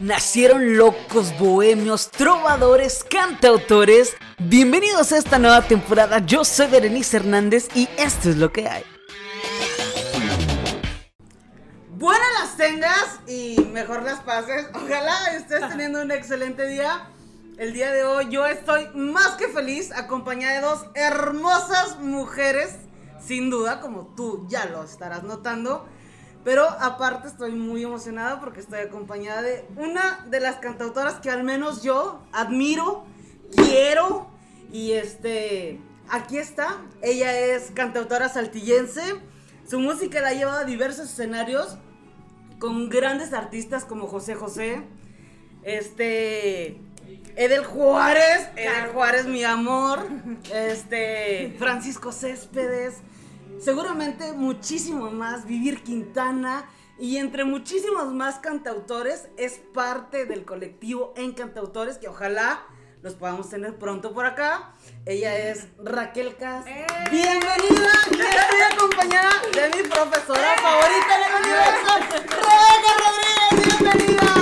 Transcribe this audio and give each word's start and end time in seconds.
nacieron 0.00 0.76
locos, 0.76 1.36
bohemios, 1.38 2.10
trovadores, 2.10 3.04
cantautores. 3.04 4.16
Bienvenidos 4.38 5.12
a 5.12 5.18
esta 5.18 5.38
nueva 5.38 5.62
temporada. 5.62 6.20
Yo 6.20 6.44
soy 6.44 6.68
Berenice 6.68 7.16
Hernández 7.16 7.68
y 7.74 7.88
esto 7.96 8.30
es 8.30 8.36
lo 8.36 8.52
que 8.52 8.68
hay. 8.68 8.84
Buenas 11.90 12.28
las 12.40 12.56
tengas 12.56 13.20
y 13.26 13.56
mejor 13.72 14.02
las 14.04 14.20
pases. 14.20 14.66
Ojalá 14.74 15.36
estés 15.36 15.68
teniendo 15.68 16.02
un 16.02 16.12
excelente 16.12 16.66
día. 16.68 17.08
El 17.58 17.72
día 17.72 17.90
de 17.90 18.04
hoy 18.04 18.28
yo 18.30 18.46
estoy 18.46 18.86
más 18.94 19.30
que 19.30 19.48
feliz 19.48 19.90
acompañada 19.90 20.54
de 20.54 20.60
dos 20.60 20.86
hermosas 20.94 21.98
mujeres, 21.98 22.76
sin 23.20 23.50
duda, 23.50 23.80
como 23.80 24.14
tú 24.14 24.46
ya 24.48 24.66
lo 24.66 24.84
estarás 24.84 25.24
notando. 25.24 25.88
Pero 26.48 26.64
aparte 26.80 27.28
estoy 27.28 27.52
muy 27.52 27.82
emocionada 27.82 28.40
porque 28.40 28.60
estoy 28.60 28.78
acompañada 28.78 29.42
de 29.42 29.66
una 29.76 30.24
de 30.30 30.40
las 30.40 30.56
cantautoras 30.56 31.16
que 31.16 31.28
al 31.28 31.44
menos 31.44 31.82
yo 31.82 32.22
admiro, 32.32 33.04
quiero 33.54 34.30
y 34.72 34.92
este 34.92 35.78
aquí 36.08 36.38
está. 36.38 36.78
Ella 37.02 37.38
es 37.38 37.70
cantautora 37.72 38.30
saltillense. 38.30 39.02
Su 39.68 39.78
música 39.78 40.22
la 40.22 40.28
ha 40.28 40.32
llevado 40.32 40.60
a 40.60 40.64
diversos 40.64 41.10
escenarios 41.10 41.76
con 42.58 42.88
grandes 42.88 43.34
artistas 43.34 43.84
como 43.84 44.06
José 44.06 44.34
José, 44.34 44.84
este 45.64 46.80
Edel 47.36 47.66
Juárez, 47.66 48.48
Edel 48.56 48.88
Juárez 48.94 49.26
mi 49.26 49.44
amor, 49.44 50.08
este 50.50 51.56
Francisco 51.58 52.10
Céspedes, 52.10 53.02
seguramente 53.58 54.32
muchísimo 54.32 55.10
más, 55.10 55.46
Vivir 55.46 55.82
Quintana 55.82 56.68
y 56.98 57.16
entre 57.18 57.44
muchísimos 57.44 58.12
más 58.12 58.38
cantautores 58.38 59.28
es 59.36 59.60
parte 59.74 60.26
del 60.26 60.44
colectivo 60.44 61.12
en 61.16 61.32
cantautores 61.32 61.98
que 61.98 62.08
ojalá 62.08 62.64
los 63.02 63.14
podamos 63.14 63.48
tener 63.48 63.78
pronto 63.78 64.12
por 64.12 64.26
acá. 64.26 64.74
Ella 65.06 65.36
es 65.36 65.68
Raquel 65.78 66.36
Cas. 66.36 66.66
¡Eh! 66.66 66.86
Bienvenida 67.10 67.92
estoy 68.10 68.60
acompañada 68.72 69.30
de 69.52 69.76
mi 69.76 69.88
profesora 69.88 70.56
favorita 70.60 71.18
del 71.18 71.34
universo, 71.44 71.90
Rebeca 72.26 72.92
Rodríguez. 73.04 73.78
Bienvenida. 73.80 74.32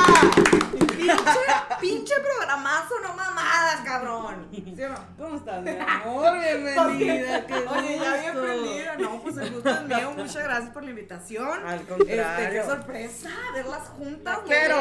Pinche, 0.97 1.41
pinche 1.81 2.15
programazo, 2.21 2.95
no 3.03 3.15
mamadas, 3.15 3.85
cabrón. 4.01 4.49
¿Sí 4.53 4.83
o 4.83 4.89
no? 4.89 4.99
¿Cómo 5.19 5.37
estás, 5.37 5.63
mi 5.63 5.71
amor? 5.71 6.39
Bienvenida. 6.39 7.47
Qué 7.47 7.55
Oye, 7.55 7.99
ya 7.99 8.17
bien 8.17 8.35
prendida. 8.43 8.97
No, 8.99 9.23
pues 9.23 9.37
el 9.39 9.51
gusto 9.53 9.71
es 9.71 9.83
mío. 9.83 10.11
Muchas 10.17 10.45
gracias 10.45 10.71
por 10.71 10.83
la 10.85 10.91
invitación. 10.91 11.67
Al 11.67 11.81
contrario. 11.87 12.23
Este, 12.23 12.51
qué 12.51 12.63
sorpresa 12.65 13.31
verlas 13.55 13.89
juntas. 13.89 14.39
Pero. 14.49 14.77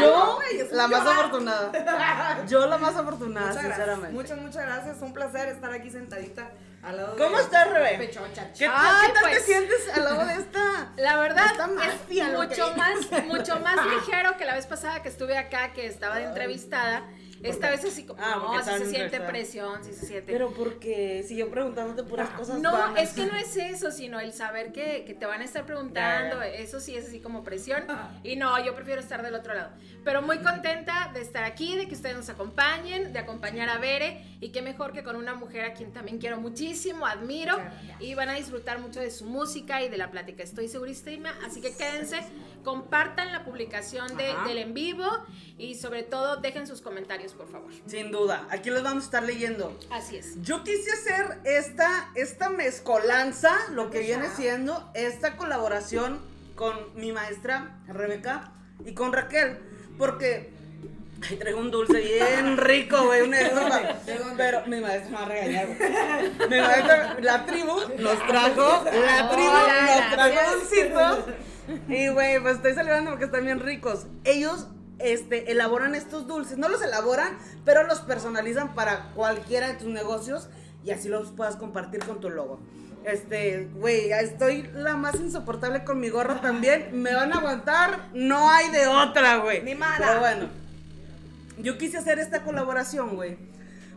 Yo, 0.00 0.38
la 0.72 0.88
más 0.88 1.06
afortunada. 1.06 2.44
Yo, 2.46 2.66
la 2.66 2.78
más 2.78 2.96
afortunada, 2.96 3.46
Muchas 3.48 3.62
gracias. 3.64 3.76
sinceramente. 3.86 4.12
Muchas, 4.14 4.38
muchas 4.38 4.66
gracias. 4.66 5.02
Un 5.02 5.12
placer 5.12 5.48
estar 5.48 5.72
aquí 5.72 5.90
sentadita 5.90 6.50
al 6.82 6.96
lado 6.96 7.14
de. 7.14 7.22
¿Cómo 7.24 7.38
estás, 7.38 7.70
Rebe? 7.70 7.98
Pechocha. 7.98 8.52
¿Qué, 8.52 8.66
tal- 8.66 8.74
Ay, 8.76 9.06
qué 9.08 9.12
tal 9.14 9.24
te 9.24 9.30
pues. 9.30 9.42
sientes 9.44 9.88
al 9.94 10.04
lado 10.04 10.26
de 10.26 10.34
esta? 10.34 10.92
La 10.96 11.16
verdad 11.18 11.46
Esta 11.50 11.64
es 11.86 12.00
que 12.08 12.24
mucho 12.36 12.64
hay. 12.66 12.76
más, 12.76 13.24
mucho 13.26 13.60
más 13.60 13.76
ligero 13.86 14.36
que 14.36 14.44
la 14.44 14.54
vez 14.54 14.66
pasada 14.66 15.02
que 15.02 15.08
estuve 15.08 15.36
acá, 15.38 15.72
que 15.72 15.86
estaba 15.86 16.16
de 16.16 16.24
entrevistada. 16.24 17.02
Esta 17.44 17.70
vez 17.70 17.84
así 17.84 18.04
como, 18.04 18.22
Ah, 18.22 18.36
no, 18.38 18.58
estaban 18.58 18.80
se 18.80 18.90
siente 18.90 19.20
presión, 19.20 19.84
sí 19.84 19.92
se 19.92 20.06
siente. 20.06 20.32
Pero 20.32 20.50
porque 20.52 21.24
si 21.26 21.36
yo 21.36 21.50
preguntándote 21.50 22.02
puras 22.02 22.30
cosas 22.30 22.60
no, 22.60 22.72
vanas. 22.72 23.02
es 23.02 23.12
que 23.12 23.26
no 23.26 23.36
es 23.36 23.56
eso, 23.56 23.90
sino 23.90 24.18
el 24.20 24.32
saber 24.32 24.72
que, 24.72 25.04
que 25.04 25.14
te 25.14 25.26
van 25.26 25.40
a 25.40 25.44
estar 25.44 25.66
preguntando, 25.66 26.40
ya. 26.40 26.46
eso 26.46 26.80
sí 26.80 26.96
es 26.96 27.06
así 27.06 27.20
como 27.20 27.44
presión. 27.44 27.84
Y 28.22 28.36
no, 28.36 28.64
yo 28.64 28.74
prefiero 28.74 29.00
estar 29.00 29.22
del 29.22 29.34
otro 29.34 29.54
lado. 29.54 29.70
Pero 30.04 30.22
muy 30.22 30.38
contenta 30.38 31.10
de 31.12 31.20
estar 31.20 31.44
aquí, 31.44 31.76
de 31.76 31.86
que 31.86 31.94
ustedes 31.94 32.16
nos 32.16 32.28
acompañen, 32.28 33.12
de 33.12 33.18
acompañar 33.18 33.68
a 33.68 33.78
Bere. 33.78 34.24
Y 34.40 34.50
qué 34.50 34.62
mejor 34.62 34.92
que 34.92 35.02
con 35.02 35.16
una 35.16 35.34
mujer 35.34 35.64
a 35.64 35.74
quien 35.74 35.92
también 35.92 36.18
quiero 36.18 36.38
muchísimo, 36.38 37.06
admiro. 37.06 37.56
Y 38.00 38.14
van 38.14 38.28
a 38.28 38.34
disfrutar 38.34 38.78
mucho 38.78 39.00
de 39.00 39.10
su 39.10 39.24
música 39.26 39.82
y 39.82 39.88
de 39.88 39.96
la 39.96 40.10
plática. 40.10 40.42
Estoy 40.42 40.68
segurísima. 40.68 41.34
Así 41.44 41.60
que 41.60 41.74
quédense, 41.76 42.20
compartan 42.64 43.30
la 43.32 43.44
publicación 43.44 44.16
de- 44.16 44.34
del 44.46 44.58
en 44.58 44.74
vivo. 44.74 45.06
Y 45.56 45.76
sobre 45.76 46.02
todo, 46.02 46.38
dejen 46.38 46.66
sus 46.66 46.80
comentarios, 46.80 47.32
por 47.32 47.48
favor. 47.48 47.70
Sin 47.86 48.10
duda, 48.10 48.46
aquí 48.50 48.70
los 48.70 48.82
vamos 48.82 49.04
a 49.04 49.06
estar 49.06 49.22
leyendo. 49.22 49.78
Así 49.90 50.16
es. 50.16 50.42
Yo 50.42 50.64
quise 50.64 50.90
hacer 50.90 51.38
esta, 51.44 52.10
esta 52.16 52.48
mezcolanza, 52.48 53.52
lo 53.70 53.90
que 53.90 54.00
viene 54.00 54.28
siendo 54.34 54.90
esta 54.94 55.36
colaboración 55.36 56.20
con 56.56 56.74
mi 56.96 57.12
maestra 57.12 57.76
Rebeca 57.86 58.50
y 58.84 58.94
con 58.94 59.12
Raquel, 59.12 59.58
porque 59.98 60.52
ay, 61.28 61.36
traigo 61.36 61.60
un 61.60 61.70
dulce 61.70 61.98
bien 62.00 62.56
rico, 62.58 63.04
güey, 63.06 63.22
una 63.22 63.38
pero 64.36 64.66
mi 64.66 64.80
maestra 64.80 65.10
me 65.10 65.16
va 65.16 65.22
a 65.22 65.28
regañar, 65.28 65.66
güey. 65.66 66.48
Mi 66.50 66.56
maestra, 66.60 67.16
la 67.20 67.46
tribu 67.46 67.76
nos 67.98 68.26
trajo, 68.26 68.84
la 68.84 69.30
tribu 69.30 69.52
nos 69.52 70.10
trajo 70.12 70.54
dulcitos 70.56 71.18
y, 71.88 72.08
güey, 72.08 72.40
pues 72.40 72.56
estoy 72.56 72.74
celebrando 72.74 73.10
porque 73.10 73.26
están 73.26 73.44
bien 73.44 73.60
ricos. 73.60 74.06
Ellos 74.24 74.68
este, 74.98 75.50
elaboran 75.50 75.94
estos 75.94 76.26
dulces. 76.26 76.58
No 76.58 76.68
los 76.68 76.82
elaboran, 76.82 77.36
pero 77.64 77.84
los 77.84 78.00
personalizan 78.00 78.74
para 78.74 79.10
cualquiera 79.14 79.68
de 79.68 79.74
tus 79.74 79.88
negocios 79.88 80.48
y 80.84 80.90
así 80.90 81.08
los 81.08 81.30
puedas 81.32 81.56
compartir 81.56 82.04
con 82.04 82.20
tu 82.20 82.30
logo. 82.30 82.60
Este, 83.04 83.68
güey, 83.74 84.12
estoy 84.12 84.62
la 84.74 84.96
más 84.96 85.16
insoportable 85.16 85.84
con 85.84 86.00
mi 86.00 86.08
gorra 86.08 86.40
también. 86.40 87.02
Me 87.02 87.14
van 87.14 87.32
a 87.32 87.36
aguantar, 87.36 88.08
no 88.14 88.50
hay 88.50 88.70
de 88.70 88.86
otra, 88.86 89.36
güey. 89.38 89.62
Ni 89.62 89.74
mala. 89.74 90.06
Pero 90.06 90.20
bueno, 90.20 90.48
yo 91.58 91.76
quise 91.76 91.98
hacer 91.98 92.18
esta 92.18 92.42
colaboración, 92.42 93.14
güey. 93.16 93.36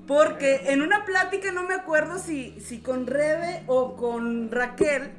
Porque 0.08 0.72
en 0.72 0.82
una 0.82 1.06
plática, 1.06 1.52
no 1.52 1.64
me 1.64 1.74
acuerdo 1.74 2.18
si, 2.18 2.60
si 2.62 2.80
con 2.80 3.08
Rebe 3.08 3.64
o 3.68 3.96
con 3.96 4.52
Raquel, 4.52 5.12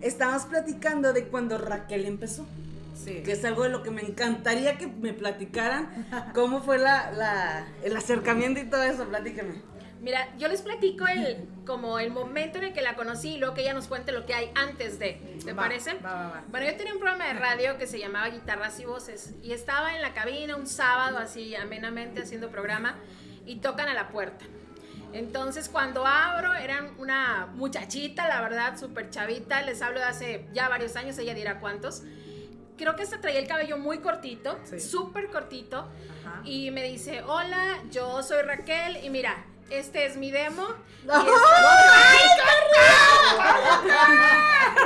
estábamos 0.00 0.44
platicando 0.44 1.12
de 1.12 1.24
cuando 1.28 1.58
Raquel 1.58 2.04
empezó. 2.06 2.46
Sí. 2.94 3.22
Que 3.24 3.32
es 3.32 3.44
algo 3.44 3.62
de 3.64 3.68
lo 3.68 3.82
que 3.82 3.90
me 3.90 4.02
encantaría 4.02 4.78
que 4.78 4.86
me 4.86 5.12
platicaran. 5.12 6.06
¿Cómo 6.34 6.62
fue 6.62 6.78
la, 6.78 7.10
la- 7.12 7.66
el 7.84 7.96
acercamiento 7.96 8.58
y 8.60 8.64
todo 8.64 8.82
eso? 8.82 9.04
Platíqueme. 9.06 9.62
Mira, 10.00 10.28
yo 10.38 10.48
les 10.48 10.62
platico 10.62 11.06
el 11.06 11.48
como 11.66 11.98
el 11.98 12.10
momento 12.10 12.58
en 12.58 12.64
el 12.64 12.72
que 12.72 12.82
la 12.82 12.94
conocí 12.94 13.34
y 13.34 13.38
luego 13.38 13.54
que 13.54 13.62
ella 13.62 13.74
nos 13.74 13.86
cuente 13.88 14.12
lo 14.12 14.24
que 14.26 14.34
hay 14.34 14.50
antes 14.54 14.98
de. 14.98 15.20
¿Te 15.44 15.52
Va, 15.52 15.62
parece? 15.64 15.94
va, 15.94 16.12
va, 16.14 16.28
va. 16.28 16.44
Bueno, 16.48 16.66
yo 16.66 16.76
tenía 16.76 16.92
un 16.92 16.98
programa 17.00 17.26
de 17.26 17.32
radio 17.34 17.76
que 17.78 17.86
se 17.86 17.98
llamaba 17.98 18.28
Guitarras 18.28 18.78
y 18.80 18.84
Voces 18.84 19.34
y 19.42 19.52
estaba 19.52 19.94
en 19.96 20.02
la 20.02 20.12
cabina 20.14 20.56
un 20.56 20.66
sábado 20.66 21.18
así 21.18 21.54
amenamente 21.56 22.22
haciendo 22.22 22.50
programa 22.50 22.96
y 23.46 23.56
tocan 23.56 23.88
a 23.88 23.94
la 23.94 24.08
puerta. 24.08 24.44
Entonces 25.18 25.68
cuando 25.68 26.06
abro 26.06 26.52
eran 26.54 26.90
una 26.98 27.46
muchachita, 27.54 28.28
la 28.28 28.40
verdad, 28.42 28.78
súper 28.78 29.10
chavita, 29.10 29.62
les 29.62 29.80
hablo 29.82 29.98
de 30.00 30.04
hace 30.06 30.46
ya 30.52 30.68
varios 30.68 30.94
años, 30.96 31.16
ella 31.18 31.34
dirá 31.34 31.58
cuántos. 31.60 32.02
Creo 32.76 32.94
que 32.96 33.02
hasta 33.04 33.20
traía 33.20 33.38
el 33.38 33.46
cabello 33.48 33.78
muy 33.78 33.98
cortito, 33.98 34.58
Sí. 34.64 34.78
súper 34.80 35.28
cortito. 35.30 35.78
Ajá. 36.24 36.40
Y 36.44 36.70
me 36.70 36.82
dice, 36.82 37.22
hola, 37.22 37.78
yo 37.90 38.22
soy 38.22 38.42
Raquel 38.42 39.02
y 39.02 39.08
mira, 39.08 39.34
este 39.70 40.04
es 40.04 40.16
mi 40.16 40.30
demo. 40.30 40.66
Y, 41.04 41.08
¡Ay, 41.10 42.18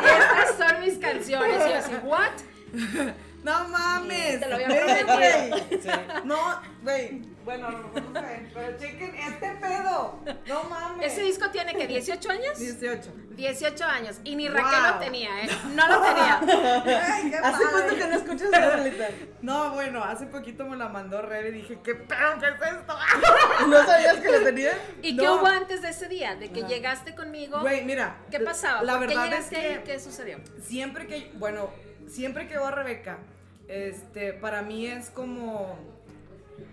estas 0.20 0.56
son 0.70 0.80
mis 0.80 0.98
canciones. 0.98 1.66
Y 1.66 1.68
yo 1.70 1.76
así, 1.76 1.92
¿what? 2.04 2.30
No 3.43 3.69
mames. 3.69 4.41
Te 4.41 4.49
lo 4.49 4.55
había 4.55 4.67
prometido. 4.69 5.17
güey. 5.17 6.25
No, 6.25 6.61
güey. 6.83 7.23
Bueno, 7.43 7.71
no, 7.71 7.91
vamos 7.95 8.17
a 8.17 8.21
ver. 8.21 8.51
Pero 8.53 8.78
chequen 8.78 9.15
este 9.17 9.49
pedo. 9.61 10.21
No 10.47 10.65
mames. 10.65 11.11
Ese 11.12 11.23
disco 11.23 11.49
tiene 11.51 11.75
que 11.75 11.87
18 11.87 12.31
años. 12.31 12.59
18. 12.59 13.12
18 13.31 13.84
años. 13.87 14.17
Y 14.25 14.37
ni 14.37 14.47
Raquel 14.49 14.81
Wow. 14.83 14.93
lo 14.93 14.99
tenía, 14.99 15.43
¿eh? 15.45 15.49
No 15.75 15.89
lo 15.89 16.03
tenía. 16.03 16.39
Ay, 17.15 17.31
qué 17.31 17.37
¿Hace 17.39 17.65
padre. 17.65 17.67
cuánto 17.73 17.95
que 17.97 18.06
no 18.09 18.15
escuchas 18.17 18.43
esa 18.43 18.77
rolita? 18.77 19.09
No, 19.41 19.71
bueno, 19.72 20.05
hace 20.05 20.27
poquito 20.27 20.66
me 20.66 20.77
la 20.77 20.89
mandó 20.91 21.22
Rebe 21.22 21.48
y 21.48 21.53
dije, 21.53 21.78
¿qué 21.83 21.95
pedo? 21.95 22.39
¿Qué 22.39 22.47
es 22.47 22.72
esto? 22.75 22.98
¿No 23.69 23.86
sabías 23.86 24.16
que 24.19 24.31
lo 24.33 24.43
tenía? 24.45 24.72
¿Y 25.03 25.16
qué 25.16 25.28
hubo 25.28 25.47
antes 25.47 25.81
de 25.81 25.89
ese 25.89 26.09
día? 26.09 26.36
De 26.36 26.51
que 26.53 26.63
llegaste 26.65 27.15
conmigo. 27.15 27.60
Güey, 27.60 27.84
mira. 27.86 28.19
¿Qué 28.31 28.39
pasaba? 28.41 28.83
La 28.83 28.98
¿Por 28.98 29.07
qué 29.09 29.15
verdad 29.16 29.25
es 29.25 29.31
llegaste 29.51 29.57
ahí? 29.57 29.75
que 29.78 29.83
¿Qué 29.93 29.98
sucedió? 30.01 30.39
siempre 30.63 31.07
que, 31.07 31.33
bueno, 31.36 31.71
siempre 32.10 32.48
que 32.48 32.54
veo 32.54 32.66
a 32.66 32.71
Rebeca, 32.71 33.18
este, 33.68 34.33
para 34.33 34.62
mí 34.62 34.86
es 34.86 35.10
como, 35.10 35.78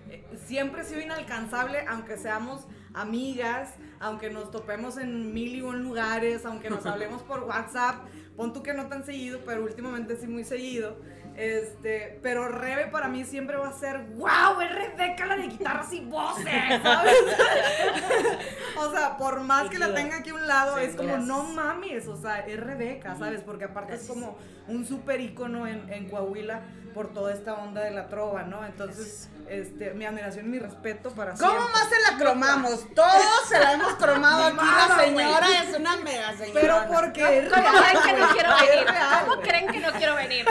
eh, 0.10 0.26
siempre 0.46 0.82
he 0.82 0.86
sido 0.86 1.00
inalcanzable, 1.02 1.86
aunque 1.88 2.18
seamos 2.18 2.66
amigas, 2.94 3.76
aunque 4.00 4.30
nos 4.30 4.52
topemos 4.52 4.98
en 4.98 5.34
mil 5.34 5.56
y 5.56 5.62
un 5.62 5.84
lugares, 5.84 6.46
aunque 6.46 6.70
nos 6.70 6.86
hablemos 6.88 7.22
por 7.22 7.44
WhatsApp, 7.44 7.96
pon 8.36 8.54
tú 8.54 8.64
que 8.64 8.74
no 8.74 8.88
tan 8.88 9.06
seguido, 9.06 9.42
pero 9.46 9.64
últimamente 9.64 10.16
sí 10.18 10.28
muy 10.28 10.44
seguido. 10.44 10.98
Este, 11.38 12.20
pero 12.24 12.48
Rebe 12.48 12.88
para 12.88 13.08
mí 13.08 13.24
siempre 13.24 13.58
va 13.58 13.70
a 13.70 13.74
ser, 13.74 14.00
wow, 14.16 14.60
es 14.60 14.74
Rebeca 14.74 15.28
la 15.28 15.36
de 15.36 15.44
guitarras 15.48 15.94
y 15.94 16.00
voces, 16.02 16.82
¿sabes? 16.82 17.14
o 18.78 18.92
sea, 18.92 19.18
por 19.18 19.42
más 19.42 19.70
que 19.70 19.78
la 19.78 19.94
tenga 19.94 20.18
aquí 20.18 20.32
a 20.32 20.34
un 20.34 20.48
lado, 20.48 20.78
Sí, 20.78 20.86
es 20.86 20.96
como, 20.96 21.10
gracias. 21.10 21.28
no 21.28 21.44
mames, 21.44 22.08
o 22.08 22.18
sea, 22.18 22.40
es 22.40 22.60
Rebeca, 22.60 23.16
¿sabes? 23.18 23.42
Porque 23.42 23.66
aparte 23.66 23.96
es 23.96 24.08
como 24.08 24.36
un 24.68 24.86
súper 24.86 25.22
ícono 25.22 25.68
en, 25.68 25.92
en 25.94 26.10
Coahuila 26.10 26.62
por 26.98 27.14
toda 27.14 27.32
esta 27.32 27.54
onda 27.54 27.82
de 27.82 27.92
la 27.92 28.08
trova, 28.08 28.42
¿no? 28.42 28.66
Entonces, 28.66 29.30
este, 29.48 29.94
mi 29.94 30.04
admiración 30.04 30.48
y 30.48 30.50
mi 30.50 30.58
respeto 30.58 31.12
para 31.12 31.34
¿Cómo 31.36 31.52
siempre. 31.52 31.72
más 31.72 31.90
se 31.90 32.12
la 32.12 32.18
cromamos? 32.18 32.94
Todos 32.96 33.48
se 33.48 33.60
la 33.60 33.74
hemos 33.74 33.94
cromado 33.94 34.46
aquí. 34.46 34.58
La 34.58 35.06
señora 35.06 35.48
es 35.62 35.78
una 35.78 35.98
mega 35.98 36.36
señora. 36.36 36.60
Pero 36.60 36.76
porque 36.92 37.38
es 37.38 37.54
¿Cómo 37.54 37.68
creen 37.70 38.04
que 38.04 38.20
no 38.20 38.28
quiero 38.34 38.50
venir? 38.56 38.88
¿Cómo 39.28 39.42
creen 39.42 39.68
que 39.68 39.80
no 39.80 39.92
quiero 39.92 40.16
venir? 40.16 40.46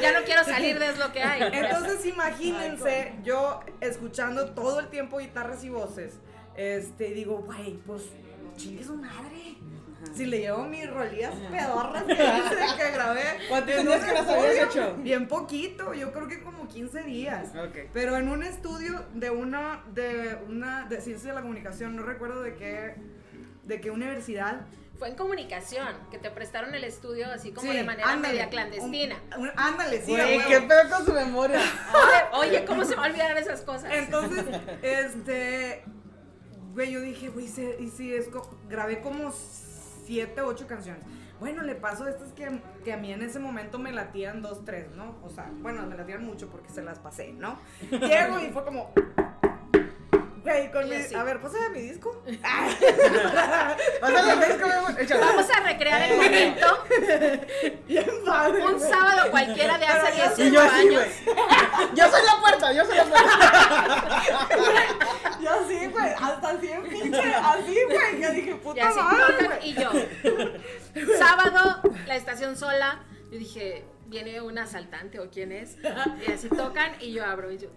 Ya 0.00 0.18
no 0.18 0.24
quiero 0.24 0.44
salir 0.44 0.78
de 0.78 0.88
es 0.88 0.98
lo 0.98 1.12
que 1.12 1.22
hay. 1.22 1.42
Entonces 1.52 2.06
imagínense 2.06 3.14
yo 3.22 3.60
escuchando 3.82 4.52
todo 4.54 4.80
el 4.80 4.88
tiempo 4.88 5.18
guitarras 5.18 5.62
y 5.64 5.68
voces, 5.68 6.14
este, 6.56 7.10
digo, 7.10 7.42
güey, 7.42 7.74
pues 7.86 8.04
chingue 8.56 8.84
su 8.84 8.96
madre. 8.96 9.58
Si 10.14 10.26
le 10.26 10.38
llevo 10.40 10.64
mis 10.64 10.88
rolillas 10.90 11.34
pedorras 11.50 12.02
que 12.04 12.12
hice, 12.12 12.76
que 12.78 12.90
grabé. 12.92 13.22
¿Cuántos 13.48 13.74
en 13.76 13.86
días 13.86 14.04
que 14.04 14.12
las 14.12 14.28
habías 14.28 14.68
hecho? 14.68 14.94
Bien 14.98 15.26
poquito, 15.28 15.94
yo 15.94 16.12
creo 16.12 16.28
que 16.28 16.42
como 16.42 16.68
15 16.68 17.02
días. 17.04 17.48
Ok. 17.56 17.90
Pero 17.92 18.16
en 18.16 18.28
un 18.28 18.42
estudio 18.42 19.04
de 19.14 19.30
una, 19.30 19.82
de 19.92 20.38
una, 20.48 20.84
de 20.88 21.00
ciencia 21.00 21.30
de 21.30 21.34
la 21.36 21.42
comunicación, 21.42 21.96
no 21.96 22.02
recuerdo 22.02 22.42
de 22.42 22.54
qué, 22.54 22.94
de 23.64 23.80
qué 23.80 23.90
universidad. 23.90 24.66
Fue 24.98 25.08
en 25.08 25.16
comunicación, 25.16 25.88
que 26.12 26.18
te 26.18 26.30
prestaron 26.30 26.72
el 26.74 26.84
estudio 26.84 27.26
así 27.32 27.50
como 27.50 27.68
Sí, 27.72 27.76
de 27.76 27.82
manera 27.82 28.08
ándale, 28.10 28.34
media 28.34 28.48
clandestina. 28.48 29.16
un- 29.36 29.42
un- 29.48 29.52
ándale, 29.56 30.00
sí, 30.00 30.14
a 30.14 30.24
Güey, 30.24 30.46
qué 30.46 30.60
pedo 30.60 30.88
con 30.88 31.04
su 31.06 31.12
memoria. 31.12 31.58
Oye, 32.38 32.48
oye, 32.50 32.64
¿cómo 32.64 32.84
se 32.84 32.94
me 32.94 33.02
olvidaron 33.02 33.36
esas 33.36 33.62
cosas? 33.62 33.90
Entonces, 33.92 34.44
este, 34.82 35.82
güey, 36.74 36.92
yo 36.92 37.00
dije, 37.00 37.28
güey, 37.30 37.46
y 37.46 37.88
si 37.88 38.14
es, 38.14 38.28
grabé 38.68 39.00
como 39.00 39.32
siete, 40.04 40.40
ocho 40.42 40.66
canciones. 40.66 41.04
Bueno, 41.40 41.62
le 41.62 41.74
paso 41.74 42.06
estas 42.06 42.32
que, 42.32 42.60
que 42.84 42.92
a 42.92 42.96
mí 42.96 43.12
en 43.12 43.22
ese 43.22 43.38
momento 43.38 43.78
me 43.78 43.92
latían 43.92 44.40
dos, 44.40 44.64
tres, 44.64 44.90
¿no? 44.94 45.16
O 45.22 45.30
sea, 45.30 45.50
bueno, 45.60 45.84
me 45.86 45.96
latían 45.96 46.24
mucho 46.24 46.48
porque 46.48 46.70
se 46.70 46.82
las 46.82 46.98
pasé, 46.98 47.32
¿no? 47.32 47.58
Llego 47.90 48.38
y 48.40 48.50
fue 48.52 48.64
como... 48.64 48.92
Güey, 50.44 50.70
con 50.70 50.86
mi... 50.88 50.96
A 51.16 51.22
ver, 51.24 51.40
pásame 51.40 51.70
mi 51.70 51.80
disco. 51.80 52.22
Pásale 54.00 54.32
el 54.32 54.40
disco. 54.40 54.68
Échale. 54.98 55.20
Vamos 55.24 55.46
a 55.50 55.60
recrear 55.60 56.02
el 56.02 56.16
momento. 56.16 56.84
Bien 57.88 58.06
padre, 58.26 58.66
Un 58.66 58.78
sábado 58.80 59.30
cualquiera 59.30 59.78
de 59.78 59.86
hace 59.86 60.12
Pero 60.12 60.16
yo- 60.36 60.44
Y 60.44 60.50
18 60.50 60.54
yo 60.54 60.60
así, 60.60 60.86
años. 60.88 61.04
Yo 61.94 62.10
soy 62.10 62.22
la 62.26 62.40
puerta, 62.40 62.72
yo 62.72 62.84
soy 62.84 62.96
la 62.96 63.04
puerta. 63.04 64.22
Yo 65.40 65.50
así, 65.50 65.86
güey, 65.86 66.12
hasta 66.20 66.48
así 66.50 66.68
en 66.70 66.82
pinche, 66.88 67.34
así, 67.34 67.78
güey, 67.84 68.20
que 68.20 68.30
dije, 68.30 68.50
Y 68.50 68.54
puta 68.54 68.88
así 68.88 68.98
madre, 68.98 69.32
tocan 69.34 69.46
güey. 69.58 69.70
y 69.70 69.74
yo. 69.74 69.90
Sábado, 71.18 71.80
la 72.06 72.16
estación 72.16 72.56
sola. 72.56 73.02
Yo 73.30 73.38
dije, 73.38 73.84
viene 74.06 74.40
un 74.40 74.58
asaltante 74.58 75.20
o 75.20 75.30
quién 75.30 75.52
es. 75.52 75.76
Y 76.26 76.32
así 76.32 76.48
tocan 76.48 76.92
y 77.00 77.12
yo 77.12 77.24
abro 77.24 77.50
y 77.52 77.58
yo. 77.58 77.68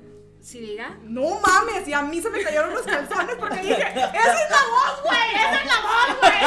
Si 0.41 0.59
diga. 0.59 0.97
No 1.03 1.39
mames, 1.39 1.87
y 1.87 1.93
a 1.93 2.01
mí 2.01 2.21
se 2.21 2.29
me 2.29 2.41
cayeron 2.41 2.73
los 2.73 2.83
calzones 2.83 3.35
porque 3.37 3.61
dije, 3.61 3.81
¡esa 3.81 4.43
es 4.43 4.49
la 4.49 4.63
voz, 4.69 5.03
güey! 5.03 5.35
¡Esa 5.35 5.59
es 5.59 5.65
la 5.65 5.81
voz, 5.81 6.17
güey! 6.21 6.37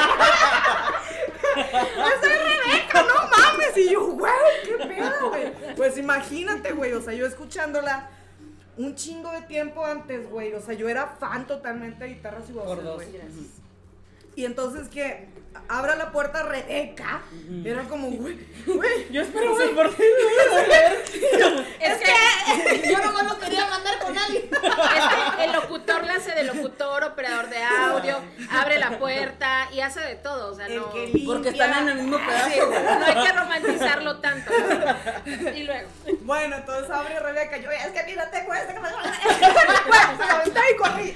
¡Esa 1.66 2.26
es 2.26 2.40
Rebeca, 2.42 3.02
no 3.02 3.14
mames! 3.28 3.76
Y 3.76 3.90
yo, 3.90 4.06
güey, 4.12 4.32
qué 4.64 4.86
pedo, 4.86 5.28
güey. 5.28 5.74
Pues 5.76 5.98
imagínate, 5.98 6.72
güey, 6.72 6.92
o 6.94 7.02
sea, 7.02 7.12
yo 7.12 7.26
escuchándola 7.26 8.08
un 8.76 8.94
chingo 8.94 9.30
de 9.32 9.42
tiempo 9.42 9.84
antes, 9.84 10.30
güey. 10.30 10.54
O 10.54 10.60
sea, 10.62 10.74
yo 10.74 10.88
era 10.88 11.06
fan 11.18 11.46
totalmente 11.46 12.04
de 12.04 12.14
guitarras 12.14 12.48
y 12.48 12.52
voces, 12.52 12.84
güey. 12.84 13.08
Y 14.36 14.44
entonces 14.46 14.88
que 14.88 15.28
abra 15.68 15.94
la 15.96 16.10
puerta 16.12 16.42
Rebeca, 16.42 17.22
era 17.64 17.82
como, 17.84 18.08
güey, 18.10 18.38
güey. 18.66 19.06
Yo 19.12 19.22
espero 19.22 19.56
que 19.58 19.66
por 19.68 19.90
ti. 19.94 20.02
Es 21.80 21.98
que, 21.98 22.90
Yo 22.90 22.98
nomás 22.98 23.24
lo 23.24 23.38
quería 23.38 23.66
mandar 23.66 23.98
con 23.98 24.16
alguien. 24.16 24.50
es 24.52 25.36
que 25.36 25.44
el 25.44 25.52
locutor 25.52 26.04
le 26.04 26.12
hace 26.12 26.32
de 26.34 26.44
locutor, 26.44 27.04
operador 27.04 27.48
de 27.48 27.62
audio, 27.62 28.20
abre 28.50 28.78
la 28.78 28.98
puerta 28.98 29.68
y 29.72 29.80
hace 29.80 30.00
de 30.00 30.16
todo. 30.16 30.52
O 30.52 30.54
sea, 30.56 30.66
El 30.66 30.76
no. 30.76 30.92
que 30.92 31.06
limpia. 31.06 31.26
Porque 31.26 31.48
están 31.50 31.72
en 31.82 31.88
el 31.88 31.94
mismo 32.04 32.18
Sí, 32.18 32.24
pedazo, 32.26 32.66
güey. 32.66 32.82
no 32.82 33.04
hay 33.06 33.26
que 33.26 33.32
romantizarlo 33.32 34.16
tanto. 34.20 34.50
Y 35.54 35.62
luego. 35.64 35.88
Bueno, 36.22 36.56
entonces 36.56 36.90
abre 36.90 37.18
Rebeca, 37.20 37.56
yo, 37.58 37.70
es 37.70 37.86
que 37.88 38.02
mira, 38.04 38.30
tengo 38.30 38.52
este 38.54 38.74
que 38.74 38.80
me... 38.80 38.88
Aventé 38.88 40.60
y 40.72 40.76
corrí. 40.76 41.14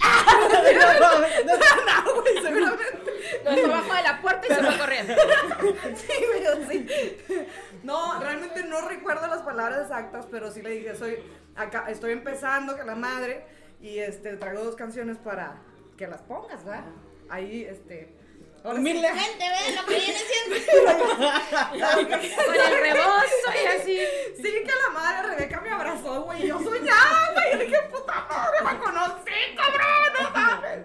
No, 1.87 2.15
güey, 2.15 2.35
seguramente. 2.43 3.13
Lo 3.45 3.51
dejó 3.51 3.67
abajo 3.75 3.95
de 3.95 4.03
la 4.03 4.21
puerta 4.25 4.47
y 4.47 4.55
se 4.55 4.63
fue 4.63 4.79
corriendo. 4.79 5.15
Sí, 5.95 6.13
güey, 6.27 6.87
sí. 6.87 7.47
No, 7.85 8.19
realmente 8.21 8.65
no 8.65 8.89
recuerdo 8.89 9.27
las 9.29 9.43
palabras 9.43 9.83
exactas, 9.83 10.27
pero 10.31 10.51
sí 10.51 10.63
le 10.63 10.71
dije, 10.71 10.97
soy 10.97 11.19
acá, 11.55 11.87
estoy 11.89 12.13
empezando 12.13 12.77
que 12.77 12.85
la 12.85 12.95
madre 12.95 13.45
y 13.81 13.99
este 13.99 14.37
traigo 14.37 14.65
dos 14.65 14.77
canciones 14.77 15.19
para 15.19 15.61
que 15.97 16.07
las 16.07 16.23
pongas, 16.23 16.65
¿verdad? 16.65 16.85
Ahí 17.29 17.65
este. 17.65 18.13
Humildemente, 18.65 19.39
ve 19.39 19.77
lo 19.77 19.85
que 19.85 19.95
viene 19.95 20.19
siendo. 20.19 20.57
Con 22.47 22.55
el 22.55 22.81
rebozo 22.81 23.49
y 23.63 23.67
así. 23.67 23.99
Sí, 24.37 24.43
que 24.43 24.73
la 24.87 24.91
madre 24.91 25.35
Rebeca 25.35 25.61
me 25.61 25.69
abrazó, 25.69 26.23
güey, 26.23 26.45
y 26.45 26.49
yo 26.49 26.59
soñaba, 26.59 27.31
güey, 27.35 27.55
y 27.55 27.67
dije, 27.67 27.83
puta 27.93 28.27
madre, 28.27 28.59
me 28.65 28.79
conocí, 28.79 29.33
cabrón, 29.55 30.13
no 30.19 30.31
mames. 30.31 30.79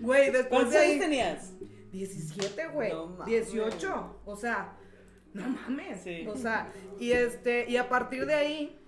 Güey, 0.00 0.24
después 0.30 0.48
¿Cuántos 0.48 0.72
de 0.74 0.78
ahí 0.78 0.90
años 0.92 1.00
tenías? 1.00 1.52
17, 1.92 2.68
güey. 2.68 2.92
No 2.92 3.06
mames. 3.06 3.26
18. 3.26 4.20
O 4.24 4.36
sea, 4.36 4.76
no 5.34 5.48
mames. 5.48 6.00
Sí. 6.02 6.26
O 6.28 6.36
sea, 6.36 6.72
y 6.98 7.12
este, 7.12 7.68
y 7.68 7.76
a 7.76 7.88
partir 7.88 8.26
de 8.26 8.34
ahí, 8.34 8.78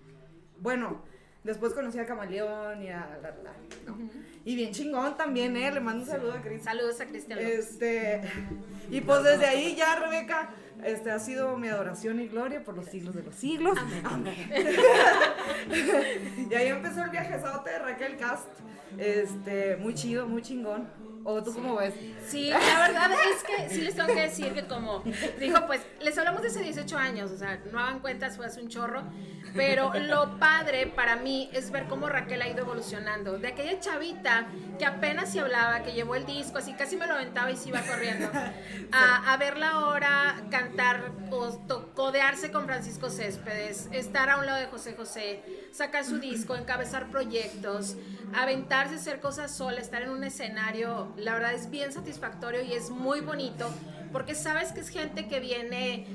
bueno, 0.58 1.02
después 1.44 1.72
conocí 1.72 1.98
a 1.98 2.06
Camaleón 2.06 2.82
y 2.82 2.88
a 2.90 3.18
la, 3.22 3.30
la- 3.30 3.54
¿no? 3.86 3.98
Y 4.44 4.56
bien 4.56 4.72
chingón 4.72 5.16
también, 5.16 5.56
eh. 5.56 5.70
Le 5.70 5.80
mando 5.80 6.02
un 6.04 6.08
saludo 6.08 6.32
a 6.32 6.40
Cris. 6.40 6.62
Saludos 6.62 7.00
a 7.00 7.06
Cristian. 7.06 7.38
Este, 7.38 8.22
y 8.90 9.00
pues 9.02 9.22
desde 9.22 9.46
ahí 9.46 9.74
ya 9.76 9.96
Rebeca, 9.96 10.50
este 10.84 11.10
ha 11.10 11.18
sido 11.18 11.56
mi 11.58 11.68
adoración 11.68 12.20
y 12.20 12.28
gloria 12.28 12.64
por 12.64 12.74
los 12.74 12.86
siglos 12.86 13.14
de 13.14 13.22
los 13.22 13.34
siglos. 13.34 13.78
Amén. 14.04 14.50
y 16.50 16.54
ahí 16.54 16.68
empezó 16.68 17.04
el 17.04 17.10
viaje 17.10 17.36
de 17.38 17.78
Raquel 17.78 18.16
Cast. 18.16 18.48
Este, 18.98 19.76
muy 19.76 19.94
chido, 19.94 20.26
muy 20.26 20.42
chingón. 20.42 20.88
¿O 21.22 21.42
tú 21.42 21.52
cómo 21.52 21.76
ves? 21.76 21.94
Sí, 22.26 22.48
la 22.50 22.58
verdad 22.88 23.10
es 23.12 23.42
que 23.44 23.68
sí 23.68 23.82
les 23.82 23.94
tengo 23.94 24.08
que 24.14 24.22
decir 24.22 24.52
que 24.54 24.66
como 24.66 25.02
dijo, 25.38 25.66
pues 25.66 25.82
les 26.00 26.16
hablamos 26.16 26.40
de 26.42 26.48
hace 26.48 26.62
18 26.62 26.96
años, 26.96 27.30
o 27.30 27.36
sea, 27.36 27.60
no 27.72 27.78
hagan 27.78 28.00
cuentas, 28.00 28.36
fue 28.36 28.46
hace 28.46 28.60
un 28.62 28.68
chorro, 28.68 29.02
pero 29.54 29.92
lo 29.94 30.38
padre 30.38 30.86
para 30.86 31.16
mí 31.16 31.50
es 31.52 31.70
ver 31.70 31.86
cómo 31.88 32.08
Raquel 32.08 32.40
ha 32.40 32.48
ido 32.48 32.60
evolucionando, 32.60 33.38
de 33.38 33.48
aquella 33.48 33.78
chavita 33.80 34.46
que 34.78 34.86
apenas 34.86 35.30
se 35.32 35.40
hablaba, 35.40 35.82
que 35.82 35.92
llevó 35.92 36.14
el 36.14 36.24
disco, 36.24 36.58
así 36.58 36.72
casi 36.74 36.96
me 36.96 37.06
lo 37.06 37.14
aventaba 37.14 37.50
y 37.50 37.56
se 37.56 37.68
iba 37.68 37.80
corriendo, 37.82 38.30
a, 38.92 39.32
a 39.32 39.36
verla 39.36 39.70
ahora 39.70 40.36
cantar 40.50 41.12
o 41.30 41.48
to- 41.66 41.92
codearse 41.94 42.50
con 42.50 42.64
Francisco 42.64 43.10
Céspedes, 43.10 43.88
estar 43.92 44.30
a 44.30 44.38
un 44.38 44.46
lado 44.46 44.58
de 44.58 44.66
José 44.66 44.94
José, 44.96 45.42
sacar 45.72 46.04
su 46.04 46.18
disco, 46.18 46.56
encabezar 46.56 47.10
proyectos, 47.10 47.96
aventarse 48.34 48.94
a 48.94 48.98
hacer 48.98 49.20
cosas 49.20 49.54
sola, 49.54 49.80
estar 49.80 50.02
en 50.02 50.10
un 50.10 50.24
escenario, 50.24 51.09
la 51.16 51.34
verdad 51.34 51.54
es 51.54 51.70
bien 51.70 51.92
satisfactorio 51.92 52.62
y 52.62 52.72
es 52.72 52.90
muy 52.90 53.20
bonito 53.20 53.68
porque 54.12 54.34
sabes 54.34 54.72
que 54.72 54.80
es 54.80 54.88
gente 54.88 55.28
que 55.28 55.40
viene 55.40 56.06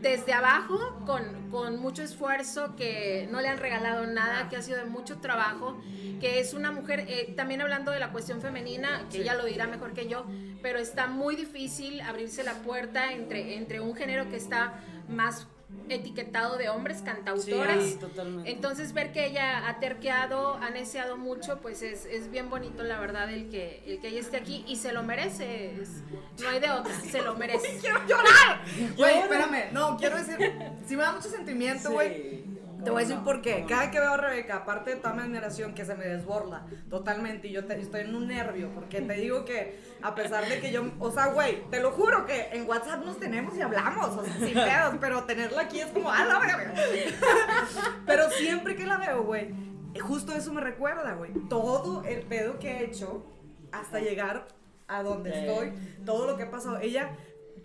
desde 0.00 0.32
abajo 0.32 0.78
con, 1.06 1.50
con 1.50 1.78
mucho 1.80 2.02
esfuerzo, 2.02 2.76
que 2.76 3.28
no 3.30 3.40
le 3.40 3.48
han 3.48 3.58
regalado 3.58 4.06
nada, 4.06 4.48
que 4.48 4.56
ha 4.56 4.62
sido 4.62 4.78
de 4.78 4.84
mucho 4.84 5.18
trabajo, 5.18 5.80
que 6.20 6.38
es 6.38 6.54
una 6.54 6.70
mujer, 6.70 7.04
eh, 7.08 7.34
también 7.36 7.60
hablando 7.60 7.90
de 7.90 7.98
la 7.98 8.12
cuestión 8.12 8.40
femenina, 8.40 9.06
que 9.10 9.22
ella 9.22 9.34
lo 9.34 9.44
dirá 9.44 9.66
mejor 9.66 9.92
que 9.92 10.08
yo, 10.08 10.24
pero 10.62 10.78
está 10.78 11.08
muy 11.08 11.34
difícil 11.34 12.00
abrirse 12.00 12.44
la 12.44 12.54
puerta 12.54 13.12
entre, 13.12 13.56
entre 13.56 13.80
un 13.80 13.94
género 13.94 14.28
que 14.28 14.36
está 14.36 14.74
más 15.08 15.48
etiquetado 15.88 16.56
de 16.56 16.68
hombres 16.70 17.02
cantautores. 17.02 17.84
Sí, 17.92 17.96
totalmente. 17.98 18.50
Entonces 18.50 18.92
ver 18.94 19.12
que 19.12 19.26
ella 19.26 19.68
ha 19.68 19.78
terqueado, 19.78 20.54
ha 20.54 20.70
neceado 20.70 21.16
mucho, 21.18 21.58
pues 21.60 21.82
es, 21.82 22.06
es 22.06 22.30
bien 22.30 22.48
bonito 22.48 22.82
la 22.82 22.98
verdad 23.00 23.30
el 23.32 23.50
que, 23.50 23.82
el 23.86 24.00
que 24.00 24.08
ella 24.08 24.20
esté 24.20 24.36
aquí 24.38 24.64
y 24.66 24.76
se 24.76 24.92
lo 24.92 25.02
merece. 25.02 25.80
es- 25.82 26.02
no 26.40 26.48
hay 26.48 26.60
de 26.60 26.70
otra, 26.70 26.94
se 26.98 27.20
lo 27.20 27.34
merece. 27.34 27.78
¡Quiero 27.80 27.98
llorar! 28.06 28.62
Güey, 28.96 29.18
espérame. 29.18 29.72
No, 29.72 29.96
quiero 29.98 30.16
decir, 30.16 30.38
si 30.86 30.96
me 30.96 31.02
da 31.02 31.12
mucho 31.12 31.28
sentimiento, 31.28 31.90
güey. 31.90 32.44
Te 32.84 32.90
voy 32.90 33.02
a 33.02 33.06
decir 33.06 33.22
por 33.24 33.40
qué. 33.42 33.64
Cada 33.68 33.90
que 33.90 34.00
veo 34.00 34.12
a 34.12 34.16
Rebeca, 34.16 34.56
aparte 34.56 34.90
de 34.90 34.96
toda 34.96 35.14
mi 35.14 35.22
admiración, 35.22 35.74
que 35.74 35.84
se 35.84 35.94
me 35.94 36.04
desborda 36.06 36.66
totalmente, 36.90 37.48
y 37.48 37.52
yo 37.52 37.64
te- 37.66 37.80
estoy 37.80 38.02
en 38.02 38.14
un 38.14 38.26
nervio, 38.28 38.70
porque 38.74 39.00
te 39.00 39.12
digo 39.14 39.44
que 39.44 39.80
a 40.02 40.14
pesar 40.14 40.46
de 40.48 40.60
que 40.60 40.70
yo, 40.72 40.84
o 40.98 41.10
sea, 41.10 41.26
güey, 41.26 41.62
te 41.70 41.80
lo 41.80 41.92
juro 41.92 42.26
que 42.26 42.48
en 42.52 42.68
WhatsApp 42.68 43.04
nos 43.04 43.18
tenemos 43.18 43.56
y 43.56 43.60
hablamos, 43.62 44.08
o 44.16 44.24
sea, 44.24 44.34
sin 44.34 44.54
pedos, 44.54 44.94
pero 45.00 45.24
tenerla 45.24 45.62
aquí 45.62 45.80
es 45.80 45.86
como, 45.86 46.10
¡ah, 46.10 46.24
la 46.24 46.38
verga! 46.38 46.74
Pero 48.06 48.30
siempre 48.30 48.74
que 48.76 48.86
la 48.86 48.96
veo, 48.96 49.22
güey, 49.24 49.50
justo 50.00 50.32
eso 50.32 50.52
me 50.52 50.60
recuerda, 50.60 51.14
güey. 51.14 51.32
Todo 51.48 52.02
el 52.04 52.22
pedo 52.22 52.58
que 52.58 52.70
he 52.70 52.84
hecho 52.84 53.24
hasta 53.70 54.00
llegar 54.00 54.48
a 54.88 55.02
donde 55.02 55.30
estoy, 55.30 55.72
todo 56.04 56.26
lo 56.26 56.36
que 56.36 56.42
ha 56.44 56.50
pasado. 56.50 56.78
Ella 56.78 57.10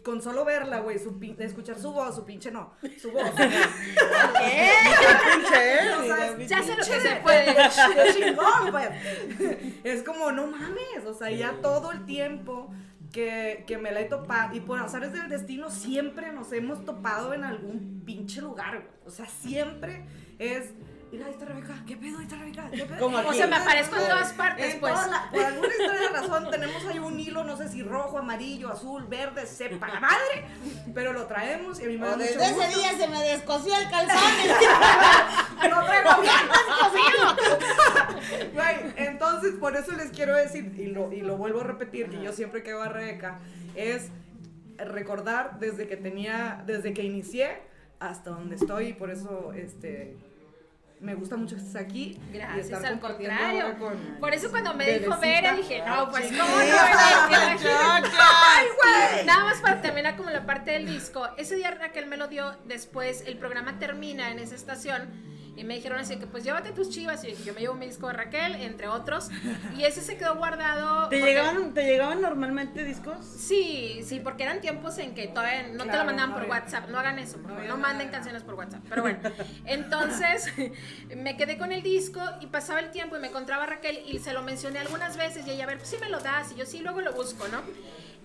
con 0.08 0.22
solo 0.22 0.46
verla, 0.46 0.80
güey, 0.80 0.98
su 1.00 1.20
pin- 1.20 1.36
escuchar 1.40 1.78
su 1.78 1.92
voz, 1.92 2.16
su 2.16 2.24
pinche 2.24 2.50
no, 2.50 2.72
su 3.00 3.12
voz. 3.12 3.30
¿Qué? 3.36 4.72
Pinche, 5.36 5.94
O 5.94 6.04
sea, 6.06 6.28
¿eh? 6.32 6.48
Ya 6.48 6.64
sé 6.64 6.76
lo 6.76 6.84
que 6.84 6.92
pinche 6.92 7.02
se 7.02 7.16
puede. 7.18 7.54
de 7.54 8.14
chingón, 8.14 8.72
pues. 8.72 8.90
Es 9.84 10.04
como, 10.04 10.32
no 10.32 10.48
mames, 10.48 11.06
o 11.06 11.14
sea, 11.14 11.30
ya 11.30 11.54
todo 11.62 11.92
el 11.92 12.06
tiempo 12.06 12.72
que, 13.12 13.66
que 13.68 13.78
me 13.78 13.92
la 13.92 14.00
he 14.02 14.06
topado, 14.06 14.56
y 14.56 14.62
por 14.62 14.80
azares 14.80 15.12
del 15.12 15.28
destino, 15.30 15.70
siempre 15.70 16.32
nos 16.32 16.52
hemos 16.54 16.86
topado 16.86 17.34
en 17.34 17.44
algún 17.44 18.02
pinche 18.06 18.42
lugar, 18.42 18.76
güey. 18.82 18.88
O 19.06 19.10
sea, 19.10 19.26
siempre 19.28 20.06
es. 20.40 20.72
Mira, 21.10 21.26
ahí 21.26 21.32
está 21.32 21.46
Rebeca, 21.46 21.74
¿qué 21.88 21.96
pedo? 21.96 22.18
Ahí 22.18 22.26
está 22.26 22.36
Rebeca, 22.38 22.70
¿qué 22.70 22.86
pedo? 22.86 23.00
Como 23.00 23.18
O 23.20 23.34
sea, 23.34 23.48
me 23.48 23.56
aparezco 23.56 23.96
en 23.96 24.02
todas 24.10 24.34
partes, 24.34 24.74
En 24.74 24.80
pues. 24.82 24.94
toda 24.94 25.08
la- 25.08 25.30
por 25.32 25.46
alguna 25.46 25.68
extraña 25.70 26.10
razón 26.10 26.52
tenemos 26.52 26.86
ahí 26.86 27.00
un 27.00 27.18
hilo, 27.20 27.44
no 27.46 27.56
sé 27.56 27.70
si 27.70 27.82
rojo, 27.82 28.18
amarillo, 28.18 28.70
azul, 28.70 29.06
verde, 29.06 29.46
sepa 29.48 29.88
la 29.88 30.02
madre, 30.02 30.46
pero 30.94 31.14
lo 31.14 31.26
traemos 31.28 31.80
y 31.80 31.86
a 31.86 31.88
mí 31.88 31.98
me 31.98 32.08
da 32.08 32.14
O 32.14 32.18
mucho 32.18 32.28
desde 32.30 32.44
ese 32.46 32.54
gusto. 32.56 32.80
día 32.80 32.98
se 32.98 33.08
me 33.08 33.24
descosió 33.24 33.74
el 33.78 33.90
calzón. 33.90 34.18
No 35.70 35.84
traigo 35.84 36.22
bien 36.22 36.34
entonces 38.98 39.54
por 39.60 39.76
eso 39.76 39.92
les 39.94 40.12
quiero 40.12 40.36
decir, 40.36 40.74
y 40.78 40.88
lo, 40.88 41.12
y 41.12 41.22
lo 41.22 41.38
vuelvo 41.38 41.62
a 41.62 41.64
repetir, 41.64 42.10
que 42.10 42.22
yo 42.22 42.32
siempre 42.32 42.64
que 42.64 42.72
hago 42.72 42.84
a 42.84 42.90
Rebeca, 42.90 43.40
es 43.76 44.10
recordar 44.78 45.60
desde 45.60 45.88
que 45.88 45.98
tenía, 45.98 46.64
desde 46.66 46.94
que 46.94 47.04
inicié 47.04 47.62
hasta 48.00 48.30
donde 48.30 48.56
estoy, 48.56 48.88
y 48.90 48.94
por 48.94 49.10
eso 49.10 49.52
este 49.54 50.16
me 51.00 51.14
gusta 51.16 51.38
mucho 51.38 51.56
que 51.56 51.62
estés 51.62 51.76
aquí. 51.82 52.20
y 52.30 52.34
Gracias, 52.38 52.66
estar 52.72 52.86
al 52.86 53.00
contrario. 53.00 53.78
con- 53.78 54.18
Por 54.20 54.34
eso 54.34 54.50
cuando 54.50 54.74
me 54.74 55.00
dijo. 55.00 55.16
Vera 55.20 55.54
dije, 55.56 55.84
no, 55.88 56.10
pues 56.10 56.28
cómo 56.28 56.38
no. 56.42 56.48
Ay, 58.20 58.68
Y 59.22 59.26
Nada 59.26 59.46
más 59.46 59.62
para 59.62 59.82
terminar 59.82 60.16
como 60.18 60.30
la 60.30 60.46
parte 60.46 60.72
del 60.72 60.86
disco. 60.86 61.28
Ese 61.38 61.56
día 61.56 61.72
Raquel 61.72 62.08
me 62.08 62.18
lo 62.18 62.28
dio, 62.28 62.56
después 62.66 63.24
el 63.28 63.38
programa 63.38 63.80
termina 63.80 64.32
en 64.32 64.40
esa 64.40 64.56
estación 64.56 65.10
y 65.58 65.64
me 65.64 65.74
dijeron 65.76 66.00
así 66.00 66.18
que 66.18 66.28
pues 66.28 66.44
llévate 66.44 66.72
tus 66.72 66.90
chivas 66.90 67.24
y 67.26 67.36
yo 67.44 67.54
me 67.54 67.60
llevo 67.62 67.74
mi 67.74 67.88
disco 67.88 68.08
de 68.08 68.14
Raquel, 68.14 68.56
entre 68.56 68.88
otros. 68.88 69.30
Y 69.76 69.84
ese 69.84 70.02
se 70.02 70.16
quedó 70.16 70.36
guardado. 70.36 71.10
¿Te 71.10 71.18
porque- 71.18 71.26
llegaban, 71.26 71.74
¿Te 71.74 71.84
llegaban 71.84 72.22
normalmente 72.22 72.84
discos? 72.84 73.26
Sí, 73.26 74.02
sí, 74.06 74.20
porque 74.20 74.44
eran 74.44 74.62
tiempos 74.62 74.98
en 75.00 75.14
que 75.16 75.28
todavía 75.28 75.64
no 75.74 75.86
te 75.86 75.98
lo 75.98 76.06
mandaban 76.06 76.30
no 76.30 76.36
por 76.36 76.44
había- 76.44 76.54
WhatsApp. 76.62 76.90
No 76.90 77.00
hagan 77.00 77.20
eso, 77.20 77.34
por 77.34 77.42
no 77.42 77.48
favor. 77.50 77.60
había 77.62 77.70
No 77.72 77.78
nada. 77.78 77.90
manden 77.90 78.10
canciones 78.10 78.44
por 78.44 78.54
WhatsApp. 78.54 78.84
Pero 78.88 79.02
bueno, 79.02 79.20
entonces 79.66 80.46
me 81.16 81.36
quedé 81.38 81.58
con 81.58 81.72
el 81.72 81.82
disco 81.82 82.22
y 82.42 82.46
pasaba 82.48 82.80
el 82.80 82.92
tiempo 82.92 83.18
y 83.18 83.20
me 83.20 83.28
encontraba 83.28 83.64
a 83.64 83.68
Raquel 83.68 84.00
y 84.08 84.20
se 84.20 84.34
lo 84.34 84.44
mencioné 84.44 84.80
algunas 84.80 85.18
veces 85.18 85.46
y 85.48 85.52
ella, 85.52 85.64
a 85.64 85.68
ver, 85.68 85.78
pues 85.78 85.90
sí 85.90 85.98
me 86.00 86.10
lo 86.10 86.20
das 86.20 86.52
y 86.52 86.56
yo 86.56 86.66
sí, 86.66 86.80
luego 86.80 87.02
lo 87.02 87.14
busco, 87.14 87.48
¿no? 87.48 87.62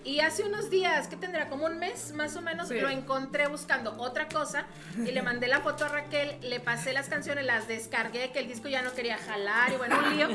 Y 0.05 0.19
hace 0.19 0.43
unos 0.43 0.69
días, 0.69 1.07
que 1.07 1.15
tendrá 1.15 1.47
como 1.47 1.65
un 1.65 1.79
mes 1.79 2.11
más 2.13 2.35
o 2.35 2.41
menos, 2.41 2.67
Sí. 2.67 2.79
lo 2.79 2.89
encontré 2.89 3.47
buscando 3.47 3.95
otra 3.97 4.27
cosa 4.27 4.65
y 4.97 5.11
le 5.11 5.21
mandé 5.21 5.47
la 5.47 5.61
foto 5.61 5.85
a 5.85 5.87
Raquel, 5.87 6.37
le 6.41 6.59
pasé 6.59 6.91
las 6.93 7.07
canciones, 7.07 7.45
las 7.45 7.67
descargué, 7.69 8.31
que 8.31 8.39
el 8.39 8.47
disco 8.47 8.67
ya 8.67 8.81
no 8.81 8.91
quería 8.93 9.17
jalar 9.17 9.71
y 9.71 9.75
bueno, 9.77 9.97
un 9.99 10.17
lío. 10.17 10.29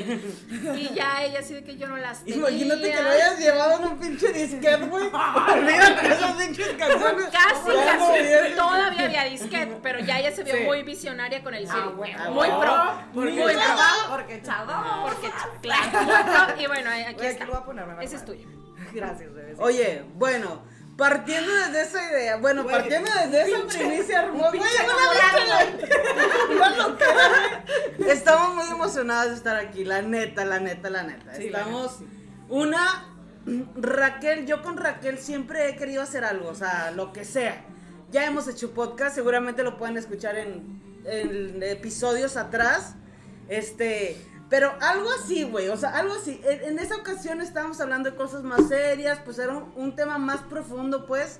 Y 0.75 0.93
ya 0.95 1.23
ella 1.23 1.39
así 1.39 1.53
de 1.53 1.63
que 1.63 1.77
yo 1.77 1.87
no 1.87 1.97
las 1.97 2.19
tenía. 2.23 2.37
Imagínate 2.37 2.91
que 2.91 3.01
lo 3.01 3.09
hayas 3.09 3.39
llevado 3.39 3.79
en 3.79 3.87
un 3.91 3.99
pinche 3.99 4.33
disquete, 4.33 4.85
güey. 4.85 5.05
Olvídate 5.07 6.07
esas 6.07 6.31
pinches 6.33 6.67
canciones. 6.69 7.25
Casi, 7.31 7.71
casi. 7.85 8.23
bien. 8.23 8.55
Todavía 8.55 9.05
había 9.05 9.23
disquete, 9.25 9.77
pero 9.83 9.99
ya 9.99 10.19
ella 10.19 10.31
se 10.35 10.43
vio 10.43 10.55
Sí. 10.55 10.63
muy 10.63 10.81
visionaria 10.83 11.43
con 11.43 11.53
el 11.53 11.67
CD. 11.67 11.77
Ah, 11.79 11.89
bueno. 11.95 12.31
Muy 12.31 12.47
pro. 12.47 13.01
Porque 13.13 13.31
Muy 13.31 13.53
pro. 13.53 13.61
chavo, 13.61 14.09
porque 14.15 14.41
chavo. 14.41 15.07
Porque, 15.09 15.31
claro, 15.61 16.01
muy 16.01 16.05
pro. 16.55 16.61
Y 16.63 16.67
bueno, 16.67 16.89
aquí 16.89 17.25
está. 17.25 17.43
aquí 17.43 17.51
lo 17.51 17.51
voy 17.51 17.61
a 17.61 17.65
poner, 17.65 17.85
Ese 18.01 18.15
es 18.15 18.25
tuyo. 18.25 18.47
Gracias, 18.93 19.33
bebé. 19.33 19.55
Oye, 19.59 20.03
bueno, 20.15 20.61
partiendo 20.97 21.51
desde 21.53 21.81
esa 21.81 22.11
idea, 22.11 22.37
bueno, 22.37 22.63
Güey, 22.63 22.75
partiendo 22.75 23.09
desde 23.23 23.41
esa 23.51 23.57
pinche- 23.61 23.77
primicia 23.77 24.23
hermosa, 24.23 24.49
güey, 24.51 24.61
una 24.61 25.75
güey. 27.97 28.09
Estamos 28.09 28.55
muy 28.55 28.67
emocionadas 28.71 29.29
de 29.29 29.35
estar 29.35 29.55
aquí, 29.57 29.85
la 29.85 30.01
neta, 30.01 30.45
la 30.45 30.59
neta, 30.59 30.89
la 30.89 31.03
neta. 31.03 31.33
Sí, 31.35 31.49
la 31.49 31.59
Estamos, 31.59 31.99
una, 32.49 33.05
Raquel, 33.75 34.45
yo 34.45 34.61
con 34.61 34.77
Raquel 34.77 35.17
siempre 35.19 35.69
he 35.69 35.75
querido 35.75 36.01
hacer 36.01 36.23
algo, 36.23 36.49
o 36.49 36.55
sea, 36.55 36.91
lo 36.91 37.13
que 37.13 37.25
sea. 37.25 37.65
Ya 38.11 38.25
hemos 38.25 38.47
hecho 38.47 38.71
podcast, 38.73 39.15
seguramente 39.15 39.63
lo 39.63 39.77
pueden 39.77 39.95
escuchar 39.97 40.35
en, 40.37 40.81
en 41.05 41.61
episodios 41.63 42.37
atrás. 42.37 42.95
Este, 43.49 44.17
pero 44.49 44.73
algo 44.81 45.09
así, 45.11 45.43
güey, 45.43 45.69
o 45.69 45.77
sea, 45.77 45.91
algo 45.91 46.13
así. 46.15 46.41
En, 46.43 46.63
en 46.63 46.79
esa 46.79 46.95
ocasión 46.95 47.39
estábamos 47.41 47.79
hablando 47.81 48.09
de 48.09 48.15
cosas 48.17 48.43
más 48.43 48.67
serias, 48.67 49.19
pues 49.23 49.37
era 49.39 49.53
un, 49.53 49.71
un 49.75 49.95
tema 49.95 50.17
más 50.17 50.41
profundo, 50.41 51.05
pues. 51.05 51.39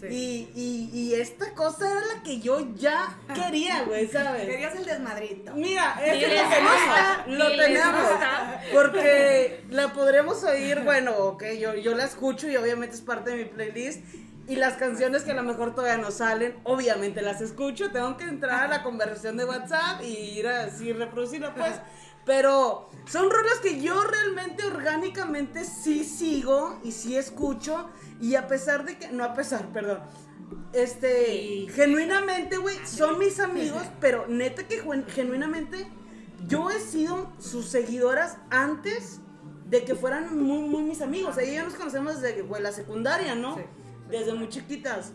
Sí. 0.00 0.08
Y, 0.10 0.50
y, 0.60 0.90
y 0.98 1.14
esta 1.14 1.54
cosa 1.54 1.88
era 1.88 2.00
la 2.14 2.22
que 2.24 2.40
yo 2.40 2.74
ya 2.74 3.16
quería, 3.34 3.84
güey, 3.84 4.08
¿sabes? 4.08 4.46
Querías 4.46 4.74
el 4.74 4.84
desmadrito. 4.84 5.54
Mira, 5.54 5.96
este 6.04 6.28
lo 6.28 6.48
tenemos, 6.50 6.72
gusta, 6.72 7.24
lo 7.28 7.50
tenemos, 7.56 8.10
porque 8.72 9.64
la 9.70 9.92
podremos 9.92 10.42
oír, 10.42 10.80
bueno, 10.80 11.16
ok, 11.16 11.44
yo, 11.58 11.74
yo 11.74 11.94
la 11.94 12.04
escucho 12.04 12.48
y 12.48 12.56
obviamente 12.56 12.96
es 12.96 13.00
parte 13.00 13.30
de 13.30 13.36
mi 13.36 13.44
playlist, 13.44 14.00
y 14.48 14.56
las 14.56 14.74
canciones 14.74 15.22
que 15.22 15.30
a 15.30 15.34
lo 15.34 15.44
mejor 15.44 15.74
todavía 15.74 16.02
no 16.02 16.10
salen, 16.10 16.56
obviamente 16.64 17.22
las 17.22 17.40
escucho, 17.40 17.92
tengo 17.92 18.16
que 18.16 18.24
entrar 18.24 18.64
a 18.64 18.68
la 18.68 18.82
conversación 18.82 19.36
de 19.36 19.44
WhatsApp 19.44 20.02
y 20.02 20.38
ir 20.38 20.48
a 20.48 20.64
así 20.64 20.92
reproducirla, 20.92 21.54
pues, 21.54 21.74
pero 22.24 22.88
son 23.06 23.30
rolas 23.30 23.58
que 23.62 23.80
yo 23.80 24.02
realmente 24.04 24.64
orgánicamente 24.64 25.64
sí 25.64 26.04
sigo 26.04 26.78
y 26.84 26.92
sí 26.92 27.16
escucho, 27.16 27.88
y 28.20 28.36
a 28.36 28.46
pesar 28.46 28.84
de 28.84 28.98
que, 28.98 29.08
no 29.10 29.24
a 29.24 29.34
pesar, 29.34 29.68
perdón, 29.72 30.00
este, 30.72 31.26
Sí. 31.26 31.68
genuinamente, 31.72 32.56
güey, 32.58 32.76
son 32.86 33.18
mis 33.18 33.40
amigos, 33.40 33.82
pero 34.00 34.26
neta 34.28 34.66
que 34.66 34.82
genuinamente 35.08 35.90
yo 36.46 36.70
he 36.70 36.80
sido 36.80 37.32
sus 37.38 37.66
seguidoras 37.66 38.38
antes 38.50 39.20
de 39.66 39.84
que 39.84 39.94
fueran 39.94 40.38
muy, 40.38 40.68
muy 40.68 40.82
mis 40.82 41.00
amigos. 41.00 41.38
Ella 41.38 41.52
y 41.52 41.56
yo 41.56 41.64
nos 41.64 41.74
conocemos 41.74 42.20
desde 42.20 42.42
güey, 42.42 42.62
la 42.62 42.72
secundaria, 42.72 43.34
¿no? 43.34 43.56
Sí. 43.56 43.62
Desde 44.10 44.34
muy 44.34 44.48
chiquitas. 44.48 45.12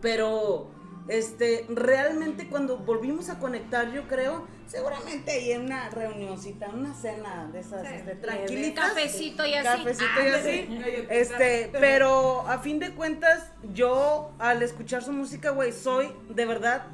Pero, 0.00 0.70
este, 1.08 1.66
realmente 1.68 2.48
cuando 2.48 2.78
volvimos 2.78 3.28
a 3.30 3.38
conectar, 3.38 3.92
yo 3.92 4.06
creo, 4.08 4.46
seguramente 4.68 5.30
ahí 5.32 5.52
en 5.52 5.62
una 5.64 5.88
reunioncita, 5.90 6.68
una 6.68 6.94
cena 6.94 7.48
de 7.52 7.60
esas, 7.60 7.86
Sí, 7.86 7.94
este, 7.94 8.14
tranquilitas. 8.16 8.88
Cafecito 8.90 9.46
y 9.46 9.54
así. 9.54 9.66
Cafecito 9.78 10.10
Ah, 10.16 10.28
y 10.28 10.32
así. 10.32 11.06
Este, 11.10 11.70
pero 11.72 12.46
a 12.46 12.58
fin 12.58 12.78
de 12.78 12.92
cuentas, 12.92 13.50
yo 13.72 14.32
al 14.38 14.62
escuchar 14.62 15.02
su 15.02 15.12
música, 15.12 15.50
güey, 15.50 15.72
soy 15.72 16.12
de 16.28 16.46
verdad 16.46 16.86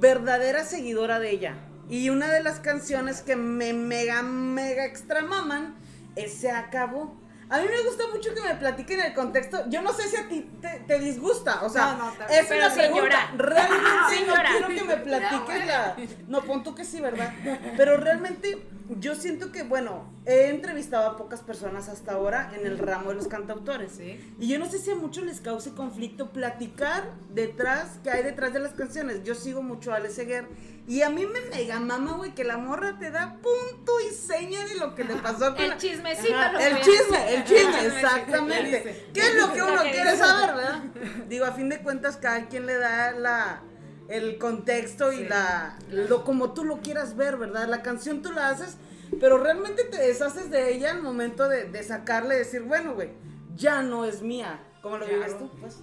verdadera 0.00 0.64
seguidora 0.64 1.18
de 1.20 1.30
ella. 1.30 1.54
Y 1.88 2.10
una 2.10 2.28
de 2.28 2.42
las 2.42 2.60
canciones 2.60 3.22
que 3.22 3.36
me 3.36 3.72
mega, 3.72 4.22
mega 4.22 4.84
extra 4.84 5.22
maman 5.22 5.76
es 6.16 6.34
Se 6.34 6.50
acabó. 6.50 7.16
A 7.50 7.60
mí 7.60 7.66
me 7.68 7.82
gusta 7.82 8.04
mucho 8.12 8.34
que 8.34 8.42
me 8.42 8.54
platiquen 8.56 9.00
el 9.00 9.14
contexto. 9.14 9.64
Yo 9.68 9.80
no 9.80 9.92
sé 9.92 10.08
si 10.08 10.16
a 10.16 10.28
ti 10.28 10.50
te, 10.60 10.80
te 10.86 10.98
disgusta. 10.98 11.64
O 11.64 11.70
sea, 11.70 11.92
No, 11.94 12.06
no, 12.06 12.12
es 12.28 12.46
Pero 12.46 12.66
una 12.66 12.74
pregunta. 12.74 13.32
Realmente 13.36 13.88
Sin 14.10 14.26
no 14.26 14.34
quiero 14.34 14.68
que 14.68 14.84
me 14.84 14.96
platiques 14.96 15.66
la. 15.66 15.96
No, 16.28 16.42
pon 16.42 16.62
tú 16.62 16.74
que 16.74 16.84
sí, 16.84 17.00
¿verdad? 17.00 17.32
Pero 17.76 17.96
realmente 17.96 18.66
yo 18.98 19.14
siento 19.14 19.50
que, 19.50 19.62
bueno, 19.62 20.04
he 20.26 20.48
entrevistado 20.48 21.08
a 21.08 21.16
pocas 21.16 21.40
personas 21.40 21.88
hasta 21.88 22.12
ahora 22.12 22.52
en 22.54 22.66
el 22.66 22.78
ramo 22.78 23.10
de 23.10 23.16
los 23.16 23.28
cantautores. 23.28 23.92
Sí. 23.92 24.34
Y 24.38 24.48
yo 24.48 24.58
no 24.58 24.66
sé 24.66 24.78
si 24.78 24.90
a 24.90 24.94
muchos 24.94 25.24
les 25.24 25.40
cause 25.40 25.72
conflicto 25.72 26.30
platicar 26.32 27.12
detrás, 27.30 27.98
que 28.02 28.10
hay 28.10 28.22
detrás 28.22 28.52
de 28.52 28.60
las 28.60 28.72
canciones. 28.72 29.24
Yo 29.24 29.34
sigo 29.34 29.62
mucho 29.62 29.92
a 29.92 29.96
Ale 29.96 30.10
Seguer. 30.10 30.46
Y 30.88 31.02
a 31.02 31.10
mí 31.10 31.26
me 31.26 31.40
mega 31.54 31.78
mama, 31.80 32.14
güey, 32.16 32.34
que 32.34 32.44
la 32.44 32.56
morra 32.56 32.98
te 32.98 33.10
da 33.10 33.34
punto 33.42 33.92
y 34.10 34.14
seña 34.14 34.64
de 34.64 34.76
lo 34.76 34.94
que 34.94 35.04
le 35.04 35.16
pasó 35.16 35.54
con 35.54 35.60
El 35.62 35.68
la- 35.70 35.76
chismecito. 35.76 36.32
Lo 36.52 36.58
el 36.58 36.80
chisme, 36.80 37.34
el 37.34 37.44
chisme, 37.44 37.86
exactamente. 37.86 39.10
¿Qué 39.12 39.20
es 39.20 39.34
lo 39.34 39.52
que 39.52 39.62
uno 39.62 39.82
quiere 39.82 40.16
saber, 40.16 40.56
verdad? 40.56 40.82
Digo, 41.28 41.44
a 41.44 41.52
fin 41.52 41.68
de 41.68 41.82
cuentas, 41.82 42.16
cada 42.16 42.46
quien 42.48 42.64
le 42.66 42.74
da 42.78 43.12
la 43.12 43.62
el 44.08 44.38
contexto 44.38 45.12
y 45.12 45.18
Sí. 45.18 45.24
la 45.28 45.78
lo 45.90 46.24
como 46.24 46.54
tú 46.54 46.64
lo 46.64 46.78
quieras 46.80 47.14
ver, 47.16 47.36
¿verdad? 47.36 47.68
La 47.68 47.82
canción 47.82 48.22
tú 48.22 48.32
la 48.32 48.48
haces, 48.48 48.78
pero 49.20 49.36
realmente 49.36 49.84
te 49.84 49.98
deshaces 49.98 50.50
de 50.50 50.72
ella 50.72 50.92
al 50.92 51.02
momento 51.02 51.46
de, 51.50 51.64
de 51.64 51.82
sacarle 51.82 52.36
y 52.36 52.38
decir, 52.38 52.62
bueno, 52.62 52.94
güey, 52.94 53.10
ya 53.54 53.82
no 53.82 54.06
es 54.06 54.22
mía. 54.22 54.58
¿Cómo 54.80 54.96
lo 54.96 55.04
Claro. 55.04 55.20
vives 55.20 55.38
tú? 55.38 55.50
Pues? 55.60 55.80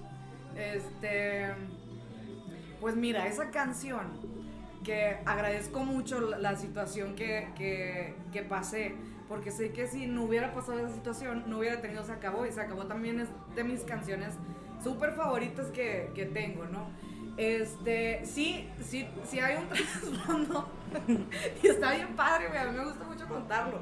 Este. 0.56 1.54
Pues 2.82 2.96
mira, 2.96 3.28
esa 3.28 3.52
canción 3.52 4.35
que 4.86 5.18
agradezco 5.25 5.84
mucho 5.84 6.22
la, 6.22 6.38
la 6.38 6.56
situación 6.56 7.15
que, 7.15 7.50
que, 7.58 8.15
que 8.32 8.44
pasé, 8.44 8.96
porque 9.27 9.51
sé 9.51 9.72
que 9.72 9.88
si 9.88 10.06
no 10.06 10.24
hubiera 10.24 10.54
pasado 10.54 10.80
esa 10.80 10.94
situación, 10.94 11.44
no 11.48 11.58
hubiera 11.60 11.82
tenido 11.82 12.04
Se 12.04 12.13
Acabó, 12.13 12.46
y 12.46 12.51
Se 12.51 12.62
Acabó 12.62 12.86
también 12.86 13.20
es 13.20 13.27
de 13.56 13.63
mis 13.63 13.82
canciones 13.82 14.36
súper 14.82 15.13
favoritas 15.13 15.68
que, 15.68 16.12
que 16.15 16.25
tengo, 16.25 16.65
¿no? 16.65 16.89
Este, 17.36 18.22
sí, 18.24 18.70
sí, 18.82 19.08
sí 19.25 19.39
hay 19.39 19.58
un 19.58 19.68
trasfondo, 19.70 20.70
y 21.62 21.68
está 21.68 21.92
bien 21.96 22.15
padre, 22.15 22.48
güey, 22.48 22.60
a 22.60 22.65
mí 22.65 22.77
me 22.77 22.86
gusta 22.86 23.04
mucho 23.04 23.27
contarlo. 23.27 23.80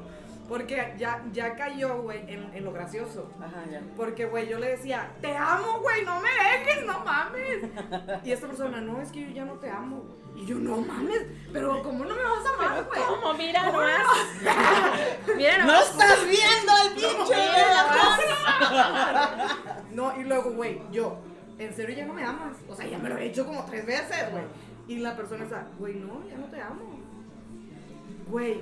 Porque 0.48 0.94
ya, 0.98 1.24
ya 1.32 1.56
cayó, 1.56 2.02
güey, 2.02 2.20
en, 2.30 2.52
en 2.52 2.64
lo 2.64 2.70
gracioso. 2.70 3.30
Ajá, 3.40 3.64
ya. 3.70 3.80
Porque, 3.96 4.26
güey, 4.26 4.46
yo 4.46 4.58
le 4.58 4.70
decía, 4.72 5.10
te 5.22 5.34
amo, 5.34 5.80
güey, 5.80 6.04
no 6.04 6.20
me 6.20 6.28
dejes, 6.28 6.84
no 6.84 7.02
mames. 7.02 8.22
Y 8.24 8.30
esta 8.30 8.46
persona, 8.48 8.78
no, 8.82 9.00
es 9.00 9.10
que 9.10 9.22
yo 9.22 9.30
ya 9.30 9.46
no 9.46 9.54
te 9.54 9.70
amo. 9.70 10.02
güey. 10.02 10.23
Y 10.34 10.44
yo, 10.46 10.56
no 10.56 10.78
mames, 10.78 11.26
pero 11.52 11.80
¿cómo 11.82 12.04
no 12.04 12.14
me 12.14 12.22
vas 12.22 12.44
a 12.44 12.50
amar, 12.54 12.84
güey? 12.84 13.00
¿Cómo? 13.02 13.34
Mira 13.34 13.64
¿Cómo 13.66 13.80
nomás. 13.80 14.06
Mira 15.36 15.64
¡No 15.64 15.80
estás 15.80 16.26
viendo 16.26 16.72
el 16.84 16.92
pinche! 16.94 17.34
No, 19.92 20.20
y 20.20 20.24
luego, 20.24 20.50
güey, 20.50 20.82
yo, 20.90 21.18
¿en 21.56 21.72
serio 21.72 21.94
ya 21.94 22.04
no 22.04 22.14
me 22.14 22.24
amas? 22.24 22.56
O 22.68 22.74
sea, 22.74 22.84
ya 22.84 22.98
me 22.98 23.08
lo 23.08 23.16
he 23.16 23.26
hecho 23.26 23.46
como 23.46 23.64
tres 23.64 23.86
veces, 23.86 24.28
güey. 24.32 24.42
Y 24.88 24.96
la 24.98 25.14
persona 25.16 25.44
está, 25.44 25.68
güey, 25.78 25.94
no, 25.94 26.26
ya 26.28 26.36
no 26.36 26.46
te 26.46 26.60
amo. 26.60 26.98
Güey, 28.28 28.60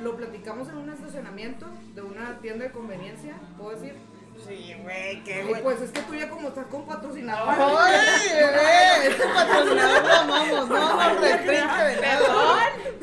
lo 0.00 0.16
platicamos 0.16 0.68
en 0.70 0.78
un 0.78 0.90
estacionamiento 0.90 1.66
de 1.94 2.02
una 2.02 2.36
tienda 2.40 2.64
de 2.64 2.72
conveniencia, 2.72 3.36
¿puedo 3.56 3.70
decir? 3.78 3.94
Sí, 4.46 4.74
güey, 4.82 5.22
qué 5.24 5.44
güey. 5.44 5.62
pues 5.62 5.80
es 5.80 5.90
que 5.90 6.00
tú 6.02 6.14
ya 6.14 6.28
como 6.28 6.48
estás 6.48 6.66
con 6.66 6.86
patrocinador. 6.86 7.54
¡Ay, 7.56 8.28
bebé! 8.34 9.08
Este 9.08 9.26
patrocinador 9.26 10.02
lo 10.02 10.14
amamos, 10.14 10.68
no. 10.68 10.78
No 10.78 11.00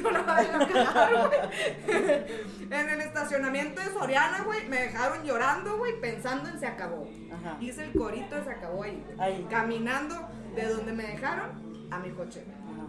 a 0.09 0.67
cagar, 0.67 1.27
güey. 1.27 2.47
En 2.69 2.89
el 2.89 2.99
estacionamiento 2.99 3.79
de 3.81 3.87
Soriana, 3.91 4.41
güey, 4.43 4.67
me 4.67 4.81
dejaron 4.81 5.23
llorando, 5.23 5.77
güey, 5.77 6.01
pensando 6.01 6.49
en 6.49 6.59
se 6.59 6.67
acabó. 6.67 7.07
Ajá. 7.31 7.57
Hice 7.61 7.85
el 7.85 7.93
corito 7.93 8.35
de 8.35 8.43
se 8.43 8.49
acabó 8.51 8.83
ahí. 8.83 9.05
Ahí. 9.17 9.47
Caminando 9.49 10.15
de 10.53 10.67
donde 10.67 10.91
me 10.91 11.03
dejaron 11.03 11.87
a 11.91 11.99
mi 11.99 12.09
coche. 12.11 12.43
Ajá. 12.45 12.87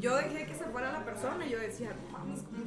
Yo 0.00 0.16
dejé 0.16 0.46
que 0.46 0.54
se 0.54 0.64
fuera 0.64 0.90
la 0.90 1.04
persona 1.04 1.46
y 1.46 1.50
yo 1.50 1.58
decía, 1.60 1.90
no 1.94 2.18
mames, 2.18 2.42
¿cómo 2.42 2.64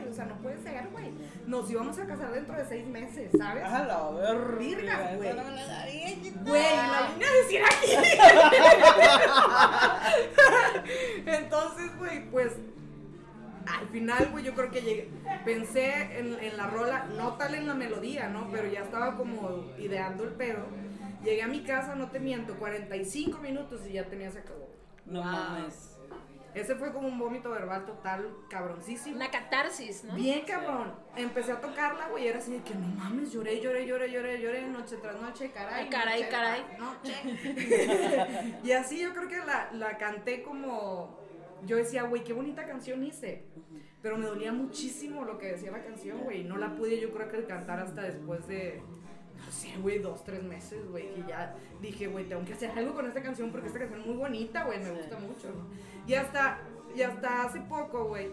güey? 0.00 0.08
O 0.10 0.14
sea, 0.14 0.24
no 0.26 0.36
puede 0.36 0.58
ser, 0.62 0.88
güey. 0.92 1.10
Nos 1.46 1.70
íbamos 1.70 1.98
a 1.98 2.06
casar 2.06 2.32
dentro 2.32 2.56
de 2.56 2.64
seis 2.64 2.86
meses, 2.86 3.30
¿sabes? 3.36 3.64
A 3.64 3.84
la 3.84 4.10
verga. 4.10 4.56
Virgas, 4.58 5.16
güey. 5.16 5.34
No 5.34 5.44
me. 5.44 5.50
Güey, 6.44 6.76
la 6.76 7.10
vine 7.12 7.26
a 7.26 7.32
decir 7.32 7.62
aquí. 7.64 7.92
Entonces, 11.26 11.96
güey, 11.98 12.30
pues 12.30 12.52
al 13.66 13.86
final, 13.88 14.28
güey, 14.32 14.44
yo 14.44 14.54
creo 14.54 14.70
que 14.70 14.80
llegué, 14.82 15.10
pensé 15.44 16.18
en, 16.18 16.34
en 16.40 16.56
la 16.56 16.66
rola, 16.66 17.06
no 17.16 17.34
tal 17.34 17.54
en 17.54 17.66
la 17.66 17.74
melodía, 17.74 18.28
¿no? 18.28 18.48
Pero 18.50 18.68
ya 18.68 18.80
estaba 18.80 19.16
como 19.16 19.70
ideando 19.78 20.24
el 20.24 20.30
pedo. 20.30 20.64
Llegué 21.22 21.42
a 21.42 21.46
mi 21.48 21.60
casa, 21.62 21.94
no 21.94 22.10
te 22.10 22.18
miento, 22.18 22.54
45 22.56 23.38
minutos 23.38 23.82
y 23.86 23.92
ya 23.92 24.04
tenía 24.06 24.30
se 24.30 24.38
acabó. 24.40 24.68
No 25.06 25.20
Wow. 25.22 25.30
mames. 25.32 25.89
Ese 26.54 26.74
fue 26.74 26.92
como 26.92 27.06
un 27.06 27.18
vómito 27.18 27.50
verbal 27.50 27.86
total, 27.86 28.28
cabroncísimo. 28.48 29.16
Una 29.16 29.30
catarsis, 29.30 30.04
¿no? 30.04 30.14
Bien 30.14 30.44
cabrón. 30.44 30.92
Empecé 31.16 31.52
a 31.52 31.60
tocarla, 31.60 32.08
güey, 32.08 32.26
era 32.26 32.38
así 32.38 32.52
de 32.52 32.62
que 32.62 32.74
no 32.74 32.88
mames, 32.88 33.32
lloré, 33.32 33.60
lloré, 33.60 33.86
lloré, 33.86 34.10
lloré, 34.10 34.40
lloré, 34.40 34.66
noche 34.66 34.96
tras 34.96 35.20
noche, 35.20 35.50
caray. 35.52 35.84
Ay, 35.84 35.88
caray, 35.90 36.22
noche 36.22 36.30
caray. 36.30 36.64
Noche. 36.78 38.58
y 38.64 38.72
así 38.72 39.00
yo 39.00 39.12
creo 39.14 39.28
que 39.28 39.38
la, 39.38 39.70
la 39.72 39.96
canté 39.98 40.42
como. 40.42 41.18
Yo 41.66 41.76
decía, 41.76 42.04
güey, 42.04 42.24
qué 42.24 42.32
bonita 42.32 42.66
canción 42.66 43.04
hice. 43.04 43.44
Pero 44.02 44.16
me 44.16 44.26
dolía 44.26 44.50
muchísimo 44.50 45.24
lo 45.24 45.38
que 45.38 45.48
decía 45.52 45.70
la 45.70 45.82
canción, 45.84 46.20
güey. 46.20 46.42
No 46.42 46.56
la 46.56 46.74
pude, 46.74 46.98
yo 46.98 47.12
creo 47.12 47.30
que 47.30 47.44
cantar 47.44 47.80
hasta 47.80 48.02
después 48.02 48.46
de. 48.48 48.82
No 49.44 49.50
sé, 49.52 49.74
güey, 49.80 49.98
dos, 49.98 50.22
tres 50.24 50.42
meses, 50.42 50.88
güey. 50.90 51.08
Y 51.18 51.24
ya 51.28 51.54
dije, 51.80 52.06
güey, 52.08 52.28
tengo 52.28 52.44
que 52.44 52.52
hacer 52.52 52.70
algo 52.76 52.94
con 52.94 53.06
esta 53.06 53.22
canción 53.22 53.50
porque 53.50 53.66
esta 53.68 53.78
canción 53.78 54.00
es 54.00 54.06
muy 54.06 54.16
bonita, 54.16 54.64
güey. 54.64 54.78
Me 54.80 54.90
gusta 54.92 55.18
mucho. 55.18 55.48
Y 56.06 56.14
hasta, 56.14 56.58
y 56.94 57.02
hasta 57.02 57.44
hace 57.44 57.60
poco, 57.62 58.04
güey, 58.04 58.30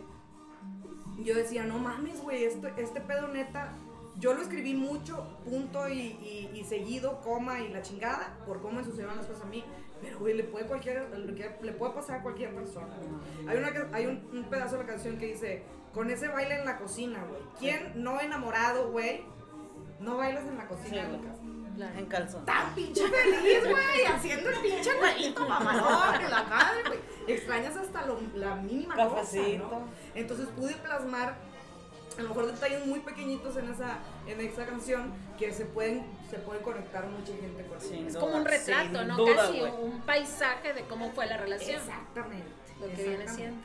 yo 1.19 1.33
decía, 1.35 1.63
no 1.63 1.79
mames, 1.79 2.21
güey, 2.21 2.43
esto, 2.43 2.67
este 2.77 3.01
pedo 3.01 3.27
neta, 3.27 3.73
yo 4.17 4.33
lo 4.33 4.41
escribí 4.41 4.73
mucho, 4.75 5.27
punto 5.45 5.87
y, 5.89 5.93
y- 5.99 6.51
y 6.53 6.63
seguido, 6.63 7.21
coma 7.21 7.59
y 7.59 7.69
la 7.69 7.81
chingada, 7.81 8.37
por 8.45 8.61
cómo 8.61 8.79
me 8.79 8.83
sucedieron 8.83 9.15
las 9.17 9.25
cosas 9.27 9.43
a 9.43 9.47
mí. 9.47 9.63
Pero, 10.01 10.19
güey, 10.19 10.35
le 10.35 10.43
puede, 10.43 10.67
cualquier, 10.67 11.07
le 11.63 11.71
puede 11.71 11.93
pasar 11.93 12.19
a 12.19 12.21
cualquier 12.23 12.53
persona. 12.53 12.95
güey. 12.97 13.47
Hay, 13.49 13.57
una, 13.57 13.71
hay 13.93 14.05
un, 14.05 14.29
un 14.31 14.43
pedazo 14.43 14.75
de 14.77 14.83
la 14.83 14.87
canción 14.89 15.17
que 15.17 15.25
dice, 15.27 15.63
con 15.91 16.11
ese 16.11 16.27
baile 16.27 16.59
en 16.59 16.65
la 16.65 16.77
cocina, 16.77 17.23
güey. 17.27 17.41
¿Quién 17.57 18.03
no 18.03 18.19
enamorado, 18.21 18.91
güey? 18.91 19.21
No 19.99 20.17
bailas 20.17 20.45
en 20.45 20.57
la 20.57 20.67
cocina, 20.67 21.05
Sí, 21.05 21.11
Lucas. 21.11 21.37
En 21.95 22.05
calzón. 22.07 22.43
Tan 22.45 22.73
pinche 22.73 23.07
feliz, 23.07 23.59
güey, 23.69 24.05
haciendo 24.05 24.49
el 24.49 24.59
pinche 24.61 24.91
güeyito 24.97 25.47
mamalón 25.47 26.19
de 26.23 26.27
la 26.29 26.43
madre, 26.43 26.81
güey. 26.87 26.99
Extrañas 27.27 27.75
hasta 27.77 28.05
lo- 28.07 28.19
la 28.33 28.55
mínima 28.55 28.95
Cafecito. 28.95 29.63
cosa, 29.69 29.75
¿no? 29.75 29.87
Entonces 30.15 30.47
pude 30.55 30.73
plasmar 30.75 31.35
a 32.17 32.21
lo 32.23 32.29
mejor 32.29 32.47
detalles 32.47 32.83
muy 32.87 32.99
pequeñitos 33.01 33.57
en 33.57 33.69
esa, 33.69 33.99
en 34.25 34.41
esa 34.41 34.65
canción 34.65 35.13
que 35.37 35.53
se 35.53 35.65
pueden, 35.65 36.03
se 36.31 36.37
puede 36.39 36.61
conectar 36.61 37.05
mucha 37.05 37.31
gente 37.39 37.63
con 37.67 37.77
eso. 37.77 37.89
Sin 37.89 38.07
Es 38.07 38.17
como 38.17 38.37
un 38.37 38.45
retrato, 38.45 38.97
sin 38.97 39.07
¿no? 39.07 39.15
duda, 39.17 39.35
Casi 39.35 39.61
un 39.61 40.01
paisaje 40.01 40.73
de 40.73 40.81
cómo 40.85 41.11
fue 41.11 41.27
la 41.27 41.37
relación. 41.37 41.79
Exactamente. 41.79 42.49
Lo 42.79 42.87
que 42.87 43.03
viene 43.03 43.27
siendo. 43.27 43.61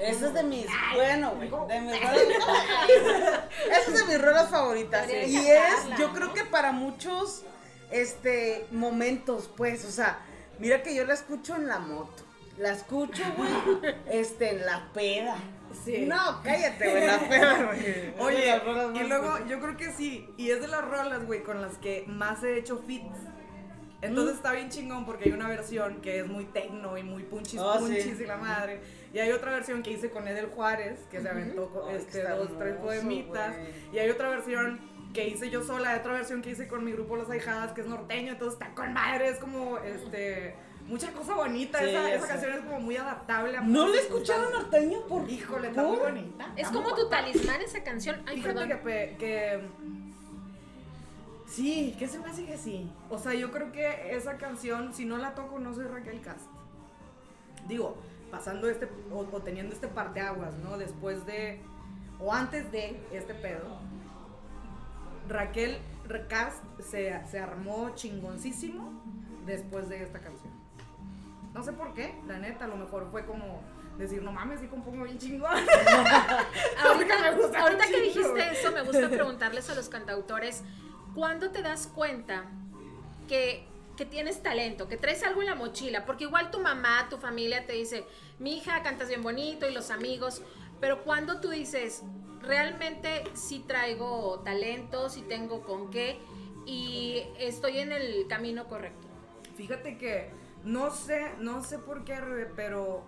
Esa 0.00 0.26
es 0.28 0.34
de 0.34 0.42
mis, 0.42 0.66
bueno, 0.94 1.32
güey, 1.36 1.48
no. 1.48 1.66
de 1.66 1.80
mis 1.80 2.00
rolas. 2.00 2.18
Esa 3.70 3.90
es 3.90 3.94
de 3.98 4.04
mis 4.04 4.22
rolas 4.22 4.48
favoritas. 4.50 5.08
Y 5.08 5.36
es, 5.36 5.98
yo 5.98 6.12
creo 6.12 6.32
que 6.32 6.44
para 6.44 6.72
muchos, 6.72 7.42
este, 7.90 8.66
momentos, 8.70 9.50
pues, 9.56 9.84
o 9.84 9.90
sea, 9.90 10.20
mira 10.58 10.82
que 10.82 10.94
yo 10.94 11.04
la 11.04 11.14
escucho 11.14 11.56
en 11.56 11.66
la 11.68 11.78
moto. 11.78 12.24
La 12.58 12.72
escucho, 12.72 13.22
güey, 13.36 13.94
este, 14.10 14.50
en 14.50 14.66
la 14.66 14.90
peda. 14.92 15.36
Sí. 15.84 16.04
No, 16.06 16.42
cállate, 16.42 16.90
güey, 16.90 17.06
la 17.06 17.18
peda, 17.28 17.62
güey. 17.64 18.14
Oye, 18.18 18.60
y 18.94 19.04
luego 19.08 19.38
yo 19.46 19.60
creo 19.60 19.76
que 19.76 19.92
sí, 19.92 20.28
y 20.36 20.50
es 20.50 20.60
de 20.60 20.68
las 20.68 20.82
rolas, 20.84 21.24
güey, 21.26 21.42
con 21.42 21.62
las 21.62 21.78
que 21.78 22.04
más 22.06 22.42
he 22.42 22.58
hecho 22.58 22.82
fits. 22.86 23.16
Entonces 24.02 24.34
Mm. 24.34 24.36
está 24.36 24.52
bien 24.52 24.70
chingón 24.70 25.04
porque 25.06 25.26
hay 25.26 25.32
una 25.32 25.46
versión 25.48 26.00
que 26.00 26.20
es 26.20 26.26
muy 26.26 26.44
tecno 26.46 26.96
y 26.98 27.02
muy 27.02 27.22
punchis 27.22 27.60
Oh, 27.60 27.74
sí. 27.74 27.80
punchis 27.80 28.20
y 28.20 28.26
la 28.26 28.36
madre. 28.38 28.80
Y 29.12 29.18
hay 29.18 29.32
otra 29.32 29.50
versión 29.52 29.82
que 29.82 29.90
hice 29.90 30.10
con 30.10 30.28
Edel 30.28 30.46
Juárez, 30.46 31.00
que 31.10 31.20
se 31.20 31.28
aventó 31.28 31.68
co- 31.70 31.86
Ay, 31.88 31.96
este, 31.96 32.22
dos, 32.28 32.56
tres 32.58 32.76
poemitas. 32.76 33.56
Y 33.92 33.98
hay 33.98 34.08
otra 34.10 34.28
versión 34.30 34.78
que 35.12 35.26
hice 35.28 35.50
yo 35.50 35.64
sola, 35.64 35.96
y 35.96 35.98
otra 35.98 36.12
versión 36.12 36.40
que 36.42 36.50
hice 36.50 36.68
con 36.68 36.84
mi 36.84 36.92
grupo 36.92 37.16
Las 37.16 37.28
Ahijadas, 37.28 37.72
que 37.72 37.80
es 37.80 37.86
norteño, 37.88 38.32
entonces 38.32 38.60
está 38.60 38.72
con 38.74 38.92
madre, 38.92 39.28
es 39.30 39.38
como, 39.38 39.78
este, 39.78 40.54
mucha 40.86 41.10
cosa 41.12 41.34
bonita. 41.34 41.80
Sí, 41.80 41.86
esa 41.88 42.28
canción 42.28 42.52
es 42.52 42.60
como 42.60 42.78
muy 42.78 42.96
adaptable 42.96 43.56
a 43.56 43.60
¿No 43.62 43.88
le 43.88 43.98
he 43.98 44.00
escuchado 44.02 44.48
norteño 44.50 45.04
por 45.08 45.28
Híjole, 45.28 45.68
está 45.68 45.82
muy 45.82 45.96
bonita. 45.96 46.52
Es 46.56 46.68
como 46.68 46.94
tu 46.94 47.08
talismán 47.08 47.60
esa 47.62 47.82
canción. 47.82 48.22
Ay, 48.26 48.36
Fíjate 48.36 48.54
perdón. 48.54 48.68
que, 48.68 48.76
pe- 48.76 49.16
que- 49.18 49.60
Sí, 51.48 51.96
que 51.98 52.06
se 52.06 52.18
me 52.20 52.28
hace 52.30 52.44
que 52.46 52.56
sí. 52.56 52.88
O 53.08 53.18
sea, 53.18 53.34
yo 53.34 53.50
creo 53.50 53.72
que 53.72 54.14
esa 54.16 54.36
canción, 54.36 54.94
si 54.94 55.04
no 55.04 55.16
la 55.18 55.34
toco, 55.34 55.58
no 55.58 55.74
soy 55.74 55.86
Raquel 55.86 56.20
Cast. 56.20 56.46
Digo, 57.66 57.96
pasando 58.30 58.68
este, 58.68 58.88
o, 59.12 59.18
o 59.18 59.40
teniendo 59.42 59.74
este 59.74 59.88
parteaguas, 59.88 60.54
¿no? 60.58 60.78
Después 60.78 61.26
de, 61.26 61.60
o 62.18 62.32
antes 62.32 62.70
de 62.72 63.00
este 63.12 63.34
pedo, 63.34 63.78
Raquel 65.28 65.78
Cast 66.28 66.64
se, 66.80 67.20
se 67.26 67.38
armó 67.38 67.90
chingoncísimo 67.94 68.92
después 69.46 69.88
de 69.88 70.02
esta 70.02 70.20
canción. 70.20 70.52
No 71.54 71.62
sé 71.62 71.72
por 71.72 71.94
qué, 71.94 72.14
la 72.26 72.38
neta, 72.38 72.64
a 72.64 72.68
lo 72.68 72.76
mejor 72.76 73.08
fue 73.10 73.24
como 73.24 73.62
decir, 73.98 74.22
no 74.22 74.32
mames, 74.32 74.60
sí 74.60 74.66
compongo 74.66 75.04
bien 75.04 75.18
chingón. 75.18 75.50
Ahorita, 76.84 77.14
me 77.22 77.36
gusta 77.36 77.60
ahorita 77.60 77.86
que 77.86 78.00
dijiste 78.00 78.50
eso, 78.52 78.72
me 78.72 78.82
gusta 78.82 79.08
preguntarles 79.10 79.68
a 79.70 79.74
los 79.74 79.88
cantautores, 79.88 80.64
¿cuándo 81.14 81.50
te 81.50 81.62
das 81.62 81.86
cuenta 81.86 82.44
que, 83.28 83.66
que 84.00 84.06
tienes 84.06 84.42
talento, 84.42 84.88
que 84.88 84.96
traes 84.96 85.22
algo 85.24 85.42
en 85.42 85.48
la 85.48 85.54
mochila? 85.54 86.06
Porque 86.06 86.24
igual 86.24 86.50
tu 86.50 86.58
mamá, 86.58 87.06
tu 87.10 87.18
familia 87.18 87.66
te 87.66 87.74
dice, 87.74 88.06
mi 88.38 88.56
hija, 88.56 88.82
cantas 88.82 89.08
bien 89.08 89.22
bonito 89.22 89.68
y 89.68 89.74
los 89.74 89.90
amigos, 89.90 90.40
pero 90.80 91.04
cuando 91.04 91.38
tú 91.42 91.50
dices, 91.50 92.02
realmente 92.40 93.24
sí 93.34 93.62
traigo 93.68 94.40
talento, 94.42 95.10
sí 95.10 95.20
tengo 95.20 95.60
con 95.64 95.90
qué 95.90 96.18
y 96.64 97.24
estoy 97.38 97.80
en 97.80 97.92
el 97.92 98.26
camino 98.26 98.68
correcto. 98.68 99.06
Fíjate 99.54 99.98
que 99.98 100.30
no 100.64 100.90
sé, 100.90 101.32
no 101.38 101.62
sé 101.62 101.78
por 101.78 102.02
qué, 102.06 102.16
pero 102.56 103.04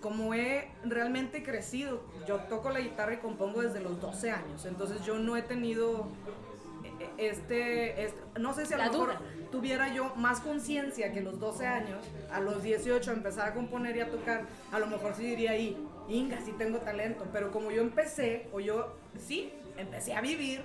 como 0.00 0.34
he 0.34 0.72
realmente 0.82 1.44
crecido, 1.44 2.02
yo 2.26 2.38
toco 2.48 2.70
la 2.70 2.80
guitarra 2.80 3.14
y 3.14 3.18
compongo 3.18 3.62
desde 3.62 3.78
los 3.78 4.00
12 4.00 4.32
años, 4.32 4.64
entonces 4.64 5.06
yo 5.06 5.20
no 5.20 5.36
he 5.36 5.42
tenido 5.42 6.08
este, 7.18 8.04
este- 8.04 8.20
no 8.40 8.52
sé 8.54 8.66
si 8.66 8.74
a 8.74 8.78
La 8.78 8.86
lo 8.86 8.92
mejor 8.92 9.08
duda. 9.08 9.20
tuviera 9.50 9.92
yo 9.94 10.14
más 10.16 10.40
conciencia 10.40 11.12
que 11.12 11.20
los 11.20 11.38
12 11.40 11.66
años, 11.66 12.04
a 12.30 12.40
los 12.40 12.62
18 12.62 13.12
empezar 13.12 13.48
a 13.48 13.54
componer 13.54 13.96
y 13.96 14.00
a 14.00 14.10
tocar, 14.10 14.42
a 14.72 14.78
lo 14.78 14.86
mejor 14.86 15.14
sí 15.14 15.24
diría 15.24 15.52
ahí, 15.52 15.76
Inga, 16.08 16.40
sí 16.40 16.52
tengo 16.56 16.78
talento, 16.78 17.26
pero 17.32 17.50
como 17.50 17.70
yo 17.72 17.82
empecé, 17.82 18.48
o 18.52 18.60
yo 18.60 18.96
sí, 19.18 19.52
empecé 19.76 20.14
a 20.14 20.20
vivir 20.20 20.60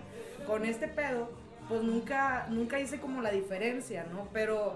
con 0.45 0.65
este 0.65 0.87
pedo, 0.87 1.31
pues 1.67 1.81
nunca, 1.83 2.45
nunca 2.49 2.79
hice 2.79 2.99
como 2.99 3.21
la 3.21 3.31
diferencia, 3.31 4.05
¿no? 4.11 4.27
Pero 4.33 4.75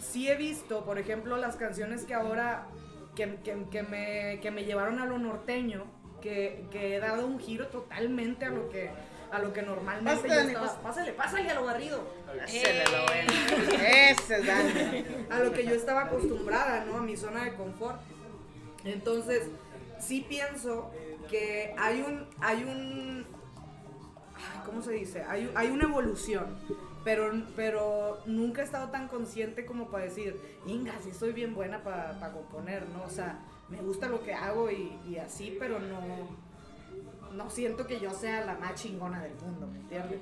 sí 0.00 0.28
he 0.28 0.36
visto, 0.36 0.84
por 0.84 0.98
ejemplo, 0.98 1.36
las 1.36 1.56
canciones 1.56 2.04
que 2.04 2.14
ahora, 2.14 2.66
que, 3.14 3.36
que- 3.44 3.66
que 3.70 3.82
me, 3.82 4.40
que 4.40 4.50
me 4.50 4.64
llevaron 4.64 4.98
a 4.98 5.06
lo 5.06 5.18
norteño, 5.18 5.84
que, 6.20 6.64
que 6.70 6.96
he 6.96 7.00
dado 7.00 7.26
un 7.26 7.38
giro 7.38 7.66
totalmente 7.68 8.46
a 8.46 8.50
lo 8.50 8.68
que 8.70 8.88
a 9.34 9.38
lo 9.40 9.52
que 9.52 9.62
normalmente 9.62 10.28
Pásale, 10.28 10.52
yo 10.52 10.60
estaba. 10.60 10.82
pásale. 10.82 11.12
Pásale, 11.12 11.50
a 11.50 11.54
lo 11.54 11.64
barrido. 11.64 12.06
Ese 12.46 12.82
es 12.82 12.90
lo 12.90 13.04
bueno. 13.04 13.32
Ese 13.82 14.36
es 14.36 14.46
Dani. 14.46 15.04
a 15.30 15.38
lo 15.40 15.52
que 15.52 15.64
yo 15.64 15.74
estaba 15.74 16.02
acostumbrada, 16.02 16.84
¿no? 16.84 16.98
A 16.98 17.00
mi 17.00 17.16
zona 17.16 17.44
de 17.44 17.54
confort. 17.54 18.00
Entonces, 18.84 19.48
sí 19.98 20.24
pienso 20.28 20.90
que 21.28 21.74
hay 21.78 22.02
un, 22.02 22.28
hay 22.40 22.62
un, 22.64 23.26
¿cómo 24.64 24.82
se 24.82 24.92
dice? 24.92 25.24
Hay, 25.24 25.50
hay 25.54 25.70
una 25.70 25.84
evolución, 25.84 26.56
pero, 27.02 27.32
pero 27.56 28.20
nunca 28.26 28.62
he 28.62 28.64
estado 28.64 28.90
tan 28.90 29.08
consciente 29.08 29.66
como 29.66 29.90
para 29.90 30.04
decir, 30.04 30.38
Inga, 30.66 30.94
sí 31.02 31.12
soy 31.12 31.32
bien 31.32 31.54
buena 31.54 31.82
para 31.82 32.32
componer, 32.32 32.88
¿no? 32.90 33.02
O 33.04 33.10
sea, 33.10 33.40
me 33.68 33.78
gusta 33.78 34.08
lo 34.08 34.22
que 34.22 34.34
hago 34.34 34.70
y, 34.70 34.96
y 35.08 35.16
así, 35.16 35.56
pero 35.58 35.80
no, 35.80 36.00
no 37.34 37.50
siento 37.50 37.86
que 37.86 38.00
yo 38.00 38.10
sea 38.12 38.44
la 38.44 38.54
más 38.54 38.80
chingona 38.80 39.22
del 39.22 39.34
mundo, 39.34 39.66
¿me 39.66 39.78
entiendes? 39.78 40.20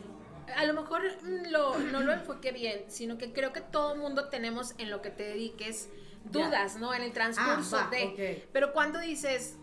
A 0.57 0.65
lo 0.65 0.75
mejor 0.75 1.03
mm, 1.23 1.51
lo, 1.51 1.79
no 1.79 2.01
lo 2.01 2.13
enfoqué 2.13 2.53
bien, 2.53 2.85
sino 2.89 3.19
que 3.19 3.33
creo 3.33 3.53
que 3.53 3.61
todo 3.61 3.97
mundo 3.97 4.29
tenemos 4.29 4.75
en 4.79 4.91
lo 4.91 5.03
que 5.03 5.11
te 5.11 5.23
dediques 5.23 5.89
dudas, 6.25 6.77
¿no? 6.77 6.95
En 6.95 7.03
el 7.03 7.13
transcurso 7.13 7.77
Ah, 7.77 7.85
va, 7.85 7.91
de... 7.91 8.47
Pero 8.53 8.73
cuando 8.73 9.01
dices, 9.01 9.57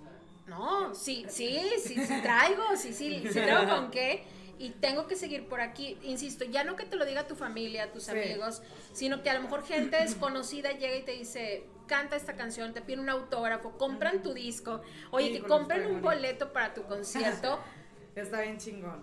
no, 0.47 0.93
sí, 0.95 1.25
sí, 1.29 1.59
sí, 1.83 1.95
sí 2.05 2.21
traigo, 2.21 2.63
sí, 2.75 2.93
sí, 2.93 3.23
sí 3.31 3.39
creo 3.39 3.69
con 3.69 3.91
qué, 3.91 4.23
y 4.59 4.71
tengo 4.71 5.07
que 5.07 5.15
seguir 5.15 5.47
por 5.47 5.61
aquí. 5.61 5.97
Insisto, 6.03 6.43
ya 6.45 6.63
no 6.63 6.75
que 6.75 6.85
te 6.85 6.97
lo 6.97 7.05
diga 7.05 7.25
tu 7.25 7.35
familia, 7.35 7.91
tus 7.91 8.03
Sí. 8.03 8.11
amigos, 8.11 8.61
sino 8.93 9.23
que 9.23 9.29
a 9.29 9.33
lo 9.33 9.41
mejor 9.41 9.63
gente 9.63 9.97
desconocida 9.97 10.73
llega 10.73 10.97
y 10.97 11.03
te 11.03 11.13
dice, 11.13 11.63
canta 11.87 12.15
esta 12.17 12.35
canción, 12.35 12.73
te 12.73 12.81
piden 12.81 12.99
un 12.99 13.09
autógrafo, 13.09 13.71
compran 13.77 14.21
tu 14.21 14.33
disco, 14.33 14.81
oye, 15.11 15.29
que 15.31 15.37
Híjole, 15.37 15.47
compren 15.49 15.85
un 15.95 16.01
boleto 16.01 16.51
para 16.53 16.73
tu 16.73 16.83
concierto. 16.83 17.59
Está 18.15 18.41
bien 18.41 18.57
chingón. 18.57 19.01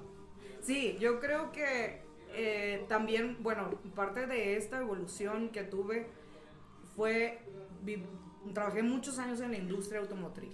Sí, 0.61 0.97
yo 1.01 1.21
creo 1.21 1.51
que 1.53 2.03
eh, 2.35 2.85
también, 2.89 3.43
bueno, 3.43 3.81
parte 3.95 4.27
de 4.27 4.57
esta 4.59 4.79
evolución 4.79 5.49
que 5.49 5.63
tuve 5.63 6.07
fue, 6.95 7.39
vi- 7.83 8.05
trabajé 8.53 8.83
muchos 8.83 9.19
años 9.19 9.41
en 9.41 9.53
la 9.53 9.57
industria 9.59 10.01
automotriz. 10.01 10.53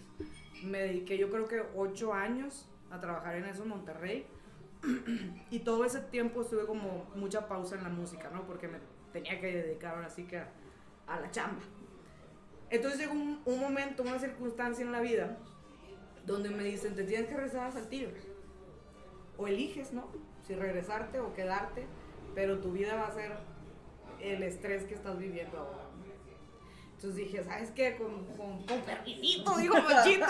Me 0.62 0.78
dediqué 0.78 1.18
yo 1.18 1.28
creo 1.28 1.48
que 1.48 1.62
ocho 1.74 2.14
años 2.14 2.68
a 2.90 3.00
trabajar 3.00 3.34
en 3.36 3.46
eso 3.46 3.64
en 3.64 3.70
Monterrey. 3.70 4.26
Y 5.50 5.60
todo 5.60 5.84
ese 5.84 6.00
tiempo 6.00 6.42
estuve 6.42 6.66
como 6.66 7.10
mucha 7.14 7.46
pausa 7.48 7.76
en 7.76 7.84
la 7.84 7.88
música, 7.88 8.30
¿no? 8.32 8.46
Porque 8.46 8.68
me 8.68 8.78
tenía 9.12 9.40
que 9.40 9.62
dedicar 9.62 9.94
ahora 9.94 10.08
sí 10.08 10.24
que 10.24 10.38
a, 10.38 10.48
a 11.06 11.20
la 11.20 11.30
chamba. 11.30 11.62
Entonces 12.70 13.00
llegó 13.00 13.12
un, 13.12 13.42
un 13.44 13.60
momento, 13.60 14.02
una 14.02 14.18
circunstancia 14.18 14.84
en 14.84 14.92
la 14.92 15.00
vida 15.00 15.38
donde 16.26 16.50
me 16.50 16.64
dicen, 16.64 16.94
te 16.94 17.04
tienes 17.04 17.28
que 17.28 17.34
regresar 17.34 17.68
a 17.68 17.72
Saltillo 17.72 18.08
o 19.36 19.46
eliges, 19.46 19.92
¿no? 19.92 20.08
Si 20.46 20.54
regresarte 20.54 21.20
o 21.20 21.32
quedarte, 21.34 21.86
pero 22.34 22.58
tu 22.60 22.72
vida 22.72 22.94
va 22.94 23.06
a 23.06 23.12
ser 23.12 23.32
el 24.20 24.42
estrés 24.42 24.84
que 24.84 24.94
estás 24.94 25.18
viviendo 25.18 25.58
ahora. 25.58 25.82
Entonces 26.94 27.16
dije, 27.16 27.42
¿sabes 27.42 27.72
qué? 27.72 27.96
Con, 27.96 28.24
con, 28.36 28.64
con 28.64 28.80
permisito, 28.82 29.56
digo, 29.56 29.74
machito, 29.74 30.26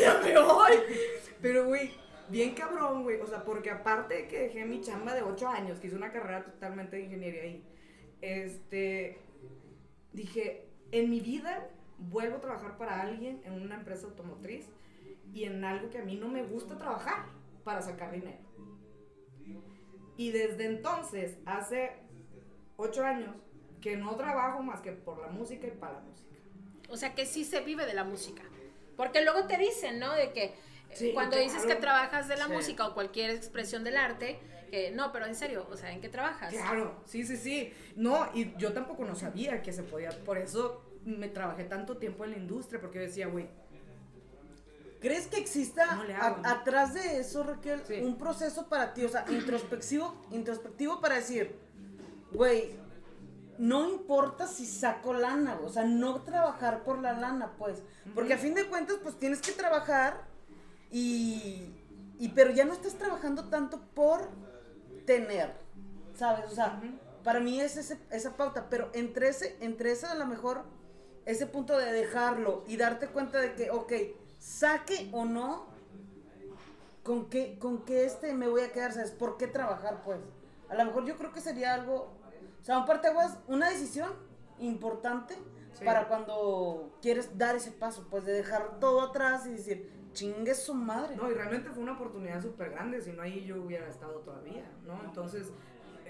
ya 0.00 0.20
me 0.22 0.38
voy. 0.40 0.72
Pero, 1.40 1.66
güey, 1.66 1.92
bien 2.30 2.54
cabrón, 2.54 3.02
güey. 3.02 3.20
O 3.20 3.26
sea, 3.26 3.44
porque 3.44 3.70
aparte 3.70 4.14
de 4.14 4.28
que 4.28 4.40
dejé 4.40 4.64
mi 4.64 4.80
chamba 4.80 5.14
de 5.14 5.22
8 5.22 5.48
años, 5.48 5.78
que 5.78 5.88
hice 5.88 5.96
una 5.96 6.12
carrera 6.12 6.44
totalmente 6.44 6.96
de 6.96 7.02
ingeniería 7.02 7.42
ahí, 7.42 7.64
este, 8.20 9.18
dije, 10.12 10.66
en 10.92 11.10
mi 11.10 11.20
vida 11.20 11.68
vuelvo 11.98 12.36
a 12.36 12.40
trabajar 12.40 12.78
para 12.78 13.00
alguien 13.00 13.42
en 13.44 13.60
una 13.60 13.76
empresa 13.76 14.06
automotriz 14.06 14.66
y 15.32 15.44
en 15.44 15.64
algo 15.64 15.90
que 15.90 15.98
a 15.98 16.04
mí 16.04 16.16
no 16.16 16.28
me 16.28 16.42
gusta 16.42 16.78
trabajar 16.78 17.26
para 17.64 17.82
sacar 17.82 18.12
dinero. 18.12 18.38
Y 20.16 20.32
desde 20.32 20.66
entonces, 20.66 21.38
hace 21.46 21.92
ocho 22.76 23.04
años, 23.04 23.34
que 23.80 23.96
no 23.96 24.16
trabajo 24.16 24.62
más 24.62 24.80
que 24.80 24.92
por 24.92 25.18
la 25.20 25.28
música 25.28 25.66
y 25.66 25.70
para 25.70 25.94
la 25.94 26.00
música. 26.00 26.28
O 26.90 26.96
sea, 26.96 27.14
que 27.14 27.24
sí 27.24 27.44
se 27.44 27.60
vive 27.60 27.86
de 27.86 27.94
la 27.94 28.04
música. 28.04 28.42
Porque 28.96 29.22
luego 29.24 29.46
te 29.46 29.56
dicen, 29.56 29.98
¿no? 29.98 30.12
De 30.12 30.32
que 30.32 30.52
Sí, 30.94 31.12
cuando 31.14 31.36
dices 31.38 31.64
que 31.64 31.74
trabajas 31.76 32.28
de 32.28 32.36
la 32.36 32.46
Sí. 32.46 32.52
música 32.52 32.86
o 32.86 32.94
cualquier 32.94 33.30
expresión 33.30 33.84
del 33.84 33.96
arte, 33.96 34.38
que 34.70 34.90
no, 34.90 35.12
pero 35.12 35.26
en 35.26 35.34
serio, 35.34 35.66
o 35.70 35.76
sea, 35.76 35.92
¿en 35.92 36.00
qué 36.00 36.08
trabajas? 36.08 36.52
Claro, 36.52 36.94
sí, 37.04 37.24
sí, 37.24 37.36
sí. 37.36 37.72
No, 37.96 38.28
y 38.34 38.54
yo 38.56 38.72
tampoco 38.72 39.04
no 39.04 39.14
sabía 39.14 39.62
que 39.62 39.72
se 39.72 39.82
podía. 39.82 40.10
Por 40.24 40.38
eso 40.38 40.82
me 41.04 41.28
trabajé 41.28 41.64
tanto 41.64 41.96
tiempo 41.96 42.24
en 42.24 42.32
la 42.32 42.36
industria, 42.36 42.80
porque 42.80 42.98
yo 42.98 43.04
decía, 43.04 43.26
güey, 43.26 43.48
¿Crees 45.00 45.28
que 45.28 45.38
exista 45.38 45.98
atrás 46.44 46.92
de 46.92 47.20
eso, 47.20 47.42
Raquel, 47.42 47.80
Sí. 47.86 47.94
un 48.02 48.18
proceso 48.18 48.68
para 48.68 48.92
ti, 48.92 49.02
o 49.02 49.08
sea, 49.08 49.24
introspectivo, 49.30 50.14
introspectivo 50.30 51.00
para 51.00 51.14
decir, 51.14 51.56
güey, 52.32 52.74
no 53.56 53.88
importa 53.88 54.46
si 54.46 54.66
saco 54.66 55.14
lana, 55.14 55.58
o 55.64 55.70
sea, 55.70 55.84
no 55.84 56.20
trabajar 56.20 56.82
por 56.84 56.98
la 56.98 57.14
lana, 57.14 57.52
pues, 57.56 57.82
porque 58.14 58.34
a 58.34 58.36
fin 58.36 58.52
de 58.54 58.66
cuentas, 58.66 58.98
pues 59.02 59.18
tienes 59.18 59.40
que 59.40 59.52
trabajar 59.52 60.22
y, 60.90 61.74
y 62.18 62.28
pero 62.34 62.50
ya 62.50 62.64
no 62.64 62.72
estás 62.72 62.94
trabajando 62.94 63.48
tanto 63.48 63.80
por 63.94 64.28
tener, 65.06 65.54
¿sabes? 66.14 66.50
O 66.50 66.54
sea, 66.54 66.80
para 67.24 67.40
mí 67.40 67.60
es 67.60 67.76
ese- 67.76 67.98
esa 68.10 68.36
pauta, 68.36 68.68
pero 68.70 68.90
entre 68.92 69.28
ese, 69.28 69.56
entre 69.60 69.92
ese 69.92 70.06
a 70.06 70.14
lo 70.14 70.26
mejor, 70.26 70.64
ese 71.26 71.46
punto 71.46 71.76
de 71.76 71.92
dejarlo 71.92 72.64
y 72.66 72.76
darte 72.76 73.08
cuenta 73.08 73.38
de 73.40 73.54
que, 73.54 73.70
ok, 73.70 73.92
saque 74.38 75.08
o 75.12 75.24
no, 75.24 75.66
con 77.02 77.30
qué, 77.30 77.58
con 77.58 77.84
qué 77.84 78.04
este 78.04 78.32
me 78.34 78.48
voy 78.48 78.62
a 78.62 78.72
quedar, 78.72 78.92
¿sabes? 78.92 79.10
¿Por 79.10 79.36
qué 79.36 79.46
trabajar, 79.46 80.02
pues? 80.04 80.18
A 80.68 80.74
lo 80.74 80.84
mejor 80.84 81.04
yo 81.06 81.16
creo 81.16 81.32
que 81.32 81.40
sería 81.40 81.74
algo, 81.74 82.12
o 82.60 82.64
sea, 82.64 82.78
un 82.78 82.86
parteaguas, 82.86 83.38
una 83.48 83.70
decisión 83.70 84.12
importante 84.58 85.36
Sí. 85.78 85.84
para 85.84 86.08
cuando 86.08 86.98
quieres 87.00 87.38
dar 87.38 87.54
ese 87.54 87.70
paso, 87.70 88.06
pues 88.10 88.24
de 88.24 88.32
dejar 88.32 88.80
todo 88.80 89.00
atrás 89.02 89.46
y 89.46 89.50
decir, 89.50 89.88
chingue 90.12 90.54
su 90.54 90.74
madre. 90.74 91.16
No, 91.16 91.30
y 91.30 91.34
realmente 91.34 91.70
fue 91.70 91.82
una 91.82 91.92
oportunidad 91.92 92.40
súper 92.40 92.70
grande, 92.70 93.00
si 93.00 93.12
no 93.12 93.22
ahí 93.22 93.44
yo 93.44 93.62
hubiera 93.62 93.88
estado 93.88 94.20
todavía, 94.20 94.70
¿no? 94.86 95.00
Entonces, 95.04 95.52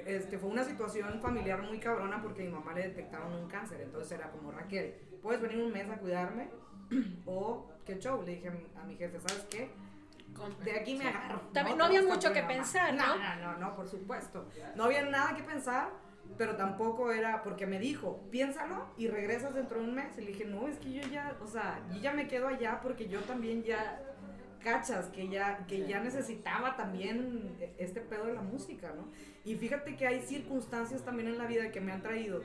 este, 0.07 0.39
fue 0.39 0.51
una 0.51 0.65
situación 0.65 1.21
familiar 1.21 1.63
muy 1.63 1.79
cabrona 1.79 2.23
porque 2.23 2.43
a 2.43 2.45
mi 2.47 2.53
mamá 2.53 2.73
le 2.73 2.83
detectaron 2.83 3.33
un 3.35 3.49
cáncer, 3.49 3.81
entonces 3.81 4.13
era 4.13 4.31
como, 4.31 4.51
Raquel, 4.51 4.95
¿puedes 5.23 5.41
venir 5.41 5.63
un 5.63 5.73
mes 5.73 5.89
a 5.91 5.99
cuidarme? 5.99 6.49
O, 7.27 7.71
¿qué 7.85 7.99
show? 7.99 8.23
Le 8.23 8.33
dije 8.37 8.49
a 8.49 8.85
mi, 8.85 8.97
jefe, 8.97 9.21
¿sabes 9.21 9.47
qué? 9.51 9.71
De 10.65 10.79
aquí 10.79 10.97
me 10.97 11.07
agarro. 11.07 11.41
También 11.53 11.77
no 11.77 11.85
había 11.85 12.01
Hasta 12.01 12.15
mucho 12.15 12.33
que 12.33 12.43
pensar, 12.43 12.95
¿no? 12.95 13.07
No, 13.07 13.37
no, 13.37 13.37
no, 13.37 13.59
no, 13.59 13.77
por 13.77 13.87
supuesto. 13.87 14.49
No 14.75 14.85
había 14.85 15.05
nada 15.05 15.35
que 15.37 15.43
pensar, 15.43 15.91
pero 16.41 16.57
tampoco 16.57 17.13
era, 17.13 17.43
porque 17.43 17.67
me 17.67 17.79
dijo, 17.79 18.19
piénsalo 18.31 18.87
y 18.97 19.09
regresas 19.09 19.53
dentro 19.53 19.79
de 19.79 19.85
un 19.85 19.95
mes. 19.95 20.17
Y 20.17 20.23
le 20.23 20.29
dije, 20.29 20.47
no, 20.47 20.69
es 20.69 20.79
que 20.79 20.91
yo 20.91 21.03
ya, 21.13 21.37
o 21.43 21.47
sea, 21.47 21.87
yo 21.93 22.01
ya 22.01 22.15
me 22.15 22.29
quedo 22.29 22.49
allá 22.49 22.81
porque 22.83 23.09
yo 23.09 23.21
también 23.21 23.63
ya, 23.63 24.01
cachas, 24.59 25.09
que 25.09 25.29
ya, 25.29 25.67
que 25.67 25.87
ya 25.87 26.01
necesitaba 26.01 26.77
también 26.77 27.55
este 27.77 28.01
pedo 28.01 28.25
de 28.25 28.33
la 28.33 28.41
música, 28.41 28.91
¿no? 28.97 29.09
Y 29.45 29.57
fíjate 29.57 29.97
que 29.97 30.07
hay 30.07 30.23
circunstancias 30.23 31.05
también 31.05 31.29
en 31.29 31.37
la 31.37 31.45
vida 31.45 31.71
que 31.71 31.83
me 31.83 31.93
han 31.93 32.01
traído 32.01 32.41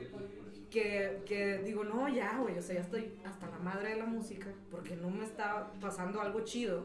que, 0.70 1.22
que 1.24 1.62
digo, 1.64 1.82
no, 1.82 2.06
ya, 2.06 2.36
güey, 2.36 2.58
o 2.58 2.62
sea, 2.62 2.74
ya 2.74 2.82
estoy 2.82 3.18
hasta 3.24 3.48
la 3.48 3.58
madre 3.60 3.94
de 3.94 3.96
la 3.96 4.04
música 4.04 4.48
porque 4.70 4.94
no 4.94 5.08
me 5.08 5.24
está 5.24 5.72
pasando 5.80 6.20
algo 6.20 6.40
chido. 6.42 6.84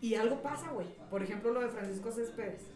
Y 0.00 0.14
algo 0.14 0.40
pasa, 0.40 0.70
güey. 0.70 0.86
Por 1.10 1.22
ejemplo, 1.22 1.52
lo 1.52 1.60
de 1.60 1.68
Francisco 1.68 2.10
Céspedes, 2.10 2.70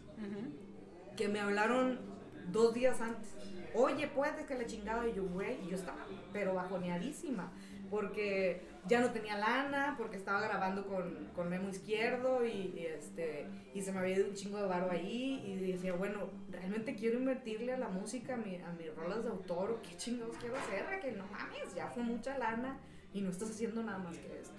que 1.17 1.27
me 1.27 1.39
hablaron 1.39 2.18
dos 2.51 2.73
días 2.73 2.99
antes. 3.01 3.35
Oye, 3.73 4.07
puedes 4.07 4.45
que 4.45 4.55
la 4.55 4.65
chingada. 4.65 5.07
Y 5.07 5.13
yo, 5.13 5.23
güey, 5.25 5.63
y 5.63 5.69
yo 5.69 5.75
estaba, 5.75 6.05
pero 6.33 6.53
bajoneadísima. 6.53 7.51
Porque 7.89 8.61
ya 8.87 9.01
no 9.01 9.11
tenía 9.11 9.35
lana, 9.37 9.95
porque 9.97 10.17
estaba 10.17 10.41
grabando 10.41 10.85
con, 10.85 11.29
con 11.35 11.49
Memo 11.49 11.69
Izquierdo 11.69 12.45
y, 12.45 12.85
este, 12.85 13.47
y 13.73 13.81
se 13.81 13.91
me 13.91 13.99
había 13.99 14.17
ido 14.17 14.29
un 14.29 14.35
chingo 14.35 14.57
de 14.57 14.67
varo 14.67 14.91
ahí. 14.91 15.43
Y 15.45 15.71
decía, 15.71 15.93
bueno, 15.93 16.29
realmente 16.51 16.95
quiero 16.95 17.17
invertirle 17.17 17.73
a 17.73 17.77
la 17.77 17.89
música, 17.89 18.33
a, 18.33 18.37
a 18.37 18.73
mis 18.73 18.95
rolas 18.95 19.23
de 19.23 19.29
autor. 19.29 19.71
¿o 19.71 19.81
¿Qué 19.81 19.95
chingados 19.97 20.37
quiero 20.37 20.55
hacer? 20.55 20.99
Que 21.01 21.11
no 21.13 21.25
mames, 21.27 21.73
ya 21.75 21.87
fue 21.87 22.03
mucha 22.03 22.37
lana 22.37 22.79
y 23.13 23.21
no 23.21 23.29
estás 23.31 23.49
haciendo 23.49 23.81
nada 23.83 23.97
más 23.97 24.17
que 24.17 24.39
esto. 24.39 24.53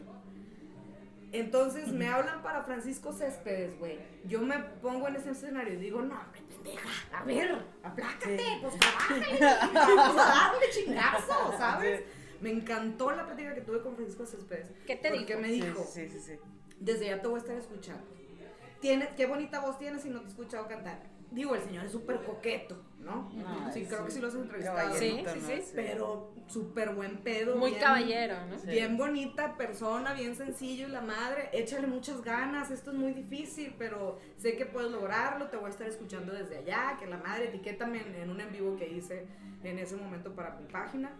Entonces 1.32 1.88
me 1.92 2.08
hablan 2.08 2.42
para 2.42 2.64
Francisco 2.64 3.12
Céspedes, 3.12 3.78
güey. 3.78 3.98
Yo 4.24 4.40
me 4.42 4.58
pongo 4.58 5.06
en 5.08 5.16
ese 5.16 5.30
escenario 5.30 5.74
y 5.74 5.76
digo, 5.76 6.02
no, 6.02 6.18
hombre, 6.20 6.42
pendeja, 6.48 6.88
a 7.12 7.22
ver, 7.24 7.64
aplácate, 7.82 8.36
Sí. 8.38 8.44
pues 8.60 8.78
trabájale, 8.78 9.38
vamos 9.74 10.16
a 10.22 10.28
darle 10.50 10.70
chingazo, 10.70 11.54
¿sabes? 11.56 12.02
Me 12.40 12.50
encantó 12.50 13.12
la 13.12 13.26
plática 13.26 13.54
que 13.54 13.60
tuve 13.60 13.80
con 13.82 13.94
Francisco 13.94 14.26
Céspedes. 14.26 14.72
¿Qué 14.86 14.96
te 14.96 15.10
porque 15.10 15.24
dijo? 15.36 15.40
me 15.40 15.48
dijo, 15.48 15.84
Sí, 15.84 16.08
sí, 16.08 16.18
sí. 16.18 16.32
desde 16.80 17.06
ya 17.06 17.20
te 17.20 17.28
voy 17.28 17.38
a 17.38 17.42
estar 17.42 17.56
escuchando. 17.56 18.02
Tienes, 18.80 19.10
qué 19.10 19.26
bonita 19.26 19.60
voz 19.60 19.78
tienes 19.78 20.04
y 20.06 20.10
no 20.10 20.20
te 20.20 20.26
he 20.26 20.30
escuchado 20.30 20.66
cantar. 20.66 21.02
Digo, 21.30 21.54
el 21.54 21.62
señor 21.62 21.84
es 21.86 21.92
súper 21.92 22.22
coqueto, 22.22 22.82
¿no? 22.98 23.30
No, 23.34 23.72
sí, 23.72 23.84
creo 23.86 24.04
que 24.04 24.10
sí 24.10 24.20
lo 24.20 24.28
has 24.28 24.34
entrevistado. 24.34 24.94
Sí, 24.94 25.24
sí, 25.34 25.40
sí. 25.62 25.72
Pero 25.74 26.32
súper 26.48 26.94
buen 26.94 27.18
pedo. 27.18 27.56
Muy 27.56 27.70
bien- 27.70 27.82
caballero, 27.82 28.46
¿no? 28.46 28.58
Sí. 28.58 28.66
Bien 28.68 28.96
bonita 28.96 29.56
persona, 29.56 30.12
bien 30.14 30.34
sencillo 30.34 30.88
y 30.88 30.90
la 30.90 31.00
madre, 31.00 31.48
échale 31.52 31.86
muchas 31.86 32.22
ganas, 32.22 32.70
esto 32.70 32.90
es 32.90 32.96
muy 32.96 33.12
difícil, 33.12 33.74
pero 33.78 34.18
sé 34.36 34.56
que 34.56 34.66
puedes 34.66 34.90
lograrlo, 34.90 35.48
te 35.48 35.56
voy 35.56 35.66
a 35.66 35.70
estar 35.70 35.86
escuchando 35.86 36.32
desde 36.32 36.58
allá, 36.58 36.96
que 36.98 37.06
la 37.06 37.18
madre, 37.18 37.48
etiquétame 37.48 38.00
en, 38.02 38.14
en 38.16 38.30
un 38.30 38.40
en 38.40 38.52
vivo 38.52 38.76
que 38.76 38.88
hice 38.88 39.26
en 39.62 39.78
ese 39.78 39.96
momento 39.96 40.34
para 40.34 40.56
mi 40.56 40.66
página. 40.66 41.12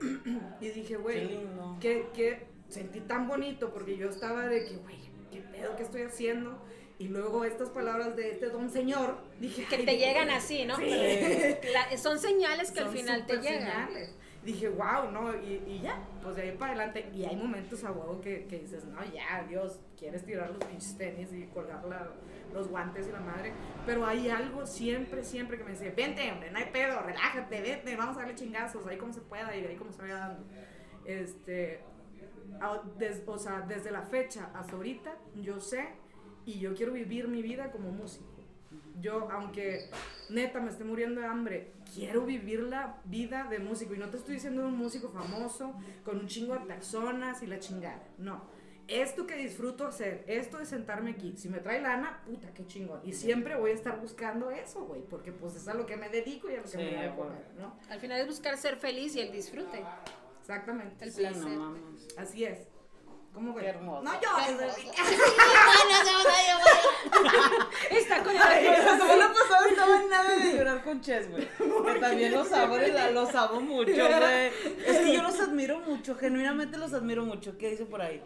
y 0.60 0.68
dije, 0.70 0.96
güey, 0.96 1.38
que, 1.80 2.08
que 2.14 2.46
sentí 2.68 3.00
tan 3.00 3.28
bonito 3.28 3.72
porque 3.72 3.96
yo 3.96 4.08
estaba 4.08 4.46
de 4.46 4.64
que, 4.64 4.76
güey, 4.78 4.96
¿qué 5.30 5.40
pedo 5.42 5.76
que 5.76 5.82
estoy 5.84 6.02
haciendo? 6.02 6.58
Y 7.02 7.08
luego 7.08 7.44
estas 7.44 7.68
palabras 7.70 8.14
de 8.14 8.30
este 8.30 8.48
don 8.48 8.70
señor, 8.70 9.16
dije, 9.40 9.64
Que 9.68 9.74
"Ay, 9.74 9.84
te 9.86 9.98
llegan 9.98 10.30
así, 10.30 10.64
¿no? 10.64 10.76
Sí. 10.76 10.88
La- 11.72 11.98
son 11.98 12.16
señales 12.20 12.70
que 12.70 12.78
al 12.78 12.86
son 12.86 12.94
final 12.94 13.26
te 13.26 13.38
llegan. 13.38 13.88
señales. 13.88 14.14
Dije, 14.44 14.68
wow, 14.68 15.10
¿no? 15.10 15.34
Y, 15.34 15.62
y 15.66 15.80
ya, 15.82 15.98
pues 16.22 16.36
de 16.36 16.42
ahí 16.42 16.52
para 16.56 16.74
adelante. 16.74 17.10
Y 17.12 17.24
hay 17.24 17.34
momentos 17.34 17.82
a 17.82 17.90
huevo 17.90 18.20
que, 18.20 18.46
que 18.46 18.60
dices, 18.60 18.84
no, 18.84 19.00
ya, 19.12 19.44
Dios, 19.48 19.80
quieres 19.98 20.24
tirar 20.24 20.50
los 20.50 20.62
pinches 20.64 20.96
tenis 20.96 21.32
y 21.32 21.46
colgar 21.46 21.84
la- 21.86 22.12
los 22.54 22.68
guantes 22.68 23.08
y 23.08 23.10
la 23.12 23.18
madre. 23.20 23.52
Pero 23.84 24.06
hay 24.06 24.28
algo 24.28 24.64
siempre, 24.64 25.24
siempre 25.24 25.58
que 25.58 25.64
me 25.64 25.72
dice, 25.72 25.90
vente, 25.90 26.30
hombre, 26.30 26.52
no 26.52 26.58
hay 26.58 26.66
pedo, 26.72 27.00
relájate, 27.02 27.60
vente, 27.62 27.96
vamos 27.96 28.16
a 28.16 28.20
darle 28.20 28.36
chingazos, 28.36 28.86
ahí 28.86 28.96
como 28.96 29.12
se 29.12 29.22
pueda 29.22 29.56
y 29.56 29.64
ahí 29.64 29.74
como 29.74 29.92
se 29.92 30.02
vaya 30.02 30.18
dando. 30.18 30.44
Este, 31.04 31.80
a- 32.60 32.80
des- 32.96 33.22
o 33.26 33.38
sea, 33.38 33.62
desde 33.62 33.90
la 33.90 34.02
fecha 34.02 34.50
hasta 34.54 34.76
ahorita, 34.76 35.16
yo 35.34 35.60
sé 35.60 36.00
y 36.46 36.58
yo 36.58 36.74
quiero 36.74 36.92
vivir 36.92 37.28
mi 37.28 37.42
vida 37.42 37.70
como 37.70 37.90
músico. 37.90 38.26
Yo, 39.00 39.28
aunque 39.30 39.88
neta 40.30 40.60
me 40.60 40.70
esté 40.70 40.84
muriendo 40.84 41.20
de 41.20 41.26
hambre, 41.26 41.72
quiero 41.94 42.24
vivir 42.24 42.60
la 42.62 42.98
vida 43.04 43.44
de 43.50 43.58
músico. 43.58 43.94
Y 43.94 43.98
no 43.98 44.08
te 44.10 44.16
estoy 44.18 44.34
diciendo 44.34 44.62
de 44.62 44.68
un 44.68 44.76
músico 44.76 45.08
famoso, 45.10 45.74
con 46.04 46.18
un 46.20 46.26
chingo 46.26 46.54
de 46.54 46.60
personas 46.60 47.42
y 47.42 47.46
la 47.46 47.58
chingada. 47.58 48.02
No. 48.18 48.42
Esto 48.88 49.26
que 49.26 49.36
disfruto 49.36 49.86
hacer, 49.86 50.24
esto 50.26 50.58
de 50.58 50.66
sentarme 50.66 51.12
aquí, 51.12 51.34
si 51.36 51.48
me 51.48 51.58
trae 51.60 51.80
lana, 51.80 52.20
puta, 52.26 52.52
qué 52.52 52.66
chingón. 52.66 53.00
Y 53.04 53.12
siempre 53.12 53.56
voy 53.56 53.70
a 53.70 53.74
estar 53.74 53.98
buscando 54.00 54.50
eso, 54.50 54.84
güey, 54.84 55.02
porque 55.02 55.32
pues 55.32 55.54
es 55.54 55.66
a 55.68 55.74
lo 55.74 55.86
que 55.86 55.96
me 55.96 56.08
dedico 56.08 56.50
y 56.50 56.54
a 56.54 56.56
lo 56.58 56.62
que 56.64 56.68
Sí, 56.68 56.76
me 56.78 56.96
voy 56.96 57.06
a 57.06 57.14
comer, 57.16 57.46
¿no? 57.58 57.76
Al 57.88 58.00
final 58.00 58.20
es 58.20 58.26
buscar 58.26 58.56
ser 58.58 58.76
feliz 58.76 59.14
y 59.16 59.20
el 59.20 59.32
disfrute. 59.32 59.82
Exactamente. 60.40 61.04
El 61.04 61.12
Sí, 61.12 61.22
no 61.22 61.28
placer. 61.30 61.56
mames. 61.58 62.08
Así 62.18 62.44
es. 62.44 62.66
¿Cómo, 63.32 63.52
güey? 63.52 63.64
Qué 63.64 63.70
hermoso. 63.70 64.02
No 64.02 64.12
llores, 64.20 64.48
hermoso. 64.48 64.76
güey. 64.82 64.92
Está 67.90 68.22
con. 68.22 68.34
La 68.34 68.98
semana 68.98 69.32
pasada 69.32 69.68
estaba 69.68 69.96
en 70.00 70.08
nada 70.10 70.36
de 70.36 70.52
llorar 70.56 70.84
con 70.84 71.00
Chess, 71.00 71.30
güey. 71.30 71.48
Que 71.92 72.00
también 72.00 72.32
los 72.32 72.52
amo, 72.52 72.76
los 73.12 73.34
amo 73.34 73.60
mucho, 73.60 73.92
güey. 73.92 74.52
Es 74.86 74.98
que 74.98 75.12
yo 75.14 75.22
los 75.22 75.40
admiro 75.46 75.80
mucho, 75.80 76.14
genuinamente 76.16 76.76
los 76.78 76.92
admiro 76.92 77.24
mucho. 77.24 77.56
¿Qué 77.56 77.70
dice 77.70 77.86
por 77.86 78.02
ahí? 78.02 78.22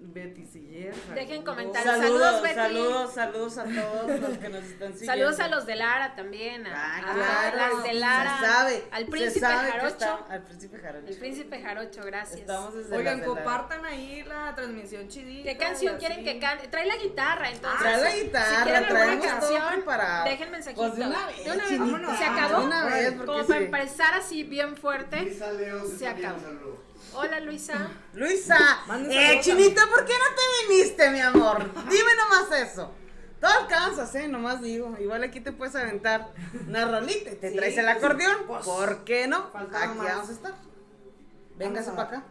Betty 0.00 0.46
Siller. 0.46 0.94
Dejen 1.14 1.42
comentarios. 1.42 1.96
Saludos, 1.96 2.20
Saludos, 2.20 2.42
Betty. 2.42 2.54
saludos, 2.54 3.14
saludos 3.14 3.58
a 3.58 3.64
todos 3.64 4.20
los 4.20 4.38
que 4.38 4.48
nos 4.48 4.62
están 4.64 4.92
siguiendo. 4.94 5.04
Saludos 5.06 5.40
a 5.40 5.48
los 5.48 5.66
de 5.66 5.74
Lara 5.76 6.14
también. 6.14 6.66
A, 6.66 6.72
Ah, 6.74 6.96
a 6.96 7.12
claro. 7.52 7.56
las 7.76 7.84
de 7.84 7.92
Lara. 7.94 8.38
Se 8.40 8.46
sabe. 8.46 8.84
Al 8.90 9.04
se 9.04 9.10
príncipe 9.10 9.40
sabe 9.40 9.66
que 9.66 9.72
Jarocho. 9.72 9.88
está- 9.88 10.14
al 10.30 10.42
príncipe 10.44 10.78
Jarocho. 10.78 11.06
El 11.08 11.16
príncipe 11.18 11.60
Jarocho, 11.62 12.00
gracias. 12.04 12.40
Estamos 12.40 12.74
desde 12.74 12.96
Oigan, 12.96 13.18
las 13.18 13.20
de 13.22 13.28
la- 13.28 13.34
compartan 13.34 13.84
ahí 13.84 14.22
la 14.24 14.54
transmisión 14.54 15.08
chidita. 15.08 15.50
¿Qué 15.50 15.56
canción 15.58 15.96
quieren 15.98 16.24
que 16.24 16.38
cante? 16.38 16.68
Trae 16.68 16.86
la 16.86 16.96
guitarra, 16.96 17.50
entonces. 17.50 17.80
Trae 17.80 18.02
la 18.02 18.10
Si 18.10 18.20
guitarra, 18.22 18.62
quieren 18.64 18.84
alguna 18.84 19.00
traemos 19.04 19.26
todo 19.26 19.38
canción, 19.40 19.72
preparado. 19.74 20.24
dejen 20.24 20.50
mensajito. 20.50 20.80
Pues 20.82 20.96
de 20.96 21.06
una 21.06 21.26
vez, 21.26 21.36
De 21.44 21.50
una 21.50 21.54
vez. 21.64 21.68
chinita. 21.68 22.16
Se 22.16 22.24
acabó. 22.24 22.60
De 22.60 22.66
una 22.66 22.84
vez, 22.86 23.12
porque 23.12 23.26
Como 23.26 23.40
sí. 23.42 23.48
para 23.48 23.60
empezar 23.64 24.14
así 24.14 24.42
bien 24.44 24.76
fuerte. 24.76 25.22
Leo 25.58 25.86
Se 25.86 26.06
acabó. 26.08 26.87
Hola, 27.14 27.40
Luisa. 27.40 27.88
Luisa, 28.14 28.56
eh, 29.10 29.38
Chinita, 29.40 29.82
¿por 29.88 30.04
qué 30.04 30.12
no 30.12 30.34
te 30.36 30.68
viniste, 30.74 31.10
mi 31.10 31.20
amor? 31.20 31.58
Dime 31.88 32.10
nomás 32.16 32.60
eso. 32.60 32.92
Todo 33.40 33.50
alcanzas, 33.50 34.14
eh, 34.14 34.28
nomás 34.28 34.60
digo. 34.62 34.96
Igual 35.00 35.22
aquí 35.24 35.40
te 35.40 35.52
puedes 35.52 35.74
aventar 35.74 36.32
una 36.66 36.86
rolita 36.86 37.30
y 37.32 37.36
te 37.36 37.50
Sí, 37.50 37.56
traes 37.56 37.78
el 37.78 37.84
pues, 37.86 37.96
acordeón. 37.96 38.46
pues, 38.46 38.64
¿Por 38.64 39.04
qué 39.04 39.26
no? 39.26 39.50
Aquí 39.54 39.66
más. 39.72 39.96
vamos 39.96 40.28
a 40.28 40.32
estar. 40.32 40.54
Véngase 41.56 41.90
para 41.90 42.02
acá. 42.02 42.24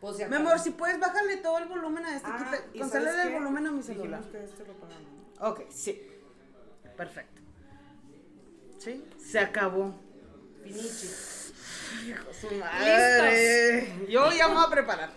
Pues 0.00 0.16
Mi 0.28 0.36
amor, 0.36 0.58
si 0.60 0.70
puedes, 0.70 1.00
bájale 1.00 1.38
todo 1.38 1.58
el 1.58 1.66
volumen 1.66 2.04
a 2.06 2.14
este. 2.16 2.28
Ah, 2.30 2.36
quita- 2.38 2.64
¿y 2.72 2.78
Concédele 2.78 3.10
sabes 3.10 3.26
el 3.26 3.32
volumen 3.32 3.66
a 3.66 3.70
mi 3.72 3.82
celular. 3.82 4.20
que 4.30 4.44
este 4.44 4.64
lo 4.64 4.74
pagamos. 4.74 5.08
Ok, 5.40 5.60
sí. 5.70 6.06
Perfecto. 6.96 7.40
¿Sí? 8.78 9.04
Se 9.18 9.38
acabó. 9.40 9.94
Finichi. 10.62 11.08
Hijo 12.06 12.32
su 12.38 12.54
madre. 12.56 14.06
Yo 14.08 14.32
ya 14.32 14.48
me 14.48 14.54
voy 14.54 14.64
a 14.66 14.70
preparar. 14.70 15.12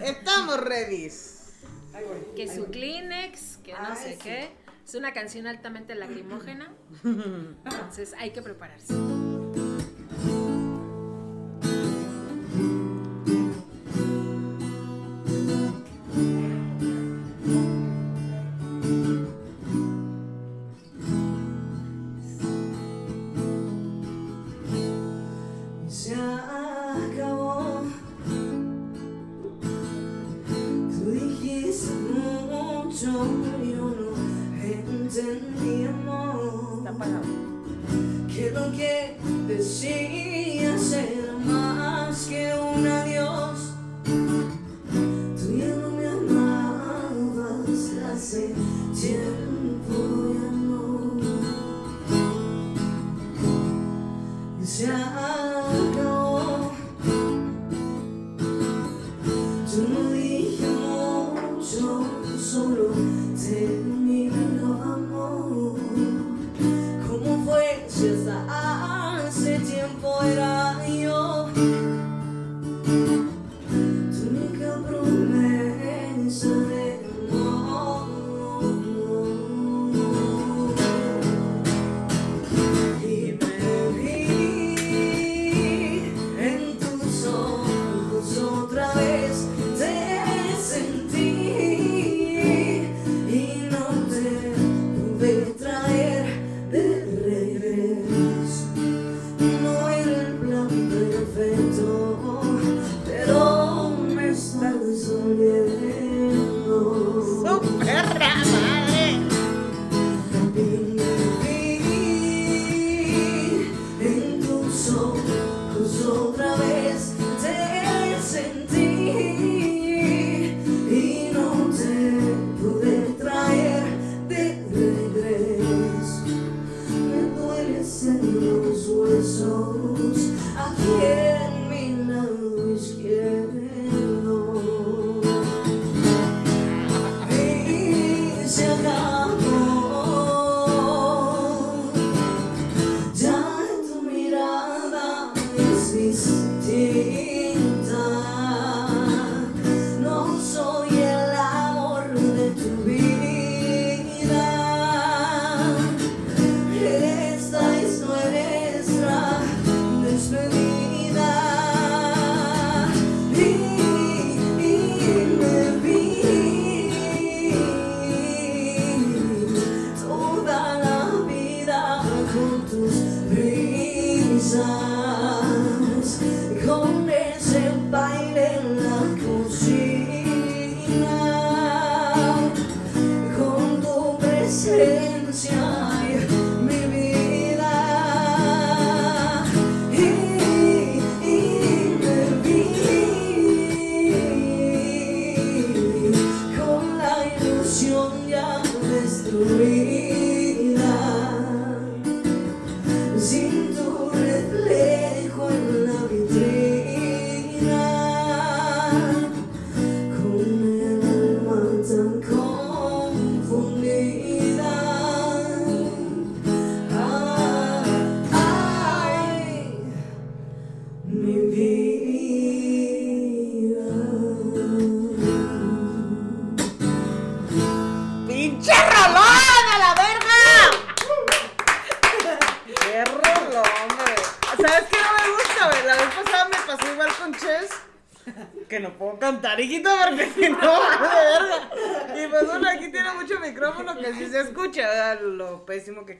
Estamos 0.00 0.60
ready. 0.60 1.08
Que 2.36 2.48
su. 2.54 2.66
Kleenex, 2.70 3.58
que 3.58 3.72
no 3.72 3.78
Ay, 3.90 3.96
sé 3.96 4.12
sí. 4.14 4.18
qué. 4.22 4.50
Es 4.84 4.94
una 4.94 5.12
canción 5.12 5.46
altamente 5.46 5.94
lacrimógena. 5.94 6.72
Entonces 7.04 8.14
hay 8.18 8.30
que 8.30 8.42
prepararse. 8.42 8.94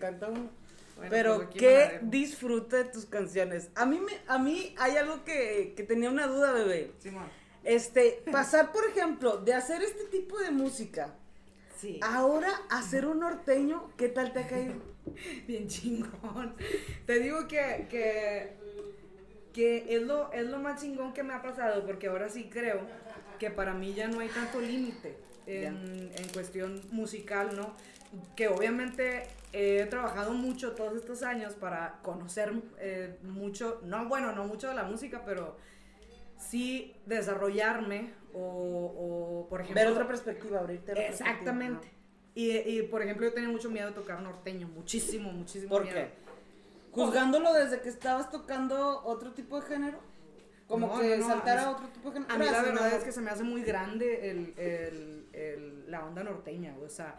Canta 0.03 0.27
uno. 0.29 0.51
Bueno, 0.97 1.11
Pero 1.11 1.37
pues 1.37 1.49
qué 1.57 1.69
dejo. 1.69 1.99
disfrute 2.03 2.77
de 2.77 2.85
tus 2.85 3.07
canciones. 3.07 3.69
A 3.77 3.87
mí, 3.87 3.99
me, 4.01 4.13
a 4.27 4.39
mí 4.39 4.75
hay 4.79 4.97
algo 4.97 5.25
que, 5.25 5.73
que 5.77 5.85
tenía 5.85 6.11
una 6.11 6.27
duda, 6.27 6.53
bebé. 6.53 6.93
Simón. 6.99 7.25
Este, 7.65 8.23
pasar, 8.31 8.73
por 8.73 8.85
ejemplo, 8.89 9.37
de 9.39 9.55
hacer 9.55 9.83
este 9.83 10.05
tipo 10.07 10.39
de 10.39 10.51
música, 10.51 11.15
Sí. 11.81 11.99
ahora 12.03 12.51
hacer 12.71 13.07
un 13.07 13.21
norteño, 13.21 13.91
¿qué 13.97 14.09
tal 14.09 14.33
te 14.33 14.41
ha 14.41 14.47
caído? 14.49 14.75
Bien 15.49 15.67
chingón. 15.69 16.55
Te 17.07 17.19
digo 17.21 17.49
que, 17.49 17.87
que, 17.91 18.53
que 19.53 19.97
es, 19.97 20.03
lo, 20.03 20.33
es 20.33 20.47
lo 20.47 20.59
más 20.59 20.81
chingón 20.81 21.13
que 21.13 21.23
me 21.23 21.33
ha 21.35 21.43
pasado, 21.43 21.85
porque 21.87 22.07
ahora 22.09 22.29
sí 22.29 22.49
creo 22.53 22.81
que 23.39 23.51
para 23.51 23.75
mí 23.75 23.95
ya 23.95 24.07
no 24.09 24.21
hay 24.21 24.29
tanto 24.29 24.61
límite 24.61 25.17
en, 25.47 26.13
en 26.15 26.29
cuestión 26.33 26.81
musical, 26.93 27.57
¿no? 27.57 27.75
Que 28.37 28.49
obviamente 28.49 29.27
he 29.53 29.85
trabajado 29.87 30.33
mucho 30.33 30.73
todos 30.73 30.95
estos 30.97 31.23
años 31.23 31.55
para 31.55 31.99
conocer 32.03 32.53
eh, 32.79 33.19
mucho, 33.23 33.81
no 33.85 34.07
bueno, 34.07 34.33
no 34.33 34.45
mucho 34.45 34.69
de 34.69 34.75
la 34.75 34.83
música, 34.85 35.23
pero 35.25 35.57
sí 36.39 36.95
desarrollarme 37.07 38.13
o, 38.35 38.41
o, 39.45 39.49
por 39.49 39.61
ejemplo... 39.61 39.83
Ver 39.83 39.93
otra 39.93 40.07
perspectiva, 40.07 40.59
abrirte 40.61 40.93
otra 40.93 41.05
perspectiva. 41.07 41.31
Exactamente. 41.31 41.91
Y, 42.35 42.51
y, 42.57 42.83
por 42.85 43.03
ejemplo, 43.03 43.27
yo 43.27 43.35
tenía 43.35 43.51
mucho 43.51 43.71
miedo 43.71 43.89
de 43.89 43.95
tocar 43.95 44.21
norteño, 44.23 44.67
muchísimo, 44.69 45.31
muchísimo 45.33 45.69
¿Por 45.71 45.83
miedo. 45.85 45.97
qué? 45.97 46.11
Juzgándolo 46.93 47.53
desde 47.53 47.81
que 47.81 47.89
estabas 47.91 48.31
tocando 48.31 49.03
otro 49.05 49.33
tipo 49.33 49.61
de 49.61 49.67
género. 49.67 49.99
Como 50.67 50.87
No, 50.87 51.01
que 51.01 51.19
no, 51.19 51.27
saltara 51.27 51.65
a 51.65 51.71
otro 51.73 51.89
tipo 51.89 52.09
de 52.11 52.15
género. 52.23 52.35
A 52.35 52.39
mí 52.39 52.47
la 52.47 52.63
verdad 52.63 52.93
es 52.95 53.05
que 53.05 53.13
se 53.13 53.21
me 53.21 53.31
hace 53.31 53.43
muy 53.43 53.63
grande 53.63 54.31
el, 54.31 54.55
el- 54.57 55.27
el- 55.33 55.91
la 55.91 56.05
onda 56.07 56.23
norteña, 56.25 56.75
o 56.83 56.89
sea, 56.89 57.17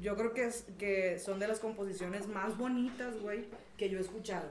yo 0.00 0.16
creo 0.16 0.32
que, 0.32 0.44
es, 0.46 0.64
que 0.78 1.18
son 1.18 1.38
de 1.38 1.48
las 1.48 1.58
composiciones 1.60 2.26
más 2.28 2.56
bonitas, 2.56 3.18
güey, 3.20 3.46
que 3.76 3.88
yo 3.90 3.98
he 3.98 4.00
escuchado, 4.00 4.48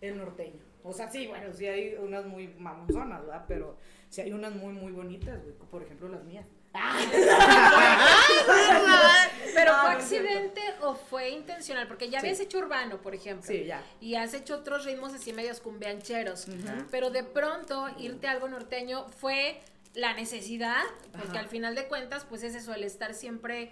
el 0.00 0.16
norteño. 0.18 0.60
O 0.82 0.92
sea, 0.92 1.10
sí, 1.10 1.26
bueno, 1.26 1.52
sí 1.54 1.66
hay 1.66 1.94
unas 1.94 2.26
muy 2.26 2.48
mamonzonas, 2.58 3.22
¿verdad? 3.22 3.44
Pero 3.48 3.76
sí 4.10 4.20
hay 4.20 4.32
unas 4.32 4.54
muy, 4.54 4.72
muy 4.72 4.92
bonitas, 4.92 5.42
güey, 5.42 5.54
por 5.70 5.82
ejemplo 5.82 6.08
las 6.08 6.22
mías. 6.24 6.46
Pero 9.54 9.70
Ah, 9.72 9.82
fue 9.82 9.92
accidente 9.92 10.60
o 10.82 10.94
fue 10.94 11.30
intencional, 11.30 11.86
porque 11.86 12.10
ya 12.10 12.20
Sí. 12.20 12.26
habías 12.26 12.40
hecho 12.40 12.58
urbano, 12.58 13.00
por 13.00 13.14
ejemplo. 13.14 13.46
Sí, 13.46 13.64
ya. 13.64 13.82
Y 14.00 14.16
has 14.16 14.34
hecho 14.34 14.56
otros 14.56 14.84
ritmos 14.84 15.14
así 15.14 15.32
medios 15.32 15.60
cumbiancheros. 15.60 16.48
Ujú. 16.48 16.86
Pero 16.90 17.10
de 17.10 17.22
pronto 17.22 17.86
irte 17.98 18.26
a 18.26 18.32
algo 18.32 18.48
norteño 18.48 19.06
fue 19.20 19.60
la 19.94 20.14
necesidad, 20.14 20.82
porque 21.12 21.28
Ajá. 21.28 21.40
al 21.40 21.48
final 21.48 21.74
de 21.76 21.86
cuentas, 21.86 22.26
pues 22.28 22.42
ese 22.42 22.60
suele 22.60 22.86
estar 22.86 23.14
siempre 23.14 23.70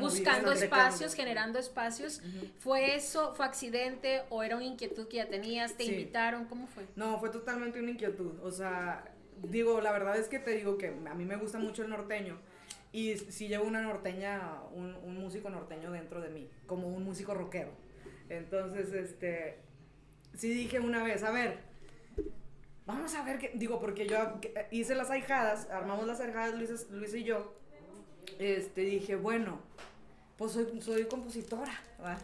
buscando 0.00 0.52
espacios, 0.52 1.14
generando 1.14 1.58
espacios. 1.58 2.22
¿Fue 2.58 2.94
eso, 2.96 3.34
fue 3.34 3.46
accidente 3.46 4.22
o 4.30 4.42
era 4.42 4.56
una 4.56 4.64
inquietud 4.64 5.08
que 5.08 5.16
ya 5.18 5.28
tenías? 5.28 5.74
¿Te 5.74 5.84
Sí. 5.84 5.90
invitaron? 5.92 6.46
¿Cómo 6.46 6.66
fue? 6.66 6.84
No, 6.96 7.18
fue 7.20 7.30
totalmente 7.30 7.80
una 7.80 7.90
inquietud. 7.90 8.38
O 8.42 8.50
sea, 8.50 9.04
digo, 9.42 9.80
la 9.80 9.92
verdad 9.92 10.16
es 10.16 10.28
que 10.28 10.38
te 10.38 10.52
digo 10.52 10.78
que 10.78 10.88
a 10.88 11.14
mí 11.14 11.24
me 11.24 11.36
gusta 11.36 11.58
mucho 11.58 11.82
el 11.82 11.90
norteño. 11.90 12.38
Y 12.92 13.16
si 13.18 13.48
llevo 13.48 13.64
una 13.64 13.82
norteña, 13.82 14.60
un, 14.72 14.94
un 14.94 15.18
músico 15.18 15.50
norteño 15.50 15.90
dentro 15.90 16.20
de 16.20 16.28
mí, 16.30 16.48
como 16.66 16.86
un 16.88 17.02
músico 17.02 17.34
rockero. 17.34 17.72
Entonces, 18.28 18.92
este, 18.92 19.58
sí 20.34 20.48
dije 20.48 20.78
una 20.78 21.02
vez, 21.02 21.24
a 21.24 21.30
ver, 21.32 21.58
vamos 22.86 23.14
a 23.14 23.24
ver 23.24 23.38
qué, 23.38 23.50
digo, 23.54 23.80
porque 23.80 24.06
yo 24.06 24.38
hice 24.70 24.94
las 24.94 25.10
ahijadas, 25.10 25.68
armamos 25.70 26.06
las 26.06 26.20
ahijadas 26.20 26.54
Luis, 26.54 26.88
Luis 26.90 27.14
y 27.14 27.24
yo, 27.24 27.56
este, 28.38 28.82
dije, 28.82 29.16
bueno, 29.16 29.58
pues 30.36 30.52
soy, 30.52 30.80
soy 30.80 31.04
compositora, 31.06 31.72
¿va? 32.02 32.18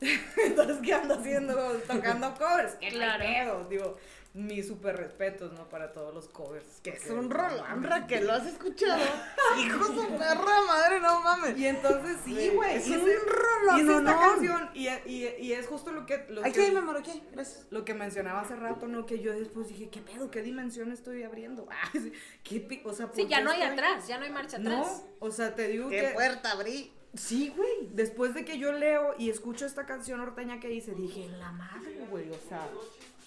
Entonces, 0.44 0.78
¿qué 0.82 0.94
ando 0.94 1.14
haciendo? 1.14 1.54
Tocando 1.86 2.34
covers, 2.34 2.74
qué 2.80 2.88
Claro. 2.88 3.22
pedo, 3.24 3.66
digo, 3.68 3.96
mis 4.34 4.66
super 4.68 4.96
respetos, 4.96 5.52
¿no? 5.52 5.68
Para 5.68 5.92
todos 5.92 6.14
los 6.14 6.26
covers. 6.28 6.80
Que 6.82 6.90
es 6.90 7.10
un 7.10 7.30
rolón, 7.30 7.82
Raquel, 7.82 8.26
¿lo 8.26 8.32
has 8.32 8.46
escuchado? 8.46 9.02
Hijo 9.58 9.88
de 9.88 10.06
perra 10.18 10.60
madre, 10.66 11.00
no 11.00 11.20
mames. 11.20 11.58
Y 11.58 11.66
entonces 11.66 12.16
sí, 12.24 12.34
Sí, 12.34 12.48
güey. 12.48 12.76
es 12.76 12.88
un 12.88 13.00
rolón, 13.26 13.80
hice 13.80 13.90
esta 13.98 14.00
no, 14.00 14.12
no. 14.14 14.20
canción 14.20 14.70
y, 14.74 14.88
y, 14.88 15.28
y 15.38 15.52
es 15.52 15.66
justo 15.66 15.92
lo 15.92 16.06
que, 16.06 16.24
lo, 16.30 16.40
Aquí, 16.42 16.52
que, 16.52 16.70
mi 16.70 16.76
amor, 16.78 16.96
aquí, 16.96 17.22
gracias. 17.32 17.66
lo 17.70 17.84
que 17.84 17.92
mencionaba 17.92 18.40
hace 18.40 18.56
rato, 18.56 18.88
¿no? 18.88 19.04
Que 19.04 19.18
yo 19.20 19.32
después 19.38 19.68
dije, 19.68 19.90
¿qué 19.90 20.00
pedo? 20.00 20.30
¿Qué 20.30 20.40
dimensión 20.42 20.92
estoy 20.92 21.22
abriendo? 21.22 21.68
Ah, 21.84 21.90
sí, 21.92 22.12
¿qué 22.44 22.80
o 22.84 22.92
sea, 22.94 23.06
Sí, 23.14 23.22
¿por 23.22 23.30
ya 23.30 23.38
qué 23.38 23.44
no 23.44 23.50
hay 23.50 23.60
estoy- 23.62 23.72
atrás, 23.78 24.06
ya 24.08 24.18
no 24.18 24.24
hay 24.24 24.30
marcha 24.30 24.56
atrás. 24.56 24.86
No, 25.20 25.26
o 25.26 25.30
sea, 25.30 25.54
te 25.54 25.68
digo 25.68 25.88
¿Qué 25.90 26.00
que... 26.00 26.08
puerta 26.14 26.52
abrí? 26.52 26.92
Sí, 27.14 27.52
güey. 27.54 27.88
Después 27.92 28.32
de 28.34 28.44
que 28.46 28.56
yo 28.58 28.72
leo 28.72 29.14
y 29.18 29.28
escucho 29.28 29.66
esta 29.66 29.84
canción 29.84 30.18
norteña 30.20 30.58
que 30.60 30.72
hice, 30.72 30.92
dije, 30.94 31.28
la 31.38 31.52
madre, 31.52 32.06
güey, 32.08 32.30
o 32.30 32.38
sea, 32.48 32.66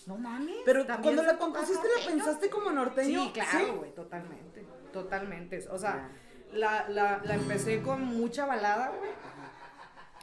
no 0.06 0.18
mames. 0.18 0.56
Pero 0.66 0.86
cuando 1.02 1.24
la 1.24 1.38
compusiste, 1.38 1.88
¿la 2.00 2.06
pensaste 2.08 2.50
como 2.50 2.72
norteño? 2.72 3.26
Sí, 3.26 3.32
claro, 3.34 3.78
güey, 3.78 3.92
totalmente, 3.96 4.66
totalmente. 4.94 5.68
O 5.70 5.78
sea, 5.78 6.10
la, 6.54 6.88
la, 6.90 7.22
la 7.24 7.36
empecé 7.36 7.82
con 7.82 8.04
mucha 8.04 8.46
balada, 8.46 8.90
güey. 8.98 9.12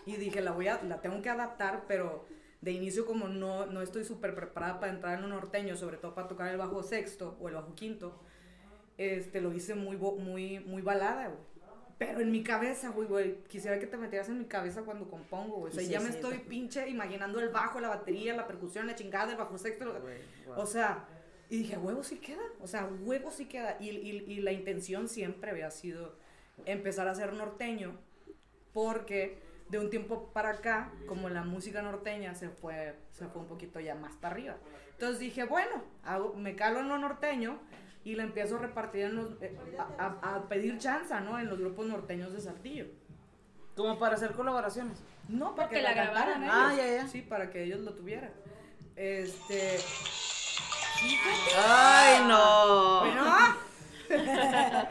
Y 0.07 0.17
dije, 0.17 0.41
la 0.41 0.53
voy 0.53 0.69
a, 0.69 0.83
la 0.83 1.01
tengo 1.01 1.21
que 1.23 1.31
adaptar, 1.31 1.85
pero 1.87 2.25
de 2.61 2.73
inicio 2.73 3.07
como 3.07 3.29
no, 3.29 3.67
no 3.67 3.83
estoy 3.83 4.05
súper 4.05 4.35
preparada 4.35 4.79
para 4.81 4.93
entrar 4.93 5.19
en 5.19 5.25
un 5.25 5.31
norteño, 5.31 5.77
sobre 5.77 5.97
todo 5.97 6.15
para 6.15 6.29
tocar 6.29 6.49
el 6.49 6.57
bajo 6.59 6.83
sexto 6.83 7.37
o 7.41 7.49
el 7.49 7.55
bajo 7.55 7.75
quinto, 7.75 8.21
este, 8.99 9.41
lo 9.41 9.53
hice 9.53 9.75
muy, 9.75 9.97
bo- 9.97 10.17
muy, 10.17 10.61
muy 10.61 10.83
balada, 10.83 11.29
güey. 11.29 11.52
Pero 12.07 12.21
en 12.21 12.31
mi 12.31 12.43
cabeza, 12.43 12.91
güey, 12.91 13.09
güey, 13.09 13.37
quisiera 13.49 13.79
que 13.79 13.87
te 13.87 13.97
metieras 13.97 14.29
en 14.29 14.39
mi 14.39 14.45
cabeza 14.47 14.83
cuando 14.83 15.09
compongo, 15.09 15.57
güey. 15.57 15.73
O 15.73 15.75
sea, 15.75 15.85
Sí, 15.85 15.91
ya 15.91 16.01
me 16.01 16.09
sí, 16.11 16.17
estoy 16.17 16.39
pinche 16.39 16.89
imaginando 16.89 17.41
el 17.41 17.49
bajo, 17.51 17.81
la 17.81 17.89
batería, 17.89 18.35
la 18.35 18.47
percusión, 18.47 18.87
la 18.87 18.95
chingada, 18.95 19.33
el 19.33 19.39
bajo 19.39 19.57
sexto. 19.59 19.85
lo- 19.85 20.01
Güey, 20.01 20.19
wow. 20.47 20.59
O 20.61 20.67
sea, 20.67 21.05
y 21.49 21.59
dije, 21.59 21.77
huevo 21.77 22.03
sí 22.03 22.17
queda. 22.19 22.43
O 22.61 22.67
sea, 22.67 22.87
huevo 23.03 23.31
sí 23.31 23.47
queda. 23.47 23.77
Y, 23.81 23.91
y- 23.91 24.25
y 24.27 24.41
la 24.41 24.53
intención 24.53 25.09
siempre 25.09 25.51
había 25.51 25.71
sido 25.71 26.17
empezar 26.67 27.09
a 27.09 27.15
ser 27.15 27.33
norteño, 27.33 27.97
porque 28.73 29.39
de 29.69 29.79
un 29.79 29.91
tiempo 29.91 30.31
para 30.33 30.51
acá, 30.51 30.93
como 31.07 31.29
la 31.29 31.43
música 31.45 31.83
norteña 31.83 32.35
se 32.35 32.49
fue, 32.51 32.95
se 33.11 33.27
fue 33.29 33.43
un 33.43 33.49
poquito 33.49 33.81
ya 33.81 33.95
más 33.95 34.15
para 34.17 34.35
arriba. 34.35 34.57
Entonces 34.93 35.19
dije, 35.19 35.45
bueno, 35.45 35.83
hago- 36.05 36.35
me 36.35 36.55
calo 36.57 36.81
en 36.81 36.89
lo 36.89 36.99
norteño 36.99 37.59
y 38.05 38.15
la 38.17 38.25
empiezo 38.25 38.57
a 38.57 38.59
repartir 38.61 39.03
en 39.05 39.17
los, 39.17 39.41
eh, 39.43 39.57
a, 39.99 40.17
a- 40.23 40.35
a 40.37 40.49
pedir 40.49 40.79
chanza, 40.79 41.21
¿no? 41.21 41.39
En 41.39 41.49
los 41.49 41.59
grupos 41.59 41.87
norteños 41.87 42.33
de 42.33 42.41
Saltillo. 42.41 42.87
Como 43.77 43.99
para 43.99 44.17
hacer 44.17 44.33
colaboraciones. 44.33 44.99
No, 45.29 45.55
para 45.55 45.69
Porque 45.69 45.77
que 45.77 45.83
la 45.83 45.95
grabaran. 45.95 46.43
ellos. 46.43 46.55
Ah, 46.57 46.75
ya, 46.77 46.87
ya. 46.97 47.09
Sí, 47.09 47.23
para 47.23 47.51
que 47.51 47.63
ellos 47.65 47.81
lo 47.81 47.95
tuvieran. 47.95 48.31
Este. 48.97 49.79
Ay, 51.57 52.25
no. 52.29 53.01
Bueno. 53.01 53.57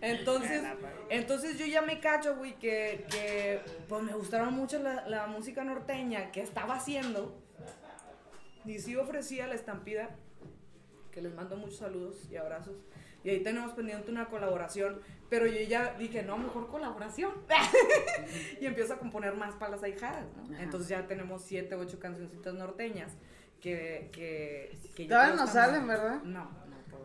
entonces, 0.00 0.62
entonces 1.08 1.58
yo 1.58 1.66
ya 1.66 1.82
me 1.82 2.00
cacho, 2.00 2.36
güey, 2.36 2.54
que, 2.58 3.06
que 3.10 3.60
pues 3.88 4.02
me 4.02 4.12
gustaron 4.12 4.54
mucho 4.54 4.78
la, 4.78 5.06
la 5.08 5.26
música 5.26 5.64
norteña 5.64 6.30
que 6.30 6.42
estaba 6.42 6.74
haciendo. 6.76 7.36
Y 8.64 8.78
sí 8.78 8.94
ofrecía 8.96 9.48
la 9.48 9.54
estampida, 9.54 10.10
que 11.12 11.22
les 11.22 11.34
mando 11.34 11.56
muchos 11.56 11.78
saludos 11.78 12.28
y 12.30 12.36
abrazos. 12.36 12.76
Y 13.24 13.30
ahí 13.30 13.42
tenemos 13.42 13.72
pendiente 13.72 14.10
una 14.10 14.26
colaboración, 14.26 15.00
pero 15.28 15.46
yo 15.46 15.60
ya 15.60 15.94
dije, 15.96 16.22
no, 16.24 16.38
mejor 16.38 16.68
colaboración. 16.68 17.32
y 18.60 18.66
empiezo 18.66 18.94
a 18.94 18.98
componer 18.98 19.36
más 19.36 19.54
para 19.54 19.72
las 19.72 19.82
ahijadas, 19.84 20.26
¿no? 20.36 20.54
Ajá. 20.54 20.62
Entonces 20.62 20.88
ya 20.88 21.06
tenemos 21.06 21.42
siete, 21.42 21.76
ocho 21.76 22.00
cancioncitas 22.00 22.54
norteñas 22.54 23.12
que... 23.60 24.10
que, 24.12 24.76
que 24.96 25.06
Todavía 25.06 25.36
no 25.36 25.46
salen, 25.46 25.86
¿verdad? 25.86 26.22
No. 26.22 26.61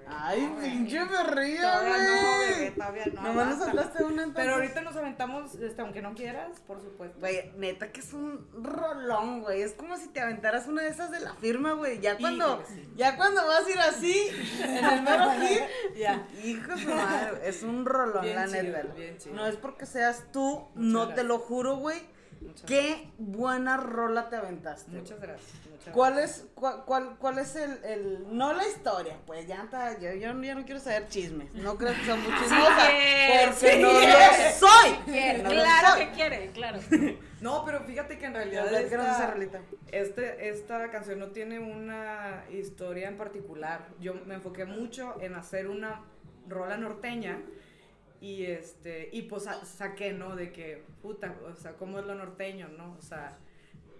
Ay, 0.09 0.41
no, 0.53 0.59
pinche 0.61 1.03
güey. 1.03 1.09
berría, 1.09 1.61
Todavía 1.61 1.97
no, 1.97 2.37
güey. 2.37 2.49
bebé, 2.59 2.71
todavía 2.71 3.03
no. 3.13 3.21
Nomás 3.21 3.47
nos 3.57 3.67
hablaste 3.67 4.03
una 4.03 4.23
entonces. 4.23 4.33
Pero 4.35 4.53
ahorita 4.55 4.81
nos 4.81 4.95
aventamos, 4.95 5.55
este, 5.55 5.81
aunque 5.81 6.01
no 6.01 6.13
quieras, 6.13 6.59
por 6.65 6.81
supuesto. 6.81 7.19
Güey, 7.19 7.51
neta 7.57 7.91
que 7.91 7.99
es 7.99 8.13
un 8.13 8.47
rolón, 8.53 9.41
güey. 9.41 9.61
Es 9.61 9.73
como 9.73 9.97
si 9.97 10.07
te 10.09 10.21
aventaras 10.21 10.67
una 10.67 10.81
de 10.83 10.89
esas 10.89 11.11
de 11.11 11.19
la 11.19 11.33
firma, 11.35 11.73
güey. 11.73 11.99
Ya 11.99 12.17
cuando, 12.17 12.45
Híjole, 12.61 12.65
sí. 12.83 12.89
ya 12.95 13.17
cuando 13.17 13.45
vas 13.45 13.65
a 13.65 13.69
ir 13.69 13.79
así, 13.79 14.29
en 14.63 14.85
el 14.85 15.01
mero 15.03 15.31
hit, 15.41 15.95
Ya. 15.97 16.27
hijo 16.43 16.75
de 16.75 16.85
madre, 16.85 17.41
es 17.49 17.63
un 17.63 17.85
rolón, 17.85 18.21
Bien 18.23 18.35
la 18.35 18.47
chido, 18.47 18.63
neta. 18.63 18.93
bien 18.95 19.17
chido. 19.17 19.35
No 19.35 19.45
es 19.47 19.55
porque 19.57 19.85
seas 19.85 20.23
tú, 20.31 20.67
no 20.75 21.13
te 21.13 21.23
lo 21.23 21.39
juro, 21.39 21.75
güey. 21.77 22.01
Muchas 22.41 22.65
Qué 22.65 23.09
buena 23.17 23.77
rola 23.77 24.29
te 24.29 24.35
aventaste. 24.35 24.91
Muchas 24.91 25.19
gracias. 25.19 25.51
muchas 25.71 25.93
¿Cuál 25.93 26.15
gracias. 26.15 26.39
es, 26.39 26.45
cuál, 26.55 26.83
cuál, 26.85 27.15
cuál 27.19 27.37
es 27.39 27.55
el, 27.55 27.83
el, 27.83 28.37
no 28.37 28.53
la 28.53 28.67
historia, 28.67 29.17
pues 29.25 29.47
ya 29.47 29.63
está, 29.63 29.97
yo, 29.99 30.11
yo 30.13 30.33
ya 30.33 30.55
no 30.55 30.65
quiero 30.65 30.79
saber 30.79 31.07
chismes, 31.07 31.53
no 31.53 31.77
creo 31.77 31.93
que 31.93 32.03
sea 32.05 32.15
muy 32.15 32.33
chismosa, 32.39 32.87
quiere, 32.89 33.47
porque 33.47 33.71
sí 33.75 33.81
no 33.81 33.89
quiere. 33.91 34.13
lo 34.13 34.67
soy. 34.67 34.91
Quiere, 35.05 35.43
No 35.43 35.49
lo 35.53 35.61
claro 35.61 35.87
soy. 35.95 36.05
que 36.05 36.11
quiere, 36.11 36.51
claro. 36.51 36.79
No, 37.39 37.63
pero 37.63 37.81
fíjate 37.81 38.17
que 38.17 38.25
en 38.25 38.33
realidad 38.33 38.67
A 38.67 38.71
ver, 38.71 38.89
¿qué 38.89 38.97
nos 38.97 39.07
dice 39.09 39.43
esta, 39.43 39.61
este, 39.91 40.49
esta 40.49 40.89
canción 40.89 41.19
no 41.19 41.27
tiene 41.27 41.59
una 41.59 42.43
historia 42.51 43.07
en 43.07 43.15
particular. 43.15 43.89
Yo 43.99 44.15
me 44.25 44.33
enfoqué 44.35 44.65
mucho 44.65 45.15
en 45.21 45.35
hacer 45.35 45.67
una 45.67 46.01
rola 46.47 46.77
norteña 46.77 47.39
y 48.21 48.45
este 48.45 49.09
y 49.11 49.23
pues 49.23 49.43
sa- 49.43 49.63
saqué, 49.65 50.13
¿no? 50.13 50.35
De 50.35 50.51
que, 50.51 50.83
puta, 51.01 51.35
o 51.45 51.55
sea, 51.55 51.73
¿cómo 51.73 51.99
es 51.99 52.05
lo 52.05 52.15
norteño, 52.15 52.67
no? 52.69 52.95
O 52.97 53.01
sea, 53.01 53.37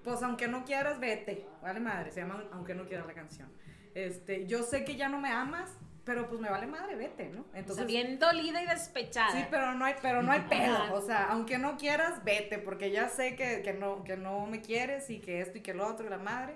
pues 0.04 0.22
aunque 0.24 0.48
no 0.48 0.64
quieras, 0.66 1.00
vete, 1.00 1.46
vale 1.62 1.80
madre, 1.80 2.12
se 2.12 2.22
llama 2.22 2.44
Aunque 2.52 2.74
no 2.76 2.86
quieras 2.86 3.06
la 3.08 3.14
canción. 3.14 3.50
Este, 3.94 4.46
yo 4.48 4.64
sé 4.64 4.86
que 4.86 4.96
ya 4.96 5.10
no 5.10 5.20
me 5.20 5.30
amas, 5.30 5.72
pero 6.06 6.30
pues 6.30 6.40
me 6.40 6.50
vale 6.50 6.68
madre, 6.68 6.96
vete, 6.96 7.30
¿no? 7.30 7.42
O 7.42 7.52
sea, 7.52 7.60
Entonces, 7.60 7.88
bien 7.88 8.18
dolida 8.20 8.62
y 8.62 8.68
despechada. 8.68 9.32
Sí, 9.32 9.46
pero 9.50 9.74
no 9.74 9.84
hay, 9.86 9.96
pero 10.02 10.22
no 10.22 10.32
hay 10.32 10.42
pedo. 10.42 10.94
O 10.94 11.02
sea, 11.02 11.26
aunque 11.32 11.58
no 11.58 11.78
quieras, 11.78 12.24
vete, 12.24 12.60
porque 12.60 12.92
ya 12.92 13.10
sé 13.10 13.36
que, 13.36 13.62
que 13.64 13.74
no, 13.74 14.04
que 14.04 14.16
no 14.16 14.46
me 14.46 14.62
quieres 14.62 15.10
y 15.10 15.20
que 15.20 15.42
esto 15.42 15.58
y 15.58 15.62
que 15.62 15.74
lo 15.74 15.86
otro 15.88 16.06
y 16.06 16.10
la 16.10 16.18
madre. 16.20 16.56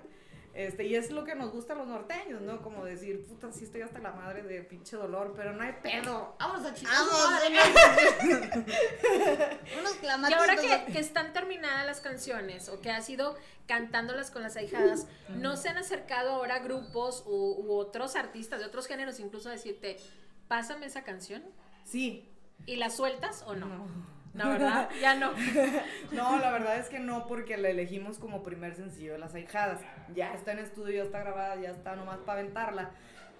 Este, 0.54 0.84
y 0.84 0.94
es 0.96 1.10
lo 1.10 1.24
que 1.24 1.34
nos 1.34 1.50
gusta 1.50 1.72
a 1.72 1.76
los 1.76 1.86
norteños, 1.86 2.42
¿no? 2.42 2.60
Como 2.60 2.84
decir, 2.84 3.24
puta, 3.26 3.50
sí 3.52 3.64
estoy 3.64 3.80
hasta 3.80 4.00
la 4.00 4.12
madre 4.12 4.42
de 4.42 4.62
pinche 4.62 4.96
dolor, 4.96 5.32
pero 5.34 5.54
no 5.54 5.62
hay 5.62 5.72
pedo. 5.82 6.36
Vamos 6.38 6.66
a 6.66 6.74
chingar. 6.74 6.94
Unos 9.78 9.94
Y 9.94 9.98
clamatitos. 10.00 10.40
ahora 10.40 10.56
que, 10.56 10.92
que 10.92 10.98
están 10.98 11.32
terminadas 11.32 11.86
las 11.86 12.00
canciones 12.00 12.68
o 12.68 12.80
que 12.80 12.90
has 12.90 13.08
ido 13.08 13.34
cantándolas 13.66 14.30
con 14.30 14.42
las 14.42 14.56
ahijadas, 14.56 15.06
¿no 15.30 15.56
se 15.56 15.68
han 15.70 15.78
acercado 15.78 16.30
ahora 16.32 16.58
grupos 16.58 17.22
u, 17.26 17.54
u 17.64 17.72
otros 17.72 18.16
artistas 18.16 18.60
de 18.60 18.66
otros 18.66 18.86
géneros 18.86 19.20
incluso 19.20 19.48
a 19.48 19.52
decirte, 19.52 19.96
pásame 20.48 20.86
esa 20.86 21.02
canción? 21.02 21.42
Sí. 21.84 22.28
¿Y 22.66 22.76
la 22.76 22.90
sueltas 22.90 23.42
o 23.46 23.54
no? 23.54 23.66
No. 23.66 24.11
No, 24.34 24.48
¿verdad? 24.48 24.88
Ya 25.00 25.14
no. 25.14 25.32
No, 26.12 26.38
la 26.38 26.50
verdad 26.52 26.76
es 26.78 26.88
que 26.88 26.98
no, 26.98 27.26
porque 27.26 27.56
la 27.56 27.68
elegimos 27.70 28.18
como 28.18 28.42
primer 28.42 28.74
sencillo 28.74 29.12
de 29.12 29.18
las 29.18 29.34
ahijadas. 29.34 29.80
Ya 30.14 30.32
está 30.34 30.52
en 30.52 30.58
estudio, 30.58 30.96
ya 30.96 31.02
está 31.02 31.20
grabada, 31.20 31.56
ya 31.56 31.70
está 31.70 31.96
nomás 31.96 32.18
para 32.18 32.40
aventarla. 32.40 32.90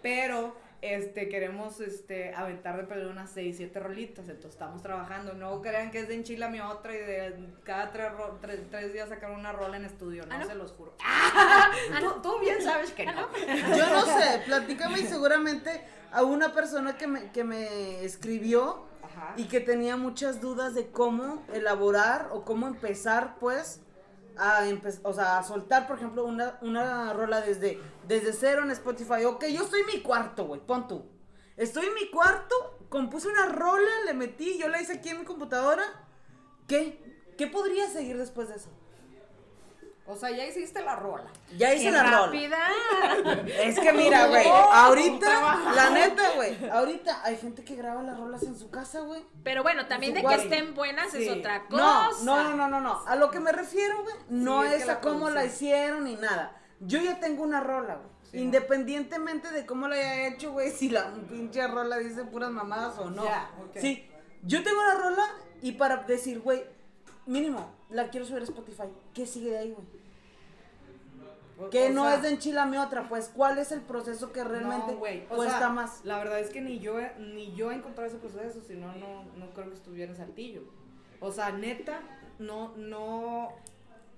Pero 0.03 0.57
este 0.83 1.29
queremos 1.29 1.81
este 1.81 2.35
aventar 2.35 2.77
de 2.77 2.85
perder 2.85 3.07
unas 3.07 3.31
6, 3.31 3.57
7 3.57 3.79
rolitas. 3.79 4.29
Entonces 4.29 4.53
estamos 4.53 4.83
trabajando. 4.83 5.33
No 5.35 5.63
crean 5.63 5.91
que 5.91 6.01
es 6.01 6.09
de 6.09 6.15
enchila 6.15 6.49
mi 6.49 6.61
otra 6.61 6.95
y 6.95 6.99
de 6.99 7.49
cada 7.63 7.93
tres, 7.93 8.09
tres, 8.41 8.61
tres 8.71 8.93
días 8.93 9.09
sacar 9.09 9.31
una 9.31 9.53
rola 9.53 9.77
en 9.77 9.85
estudio. 9.85 10.27
No, 10.27 10.35
¿Ah, 10.35 10.39
no? 10.39 10.47
se 10.47 10.55
los 10.55 10.73
juro. 10.73 10.95
Ah, 11.05 11.71
Tú, 12.01 12.21
tú 12.23 12.41
bien 12.41 12.61
sabes 12.61 12.91
que 12.93 13.07
no. 13.07 13.29
Yo 13.77 13.87
no 13.91 14.05
sé, 14.07 14.41
platícame 14.45 15.01
y 15.01 15.07
seguramente 15.07 15.85
a 16.11 16.23
una 16.23 16.53
persona 16.53 16.97
que 16.97 17.07
me, 17.07 17.31
que 17.31 17.45
me 17.45 18.05
escribió 18.05 18.87
Y 19.37 19.45
que 19.45 19.61
tenía 19.61 19.97
muchas 19.97 20.41
dudas 20.41 20.75
de 20.75 20.91
cómo 20.91 21.43
elaborar 21.53 22.29
o 22.33 22.45
cómo 22.45 22.67
empezar, 22.67 23.37
pues, 23.39 23.81
a, 24.39 24.67
empe- 24.67 25.01
o 25.03 25.13
sea, 25.13 25.39
a 25.39 25.43
soltar, 25.43 25.87
por 25.87 25.97
ejemplo, 25.99 26.25
una, 26.25 26.59
una 26.63 27.13
rola 27.13 27.41
desde, 27.41 27.81
desde 28.09 28.33
cero 28.33 28.63
en 28.63 28.71
Spotify. 28.71 29.25
Ok, 29.27 29.45
yo 29.47 29.63
estoy 29.65 29.81
en 29.81 29.87
mi 29.87 30.03
cuarto, 30.03 30.47
güey, 30.47 30.61
pon 30.61 30.89
tú. 30.89 31.05
Estoy 31.57 31.87
en 31.87 31.95
mi 31.95 32.11
cuarto, 32.11 32.55
compuse 32.89 33.29
una 33.29 33.47
rola, 33.47 33.91
le 34.07 34.15
metí, 34.15 34.59
yo 34.59 34.69
la 34.69 34.81
hice 34.81 34.95
aquí 34.95 35.11
en 35.11 35.21
mi 35.21 35.25
computadora. 35.25 35.85
¿Qué? 36.67 36.99
¿Qué 37.37 37.47
podría 37.47 37.89
seguir 37.89 38.17
después 38.19 38.49
de 38.49 38.57
eso? 38.57 38.71
O 40.05 40.17
sea, 40.17 40.31
ya 40.31 40.45
hiciste 40.45 40.83
la 40.83 40.97
rola. 40.97 41.31
Ya 41.57 41.73
hice 41.73 41.85
¡Qué 41.85 41.91
la 41.93 42.03
rola. 42.03 42.27
rápida! 42.27 42.59
Es 43.63 43.79
que 43.79 43.93
mira, 43.93 44.27
güey, 44.27 44.47
ahorita, 44.49 45.73
la 45.77 45.91
neta, 45.91 46.33
güey, 46.35 46.57
ahorita 46.71 47.21
hay 47.25 47.37
gente 47.37 47.63
que 47.65 47.77
graba 47.77 48.03
las 48.03 48.19
rolas 48.19 48.43
en 48.43 48.59
su 48.59 48.69
casa, 48.71 49.01
güey. 49.01 49.25
Pero 49.45 49.63
bueno, 49.63 49.87
también 49.87 50.15
de 50.15 50.23
que 50.25 50.35
estén 50.35 50.75
buenas 50.75 51.15
es 51.15 51.31
otra 51.31 51.67
cosa. 51.69 52.09
no, 52.25 52.43
no, 52.43 52.57
no, 52.57 52.69
no, 52.69 52.81
no. 52.81 53.03
A 53.07 53.15
lo 53.17 53.31
que 53.31 53.39
me 53.39 53.53
refiero, 53.53 54.03
güey, 54.03 54.15
no 54.29 54.63
Sí, 54.63 54.69
es 54.69 54.75
es, 54.75 54.85
que 54.85 54.91
a 54.91 54.95
la 54.95 55.01
cómo 55.01 55.31
la 55.31 55.45
hicieron 55.45 56.05
ni 56.05 56.17
nada. 56.17 56.57
Yo 56.81 57.01
ya 57.01 57.21
tengo 57.21 57.45
una 57.45 57.61
rola, 57.61 57.95
güey. 57.95 58.09
Sí, 58.31 58.39
Independientemente 58.39 59.51
de 59.53 59.67
cómo 59.67 59.87
la 59.89 59.95
haya 59.95 60.27
hecho, 60.29 60.53
güey, 60.53 60.73
si 60.73 60.89
la 60.89 61.13
pinche 61.29 61.65
rola 61.69 61.99
dice 61.99 62.25
puras 62.25 62.51
mamadas 62.51 62.99
o 62.99 63.09
no. 63.11 63.25
Ya, 63.25 63.51
ok. 63.63 63.77
Sí, 63.81 64.09
yo 64.43 64.65
tengo 64.65 64.83
la 64.83 64.95
rola 64.95 65.27
y 65.61 65.73
para 65.73 65.99
decir, 65.99 66.41
güey, 66.41 66.65
mínimo, 67.27 67.71
la 67.93 68.09
quiero 68.11 68.27
subir 68.27 68.41
a 68.43 68.45
Spotify. 68.45 68.85
¿Qué 69.15 69.27
sigue 69.27 69.51
de 69.51 69.59
ahí, 69.59 69.71
güey? 69.73 69.87
Que 71.71 71.87
o 71.87 71.91
no 71.91 72.05
sea, 72.07 72.17
es 72.17 72.23
de 72.23 72.31
enchilame 72.31 72.79
otra, 72.79 73.09
pues, 73.09 73.29
¿cuál 73.29 73.59
es 73.59 73.71
el 73.71 73.83
proceso 73.83 74.33
que 74.33 74.43
realmente 74.43 74.93
No. 74.93 74.99
O 75.31 75.37
cuesta 75.37 75.59
sea, 75.59 75.69
más? 75.69 76.01
La 76.05 76.19
verdad 76.19 76.41
es 76.41 76.51
que 76.51 76.61
ni 76.61 76.81
yo, 76.81 76.99
he- 76.99 77.15
ni 77.21 77.55
yo 77.55 77.71
he 77.71 77.75
encontrado 77.77 78.09
ese 78.09 78.19
proceso, 78.19 78.61
si 78.67 78.75
no, 78.75 78.93
no, 78.97 79.23
no 79.37 79.51
creo 79.55 79.69
que 79.69 79.75
estuviera 79.75 80.11
en 80.11 80.17
Saltillo. 80.17 80.63
O 81.21 81.31
sea, 81.31 81.53
neta, 81.53 82.01
no, 82.41 82.75
no. 82.77 83.51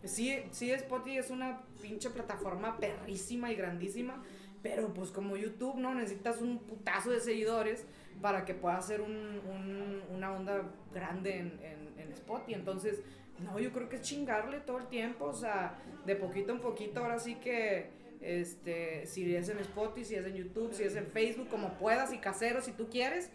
Sí, 0.05 0.39
sí, 0.53 0.70
Spotify 0.70 1.18
es 1.18 1.31
una 1.31 1.61
pinche 1.83 2.09
plataforma 2.11 2.79
perrísima 2.79 3.51
y 3.53 3.57
grandísima, 3.57 4.22
pero 4.62 4.95
pues 4.95 5.11
como 5.11 5.37
YouTube, 5.37 5.77
¿no? 5.77 5.95
Necesitas 5.95 6.41
un 6.41 6.59
putazo 6.61 7.11
de 7.11 7.20
seguidores 7.20 7.85
para 8.22 8.47
que 8.47 8.55
pueda 8.55 8.79
hacer 8.79 9.03
un, 9.03 9.11
un- 9.12 10.03
una 10.14 10.33
onda 10.33 10.62
grande 10.95 11.39
en, 11.41 11.61
en, 11.62 12.01
en 12.01 12.12
Spotify. 12.12 12.55
Entonces, 12.55 13.01
no, 13.41 13.59
yo 13.59 13.72
creo 13.72 13.89
que 13.89 13.97
es 13.97 14.03
chingarle 14.03 14.61
todo 14.61 14.78
el 14.78 14.87
tiempo, 14.89 15.24
o 15.26 15.35
sea, 15.35 15.76
de 16.07 16.16
poquito 16.16 16.53
en 16.53 16.61
poquito, 16.61 17.01
ahora 17.01 17.18
sí 17.18 17.35
que, 17.37 17.91
este, 18.20 19.07
si 19.07 19.35
es 19.35 19.49
en 19.49 19.59
Spotify, 19.59 20.05
si 20.05 20.14
es 20.14 20.24
en 20.26 20.35
YouTube, 20.35 20.72
si 20.72 20.85
es 20.85 20.95
en 20.97 21.07
Facebook, 21.09 21.49
como 21.49 21.74
puedas 21.78 22.12
y 22.12 22.18
casero, 22.18 22.62
si 22.62 22.72
tú 22.72 22.89
quieres. 22.89 23.30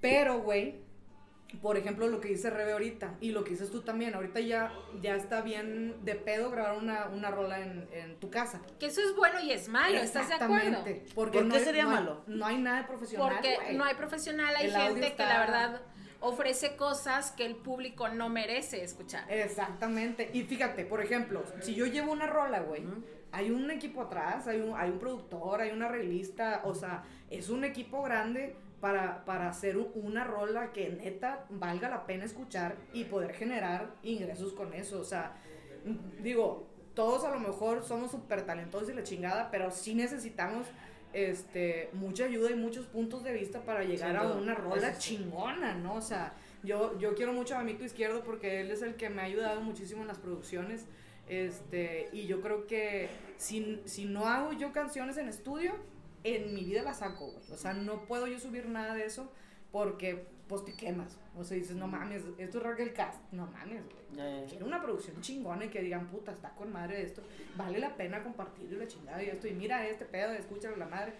Pero, 0.00 0.40
güey, 0.40 0.80
por 1.60 1.76
ejemplo, 1.76 2.08
lo 2.08 2.20
que 2.20 2.28
dice 2.28 2.50
Rebe 2.50 2.72
ahorita 2.72 3.14
y 3.20 3.30
lo 3.30 3.44
que 3.44 3.50
dices 3.50 3.70
tú 3.70 3.82
también, 3.82 4.14
ahorita 4.14 4.40
ya, 4.40 4.72
ya 5.00 5.14
está 5.14 5.42
bien 5.42 6.02
de 6.04 6.14
pedo 6.14 6.50
grabar 6.50 6.78
una, 6.78 7.06
una 7.08 7.30
rola 7.30 7.60
en, 7.60 7.88
en 7.92 8.18
tu 8.18 8.30
casa. 8.30 8.62
Que 8.80 8.86
eso 8.86 9.00
es 9.02 9.14
bueno 9.14 9.38
y 9.40 9.52
es 9.52 9.68
malo, 9.68 9.96
¿estás 9.98 10.28
de 10.28 10.34
acuerdo? 10.34 10.56
Exactamente. 10.68 11.04
Porque 11.14 11.38
¿Por 11.38 11.46
no 11.46 11.52
qué 11.54 11.58
hay- 11.60 11.64
sería 11.64 11.82
no 11.84 11.90
hay- 11.90 11.94
malo? 11.96 12.24
No 12.26 12.46
hay 12.46 12.58
nada 12.58 12.78
de 12.82 12.88
profesional. 12.88 13.28
Porque 13.30 13.74
no 13.74 13.84
hay 13.84 13.94
profesional, 13.94 14.56
hay 14.56 14.66
El 14.66 14.72
gente 14.72 15.14
que 15.14 15.22
la 15.22 15.38
verdad 15.40 15.82
ofrece 16.22 16.76
cosas 16.76 17.32
que 17.32 17.44
el 17.44 17.56
público 17.56 18.08
no 18.08 18.28
merece 18.28 18.82
escuchar. 18.82 19.30
Exactamente. 19.30 20.30
Y 20.32 20.42
fíjate, 20.42 20.84
por 20.84 21.02
ejemplo, 21.02 21.42
si 21.60 21.74
yo 21.74 21.86
llevo 21.86 22.12
una 22.12 22.26
rola, 22.26 22.60
güey, 22.60 22.84
hay 23.32 23.50
un 23.50 23.70
equipo 23.70 24.02
atrás, 24.02 24.46
hay 24.46 24.60
un, 24.60 24.76
hay 24.76 24.90
un 24.90 24.98
productor, 24.98 25.60
hay 25.60 25.70
una 25.70 25.86
arreglista, 25.86 26.62
o 26.64 26.74
sea, 26.74 27.04
es 27.30 27.48
un 27.48 27.64
equipo 27.64 28.02
grande 28.02 28.56
para, 28.80 29.24
para 29.24 29.48
hacer 29.48 29.76
una 29.76 30.24
rola 30.24 30.72
que 30.72 30.90
neta 30.90 31.44
valga 31.50 31.88
la 31.88 32.06
pena 32.06 32.24
escuchar 32.24 32.76
y 32.92 33.04
poder 33.04 33.32
generar 33.32 33.94
ingresos 34.02 34.52
con 34.52 34.74
eso. 34.74 35.00
O 35.00 35.04
sea, 35.04 35.36
digo, 36.20 36.68
todos 36.94 37.24
a 37.24 37.30
lo 37.30 37.40
mejor 37.40 37.84
somos 37.84 38.10
súper 38.10 38.42
talentosos 38.42 38.90
y 38.90 38.94
la 38.94 39.02
chingada, 39.02 39.50
pero 39.50 39.70
sí 39.70 39.94
necesitamos 39.94 40.66
este, 41.12 41.90
mucha 41.92 42.24
ayuda 42.24 42.50
y 42.50 42.54
muchos 42.54 42.86
puntos 42.86 43.22
de 43.24 43.32
vista 43.32 43.64
para 43.64 43.84
llegar 43.84 44.16
a 44.16 44.32
una 44.32 44.54
rola 44.54 44.96
chingona, 44.98 45.74
¿no? 45.74 45.94
O 45.94 46.00
sea, 46.00 46.34
yo, 46.62 46.98
yo 46.98 47.14
quiero 47.14 47.32
mucho 47.32 47.54
a 47.54 47.60
Amito 47.60 47.84
Izquierdo 47.84 48.22
porque 48.24 48.60
él 48.60 48.70
es 48.70 48.82
el 48.82 48.94
que 48.96 49.10
me 49.10 49.22
ha 49.22 49.24
ayudado 49.24 49.60
muchísimo 49.60 50.02
en 50.02 50.08
las 50.08 50.18
producciones. 50.18 50.86
Este, 51.28 52.08
y 52.12 52.26
yo 52.26 52.40
creo 52.40 52.66
que 52.66 53.08
si, 53.36 53.80
si 53.84 54.04
no 54.04 54.26
hago 54.26 54.52
yo 54.52 54.72
canciones 54.72 55.16
en 55.16 55.28
estudio, 55.28 55.72
en 56.24 56.54
mi 56.54 56.64
vida 56.64 56.82
las 56.82 56.98
saco, 56.98 57.26
güey. 57.26 57.52
O 57.52 57.56
sea, 57.56 57.74
no 57.74 58.04
puedo 58.06 58.26
yo 58.26 58.38
subir 58.38 58.66
nada 58.68 58.94
de 58.94 59.04
eso 59.04 59.30
porque 59.70 60.26
pues 60.48 60.64
te 60.64 60.74
quemas. 60.74 61.16
O 61.36 61.44
sea, 61.44 61.56
dices, 61.56 61.76
no 61.76 61.86
mames, 61.86 62.22
esto 62.38 62.58
es 62.58 62.64
Raquel 62.64 62.92
Cast. 62.92 63.20
No 63.32 63.46
mames, 63.46 63.82
güey. 63.84 63.96
Ya, 64.12 64.40
ya. 64.40 64.46
Quiero 64.46 64.66
una 64.66 64.82
producción 64.82 65.20
chingona 65.20 65.64
y 65.64 65.68
que 65.68 65.80
digan, 65.80 66.08
puta, 66.08 66.32
está 66.32 66.50
con 66.50 66.72
madre 66.72 67.02
esto. 67.02 67.22
Vale 67.56 67.78
la 67.78 67.96
pena 67.96 68.22
compartirlo 68.22 68.76
y 68.76 68.78
la 68.80 68.86
chingada 68.86 69.22
y 69.22 69.28
esto. 69.28 69.46
Y 69.46 69.52
mira 69.52 69.86
este 69.86 70.04
pedo, 70.04 70.32
escúchalo 70.32 70.76
la 70.76 70.86
madre. 70.86 71.14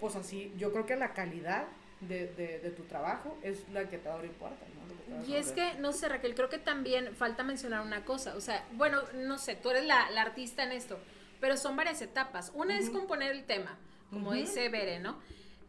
Pues 0.00 0.16
así, 0.16 0.52
yo 0.58 0.72
creo 0.72 0.84
que 0.84 0.96
la 0.96 1.14
calidad 1.14 1.66
de, 2.00 2.26
de, 2.34 2.58
de 2.58 2.70
tu 2.70 2.82
trabajo 2.84 3.38
es 3.42 3.68
la 3.70 3.88
que 3.88 3.98
te 3.98 4.08
va 4.08 4.14
a 4.14 4.18
abrir 4.18 4.32
puertas, 4.32 4.68
¿no? 4.68 5.24
Y 5.26 5.36
es 5.36 5.52
que, 5.52 5.74
no 5.74 5.92
sé, 5.92 6.08
Raquel, 6.08 6.34
creo 6.34 6.48
que 6.48 6.58
también 6.58 7.14
falta 7.14 7.42
mencionar 7.44 7.86
una 7.86 8.04
cosa. 8.04 8.36
O 8.36 8.40
sea, 8.40 8.66
bueno, 8.72 9.00
no 9.14 9.38
sé, 9.38 9.54
tú 9.54 9.70
eres 9.70 9.86
la, 9.86 10.10
la 10.10 10.22
artista 10.22 10.64
en 10.64 10.72
esto, 10.72 10.98
pero 11.40 11.56
son 11.56 11.76
varias 11.76 12.02
etapas. 12.02 12.50
Una 12.54 12.76
es 12.78 12.90
componer 12.90 13.30
el 13.32 13.44
tema, 13.44 13.78
como 14.10 14.30
Ujú. 14.30 14.38
dice 14.38 14.68
Bere, 14.68 14.98
¿no? 14.98 15.18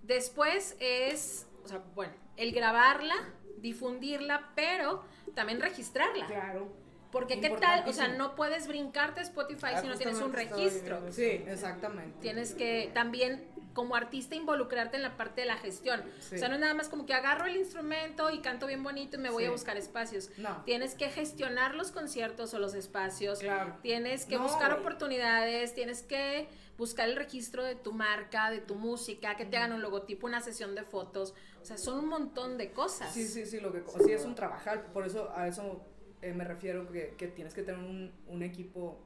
Después 0.03 0.75
es 0.79 1.47
o 1.67 1.69
sea, 1.69 1.83
bueno, 1.95 2.13
el 2.37 2.51
grabarla, 2.53 3.15
difundirla, 3.57 4.51
pero 4.55 5.03
también 5.35 5.59
registrarla. 5.61 6.25
Claro. 6.27 6.71
Porque 7.11 7.39
qué 7.39 7.49
tal, 7.51 7.87
o 7.87 7.93
sea, 7.93 8.09
no 8.09 8.35
puedes 8.35 8.67
brincarte 8.67 9.21
Spotify 9.21 9.67
Ah, 9.75 9.81
si 9.81 9.87
no 9.87 9.95
tienes 9.95 10.19
un 10.19 10.33
registro. 10.33 11.01
Sí, 11.11 11.43
exactamente. 11.47 12.17
Tienes 12.21 12.53
que 12.53 12.91
también 12.93 13.47
como 13.73 13.95
artista 13.95 14.35
involucrarte 14.35 14.97
en 14.97 15.03
la 15.03 15.15
parte 15.15 15.41
de 15.41 15.47
la 15.47 15.55
gestión. 15.55 16.03
Sí. 16.19 16.35
O 16.35 16.37
sea, 16.39 16.49
no 16.49 16.55
es 16.55 16.61
nada 16.61 16.73
más 16.73 16.89
como 16.89 17.05
que 17.05 17.13
agarro 17.13 17.45
el 17.45 17.55
instrumento 17.55 18.29
y 18.31 18.39
canto 18.39 18.65
bien 18.67 18.83
bonito 18.83 19.17
y 19.17 19.19
me 19.19 19.29
voy 19.29 19.43
Sí. 19.43 19.47
a 19.47 19.51
buscar 19.51 19.77
espacios. 19.77 20.31
No. 20.37 20.63
Tienes 20.65 20.95
que 20.95 21.09
gestionar 21.09 21.75
los 21.75 21.91
conciertos 21.91 22.53
o 22.53 22.59
los 22.59 22.73
espacios. 22.73 23.39
Claro. 23.39 23.77
Tienes 23.83 24.25
que 24.25 24.35
No, 24.35 24.43
buscar 24.43 24.73
oportunidades, 24.73 25.73
tienes 25.75 26.01
que 26.03 26.49
buscar 26.77 27.09
el 27.09 27.15
registro 27.15 27.63
de 27.63 27.75
tu 27.75 27.91
marca, 27.91 28.51
de 28.51 28.59
tu 28.59 28.75
música, 28.75 29.35
que 29.35 29.45
te 29.45 29.57
hagan 29.57 29.73
un 29.73 29.81
logotipo, 29.81 30.27
una 30.27 30.41
sesión 30.41 30.75
de 30.75 30.83
fotos. 30.83 31.33
O 31.61 31.65
sea, 31.65 31.77
son 31.77 31.99
un 31.99 32.09
montón 32.09 32.57
de 32.57 32.71
cosas. 32.71 33.13
Sí, 33.13 33.25
sí, 33.27 33.45
sí, 33.45 33.59
lo 33.59 33.71
que 33.71 33.83
sí 34.05 34.11
es 34.11 34.25
un 34.25 34.35
trabajar, 34.35 34.91
por 34.93 35.05
eso 35.05 35.31
a 35.35 35.47
eso 35.47 35.81
eh, 36.21 36.33
me 36.33 36.43
refiero 36.43 36.91
que, 36.91 37.15
que 37.17 37.27
tienes 37.27 37.53
que 37.53 37.63
tener 37.63 37.79
un, 37.79 38.11
un 38.27 38.43
equipo 38.43 38.99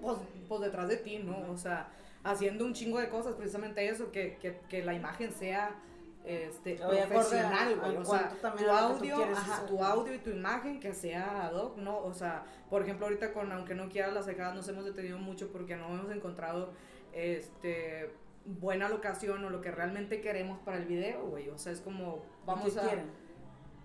pues, 0.00 0.18
pues 0.48 0.60
detrás 0.60 0.88
de 0.88 0.96
ti, 0.96 1.18
¿no? 1.18 1.50
O 1.50 1.56
sea, 1.56 1.90
haciendo 2.24 2.64
un 2.64 2.74
chingo 2.74 2.98
de 2.98 3.08
cosas, 3.08 3.34
precisamente 3.34 3.88
eso, 3.88 4.10
que, 4.10 4.36
que, 4.38 4.60
que 4.68 4.84
la 4.84 4.94
imagen 4.94 5.32
sea 5.32 5.80
este, 6.24 6.74
acorde 6.82 7.06
profesional, 7.06 7.76
güey. 7.80 7.96
O 7.96 8.04
sea, 8.04 8.28
tu 8.28 8.36
tú 8.36 8.70
audio, 8.70 9.24
ajá, 9.24 9.54
hacer. 9.56 9.68
tu 9.68 9.82
audio 9.84 10.14
y 10.14 10.18
tu 10.18 10.30
imagen 10.30 10.78
que 10.80 10.92
sea 10.94 11.46
ad 11.46 11.54
hoc, 11.54 11.76
¿no? 11.78 11.98
O 11.98 12.12
sea, 12.14 12.44
por 12.70 12.82
ejemplo, 12.82 13.06
ahorita 13.06 13.32
con 13.32 13.50
Aunque 13.52 13.74
no 13.74 13.88
quieras 13.88 14.12
las 14.12 14.26
cejadas 14.26 14.54
nos 14.54 14.68
hemos 14.68 14.84
detenido 14.84 15.18
mucho 15.18 15.50
porque 15.52 15.76
no 15.76 15.88
hemos 15.88 16.10
encontrado 16.10 16.72
este 17.12 18.14
buena 18.44 18.88
locación 18.88 19.44
o 19.44 19.50
lo 19.50 19.60
que 19.60 19.70
realmente 19.70 20.20
queremos 20.20 20.58
para 20.60 20.78
el 20.78 20.84
video, 20.86 21.26
güey. 21.26 21.48
O 21.50 21.58
sea, 21.58 21.72
es 21.72 21.80
como 21.80 22.22
vamos 22.44 22.72
¿Qué 22.72 22.80
a 22.80 22.82
quieren 22.82 23.10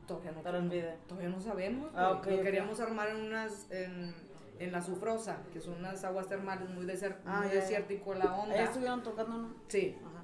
todavía 0.08 0.32
no 0.32 0.42
para 0.42 0.58
el 0.60 0.70
video? 0.70 0.96
todavía 1.08 1.30
no 1.30 1.40
sabemos. 1.42 1.92
Ah, 1.96 2.08
güey. 2.10 2.20
ok, 2.20 2.26
Lo 2.28 2.36
ok. 2.38 2.42
queríamos 2.44 2.80
armar 2.80 3.10
en 3.10 3.18
unas 3.18 3.70
en, 3.72 4.16
en 4.60 4.72
la 4.72 4.82
Sufrosa, 4.82 5.44
que 5.54 5.60
son 5.62 5.76
unas 5.76 6.04
aguas 6.04 6.28
termales 6.28 6.68
muy, 6.70 6.86
deser- 6.86 7.18
Ah, 7.26 7.42
muy 7.42 7.50
ya. 7.50 7.56
desértico 7.56 8.14
la 8.16 8.34
onda. 8.36 8.56
Ahí 8.56 8.64
estuvieron 8.64 9.04
tocando, 9.04 9.38
¿no? 9.38 9.56
Sí, 9.68 9.96
Ajá. 10.04 10.16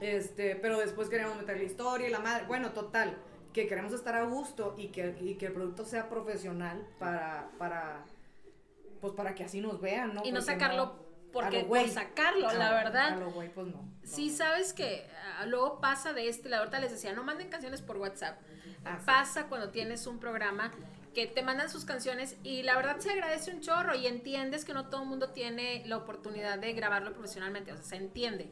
Este, 0.00 0.56
pero 0.56 0.78
después 0.78 1.08
queríamos 1.08 1.36
meter 1.36 1.56
la 1.56 1.64
historia 1.64 2.08
y 2.08 2.10
la 2.10 2.20
madre. 2.20 2.44
Bueno, 2.46 2.70
total, 2.72 3.16
que 3.52 3.66
queremos 3.66 3.92
estar 3.92 4.14
a 4.14 4.24
gusto 4.24 4.74
y 4.76 4.88
que, 4.88 5.16
y 5.20 5.34
que 5.34 5.46
el 5.46 5.52
producto 5.52 5.84
sea 5.84 6.08
profesional 6.08 6.86
para, 6.98 7.50
para, 7.58 8.04
pues 9.00 9.12
para 9.14 9.34
que 9.34 9.44
así 9.44 9.60
nos 9.60 9.80
vean, 9.80 10.14
¿no? 10.14 10.22
Y 10.24 10.32
no 10.32 10.40
Porque 10.40 10.52
sacarlo 10.52 10.82
a 10.82 11.04
porque 11.34 11.64
por 11.64 11.88
sacarlo, 11.88 12.52
la 12.52 12.70
Ah, 12.70 12.84
verdad. 12.84 13.12
A 13.14 13.16
lo 13.16 13.32
güey, 13.32 13.52
pues 13.52 13.66
no. 13.66 13.84
Sí, 14.04 14.30
no. 14.30 14.36
sabes 14.36 14.72
que 14.72 15.04
ah, 15.40 15.46
luego 15.46 15.80
pasa 15.80 16.12
de 16.12 16.28
este, 16.28 16.48
la 16.48 16.58
ahorita 16.58 16.78
les 16.78 16.92
decía, 16.92 17.12
no 17.12 17.24
manden 17.24 17.48
canciones 17.48 17.82
por 17.82 17.96
WhatsApp. 17.96 18.38
Ah, 18.84 18.98
sí. 19.00 19.04
Pasa 19.04 19.48
cuando 19.48 19.70
tienes 19.70 20.06
un 20.06 20.20
programa 20.20 20.70
que 21.12 21.26
te 21.26 21.42
mandan 21.42 21.68
sus 21.70 21.84
canciones 21.84 22.36
y 22.44 22.62
la 22.62 22.76
verdad 22.76 22.98
se 22.98 23.10
agradece 23.10 23.52
un 23.52 23.60
chorro 23.60 23.96
y 23.96 24.06
entiendes 24.06 24.64
que 24.64 24.74
no 24.74 24.88
todo 24.88 25.02
el 25.02 25.08
mundo 25.08 25.30
tiene 25.30 25.82
la 25.86 25.96
oportunidad 25.96 26.58
de 26.58 26.72
grabarlo 26.72 27.12
profesionalmente, 27.12 27.72
o 27.72 27.76
sea, 27.76 27.84
se 27.84 27.96
entiende. 27.96 28.48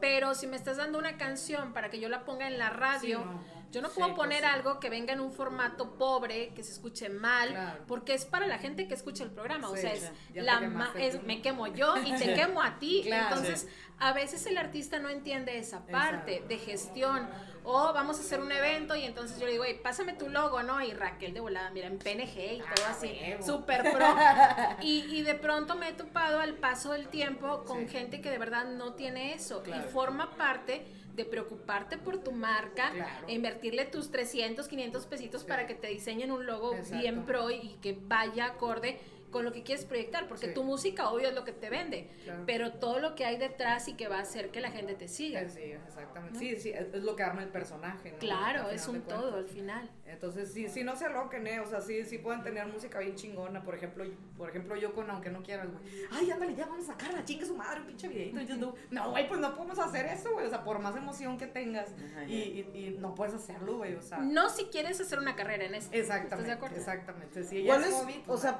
Pero 0.00 0.34
si 0.34 0.46
me 0.46 0.56
estás 0.56 0.76
dando 0.76 0.98
una 0.98 1.16
canción 1.16 1.72
para 1.72 1.90
que 1.90 2.00
yo 2.00 2.08
la 2.08 2.24
ponga 2.24 2.46
en 2.46 2.58
la 2.58 2.70
radio, 2.70 3.18
Sí, 3.20 3.24
no. 3.24 3.44
yo 3.72 3.82
no 3.82 3.88
puedo 3.90 4.08
pues 4.08 4.18
poner 4.18 4.40
sí. 4.40 4.44
algo 4.46 4.78
que 4.80 4.90
venga 4.90 5.12
en 5.12 5.20
un 5.20 5.32
formato 5.32 5.94
pobre, 5.96 6.52
que 6.54 6.62
se 6.62 6.72
escuche 6.72 7.08
mal, 7.08 7.50
Claro. 7.50 7.84
porque 7.86 8.14
es 8.14 8.24
para 8.24 8.46
la 8.46 8.58
gente 8.58 8.86
que 8.88 8.94
escucha 8.94 9.24
el 9.24 9.30
programa, 9.30 9.68
o 9.68 9.76
sea, 9.76 9.92
es 9.92 10.10
la 10.34 10.92
es- 10.96 11.22
me 11.24 11.42
quemo 11.42 11.66
yo 11.68 11.94
y 12.04 12.12
te 12.16 12.34
quemo 12.34 12.62
a 12.62 12.78
ti. 12.78 13.02
Claro. 13.06 13.36
Entonces, 13.36 13.68
a 13.98 14.12
veces 14.12 14.44
el 14.46 14.58
artista 14.58 14.98
no 14.98 15.08
entiende 15.08 15.58
esa 15.58 15.86
parte 15.86 16.32
Exacto. 16.34 16.48
de 16.48 16.58
gestión. 16.58 17.28
O 17.68 17.92
vamos 17.92 18.16
a 18.18 18.20
hacer 18.20 18.38
un 18.40 18.52
evento 18.52 18.94
y 18.94 19.02
entonces 19.02 19.40
yo 19.40 19.46
le 19.46 19.52
digo, 19.52 19.64
"Ey, 19.64 19.74
pásame 19.82 20.12
tu 20.12 20.28
logo, 20.28 20.62
¿no? 20.62 20.80
Y 20.80 20.92
Raquel 20.92 21.34
de 21.34 21.40
volada, 21.40 21.68
mira, 21.70 21.88
en 21.88 21.98
PNG 21.98 22.54
y 22.54 22.58
todo 22.60 22.84
Ah, 22.86 22.90
así, 22.92 23.08
huevo. 23.20 23.44
súper 23.44 23.82
pro. 23.92 24.06
y, 24.82 25.04
y 25.16 25.22
de 25.22 25.34
pronto 25.34 25.74
me 25.74 25.88
he 25.88 25.92
topado 25.92 26.38
al 26.38 26.54
paso 26.54 26.92
del 26.92 27.08
tiempo 27.08 27.64
con 27.64 27.80
Sí. 27.80 27.88
gente 27.88 28.20
que 28.20 28.30
de 28.30 28.38
verdad 28.38 28.66
no 28.66 28.92
tiene 28.94 29.34
eso. 29.34 29.64
Claro. 29.64 29.84
Y 29.84 29.90
forma 29.92 30.36
parte 30.36 30.86
de 31.14 31.24
preocuparte 31.24 31.96
por 31.98 32.18
tu 32.18 32.30
marca, 32.30 32.90
Claro. 32.92 33.26
e 33.26 33.32
invertirle 33.34 33.86
tus 33.86 34.12
300, 34.12 34.68
500 34.68 35.06
pesitos 35.06 35.40
Sí. 35.42 35.48
para 35.48 35.66
que 35.66 35.74
te 35.74 35.88
diseñen 35.88 36.30
un 36.30 36.46
logo 36.46 36.72
Exacto. 36.74 36.98
bien 36.98 37.24
pro 37.24 37.50
y 37.50 37.78
que 37.82 37.98
vaya 38.00 38.44
acorde 38.46 39.00
con 39.30 39.44
lo 39.44 39.52
que 39.52 39.62
quieres 39.62 39.84
proyectar, 39.84 40.26
porque 40.28 40.48
Sí. 40.48 40.54
tu 40.54 40.62
música 40.64 41.10
obvio 41.10 41.28
es 41.28 41.34
lo 41.34 41.44
que 41.44 41.52
te 41.52 41.70
vende, 41.70 42.08
Claro. 42.24 42.42
pero 42.46 42.72
todo 42.74 42.98
lo 43.00 43.14
que 43.14 43.24
hay 43.24 43.36
detrás 43.36 43.88
y 43.88 43.94
que 43.94 44.08
va 44.08 44.18
a 44.18 44.22
hacer 44.22 44.50
que 44.50 44.60
la 44.60 44.70
gente 44.70 44.94
te 44.94 45.08
siga. 45.08 45.48
Sí, 45.48 45.60
exactamente. 45.60 46.38
Sí, 46.38 46.56
sí, 46.56 46.70
es, 46.70 46.94
es 46.94 47.02
lo 47.02 47.16
que 47.16 47.22
arma 47.22 47.42
el 47.42 47.48
personaje. 47.48 48.12
¿no? 48.12 48.18
Claro, 48.18 48.70
es 48.70 48.86
un 48.88 49.02
todo 49.02 49.36
al 49.36 49.48
final. 49.48 49.90
Entonces, 50.06 50.52
sí, 50.52 50.68
sí, 50.68 50.84
no 50.84 50.94
se 50.96 51.06
aloquen, 51.06 51.46
¿eh? 51.46 51.60
O 51.60 51.66
sea, 51.66 51.80
sí, 51.80 52.04
sí 52.04 52.18
pueden 52.18 52.42
tener 52.42 52.66
música 52.66 53.00
bien 53.00 53.16
chingona. 53.16 53.62
Por 53.62 53.74
ejemplo, 53.74 54.04
por 54.36 54.48
ejemplo 54.48 54.76
yo 54.76 54.92
con 54.94 55.10
Aunque 55.10 55.30
No 55.30 55.42
Quieras, 55.42 55.68
güey. 55.70 55.82
Ay, 56.12 56.30
ándale, 56.30 56.54
ya 56.54 56.66
vamos 56.66 56.84
a 56.88 56.92
sacarla, 56.92 57.24
chingue 57.24 57.44
su 57.44 57.56
madre, 57.56 57.80
un 57.80 57.86
pinche 57.86 58.08
videito 58.08 58.38
en 58.38 58.46
YouTube. 58.46 58.78
No, 58.90 59.10
güey, 59.10 59.28
pues 59.28 59.40
no 59.40 59.54
podemos 59.54 59.78
hacer 59.78 60.06
eso, 60.06 60.32
güey. 60.32 60.46
O 60.46 60.48
sea, 60.50 60.62
por 60.64 60.78
más 60.78 60.96
emoción 60.96 61.36
que 61.38 61.46
tengas 61.46 61.88
Ajá, 62.12 62.24
y, 62.24 62.34
y, 62.74 62.78
y 62.78 62.96
no 63.00 63.14
puedes 63.14 63.34
hacerlo, 63.34 63.76
güey. 63.78 63.94
O 63.96 64.02
sea, 64.02 64.18
No 64.18 64.48
si 64.48 64.66
quieres 64.66 65.00
hacer 65.00 65.18
una 65.18 65.34
carrera 65.36 65.64
en 65.64 65.74
esto. 65.74 65.94
¿Estás 65.94 66.16
exactamente, 66.16 66.50
de 66.50 66.56
acuerdo? 66.56 66.76
exactamente. 66.76 67.44
Si 67.44 67.58
ella 67.58 67.66
¿Cuál 67.74 67.82
es 67.82 67.88
es? 67.88 67.94
hobby, 67.94 68.14
O 68.22 68.22
pues 68.26 68.40
sea. 68.40 68.58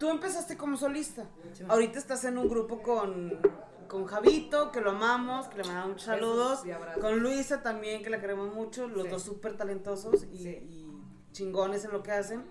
Tú 0.00 0.10
empezaste 0.10 0.56
como 0.56 0.76
solista. 0.76 1.26
Sí. 1.52 1.62
Ahorita 1.68 1.98
estás 2.00 2.24
en 2.24 2.36
un 2.38 2.48
grupo 2.48 2.82
con, 2.82 3.38
con 3.86 4.06
Javito, 4.06 4.72
que 4.72 4.80
lo 4.80 4.90
amamos, 4.90 5.46
que 5.46 5.58
le 5.58 5.64
mandamos 5.64 5.90
muchos 5.90 6.06
saludos. 6.06 6.62
Con 7.00 7.20
Luisa 7.20 7.62
también, 7.62 8.02
que 8.02 8.10
la 8.10 8.18
queremos 8.20 8.52
mucho. 8.52 8.88
Los 8.88 9.04
Sí. 9.04 9.08
dos 9.10 9.22
súper 9.22 9.56
talentosos 9.56 10.24
y, 10.32 10.38
Sí. 10.38 10.48
y 10.48 10.90
chingones 11.32 11.84
en 11.84 11.92
lo 11.92 12.02
que 12.02 12.10
hacen. 12.12 12.44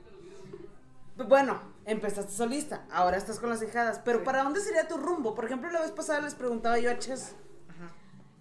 Pues 1.17 1.27
Bueno, 1.27 1.61
empezaste 1.83 2.31
solista, 2.31 2.85
ahora 2.91 3.17
estás 3.17 3.39
con 3.41 3.49
las 3.49 3.61
hijadas. 3.61 3.99
Pero. 4.05 4.23
¿para 4.23 4.41
dónde 4.43 4.61
sería 4.61 4.87
tu 4.87 4.95
rumbo? 4.97 5.35
Por 5.35 5.43
ejemplo, 5.45 5.69
la 5.69 5.81
vez 5.81 5.91
pasada 5.91 6.21
les 6.21 6.33
preguntaba 6.35 6.79
yo 6.79 6.89
a 6.91 6.97
Ches 6.97 7.35
Ajá. 7.67 7.91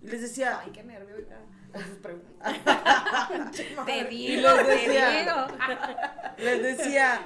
y 0.00 0.06
les 0.06 0.20
decía, 0.20 0.60
Ay, 0.62 0.70
qué 0.70 0.84
nervio. 0.84 1.16
Te 3.86 4.04
digo, 4.04 4.48
les 4.50 4.66
te 4.66 4.72
decía- 4.72 5.10
digo. 5.10 5.34
les 6.38 6.62
decía, 6.62 7.20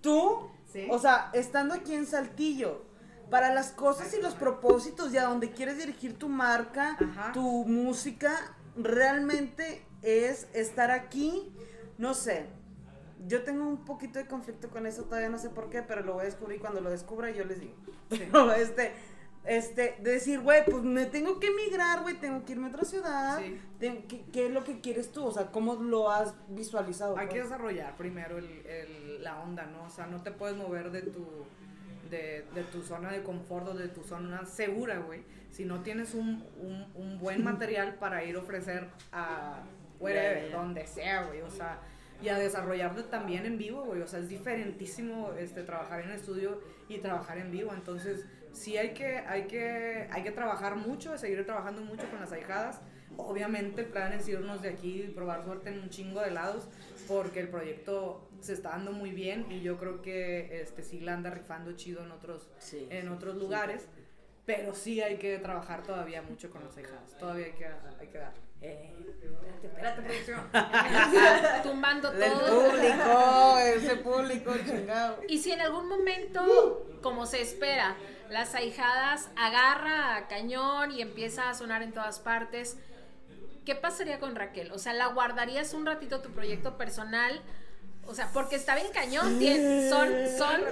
tú, 0.00 0.50
Sí. 0.72 0.86
o 0.90 0.98
sea, 0.98 1.30
estando 1.32 1.74
aquí 1.74 1.94
en 1.94 2.06
Saltillo, 2.06 2.84
para 3.30 3.52
las 3.52 3.72
cosas 3.72 4.14
y 4.14 4.22
los 4.22 4.34
propósitos 4.34 5.12
y 5.12 5.18
a 5.18 5.24
donde 5.24 5.50
quieres 5.50 5.78
dirigir 5.78 6.18
tu 6.18 6.28
marca, 6.28 6.96
Ajá. 7.00 7.32
tu 7.32 7.64
música, 7.66 8.32
realmente 8.76 9.84
es 10.02 10.46
estar 10.54 10.90
aquí, 10.90 11.52
no 11.98 12.14
sé. 12.14 12.46
Yo 13.26 13.42
tengo 13.42 13.66
un 13.66 13.84
poquito 13.84 14.18
de 14.18 14.26
conflicto 14.26 14.70
con 14.70 14.86
eso, 14.86 15.04
todavía 15.04 15.28
no 15.28 15.38
sé 15.38 15.50
por 15.50 15.68
qué, 15.70 15.82
pero 15.82 16.02
lo 16.02 16.14
voy 16.14 16.22
a 16.22 16.24
descubrir 16.26 16.60
cuando 16.60 16.80
lo 16.80 16.90
descubra 16.90 17.30
yo 17.30 17.44
les 17.44 17.60
digo. 17.60 17.74
Pero 18.08 18.52
este, 18.52 18.92
este, 19.48 19.96
de 20.02 20.12
decir, 20.12 20.40
güey, 20.40 20.64
pues 20.64 20.82
me 20.82 21.06
tengo 21.06 21.40
que 21.40 21.46
emigrar, 21.48 22.02
güey, 22.02 22.14
tengo 22.20 22.44
que 22.44 22.52
irme 22.52 22.66
a 22.66 22.70
otra 22.70 22.84
ciudad. 22.84 23.38
Sí. 23.38 23.60
Tengo- 23.80 24.02
¿qué, 24.08 24.24
qué 24.32 24.46
es 24.46 24.52
lo 24.52 24.62
que 24.64 24.80
quieres 24.80 25.10
tú? 25.10 25.24
O 25.24 25.32
sea, 25.32 25.46
¿cómo 25.50 25.74
lo 25.76 26.10
has 26.10 26.34
visualizado? 26.48 27.16
Hay 27.16 27.26
que 27.28 27.36
pues? 27.40 27.44
desarrollar 27.44 27.96
primero 27.96 28.38
el, 28.38 28.44
el- 28.66 29.22
la 29.24 29.40
onda, 29.40 29.66
¿no? 29.66 29.84
O 29.84 29.90
sea, 29.90 30.06
no 30.06 30.22
te 30.22 30.30
puedes 30.30 30.56
mover 30.56 30.90
de 30.90 31.02
tu, 31.02 31.24
de, 32.10 32.44
de 32.54 32.62
tu 32.64 32.82
zona 32.82 33.10
de 33.10 33.22
confort 33.22 33.68
o 33.68 33.74
de 33.74 33.88
tu 33.88 34.02
zona 34.04 34.44
segura, 34.46 34.98
güey. 34.98 35.22
Si 35.50 35.64
no 35.64 35.82
tienes 35.82 36.14
un, 36.14 36.44
un, 36.60 36.86
un 36.94 37.18
buen 37.18 37.42
material 37.50 37.94
para 37.94 38.22
ir 38.24 38.36
a 38.36 38.40
ofrecer 38.40 38.88
a 39.12 39.62
wherever, 39.98 40.52
donde 40.52 40.86
sea, 40.86 41.24
güey. 41.24 41.40
O 41.40 41.50
sea, 41.50 41.78
y 42.22 42.28
a 42.28 42.38
desarrollarte 42.38 43.02
también 43.04 43.46
en 43.46 43.58
vivo, 43.58 43.82
güey. 43.84 44.02
O 44.02 44.06
sea, 44.06 44.18
es 44.20 44.28
diferentísimo 44.28 45.32
este, 45.38 45.62
trabajar 45.62 46.00
en 46.02 46.10
estudio 46.10 46.60
y 46.88 46.98
trabajar 46.98 47.38
en 47.38 47.50
vivo. 47.50 47.72
Entonces, 47.72 48.24
sí 48.52 48.76
hay 48.76 48.94
que, 48.94 49.18
hay 49.18 49.46
que, 49.46 50.08
hay 50.10 50.22
que 50.22 50.30
trabajar 50.30 50.76
mucho, 50.76 51.16
seguir 51.18 51.44
trabajando 51.44 51.82
mucho 51.82 52.08
con 52.10 52.20
las 52.20 52.32
ahijadas. 52.32 52.80
Obviamente 53.16 53.82
el 53.82 53.88
plan 53.88 54.12
es 54.12 54.28
irnos 54.28 54.62
de 54.62 54.68
aquí 54.68 55.02
y 55.02 55.08
probar 55.08 55.44
suerte 55.44 55.70
en 55.70 55.80
un 55.80 55.90
chingo 55.90 56.20
de 56.20 56.30
lados, 56.30 56.68
porque 57.08 57.40
el 57.40 57.48
proyecto 57.48 58.28
se 58.40 58.52
está 58.52 58.70
dando 58.70 58.92
muy 58.92 59.10
bien 59.10 59.50
y 59.50 59.60
yo 59.60 59.76
creo 59.78 60.02
que 60.02 60.60
este 60.60 60.82
sí 60.82 61.00
la 61.00 61.14
anda 61.14 61.30
rifando 61.30 61.72
chido 61.72 62.04
en 62.04 62.12
otros, 62.12 62.48
Sí, 62.58 62.86
en 62.90 63.02
sí, 63.02 63.08
otros 63.08 63.34
sí. 63.34 63.40
Pero 64.48 64.74
sí 64.74 65.02
hay 65.02 65.18
que 65.18 65.36
trabajar 65.36 65.82
todavía 65.82 66.22
mucho 66.22 66.48
con 66.50 66.64
las 66.64 66.74
ahijadas. 66.74 67.18
Todavía 67.18 67.44
hay 67.44 67.52
que, 67.52 67.66
hay 67.66 68.06
que 68.06 68.16
dar. 68.18 68.32
Eh, 68.62 68.94
espérate, 69.10 69.66
espérate, 69.66 70.00
producción. 70.00 71.62
Tumbando 71.62 72.10
El 72.10 72.32
todo. 72.32 72.70
público, 72.70 73.58
ese 73.58 73.96
público 73.96 74.54
chingado. 74.64 75.20
Y 75.28 75.36
si 75.36 75.52
en 75.52 75.60
algún 75.60 75.86
momento, 75.86 76.86
como 77.02 77.26
se 77.26 77.42
espera, 77.42 77.94
las 78.30 78.54
ahijadas 78.54 79.28
agarra 79.36 80.16
a 80.16 80.28
cañón 80.28 80.92
y 80.92 81.02
empieza 81.02 81.50
a 81.50 81.54
sonar 81.54 81.82
en 81.82 81.92
todas 81.92 82.18
partes, 82.18 82.78
¿qué 83.66 83.74
pasaría 83.74 84.18
con 84.18 84.34
Raquel? 84.34 84.72
O 84.72 84.78
sea, 84.78 84.94
¿la 84.94 85.08
guardarías 85.08 85.74
un 85.74 85.84
ratito 85.84 86.22
tu 86.22 86.30
proyecto 86.30 86.78
personal 86.78 87.42
O 88.10 88.14
sea, 88.14 88.30
porque 88.32 88.56
está 88.56 88.74
bien 88.74 88.88
cañón. 88.92 89.38
tien- 89.38 89.90
son, 89.90 90.08
son 90.38 90.62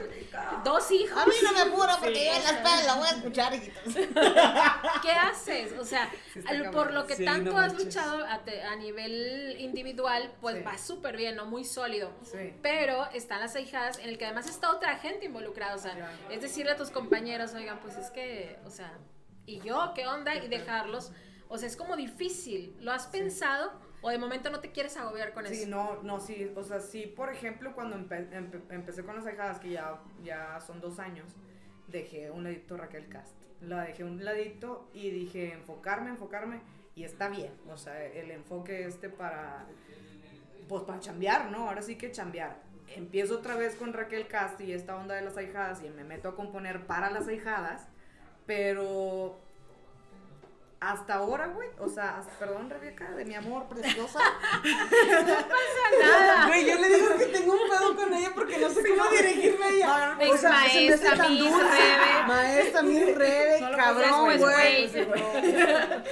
dos 0.65 0.91
hijos. 0.91 1.17
A 1.23 1.27
mí 1.27 1.35
no 1.43 1.53
me 1.53 1.61
apuro 1.61 1.93
porque 2.01 2.25
yo 2.25 2.33
en 2.33 2.43
la 2.45 2.51
espalda 2.51 2.83
la 2.87 2.95
voy 2.95 3.07
a 3.09 3.11
escuchar, 3.11 3.55
hijitos. 3.55 3.95
¿Qué 5.03 5.11
haces? 5.13 5.73
O 5.79 5.85
sea, 5.85 6.11
Sí 6.33 6.41
por 6.73 6.93
lo 6.93 7.07
que 7.07 7.15
Sí, 7.17 7.25
tanto 7.25 7.53
no 7.53 7.59
has 7.59 7.75
luchado 7.75 8.25
a, 8.25 8.39
te- 8.43 8.63
a 8.63 8.75
nivel 8.77 9.57
individual, 9.59 10.33
pues 10.41 10.57
Sí. 10.57 10.63
va 10.63 10.79
súper 10.79 11.17
bien, 11.17 11.37
¿no? 11.37 11.45
Muy 11.47 11.65
sólido. 11.65 12.11
Sí. 12.23 12.55
Pero 12.63 13.07
están 13.13 13.41
las 13.41 13.55
ahijadas 13.55 13.99
en 13.99 14.09
el 14.09 14.19
que 14.19 14.25
además 14.25 14.49
está 14.49 14.71
otra 14.71 14.97
gente 14.99 15.27
involucrada. 15.27 15.75
O 15.75 15.79
sea, 15.79 15.93
Claro. 15.95 16.13
es 16.31 16.41
decirle 16.41 16.73
a 16.73 16.77
tus 16.77 16.91
compañeros, 16.91 17.53
oigan, 17.55 17.79
pues 17.81 17.97
es 17.97 18.11
que, 18.11 18.59
o 18.65 18.71
sea, 18.71 18.93
¿y 19.45 19.61
yo 19.61 19.93
qué 19.95 20.07
onda? 20.07 20.35
Y 20.37 20.49
dejarlos. 20.49 21.13
O 21.49 21.59
sea, 21.59 21.69
es 21.69 21.77
como 21.77 21.97
difícil. 21.97 22.77
¿Lo 22.81 22.93
has 22.93 23.07
pensado? 23.07 23.73
¿O 24.07 24.11
de 24.11 24.19
momento 24.19 24.51
no 24.51 24.61
te 24.61 24.71
quieres 24.71 24.97
agobiar 24.97 25.33
con 25.33 25.45
Sí, 25.49 25.63
eso? 25.63 25.69
no, 25.69 26.01
no, 26.05 26.21
sí, 26.21 26.53
o 26.55 26.63
sea, 26.63 26.79
sí, 26.79 27.09
por 27.09 27.29
ejemplo, 27.29 27.75
cuando 27.75 27.97
empe- 27.97 28.31
empe- 28.31 28.63
empecé 28.71 29.03
con 29.03 29.17
las 29.17 29.27
ahijadas, 29.27 29.59
que 29.59 29.71
ya, 29.71 30.01
ya 30.23 30.61
son 30.61 30.81
dos 30.81 31.01
años, 31.01 31.27
dejé 31.89 32.31
un 32.31 32.45
ladito 32.45 32.77
Raquel 32.77 33.09
Cast. 33.09 33.35
La 33.63 33.83
dejé 33.83 34.05
un 34.05 34.25
ladito 34.25 34.89
y 34.95 35.11
dije 35.11 35.53
enfocarme, 35.55 36.11
enfocarme, 36.11 36.61
y 36.95 37.03
está 37.03 37.29
bien, 37.29 37.53
o 37.69 37.77
sea, 37.77 38.01
el 38.05 38.31
enfoque 38.31 38.87
este 38.87 39.09
para, 39.09 39.67
pues 40.69 40.85
para 40.85 41.01
chambear, 41.01 41.51
¿no? 41.51 41.69
Ahora 41.69 41.83
sí 41.83 41.97
que 41.97 42.13
chambear. 42.13 42.63
Empiezo 42.95 43.35
otra 43.39 43.57
vez 43.57 43.75
con 43.75 43.93
Raquel 43.93 44.29
Cast 44.29 44.61
y 44.61 44.73
esta 44.73 44.95
onda 44.97 45.17
de 45.17 45.23
las 45.23 45.37
ahijadas 45.37 45.83
y 45.83 45.89
me 45.91 46.05
meto 46.05 46.29
a 46.29 46.37
componer 46.37 46.87
para 46.87 47.11
las 47.11 47.27
ahijadas, 47.27 47.89
pero 48.47 49.41
hasta 50.79 51.15
ahora, 51.15 51.47
güey, 51.49 51.69
o 51.79 51.89
sea, 51.89 52.19
hasta- 52.19 52.33
perdón, 52.39 52.69
Rebeca, 52.69 53.11
de 53.13 53.25
mi 53.25 53.35
amor 53.35 53.67
preciosa. 53.69 54.19
Nada. 56.03 56.47
Güey, 56.49 56.67
yo 56.67 56.75
le 56.79 56.89
digo 56.89 57.17
que 57.17 57.27
tengo 57.27 57.53
un 57.55 57.69
pedo 57.71 57.97
con 57.97 58.13
ella 58.13 58.31
porque 58.35 58.59
no 58.59 58.69
sé 58.69 58.83
cómo 58.87 59.11
dirigirme 59.11 59.65
a 59.65 59.69
ella. 59.71 59.87
No, 59.87 60.15
no, 60.25 60.31
O 60.33 60.37
sea, 60.37 60.51
se 60.51 60.81
me 60.81 60.93
hace 60.93 61.05
maestra, 61.09 61.17
tan 61.17 61.33
Miss 61.33 61.41
dulce. 61.51 61.67
Rebe. 61.67 62.27
Maestra, 62.27 62.83
mi 62.83 63.01
Rebe, 63.13 63.61
No 63.61 63.71
lo 63.71 63.77
cabrón, 63.77 64.39
güey. 64.39 64.83
decir, 64.83 65.09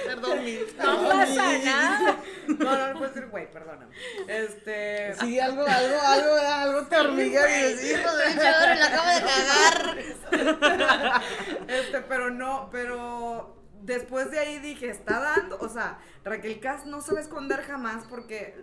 Perdón, 0.05 0.43
Miss. 0.45 0.75
No 0.77 1.09
pasa 1.09 1.57
nada. 1.63 2.17
No, 2.47 2.55
no, 2.77 2.87
no 2.87 2.93
puedo 2.99 3.07
decir 3.13 3.27
güey, 3.29 3.51
perdóname. 3.51 3.95
Este. 4.27 5.13
Sí, 5.19 5.39
algo, 5.39 5.61
algo, 5.65 5.99
algo, 6.07 6.35
algo 6.37 6.87
te 6.87 6.97
hormiga 6.97 7.49
y 7.49 7.63
dices, 7.73 7.99
hijo 7.99 8.15
de 8.15 8.35
chador, 8.35 8.77
la 8.77 8.85
acabo 8.87 9.09
de 9.09 9.21
cagar. 9.21 10.65
Este, 11.67 12.01
pero 12.01 12.29
no, 12.31 12.69
pero 12.71 13.55
después 13.85 14.31
de 14.31 14.39
ahí 14.39 14.59
dije, 14.59 14.89
está 14.89 15.19
dando, 15.19 15.57
o 15.59 15.69
sea, 15.69 15.99
Raquel 16.23 16.59
Cas 16.59 16.85
no 16.85 17.01
se 17.01 17.13
va 17.13 17.19
a 17.19 17.21
esconder 17.21 17.61
jamás 17.61 18.05
porque 18.09 18.55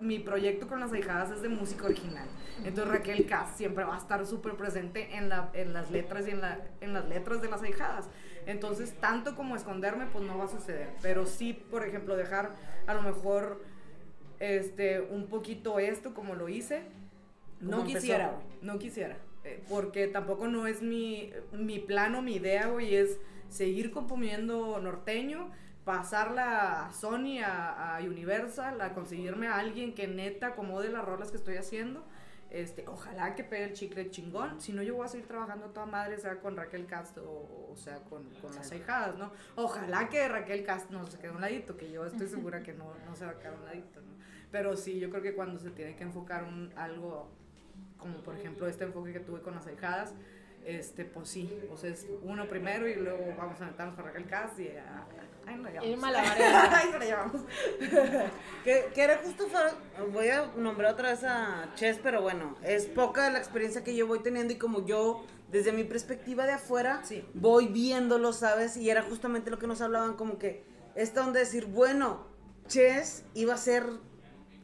mi 0.00 0.18
proyecto 0.20 0.68
con 0.68 0.78
las 0.80 0.92
ahijadas 0.92 1.30
es 1.30 1.42
de 1.42 1.48
música 1.48 1.86
original. 1.86 2.28
Entonces 2.64 2.92
Raquel 2.92 3.26
Cas 3.26 3.56
siempre 3.56 3.84
va 3.84 3.96
a 3.96 3.98
estar 3.98 4.24
súper 4.26 4.54
presente 4.54 5.16
en, 5.16 5.28
la, 5.28 5.50
en 5.54 5.72
las 5.72 5.90
letras 5.90 6.26
y 6.28 6.30
en, 6.30 6.40
la, 6.40 6.60
en 6.80 6.92
las 6.92 7.08
letras 7.08 7.42
de 7.42 7.48
las 7.48 7.62
ahijadas. 7.62 8.08
Entonces, 8.46 8.94
tanto 9.00 9.34
como 9.34 9.56
esconderme, 9.56 10.06
pues 10.06 10.24
no 10.24 10.38
va 10.38 10.44
a 10.44 10.48
suceder. 10.48 10.90
Pero 11.02 11.26
sí, 11.26 11.52
por 11.52 11.84
ejemplo, 11.84 12.16
dejar 12.16 12.52
a 12.86 12.94
lo 12.94 13.02
mejor 13.02 13.62
este, 14.38 15.00
un 15.00 15.26
poquito 15.26 15.78
esto 15.78 16.14
como 16.14 16.34
lo 16.34 16.48
hice. 16.48 16.82
No 17.60 17.78
Como 17.78 17.88
empezó. 17.88 18.00
quisiera, 18.00 18.38
no 18.62 18.78
quisiera. 18.78 19.16
Porque 19.68 20.06
tampoco 20.08 20.46
no 20.46 20.66
es 20.66 20.82
mi, 20.82 21.32
mi 21.52 21.78
plan 21.78 22.14
o 22.14 22.22
mi 22.22 22.36
idea, 22.36 22.68
güey, 22.68 22.94
es 22.94 23.18
seguir 23.48 23.90
componiendo 23.90 24.78
norteño, 24.80 25.50
pasarla 25.84 26.86
a 26.86 26.92
Sony, 26.92 27.38
a, 27.44 27.96
a 27.96 28.00
Universal, 28.02 28.80
a 28.80 28.92
conseguirme 28.92 29.48
a 29.48 29.56
alguien 29.56 29.94
que 29.94 30.06
neta 30.06 30.48
acomode 30.48 30.90
las 30.90 31.04
rolas 31.04 31.30
que 31.30 31.36
estoy 31.36 31.56
haciendo. 31.56 32.04
Este, 32.50 32.88
ojalá 32.88 33.34
que 33.34 33.44
pegue 33.44 33.64
el 33.64 33.72
chicle 33.74 34.10
chingón. 34.10 34.60
Si 34.60 34.72
no, 34.72 34.82
yo 34.82 34.94
voy 34.94 35.04
a 35.04 35.08
seguir 35.08 35.26
trabajando 35.26 35.66
a 35.66 35.68
toda 35.68 35.84
madre, 35.84 36.18
sea 36.18 36.40
con 36.40 36.56
Raquel 36.56 36.86
Cast 36.86 37.18
o, 37.18 37.68
o 37.70 37.76
sea 37.76 37.98
con, 38.04 38.24
con 38.40 38.54
las 38.54 38.72
ahijadas, 38.72 39.18
¿no? 39.18 39.32
Ojalá 39.56 40.08
que 40.08 40.26
Raquel 40.28 40.64
Cast 40.64 40.90
no 40.90 41.06
se 41.06 41.18
quede 41.18 41.28
a 41.28 41.32
un 41.32 41.40
ladito, 41.42 41.76
que 41.76 41.90
yo 41.90 42.06
estoy 42.06 42.26
segura 42.28 42.62
que 42.62 42.72
no, 42.72 42.94
no 43.04 43.14
se 43.14 43.26
va 43.26 43.32
a 43.32 43.38
quedar 43.38 43.54
a 43.54 43.56
un 43.58 43.64
ladito, 43.66 44.00
¿no? 44.00 44.14
Pero 44.50 44.76
sí, 44.78 44.98
yo 44.98 45.10
creo 45.10 45.22
que 45.22 45.34
cuando 45.34 45.60
se 45.60 45.70
tiene 45.70 45.94
que 45.94 46.04
enfocar 46.04 46.44
un, 46.44 46.72
algo, 46.76 47.30
como 47.98 48.22
por 48.22 48.34
ejemplo 48.34 48.66
este 48.66 48.84
enfoque 48.84 49.12
que 49.12 49.20
tuve 49.20 49.42
con 49.42 49.54
las 49.54 49.66
ahijadas, 49.66 50.14
este, 50.68 51.04
pues 51.04 51.28
sí, 51.28 51.58
o 51.72 51.76
sea, 51.76 51.90
es 51.90 52.06
uno 52.22 52.46
primero 52.48 52.86
y 52.88 52.94
luego 52.96 53.34
vamos 53.38 53.60
a 53.60 53.66
meternos 53.66 53.94
con 53.94 54.04
Raquel 54.04 54.26
Cast 54.26 54.58
y 54.60 54.68
ah, 54.68 55.06
ahí 55.46 55.54
nos 55.56 55.64
la 55.64 55.70
llevamos. 55.80 56.04
ahí 56.74 56.90
nos 56.90 56.98
la 57.00 57.04
llevamos. 57.06 57.42
Que, 58.64 58.90
que 58.94 59.02
era 59.02 59.18
justo, 59.24 59.46
para- 59.48 59.72
voy 60.12 60.28
a 60.28 60.46
nombrar 60.56 60.92
otra 60.92 61.10
vez 61.10 61.24
a 61.24 61.70
Chess, 61.74 61.98
pero 62.02 62.20
bueno, 62.22 62.56
es 62.62 62.84
poca 62.86 63.30
la 63.30 63.38
experiencia 63.38 63.82
que 63.82 63.94
yo 63.96 64.06
voy 64.06 64.18
teniendo 64.20 64.52
y 64.52 64.56
como 64.58 64.84
yo, 64.84 65.24
desde 65.50 65.72
mi 65.72 65.84
perspectiva 65.84 66.44
de 66.44 66.52
afuera, 66.52 67.00
Sí. 67.04 67.24
voy 67.34 67.68
viéndolo, 67.68 68.32
¿sabes? 68.34 68.76
Y 68.76 68.90
era 68.90 69.02
justamente 69.02 69.50
lo 69.50 69.58
que 69.58 69.66
nos 69.66 69.80
hablaban, 69.80 70.14
como 70.16 70.38
que 70.38 70.64
esta 70.94 71.20
onda 71.22 71.34
de 71.38 71.46
decir, 71.46 71.64
bueno, 71.66 72.26
Chess 72.66 73.24
iba 73.34 73.54
a 73.54 73.56
ser, 73.56 73.84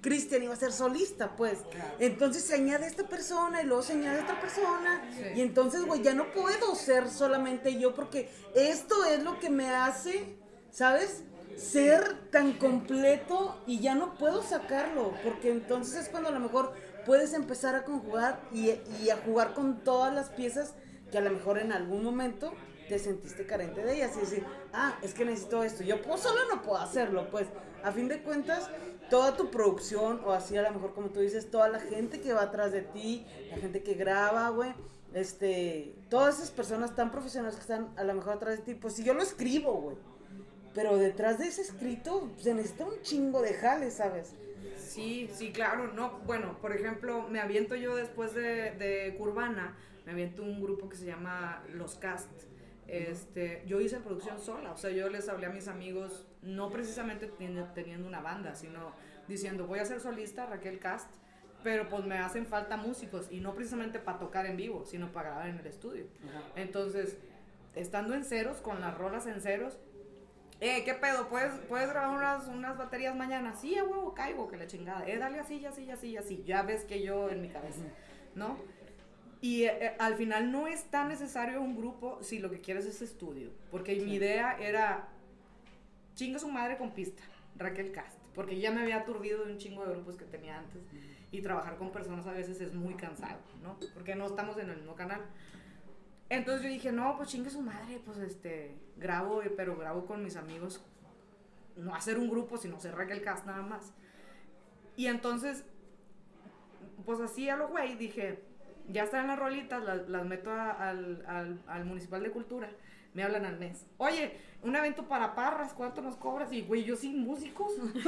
Cristian 0.05 0.43
iba 0.43 0.53
a 0.53 0.57
ser 0.57 0.71
solista, 0.71 1.35
pues. 1.35 1.61
Claro. 1.71 1.95
Entonces 1.99 2.45
se 2.45 2.57
añade 2.57 2.87
esta 2.87 3.09
persona 3.09 3.63
y 3.63 3.67
luego 3.67 3.83
se 3.83 3.95
añade 3.95 4.21
otra 4.21 4.39
persona. 4.39 5.03
Sí. 5.17 5.23
Y 5.37 5.41
entonces, 5.41 5.83
güey, 5.87 6.03
ya 6.03 6.13
no 6.13 6.31
puedo 6.31 6.75
ser 6.75 7.09
solamente 7.09 7.81
yo 7.81 7.95
porque 7.95 8.29
esto 8.55 9.07
es 9.07 9.25
lo 9.25 9.41
que 9.41 9.49
me 9.49 9.71
hace, 9.71 10.37
¿sabes? 10.71 11.23
Ser 11.57 12.31
tan 12.31 12.53
completo 12.53 13.63
y 13.67 13.81
ya 13.81 13.95
no 13.95 14.19
puedo 14.19 14.43
sacarlo. 14.43 15.15
Porque 15.25 15.51
entonces 15.51 15.95
es 15.95 16.09
cuando 16.11 16.29
a 16.29 16.33
lo 16.33 16.41
mejor 16.41 16.75
puedes 17.07 17.33
empezar 17.33 17.75
a 17.75 17.85
conjugar 17.85 18.43
y, 18.53 18.73
y 19.03 19.09
a 19.11 19.17
jugar 19.17 19.55
con 19.55 19.83
todas 19.85 20.15
las 20.15 20.29
piezas 20.29 20.75
que 21.11 21.17
a 21.17 21.23
lo 21.23 21.31
mejor 21.31 21.59
en 21.59 21.73
algún 21.73 22.05
momento 22.05 22.53
te 22.91 22.99
sentiste 22.99 23.47
carente 23.47 23.83
de 23.83 23.97
ellas 23.97 24.13
y 24.17 24.21
decir, 24.21 24.45
ah, 24.75 24.99
es 25.03 25.15
que 25.15 25.25
necesito 25.25 25.65
esto. 25.65 25.83
Yo 25.83 26.03
pues, 26.03 26.21
solo 26.21 26.41
no 26.55 26.63
puedo 26.63 26.79
hacerlo, 26.79 27.31
pues. 27.31 27.47
A 27.83 27.93
fin 27.93 28.09
de 28.09 28.23
cuentas, 28.23 28.71
toda 29.11 29.37
tu 29.37 29.51
producción, 29.51 30.21
o 30.25 30.33
así 30.33 30.57
a 30.57 30.63
lo 30.63 30.73
mejor 30.73 30.95
como 30.95 31.09
tú 31.09 31.21
dices, 31.21 31.51
toda 31.51 31.69
la 31.69 31.81
gente 31.81 32.21
que 32.21 32.33
va 32.33 32.43
atrás 32.43 32.73
de 32.73 32.83
ti, 32.83 33.27
la 33.51 33.57
gente 33.59 33.83
que 33.83 33.95
graba, 33.95 34.49
güey, 34.51 34.73
este, 35.15 35.95
todas 36.11 36.37
esas 36.37 36.51
personas 36.51 36.95
tan 36.95 37.11
profesionales 37.11 37.57
que 37.57 37.63
están 37.63 37.89
a 37.97 38.05
lo 38.05 38.15
mejor 38.15 38.35
atrás 38.35 38.59
de 38.59 38.63
ti, 38.63 38.75
pues 38.75 38.95
si 38.95 39.05
yo 39.05 39.15
lo 39.15 39.23
escribo, 39.23 39.73
güey. 39.75 39.97
Pero 40.75 40.97
detrás 40.97 41.39
de 41.39 41.47
ese 41.47 41.63
escrito 41.63 42.29
se 42.41 42.53
necesita 42.53 42.85
un 42.85 43.01
chingo 43.03 43.41
de 43.41 43.55
jale, 43.55 43.91
¿sabes? 43.93 44.35
Sí, 44.77 45.31
sí, 45.33 45.53
claro, 45.53 45.93
no, 45.93 46.19
bueno, 46.27 46.59
por 46.61 46.73
ejemplo, 46.73 47.29
me 47.29 47.41
aviento 47.41 47.77
yo 47.77 47.95
después 47.95 48.35
de, 48.35 48.73
de 48.73 49.15
Curvana, 49.17 49.77
me 50.05 50.13
aviento 50.13 50.43
un 50.43 50.61
grupo 50.61 50.89
que 50.89 50.97
se 50.97 51.07
llama 51.07 51.63
Los 51.73 51.95
Cast. 51.95 52.29
Este, 52.87 53.63
yo 53.67 53.81
hice 53.81 53.99
producción 54.01 54.39
sola, 54.39 54.73
o 54.73 54.77
sea, 54.77 54.91
yo 54.91 55.09
les 55.09 55.29
hablé 55.29 55.47
a 55.47 55.51
mis 55.51 55.69
amigos, 55.69 56.27
no 56.43 56.71
precisamente 56.71 57.31
teni- 57.33 57.73
teniendo 57.73 58.07
una 58.07 58.21
banda, 58.21 58.55
sino 58.55 58.93
diciendo, 59.27 59.67
voy 59.67 59.79
a 59.79 59.85
ser 59.87 60.01
solista, 60.01 60.47
Raquel 60.47 60.79
Cast, 60.79 61.11
pero 61.63 61.89
pues 61.89 62.05
me 62.05 62.19
hacen 62.19 62.47
falta 62.47 62.77
músicos, 62.77 63.29
y 63.31 63.41
no 63.41 63.55
precisamente 63.55 63.99
para 63.99 64.19
tocar 64.19 64.45
en 64.47 64.57
vivo, 64.59 64.85
sino 64.85 65.13
para 65.13 65.31
grabar 65.31 65.49
en 65.49 65.59
el 65.59 65.67
estudio. 65.67 66.05
Entonces, 66.57 67.17
estando 67.75 68.15
en 68.15 68.23
ceros, 68.25 68.59
con 68.61 68.81
las 68.83 68.97
rolas 68.99 69.27
en 69.27 69.41
ceros, 69.41 69.79
eh, 70.61 70.85
¿qué 70.85 70.95
pedo? 70.95 71.29
¿Puedes, 71.29 71.53
¿Puedes 71.69 71.89
grabar 71.89 72.17
unas, 72.17 72.47
unas 72.49 72.77
baterías 72.79 73.17
mañana? 73.17 73.55
Sí, 73.55 73.77
a 73.77 73.85
huevo, 73.85 74.15
caigo, 74.15 74.47
que 74.47 74.57
la 74.57 74.67
chingada. 74.67 75.07
Eh, 75.09 75.19
dale 75.19 75.41
así, 75.41 75.65
así, 75.67 75.91
así, 75.91 76.17
así. 76.17 76.45
Ya 76.47 76.63
ves 76.63 76.85
que 76.85 77.03
yo 77.03 77.29
en 77.31 77.41
mi 77.43 77.49
cabeza, 77.49 77.83
¿no? 78.35 78.57
Y 79.45 79.65
eh, 79.65 79.77
eh, 79.79 79.97
al 79.99 80.15
final 80.15 80.51
no 80.51 80.67
es 80.67 80.85
tan 80.85 81.09
necesario 81.09 81.61
un 81.61 81.77
grupo 81.77 82.19
si 82.23 82.39
lo 82.39 82.51
que 82.51 82.63
quieres 82.63 82.87
es 82.87 83.03
estudio. 83.03 83.51
Porque 83.71 83.95
mi 83.97 84.15
idea 84.15 84.57
era, 84.59 85.07
chinga 86.15 86.39
su 86.39 86.49
madre 86.49 86.79
con 86.79 86.93
pista, 86.93 87.23
Raquel 87.55 87.93
Cast. 87.93 88.17
Porque 88.35 88.59
ya 88.59 88.71
me 88.71 88.81
había 88.81 88.97
aturdido 88.97 89.45
de 89.45 89.53
un 89.53 89.59
chingo 89.59 89.85
de 89.85 89.93
grupos 89.93 90.17
que 90.17 90.25
tenía 90.25 90.59
antes. 90.59 90.81
Y 91.31 91.43
trabajar 91.43 91.77
con 91.77 91.93
personas 91.93 92.27
a 92.27 92.33
veces 92.33 92.59
es 92.63 92.73
muy 92.73 92.95
cansado, 92.95 93.39
¿no? 93.63 93.77
Porque 93.93 94.15
no 94.15 94.25
estamos 94.25 94.57
en 94.57 94.71
el 94.71 94.79
mismo 94.79 94.95
canal. 94.95 95.21
Entonces 96.31 96.63
yo 96.63 96.71
dije, 96.71 96.91
no, 96.91 97.15
pues 97.19 97.29
chingue 97.29 97.51
su 97.51 97.61
madre, 97.61 98.01
pues 98.03 98.17
este, 98.21 98.75
grabo, 98.97 99.43
pero 99.59 99.77
grabo 99.77 100.07
con 100.07 100.25
mis 100.25 100.37
amigos, 100.37 100.83
no 101.77 101.95
hacer 101.95 102.19
un 102.19 102.31
grupo, 102.31 102.57
sino 102.57 102.81
ser 102.81 102.95
Raquel 102.95 103.21
Cast 103.21 103.45
nada 103.45 103.61
más. 103.61 103.93
Y 104.97 105.09
entonces, 105.09 105.67
pues 107.05 107.21
así 107.21 107.51
a 107.51 107.57
lo 107.57 107.69
güey, 107.69 107.97
dije, 107.97 108.54
ya 108.89 109.05
están 109.05 109.27
las 109.29 109.39
rolitas, 109.39 109.83
las, 109.83 110.09
las 110.09 110.25
meto 110.27 110.51
a- 110.51 110.71
al, 110.73 111.25
al, 111.27 111.61
al 111.67 111.85
Municipal 111.85 112.23
de 112.23 112.31
Cultura, 112.31 112.69
me 113.15 113.23
hablan 113.23 113.45
al 113.45 113.59
mes. 113.59 113.87
Oye, 113.99 114.39
un 114.63 114.75
evento 114.77 115.07
para 115.09 115.35
parras, 115.35 115.73
¿cuánto 115.75 116.01
nos 116.03 116.17
cobras? 116.17 116.53
Y 116.53 116.63
güey, 116.63 116.85
yo 116.85 116.97
sin 116.97 117.21
músicos. 117.25 117.73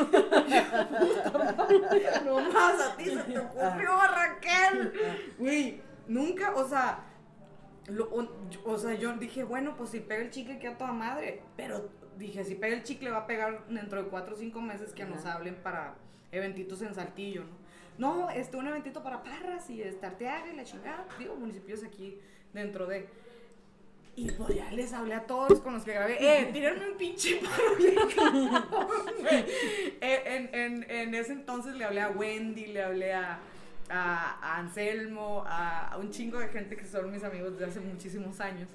no 2.24 2.40
más 2.52 2.80
a 2.80 2.96
ti 2.96 3.04
se 3.06 3.22
te 3.22 3.38
ocurrió, 3.38 3.90
Raquel. 4.14 4.92
Güey, 5.38 5.80
nunca, 6.08 6.54
o 6.54 6.66
sea, 6.68 7.00
lo- 7.88 8.08
o, 8.10 8.28
o 8.64 8.78
sea, 8.78 8.94
yo 8.94 9.12
dije, 9.14 9.44
bueno, 9.44 9.76
pues 9.76 9.90
si 9.90 10.00
pega 10.00 10.22
el 10.22 10.30
chicle 10.30 10.58
que 10.58 10.68
a 10.68 10.76
toda 10.78 10.92
madre, 10.92 11.42
pero 11.56 11.88
dije, 12.18 12.44
si 12.44 12.54
pega 12.54 12.74
el 12.74 12.82
chicle 12.82 13.10
va 13.10 13.18
a 13.18 13.26
pegar 13.26 13.66
dentro 13.68 14.02
de 14.02 14.08
cuatro 14.08 14.34
o 14.34 14.38
cinco 14.38 14.60
meses 14.60 14.92
que 14.92 15.04
nos 15.04 15.24
hablen 15.26 15.56
para 15.62 15.94
eventitos 16.32 16.82
en 16.82 16.94
Saltillo, 16.94 17.44
¿no? 17.44 17.65
No, 17.98 18.30
este, 18.30 18.56
un 18.56 18.66
eventito 18.66 19.02
para 19.02 19.22
Parras 19.22 19.68
y 19.70 19.82
Arteaga 19.82 20.52
y 20.52 20.56
la 20.56 20.64
chingada, 20.64 21.06
digo, 21.18 21.36
municipios 21.36 21.82
aquí 21.84 22.18
dentro 22.52 22.86
de... 22.86 23.08
Y 24.16 24.30
pues 24.30 24.54
ya 24.54 24.70
les 24.72 24.94
hablé 24.94 25.14
a 25.14 25.26
todos 25.26 25.60
con 25.60 25.74
los 25.74 25.84
que 25.84 25.92
grabé, 25.92 26.16
eh, 26.20 26.50
tírenme 26.50 26.90
un 26.90 26.96
pinche 26.96 27.36
paro 27.44 28.88
en, 30.00 30.54
en, 30.54 30.90
en 30.90 31.14
ese 31.14 31.32
entonces 31.32 31.74
le 31.74 31.84
hablé 31.84 32.00
a 32.00 32.08
Wendy, 32.08 32.66
le 32.68 32.82
hablé 32.82 33.12
a, 33.12 33.38
a, 33.90 34.38
a 34.40 34.58
Anselmo, 34.58 35.44
a, 35.46 35.88
a 35.88 35.98
un 35.98 36.10
chingo 36.10 36.38
de 36.38 36.48
gente 36.48 36.76
que 36.76 36.86
son 36.86 37.10
mis 37.10 37.24
amigos 37.24 37.52
desde 37.58 37.66
hace 37.66 37.80
muchísimos 37.80 38.40
años. 38.40 38.70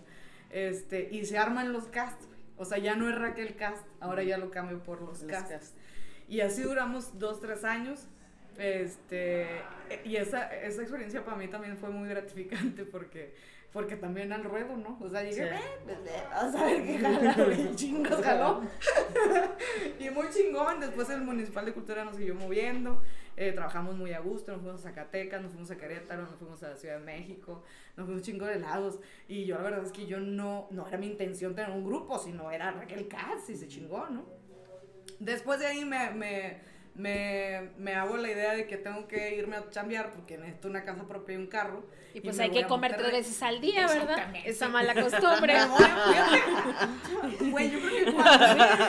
Este, 0.52 1.10
y 1.12 1.26
se 1.26 1.38
arman 1.40 1.74
los 1.74 1.86
casts. 1.88 2.28
O 2.58 2.66
sea, 2.66 2.78
ya 2.78 2.96
no 2.96 3.10
es 3.10 3.16
Raquel 3.16 3.56
Cast, 3.56 3.84
ahora 4.00 4.22
ya 4.24 4.38
lo 4.38 4.52
cambio 4.52 4.84
por 4.84 5.02
los, 5.02 5.24
Los 5.24 5.32
casts. 5.32 5.50
cast. 5.50 5.76
Y 6.28 6.42
así 6.42 6.62
duramos 6.62 7.18
dos, 7.18 7.40
tres 7.40 7.64
años. 7.64 8.08
Este, 8.58 9.48
y 10.04 10.16
esa, 10.18 10.48
esa 10.56 10.82
experiencia 10.82 11.24
para 11.24 11.38
mí 11.38 11.48
también 11.48 11.78
fue 11.78 11.90
muy 11.90 12.08
gratificante 12.10 12.84
porque, 12.86 13.34
porque 13.72 13.96
también 13.96 14.32
al 14.34 14.44
ruedo, 14.44 14.76
¿no? 14.76 14.98
O 15.02 15.10
sea, 15.10 15.22
dije, 15.22 15.36
Sí. 15.36 15.42
"Ven, 15.42 15.62
pues, 15.86 15.98
eh, 16.14 16.24
vamos 16.30 16.56
a 16.56 16.66
ver 16.66 16.84
qué 16.84 17.00
jala, 17.00 17.36
chingos 17.76 18.22
jaló. 18.22 18.62
y 20.00 20.10
muy 20.10 20.30
chingón, 20.30 20.80
después 20.80 21.10
el 21.10 21.22
Municipal 21.22 21.66
de 21.66 21.74
Cultura 21.74 22.04
nos 22.04 22.18
siguió 22.18 22.36
moviendo, 22.36 23.02
eh, 23.38 23.54
trabajamos 23.54 23.96
muy 23.96 24.12
a 24.14 24.20
gusto, 24.20 24.52
nos 24.52 24.62
fuimos 24.62 24.82
a 24.82 24.90
Zacatecas, 24.90 25.42
nos 25.42 25.52
fuimos 25.52 25.72
a 25.72 25.78
Querétaro, 25.78 26.24
nos 26.24 26.36
fuimos 26.36 26.62
a 26.64 26.70
la 26.70 26.76
Ciudad 26.76 27.00
de 27.00 27.06
México, 27.06 27.64
nos 27.96 28.06
fuimos 28.06 28.22
un 28.22 28.26
chingo 28.26 28.46
de 28.46 28.60
lados, 28.60 29.00
y 29.28 29.46
yo 29.46 29.56
la 29.56 29.64
verdad 29.64 29.86
es 29.86 29.92
que 29.94 30.06
yo 30.06 30.20
no, 30.20 30.68
no 30.72 30.88
era 30.88 30.98
mi 30.98 31.08
intención 31.08 31.56
tener 31.56 31.72
un 31.72 31.86
grupo, 31.86 32.20
sino 32.20 32.52
era 32.52 32.72
Raquel 32.72 33.08
Katz 33.08 33.50
y 33.50 33.56
se 33.56 33.68
chingó, 33.70 34.08
¿no? 34.10 34.26
Después 35.20 35.60
de 35.60 35.68
ahí 35.68 35.86
me, 35.86 36.12
me, 36.12 36.58
me, 36.96 37.72
me 37.78 37.94
hago 37.94 38.18
la 38.18 38.30
idea 38.30 38.54
de 38.54 38.68
que 38.68 38.78
tengo 38.78 39.08
que 39.08 39.36
irme 39.36 39.56
a 39.56 39.70
chambear 39.70 40.12
porque 40.12 40.38
necesito 40.38 40.68
una 40.68 40.84
casa 40.84 41.08
propia 41.08 41.36
y 41.36 41.38
un 41.38 41.48
carro. 41.48 41.84
Y 42.14 42.20
pues 42.20 42.36
me 42.38 42.44
hay 42.44 42.52
que 42.52 42.64
a 42.64 42.68
comer 42.68 42.98
tres 42.98 43.12
veces 43.12 43.42
al 43.42 43.62
día, 43.62 43.88
¿verdad? 43.88 44.34
Esa 44.46 44.68
mala 44.68 44.94
costumbre. 44.94 45.56
Güey, 47.40 47.72
yo 47.72 47.80
creo 47.80 48.18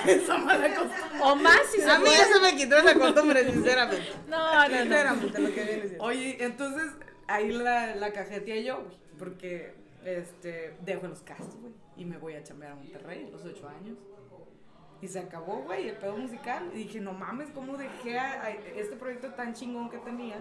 que 0.04 0.12
esa 0.12 0.38
mala 0.38 0.74
costumbre. 0.74 1.20
O 1.20 1.36
más 1.36 1.60
si 1.70 1.80
se 1.80 1.90
A 1.90 1.98
mí 2.00 2.06
ya 2.06 2.24
se 2.24 2.40
me 2.40 2.56
quitó 2.56 2.76
esa 2.78 2.94
costumbre, 2.94 3.44
sinceramente. 3.50 4.02
No, 4.28 4.38
no, 4.38 4.68
no. 4.68 4.76
Sinceramente, 4.82 5.38
lo 5.38 5.54
que 5.54 5.64
viene 5.64 5.82
siendo. 5.82 6.04
Oye, 6.04 6.36
entonces 6.40 6.90
ahí 7.28 7.52
la, 7.52 7.94
la 7.94 8.12
cajeteé 8.12 8.64
yo, 8.64 8.82
güey, 8.82 8.96
porque 9.18 9.74
este, 10.04 10.74
dejo 10.80 11.06
los 11.06 11.20
castos, 11.20 11.54
güey, 11.60 11.72
y 11.96 12.04
me 12.04 12.18
voy 12.18 12.34
a 12.34 12.42
chambear 12.42 12.72
a 12.72 12.74
Monterrey 12.74 13.26
a 13.28 13.30
los 13.30 13.44
ocho 13.44 13.68
años. 13.68 13.96
Y 15.02 15.08
se 15.08 15.18
acabó, 15.18 15.62
güey, 15.62 15.88
el 15.88 15.96
pedo 15.96 16.16
musical. 16.16 16.70
Y 16.72 16.78
dije, 16.78 17.00
no 17.00 17.12
mames, 17.12 17.50
¿cómo 17.50 17.76
dejé 17.76 18.18
a, 18.18 18.42
a 18.44 18.50
este 18.50 18.96
proyecto 18.96 19.30
tan 19.34 19.52
chingón 19.52 19.90
que 19.90 19.98
tenía 19.98 20.36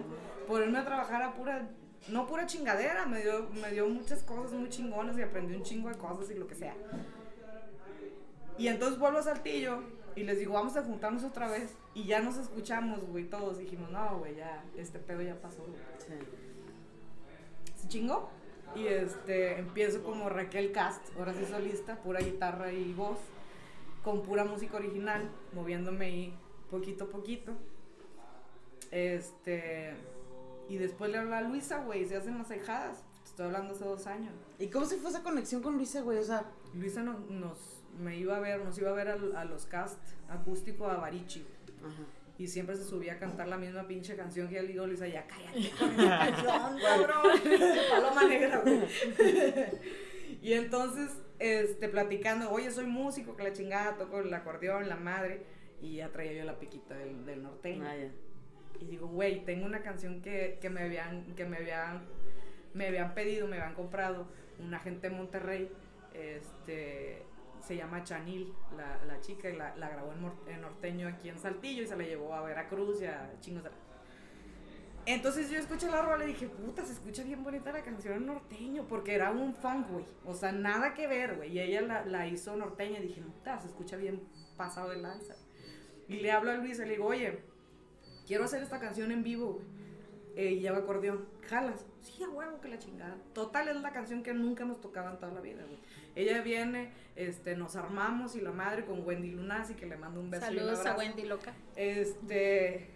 por 0.46 0.62
irme 0.62 0.78
a 0.78 0.84
trabajar 0.84 1.20
a 1.22 1.34
pura, 1.34 1.68
no 2.08 2.26
pura 2.28 2.46
chingadera, 2.46 3.04
me 3.06 3.22
dio, 3.22 3.48
me 3.60 3.70
dio 3.72 3.88
muchas 3.88 4.22
cosas 4.22 4.52
muy 4.52 4.68
chingonas 4.68 5.18
y 5.18 5.22
aprendí 5.22 5.54
un 5.54 5.62
chingo 5.64 5.88
de 5.88 5.96
cosas 5.98 6.30
y 6.30 6.34
lo 6.34 6.46
que 6.46 6.54
sea. 6.54 6.74
Y 8.56 8.68
entonces 8.68 8.98
vuelvo 8.98 9.18
a 9.18 9.22
Saltillo 9.22 9.82
y 10.14 10.22
les 10.24 10.38
digo, 10.38 10.52
vamos 10.54 10.76
a 10.76 10.82
juntarnos 10.82 11.24
otra 11.24 11.48
vez. 11.48 11.74
Y 11.94 12.04
ya 12.04 12.20
nos 12.20 12.36
escuchamos, 12.36 13.04
güey, 13.06 13.24
todos. 13.24 13.58
Dijimos, 13.58 13.90
no, 13.90 14.18
güey, 14.18 14.36
ya, 14.36 14.62
este 14.76 14.98
pedo 14.98 15.22
ya 15.22 15.34
pasó, 15.40 15.64
Sí. 15.98 16.14
se 17.76 17.88
chingó. 17.88 18.30
Y 18.74 18.86
este, 18.86 19.58
empiezo 19.58 20.02
como 20.02 20.28
Raquel 20.30 20.72
Cast, 20.72 21.02
ahora 21.18 21.34
sí 21.34 21.44
solista, 21.44 21.96
pura 21.96 22.20
guitarra 22.20 22.72
y 22.72 22.92
voz, 22.94 23.18
con 24.02 24.22
pura 24.22 24.44
música 24.44 24.76
original, 24.76 25.30
moviéndome 25.52 26.06
ahí 26.06 26.34
poquito 26.70 27.04
a 27.04 27.08
poquito. 27.08 27.52
Este, 28.90 29.94
y 30.68 30.76
después 30.76 31.10
le 31.10 31.18
hablo 31.18 31.34
a 31.34 31.40
Luisa, 31.42 31.84
güey, 31.84 32.04
se 32.06 32.16
hacen 32.16 32.38
las 32.38 32.50
ahijadas. 32.50 33.02
Te 33.22 33.28
Estoy 33.30 33.46
hablando 33.46 33.72
hace 33.74 33.84
dos 33.84 34.06
años. 34.06 34.34
¿Y 34.58 34.68
cómo 34.68 34.84
se 34.84 34.96
fue 34.98 35.10
esa 35.10 35.22
conexión 35.22 35.62
con 35.62 35.76
Luisa, 35.76 36.02
güey? 36.02 36.18
O 36.18 36.22
sea, 36.22 36.44
Luisa 36.74 37.02
no- 37.02 37.20
nos, 37.30 37.82
me 37.98 38.16
iba 38.18 38.36
a 38.36 38.40
ver, 38.40 38.62
nos 38.64 38.76
iba 38.78 38.90
a 38.90 38.94
ver 38.94 39.08
a, 39.08 39.44
los 39.44 39.64
cast 39.66 39.98
acústico 40.28 40.86
a 40.88 40.96
Barichi. 40.96 41.46
ajá. 41.80 42.02
Y 42.38 42.48
siempre 42.48 42.74
se 42.76 42.84
subía 42.84 43.12
a 43.12 43.18
cantar 43.18 43.46
la 43.46 43.56
misma 43.56 43.86
pinche 43.86 44.16
canción 44.16 44.48
que 44.48 44.54
ya 44.56 44.62
le 44.62 44.68
digo, 44.68 44.86
Luisa, 44.86 45.06
ya 45.06 45.26
cállate 45.28 45.70
con 45.78 45.90
esa 45.92 46.18
canción, 46.18 46.78
cabrón. 46.80 47.40
Paloma 47.90 48.24
Negra, 48.24 48.58
güey. 48.60 48.80
Y 50.42 50.54
entonces, 50.54 51.16
este, 51.38 51.88
platicando, 51.88 52.50
oye, 52.50 52.70
soy 52.72 52.86
músico, 52.86 53.36
que 53.36 53.44
la 53.44 53.52
chingada, 53.52 53.96
toco 53.96 54.20
el 54.20 54.34
acordeón, 54.34 54.88
la 54.88 54.96
madre. 54.96 55.44
Y 55.80 55.96
ya 55.96 56.10
traía 56.10 56.32
yo 56.32 56.44
la 56.44 56.58
piquita 56.58 56.94
del, 56.96 57.24
del 57.24 57.42
norteño. 57.42 57.84
Ah. 57.86 57.94
Y 58.80 58.84
digo, 58.84 59.06
güey, 59.06 59.44
tengo 59.44 59.64
una 59.66 59.82
canción 59.82 60.20
que, 60.20 60.58
que 60.60 60.68
me 60.68 60.82
habían, 60.82 61.34
que 61.36 61.44
me 61.44 61.58
habían, 61.58 62.02
me 62.74 62.88
habían 62.88 63.14
pedido, 63.14 63.46
me 63.46 63.56
habían 63.56 63.74
comprado, 63.74 64.26
una 64.58 64.80
gente 64.80 65.08
de 65.08 65.16
Monterrey, 65.16 65.70
este, 66.14 67.22
se 67.60 67.76
llama 67.76 68.02
Chanil, 68.02 68.52
la, 68.76 69.04
la 69.04 69.20
chica, 69.20 69.48
y 69.48 69.56
la, 69.56 69.76
la 69.76 69.88
grabó 69.90 70.12
en, 70.12 70.52
en 70.52 70.60
norteño 70.60 71.06
aquí 71.06 71.28
en 71.28 71.38
Saltillo 71.38 71.82
y 71.82 71.86
se 71.86 71.96
la 71.96 72.02
llevó 72.02 72.34
a 72.34 72.42
Veracruz 72.42 73.00
y 73.02 73.06
a 73.06 73.32
chingos 73.40 73.64
de... 73.64 73.70
Entonces 75.04 75.50
yo 75.50 75.58
escuché 75.58 75.90
la 75.90 76.02
rola 76.02 76.24
y 76.24 76.28
dije, 76.28 76.46
puta, 76.46 76.84
se 76.84 76.92
escucha 76.92 77.24
bien 77.24 77.42
bonita 77.42 77.72
la 77.72 77.82
canción 77.82 78.14
en 78.14 78.26
norteño, 78.26 78.86
porque 78.88 79.14
era 79.14 79.30
un 79.30 79.54
funk, 79.54 79.88
güey. 79.90 80.04
O 80.24 80.34
sea, 80.34 80.52
nada 80.52 80.94
que 80.94 81.06
ver, 81.08 81.36
güey. 81.36 81.52
Y 81.52 81.60
ella 81.60 81.80
la, 81.80 82.04
la 82.04 82.26
hizo 82.28 82.54
norteña 82.56 83.00
y 83.00 83.08
dije, 83.08 83.20
puta, 83.20 83.58
se 83.58 83.68
escucha 83.68 83.96
bien 83.96 84.22
pasado 84.56 84.90
de 84.90 84.98
lanza. 84.98 85.34
Y 86.08 86.16
le 86.20 86.30
hablo 86.30 86.52
a 86.52 86.54
Luis 86.54 86.78
y 86.78 86.84
le 86.84 86.90
digo, 86.90 87.06
oye, 87.06 87.40
quiero 88.26 88.44
hacer 88.44 88.62
esta 88.62 88.78
canción 88.78 89.10
en 89.10 89.22
vivo, 89.22 89.54
güey. 89.54 89.66
Eh, 90.36 90.52
y 90.52 90.60
lleva 90.60 90.78
acordeón. 90.78 91.26
¿Jalas? 91.48 91.84
Sí, 92.00 92.22
a 92.22 92.28
huevo 92.28 92.60
que 92.60 92.68
la 92.68 92.78
chingada. 92.78 93.16
Total, 93.34 93.68
es 93.68 93.80
la 93.80 93.92
canción 93.92 94.22
que 94.22 94.32
nunca 94.32 94.64
nos 94.64 94.80
tocaba 94.80 95.10
en 95.10 95.18
toda 95.18 95.32
la 95.32 95.40
vida, 95.40 95.62
güey. 95.64 95.78
Ella 96.14 96.42
viene, 96.42 96.92
este, 97.16 97.56
nos 97.56 97.76
armamos 97.76 98.34
y 98.34 98.40
la 98.40 98.50
madre 98.50 98.84
con 98.84 99.06
Wendy 99.06 99.32
Lunasi, 99.32 99.74
que 99.74 99.86
le 99.86 99.96
mando 99.96 100.20
un 100.20 100.30
beso. 100.30 100.46
y 100.46 100.54
un 100.54 100.58
Saludos 100.60 100.86
a. 100.86 100.96
Wendy 100.96 101.24
Loca. 101.24 101.54
Este, 101.76 102.91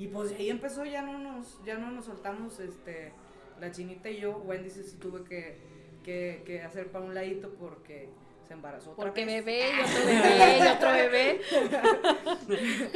y 0.00 0.08
pues 0.08 0.32
ahí 0.32 0.48
empezó, 0.48 0.84
ya 0.86 1.02
no 1.02 1.18
nos, 1.18 1.62
ya 1.64 1.76
no 1.76 1.90
nos 1.90 2.06
soltamos, 2.06 2.58
este, 2.58 3.12
la 3.60 3.70
chinita 3.70 4.08
y 4.08 4.20
yo, 4.20 4.38
Wendy 4.38 4.70
sí, 4.70 4.82
sí 4.82 4.96
tuve 4.96 5.24
que, 5.24 5.58
que, 6.02 6.42
que 6.46 6.62
hacer 6.62 6.90
para 6.90 7.04
un 7.04 7.14
ladito 7.14 7.50
porque 7.60 8.08
se 8.48 8.54
embarazó 8.54 8.92
otra 8.92 9.04
Porque 9.04 9.26
vez. 9.26 9.44
bebé 9.44 9.70
y 9.70 9.80
otro 9.82 10.00
bebé 10.06 10.58
y 10.58 10.66
otro 10.66 10.92
bebé. 10.92 11.40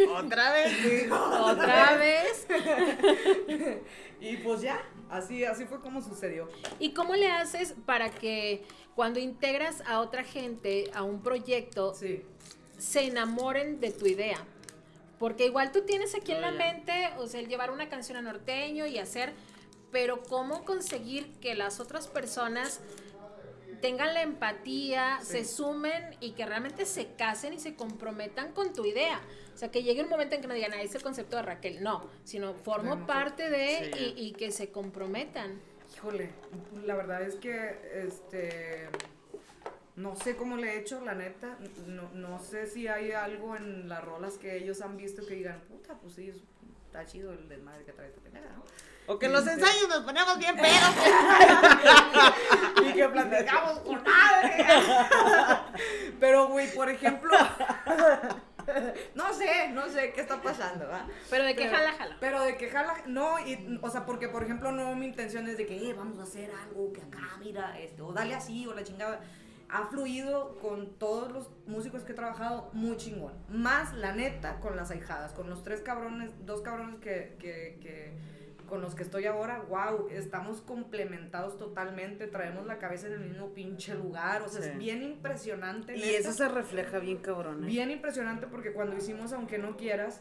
Otra 0.16 0.52
vez. 0.52 1.10
Otra 1.12 1.96
vez. 1.96 2.46
Y 4.20 4.38
pues 4.38 4.62
ya, 4.62 4.80
así, 5.10 5.44
así 5.44 5.66
fue 5.66 5.80
como 5.82 6.00
sucedió. 6.00 6.48
¿Y 6.78 6.94
cómo 6.94 7.14
le 7.14 7.30
haces 7.30 7.74
para 7.84 8.08
que 8.10 8.64
cuando 8.94 9.20
integras 9.20 9.82
a 9.86 10.00
otra 10.00 10.24
gente 10.24 10.90
a 10.94 11.02
un 11.02 11.22
proyecto 11.22 11.92
Sí, 11.92 12.22
se 12.78 13.04
enamoren 13.08 13.80
de 13.80 13.90
tu 13.92 14.06
idea? 14.06 14.38
Porque 15.24 15.46
igual 15.46 15.72
tú 15.72 15.86
tienes 15.86 16.14
aquí 16.14 16.32
en 16.32 16.42
la 16.42 16.50
ya. 16.50 16.58
mente, 16.58 17.08
o 17.16 17.26
sea, 17.26 17.40
el 17.40 17.48
llevar 17.48 17.70
una 17.70 17.88
canción 17.88 18.18
a 18.18 18.20
norteño 18.20 18.84
y 18.84 18.98
hacer, 18.98 19.32
pero 19.90 20.22
¿cómo 20.22 20.66
conseguir 20.66 21.32
que 21.40 21.54
las 21.54 21.80
otras 21.80 22.08
personas 22.08 22.80
tengan 23.80 24.12
la 24.12 24.20
empatía, 24.20 25.20
Sí. 25.22 25.32
se 25.32 25.44
sumen 25.46 26.14
y 26.20 26.32
que 26.32 26.44
realmente 26.44 26.84
se 26.84 27.14
casen 27.14 27.54
y 27.54 27.58
se 27.58 27.74
comprometan 27.74 28.52
con 28.52 28.74
tu 28.74 28.84
idea? 28.84 29.18
O 29.54 29.56
sea, 29.56 29.70
que 29.70 29.82
llegue 29.82 30.02
un 30.02 30.10
momento 30.10 30.34
en 30.34 30.42
que 30.42 30.46
no 30.46 30.52
digan, 30.52 30.74
ah, 30.74 30.82
es 30.82 30.94
el 30.94 31.02
concepto 31.02 31.36
de 31.36 31.42
Raquel, 31.42 31.82
no, 31.82 32.06
sino 32.24 32.52
formo 32.52 33.06
parte 33.06 33.48
de 33.48 33.92
Sí. 33.94 34.14
y, 34.18 34.26
y 34.26 34.32
que 34.32 34.50
se 34.50 34.70
comprometan. 34.70 35.58
híjole, 35.96 36.28
la 36.84 36.96
verdad 36.96 37.22
es 37.22 37.36
que, 37.36 37.78
este, 38.06 38.88
no 39.96 40.16
sé 40.16 40.36
cómo 40.36 40.56
le 40.56 40.74
he 40.74 40.78
hecho, 40.78 41.00
la 41.04 41.14
neta, 41.14 41.56
no, 41.86 42.10
no 42.12 42.38
sé 42.40 42.66
si 42.66 42.88
hay 42.88 43.12
algo 43.12 43.56
en 43.56 43.88
las 43.88 44.02
rolas 44.02 44.38
que 44.38 44.56
ellos 44.56 44.80
han 44.80 44.96
visto 44.96 45.24
que 45.26 45.34
digan, 45.34 45.60
puta, 45.68 45.94
pues 45.94 46.14
sí, 46.14 46.32
está 46.86 47.06
chido 47.06 47.32
el 47.32 47.48
desmadre 47.48 47.84
que 47.84 47.92
trae 47.92 48.08
esta 48.08 48.20
pendeja, 48.20 48.46
¿no? 48.56 48.64
O 49.06 49.18
que 49.18 49.26
en 49.26 49.32
los 49.32 49.46
ensayos 49.46 49.86
nos 49.88 50.00
ponemos 50.00 50.38
bien 50.38 50.56
pedos. 50.56 50.94
y 52.86 52.92
que 52.94 53.06
platicamos 53.06 53.80
con 53.80 54.02
madre. 54.02 54.64
Pero, 56.20 56.48
güey, 56.48 56.74
por 56.74 56.88
ejemplo, 56.88 57.36
no 59.14 59.34
sé, 59.34 59.68
no 59.72 59.88
sé 59.90 60.12
qué 60.12 60.22
está 60.22 60.40
pasando, 60.40 60.88
¿va? 60.88 61.06
Pero 61.28 61.44
de 61.44 61.54
que 61.54 61.64
Pero- 61.64 61.76
jala, 61.76 61.92
jala. 61.92 62.16
Pero 62.18 62.42
de 62.44 62.56
que 62.56 62.70
jala, 62.70 62.94
no, 63.06 63.38
y, 63.46 63.78
o 63.82 63.90
sea, 63.90 64.06
porque 64.06 64.28
por 64.28 64.42
ejemplo, 64.42 64.72
no 64.72 64.94
mi 64.96 65.04
intención 65.04 65.46
es 65.48 65.58
de 65.58 65.66
que, 65.66 65.90
eh, 65.90 65.92
vamos 65.92 66.18
a 66.18 66.22
hacer 66.22 66.50
algo 66.50 66.90
que 66.92 67.02
acá, 67.02 67.36
mira, 67.40 67.78
este, 67.78 68.00
o 68.00 68.10
dale 68.12 68.34
así, 68.34 68.66
o 68.66 68.72
la 68.74 68.84
chingada. 68.84 69.20
Ha 69.68 69.86
fluido 69.86 70.58
con 70.60 70.90
todos 70.98 71.32
los 71.32 71.50
músicos 71.66 72.02
que 72.04 72.12
he 72.12 72.14
trabajado 72.14 72.70
muy 72.72 72.96
chingón. 72.96 73.32
Más, 73.48 73.92
la 73.94 74.12
neta, 74.14 74.60
con 74.60 74.76
las 74.76 74.90
ahijadas, 74.90 75.32
con 75.32 75.50
los 75.50 75.62
tres 75.62 75.80
cabrones, 75.80 76.30
dos 76.46 76.60
cabrones 76.60 76.96
que, 77.00 77.36
que, 77.40 77.78
que, 77.80 78.12
con 78.68 78.80
los 78.80 78.94
que 78.94 79.02
estoy 79.02 79.26
ahora, 79.26 79.62
wow, 79.68 80.08
estamos 80.10 80.60
complementados 80.60 81.58
totalmente, 81.58 82.26
traemos 82.26 82.66
la 82.66 82.78
cabeza 82.78 83.08
en 83.08 83.14
el 83.14 83.20
mismo 83.20 83.48
pinche 83.50 83.94
lugar, 83.94 84.42
o 84.42 84.48
sea, 84.48 84.62
Sí. 84.62 84.68
es 84.70 84.78
bien 84.78 85.02
impresionante. 85.02 85.96
Y 85.96 86.00
neta. 86.00 86.18
eso 86.18 86.32
se 86.32 86.48
refleja 86.48 86.98
bien 86.98 87.18
cabrón. 87.18 87.64
¿eh? 87.64 87.66
Bien 87.66 87.90
impresionante 87.90 88.46
porque 88.46 88.72
cuando 88.72 88.96
hicimos 88.96 89.32
Aunque 89.32 89.58
no 89.58 89.76
quieras, 89.76 90.20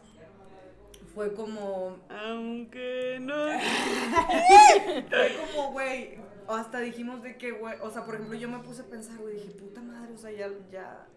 fue 1.13 1.33
como, 1.33 1.99
Aunque 2.09 3.17
no. 3.21 3.35
fue 5.09 5.35
como, 5.53 5.71
güey, 5.71 6.17
hasta 6.49 6.79
dijimos 6.79 7.23
de 7.23 7.37
que, 7.37 7.51
güey, 7.51 7.75
o 7.81 7.89
sea, 7.89 8.05
por 8.05 8.15
ejemplo, 8.15 8.37
yo 8.37 8.49
me 8.49 8.59
puse 8.59 8.81
a 8.81 8.85
pensar, 8.85 9.17
güey, 9.17 9.35
dije, 9.35 9.51
puta 9.51 9.81
madre, 9.81 10.13
o 10.13 10.17
sea, 10.17 10.31
ya, 10.31 10.49
ya, 10.71 11.07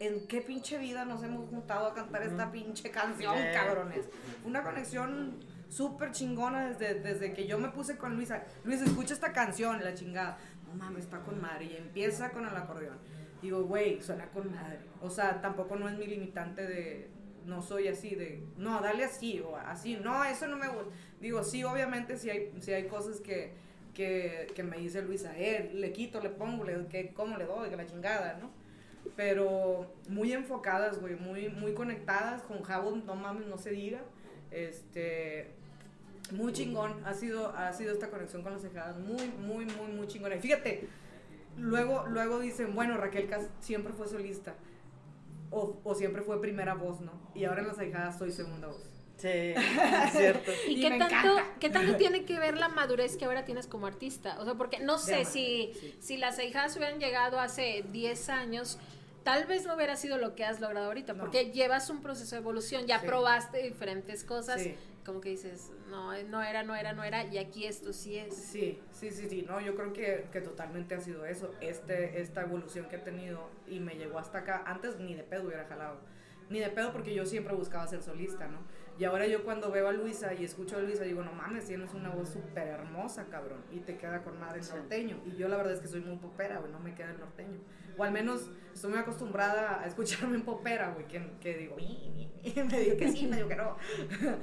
¿en, 0.00 0.26
qué 0.26 0.40
pinche 0.40 0.78
vida 0.78 1.04
nos 1.04 1.22
hemos 1.22 1.48
juntado 1.48 1.86
a 1.86 1.94
cantar 1.94 2.22
esta 2.22 2.50
pinche 2.50 2.90
canción, 2.90 3.36
Sí. 3.36 3.44
cabrones? 3.52 4.08
Una 4.44 4.62
conexión 4.62 5.38
súper 5.68 6.12
chingona 6.12 6.68
desde, 6.68 7.00
desde 7.00 7.32
que 7.32 7.46
yo 7.46 7.58
me 7.58 7.68
puse 7.68 7.96
con 7.96 8.16
Luisa. 8.16 8.44
Luis, 8.64 8.82
escucha 8.82 9.14
esta 9.14 9.32
canción, 9.32 9.82
la 9.82 9.94
chingada. 9.94 10.38
No 10.66 10.74
mames, 10.74 11.04
está 11.04 11.20
con 11.20 11.40
madre. 11.40 11.64
Y 11.66 11.76
empieza 11.76 12.30
con 12.30 12.46
el 12.46 12.54
acordeón. 12.54 12.98
Digo, 13.40 13.64
güey, 13.64 14.00
suena 14.02 14.26
con 14.26 14.52
madre. 14.52 14.80
O 15.00 15.10
sea, 15.10 15.40
tampoco 15.40 15.76
no 15.76 15.88
es 15.88 15.96
mi 15.96 16.06
limitante 16.06 16.66
de, 16.66 17.10
no 17.46 17.62
soy 17.62 17.88
así, 17.88 18.14
de, 18.14 18.46
no, 18.56 18.80
dale 18.80 19.04
así 19.04 19.40
o 19.40 19.56
así. 19.56 19.96
No, 19.96 20.22
eso 20.24 20.46
no 20.46 20.56
me 20.56 20.68
gusta. 20.68 20.92
Digo, 21.20 21.42
sí, 21.42 21.64
obviamente, 21.64 22.18
sí 22.18 22.30
hay, 22.30 22.52
sí 22.60 22.72
hay 22.72 22.86
cosas 22.86 23.20
que, 23.20 23.54
que, 23.94 24.48
que 24.54 24.62
me 24.62 24.78
dice 24.78 25.02
Luisa, 25.02 25.32
eh, 25.36 25.70
le 25.74 25.92
quito, 25.92 26.20
le 26.20 26.30
pongo, 26.30 26.64
le, 26.64 26.86
que, 26.86 27.12
¿cómo 27.12 27.36
le 27.36 27.44
doy? 27.44 27.70
Que 27.70 27.76
la 27.76 27.86
chingada, 27.86 28.38
¿no? 28.40 28.50
Pero 29.16 29.92
muy 30.08 30.32
enfocadas, 30.32 31.00
güey, 31.00 31.16
muy, 31.16 31.48
muy 31.48 31.74
conectadas. 31.74 32.42
Con 32.42 32.62
Jabo, 32.62 32.92
no 32.92 33.14
mames, 33.14 33.46
no 33.46 33.58
se 33.58 33.70
diga. 33.70 34.00
Este, 34.50 35.50
muy 36.30 36.52
chingón. 36.52 37.04
Ha 37.04 37.14
sido, 37.14 37.48
ha 37.48 37.72
sido 37.72 37.92
esta 37.92 38.10
conexión 38.10 38.42
con 38.42 38.52
las 38.52 38.62
cejadas. 38.62 38.96
Muy, 38.98 39.28
muy, 39.38 39.66
muy, 39.66 39.92
muy 39.92 40.06
chingona. 40.06 40.36
Y 40.36 40.40
fíjate, 40.40 40.88
luego, 41.58 42.06
luego 42.06 42.38
dicen, 42.38 42.74
bueno, 42.74 42.96
Raquel 42.96 43.28
Cas 43.28 43.50
siempre 43.60 43.92
fue 43.92 44.08
solista. 44.08 44.54
O, 45.50 45.80
o 45.84 45.94
siempre 45.94 46.22
fue 46.22 46.40
primera 46.40 46.74
voz, 46.74 47.00
¿no? 47.00 47.12
Y 47.34 47.44
ahora 47.44 47.60
en 47.60 47.68
las 47.68 47.76
cejadas 47.76 48.18
soy 48.18 48.30
segunda 48.30 48.68
voz. 48.68 49.01
Sí, 49.18 49.28
es 49.28 49.56
cierto. 50.12 50.50
¿Y, 50.68 50.72
Y 50.72 50.80
qué 50.80 50.90
me 50.90 50.98
tanto, 50.98 51.36
qué 51.60 51.70
tanto 51.70 51.96
tiene 51.96 52.24
que 52.24 52.38
ver 52.38 52.56
la 52.58 52.68
madurez 52.68 53.16
que 53.16 53.24
ahora 53.24 53.44
tienes 53.44 53.66
como 53.66 53.86
artista? 53.86 54.40
O 54.40 54.44
sea, 54.44 54.54
porque 54.54 54.80
no 54.80 54.98
sé 54.98 55.24
si, 55.24 55.72
sí. 55.78 55.94
si 56.00 56.16
las 56.16 56.38
hijas 56.38 56.76
hubieran 56.76 56.98
llegado 56.98 57.38
hace 57.38 57.84
10 57.92 58.28
años, 58.30 58.78
tal 59.22 59.46
vez 59.46 59.64
no 59.66 59.74
hubiera 59.76 59.94
sido 59.96 60.18
lo 60.18 60.34
que 60.34 60.44
has 60.44 60.60
logrado 60.60 60.86
ahorita, 60.86 61.12
No. 61.12 61.20
porque 61.20 61.52
llevas 61.52 61.88
un 61.90 62.02
proceso 62.02 62.34
de 62.34 62.40
evolución, 62.40 62.86
ya 62.86 62.98
Sí. 63.00 63.06
probaste 63.06 63.62
diferentes 63.62 64.24
cosas, 64.24 64.60
Sí. 64.60 64.74
como 65.04 65.20
que 65.20 65.28
dices, 65.28 65.70
no, 65.88 66.12
no 66.24 66.42
era, 66.42 66.64
no 66.64 66.74
era, 66.74 66.92
no 66.92 67.04
era, 67.04 67.24
y 67.24 67.38
aquí 67.38 67.66
esto 67.66 67.92
sí 67.92 68.16
es. 68.18 68.34
Sí, 68.34 68.80
sí, 68.92 69.10
sí, 69.12 69.28
sí, 69.28 69.42
no, 69.46 69.60
yo 69.60 69.76
creo 69.76 69.92
que, 69.92 70.26
que 70.32 70.40
totalmente 70.40 70.96
ha 70.96 71.00
sido 71.00 71.24
eso, 71.26 71.52
este, 71.60 72.20
esta 72.20 72.40
evolución 72.40 72.88
que 72.88 72.96
he 72.96 73.00
tenido 73.00 73.48
y 73.68 73.78
me 73.78 73.94
llegó 73.94 74.18
hasta 74.18 74.38
acá, 74.38 74.64
antes 74.66 74.96
ni 74.98 75.14
de 75.14 75.22
pedo 75.22 75.44
hubiera 75.46 75.66
jalado, 75.66 76.00
ni 76.50 76.58
de 76.58 76.68
pedo 76.70 76.92
porque 76.92 77.14
yo 77.14 77.24
siempre 77.24 77.54
buscaba 77.54 77.86
ser 77.86 78.02
solista, 78.02 78.48
¿no? 78.48 78.58
Y 78.98 79.04
ahora 79.04 79.26
yo 79.26 79.42
cuando 79.42 79.70
veo 79.70 79.88
a 79.88 79.92
Luisa 79.92 80.34
y 80.34 80.44
escucho 80.44 80.76
a 80.76 80.80
Luisa 80.80 81.04
digo, 81.04 81.22
no 81.22 81.32
mames, 81.32 81.66
tienes 81.66 81.92
una 81.94 82.10
voz 82.10 82.28
súper 82.28 82.68
hermosa, 82.68 83.26
cabrón, 83.30 83.62
y 83.72 83.80
te 83.80 83.96
queda 83.96 84.22
con 84.22 84.38
madre 84.38 84.60
norteño, 84.60 85.20
y 85.26 85.34
yo 85.36 85.48
la 85.48 85.56
verdad 85.56 85.72
es 85.72 85.80
que 85.80 85.88
soy 85.88 86.00
muy 86.02 86.16
popera, 86.18 86.58
güey, 86.58 86.70
no 86.70 86.78
me 86.78 86.94
queda 86.94 87.10
el 87.10 87.18
norteño, 87.18 87.58
o 87.96 88.04
al 88.04 88.12
menos 88.12 88.50
estoy 88.72 88.90
muy 88.90 89.00
acostumbrada 89.00 89.80
a 89.80 89.86
escucharme 89.86 90.36
en 90.36 90.42
popera, 90.42 90.90
güey, 90.92 91.06
que, 91.08 91.22
que 91.40 91.56
digo, 91.56 91.76
me 91.76 92.80
digo 92.80 92.96
que 92.96 93.10
sí, 93.10 93.26
me 93.26 93.36
digo 93.36 93.48
que 93.48 93.56
no. 93.56 93.76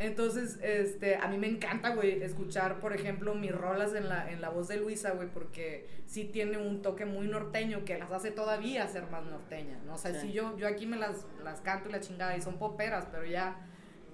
Entonces, 0.00 0.60
este, 0.62 1.16
a 1.16 1.26
mí 1.26 1.38
me 1.38 1.48
encanta, 1.48 1.92
güey, 1.94 2.22
escuchar, 2.22 2.78
por 2.78 2.92
ejemplo, 2.92 3.34
mis 3.34 3.50
rolas 3.52 3.94
en 3.94 4.08
la, 4.08 4.30
en 4.30 4.40
la 4.40 4.48
voz 4.48 4.68
de 4.68 4.76
Luisa, 4.76 5.10
güey, 5.10 5.28
porque 5.28 5.88
sí 6.06 6.24
tiene 6.24 6.56
un 6.56 6.82
toque 6.82 7.04
muy 7.04 7.26
norteño 7.26 7.84
que 7.84 7.98
las 7.98 8.12
hace 8.12 8.30
todavía 8.30 8.86
ser 8.86 9.10
más 9.10 9.24
norteñas, 9.24 9.82
¿no? 9.82 9.94
O 9.94 9.98
sea, 9.98 10.14
Sí. 10.14 10.28
si 10.28 10.32
yo, 10.32 10.56
yo 10.56 10.68
aquí 10.68 10.86
me 10.86 10.96
las, 10.96 11.26
las 11.42 11.60
canto 11.62 11.88
y 11.88 11.92
la 11.92 11.98
chingada 12.00 12.36
y 12.36 12.40
son 12.40 12.58
poperas, 12.58 13.08
pero 13.10 13.24
ya, 13.26 13.56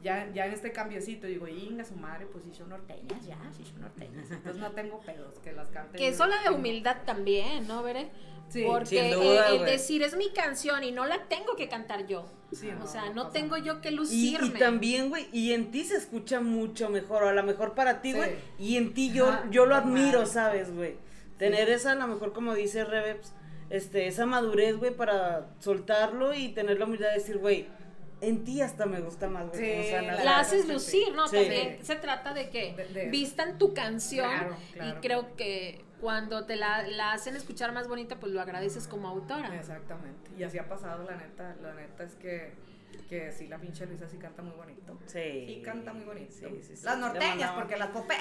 ya, 0.04 0.30
ya 0.32 0.46
en 0.46 0.52
este 0.52 0.70
cambiecito 0.70 1.26
digo, 1.26 1.48
inga 1.48 1.84
su 1.84 1.96
madre, 1.96 2.26
pues 2.30 2.44
sí 2.44 2.52
son 2.54 2.68
norteñas, 2.68 3.26
ya, 3.26 3.38
sí 3.56 3.64
son 3.64 3.80
norteñas. 3.80 4.30
Entonces 4.30 4.60
no 4.62 4.70
tengo 4.72 5.00
pedos 5.00 5.38
que 5.40 5.50
las 5.52 5.68
cante. 5.70 5.98
Que 5.98 6.08
eso 6.08 6.26
la 6.26 6.40
de 6.42 6.50
humildad 6.50 6.98
también, 7.04 7.66
¿no, 7.66 7.82
Bere? 7.82 8.10
Sí, 8.50 8.62
Porque 8.66 8.86
sin 9.10 9.10
duda, 9.10 9.46
el- 9.48 9.52
el 9.54 9.58
güey. 9.60 9.70
decir 9.72 10.02
es 10.02 10.14
mi 10.16 10.30
canción 10.30 10.84
y 10.84 10.92
no 10.92 11.06
la 11.06 11.24
tengo 11.28 11.56
que 11.56 11.66
cantar 11.68 12.06
yo. 12.06 12.26
Sí, 12.52 12.68
o 12.68 12.74
no, 12.74 12.86
sea, 12.86 13.10
no 13.10 13.28
tengo 13.30 13.56
yo 13.56 13.80
que 13.80 13.90
lucirme. 13.90 14.46
y 14.46 14.50
también, 14.50 15.08
güey, 15.08 15.26
y 15.32 15.52
en 15.54 15.70
ti 15.70 15.82
se 15.82 15.96
escucha 15.96 16.40
mucho 16.40 16.90
mejor, 16.90 17.22
o 17.24 17.28
a 17.28 17.32
lo 17.32 17.42
mejor 17.42 17.74
para 17.74 18.02
ti, 18.02 18.10
Sí. 18.12 18.16
güey, 18.18 18.30
y 18.58 18.76
en 18.76 18.92
ti 18.94 19.10
yo, 19.12 19.28
Ajá, 19.28 19.46
yo 19.50 19.64
lo 19.66 19.74
admiro, 19.74 20.18
madre. 20.20 20.26
¿sabes, 20.32 20.72
güey? 20.74 20.96
Tener 21.38 21.68
esa, 21.70 21.92
a 21.92 21.94
lo 21.96 22.06
mejor 22.06 22.32
como 22.34 22.54
dice 22.54 22.84
Reveps, 22.84 23.32
este, 23.70 24.06
esa 24.06 24.26
madurez, 24.26 24.76
güey, 24.76 24.94
para 24.94 25.48
soltarlo 25.58 26.34
y 26.34 26.48
tener 26.50 26.78
la 26.78 26.84
humildad 26.84 27.08
de 27.08 27.14
decir, 27.14 27.38
güey, 27.38 27.66
en 28.20 28.44
ti 28.44 28.60
hasta 28.60 28.86
me 28.86 29.00
gusta 29.00 29.28
más. 29.28 29.46
Sí, 29.52 29.62
la 30.24 30.38
haces 30.40 30.66
lucir. 30.68 31.12
¿no? 31.14 31.26
Sí. 31.28 31.36
También 31.36 31.78
se 31.84 31.96
trata 31.96 32.32
de 32.34 32.48
que 32.50 32.74
De- 32.74 32.84
de- 32.88 33.08
vistan 33.10 33.58
tu 33.58 33.74
canción 33.74 34.28
Claro, 34.30 34.56
claro. 34.72 34.98
y 34.98 35.00
creo 35.00 35.36
que 35.36 35.84
cuando 36.00 36.44
te 36.44 36.56
la, 36.56 36.82
la 36.86 37.12
hacen 37.12 37.34
escuchar 37.36 37.72
más 37.72 37.88
bonita, 37.88 38.16
pues 38.20 38.32
lo 38.32 38.40
agradeces 38.40 38.86
como 38.88 39.08
autora. 39.08 39.54
Exactamente. 39.56 40.30
Y 40.38 40.42
así 40.42 40.58
ha 40.58 40.68
pasado, 40.68 41.04
la 41.04 41.16
neta. 41.16 41.56
La 41.62 41.72
neta 41.74 42.04
es 42.04 42.14
que, 42.16 42.52
que 43.14 43.30
sí, 43.32 43.46
la 43.48 43.58
pinche 43.58 43.86
Luisa 43.86 44.08
sí 44.08 44.16
canta 44.18 44.42
muy 44.42 44.54
bonito. 44.56 44.98
Sí. 45.06 45.44
Sí, 45.46 45.62
canta 45.64 45.92
muy 45.92 46.04
bonito. 46.04 46.32
Sí, 46.32 46.46
sí, 46.66 46.76
sí. 46.76 46.84
Las 46.84 46.98
norteñas, 46.98 47.52
porque 47.52 47.76
las 47.76 47.88
pope. 47.90 48.14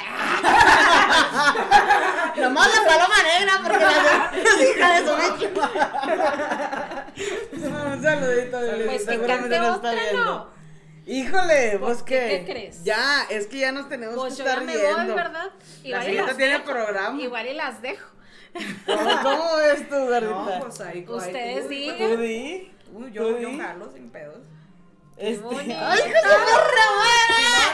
Nomás 2.38 2.70
la 2.76 2.84
paloma 2.86 3.16
negra, 3.24 3.54
porque 3.64 3.86
la 3.86 4.32
hija 4.70 4.88
de 4.94 5.00
su 5.08 5.14
bicho. 5.16 5.50
Un 7.94 8.02
saludito 8.04 8.58
de 8.62 8.86
Pues 8.86 9.04
que 9.06 9.12
seguramente 9.12 9.58
cante 9.58 9.60
nos 9.60 9.76
está 9.78 9.89
otra. 9.91 10.14
¿no? 10.14 10.48
Híjole, 11.06 11.78
Pues, 11.80 11.82
¿vos 11.98 12.04
¿qué- 12.04 12.44
qué? 12.46 12.52
crees? 12.52 12.84
Ya, 12.84 13.24
es 13.30 13.48
que 13.48 13.60
ya 13.60 13.72
nos 13.72 13.88
tenemos 13.89 14.16
Pues 14.16 14.34
que 14.36 14.44
yo 14.44 14.46
estar 14.46 14.60
ya 14.62 14.66
me 14.66 14.76
viendo. 14.78 14.98
voy, 14.98 15.08
¿verdad? 15.16 15.52
La 15.84 15.88
Igual 15.88 16.02
y 16.02 16.06
siguiente 16.06 16.28
las 16.32 16.38
tiene 16.38 16.54
dejo. 16.54 16.66
programa. 16.72 17.22
Igual 17.22 17.48
y 17.48 17.54
las 17.54 17.82
dejo. 17.82 18.10
¿Cómo, 18.86 19.10
cómo 19.24 19.56
ves 19.58 19.89
tú, 19.89 19.96
gordita? 19.96 20.30
No, 20.30 20.60
pues 20.62 20.82
ahí. 20.82 21.06
Ustedes 21.10 21.70
digan. 21.70 21.98
¿Tú 21.98 22.18
di? 22.18 22.72
Uy, 22.94 23.04
¿Tú 23.08 23.10
yo, 23.10 23.39
yo 23.39 23.58
jalo 23.58 23.91
sin 23.91 24.10
pedos. 24.12 24.38
Este... 25.18 25.43
bonito. 25.43 25.76
¡Ay, 25.80 25.99
qué 26.03 26.14
se 26.14 26.28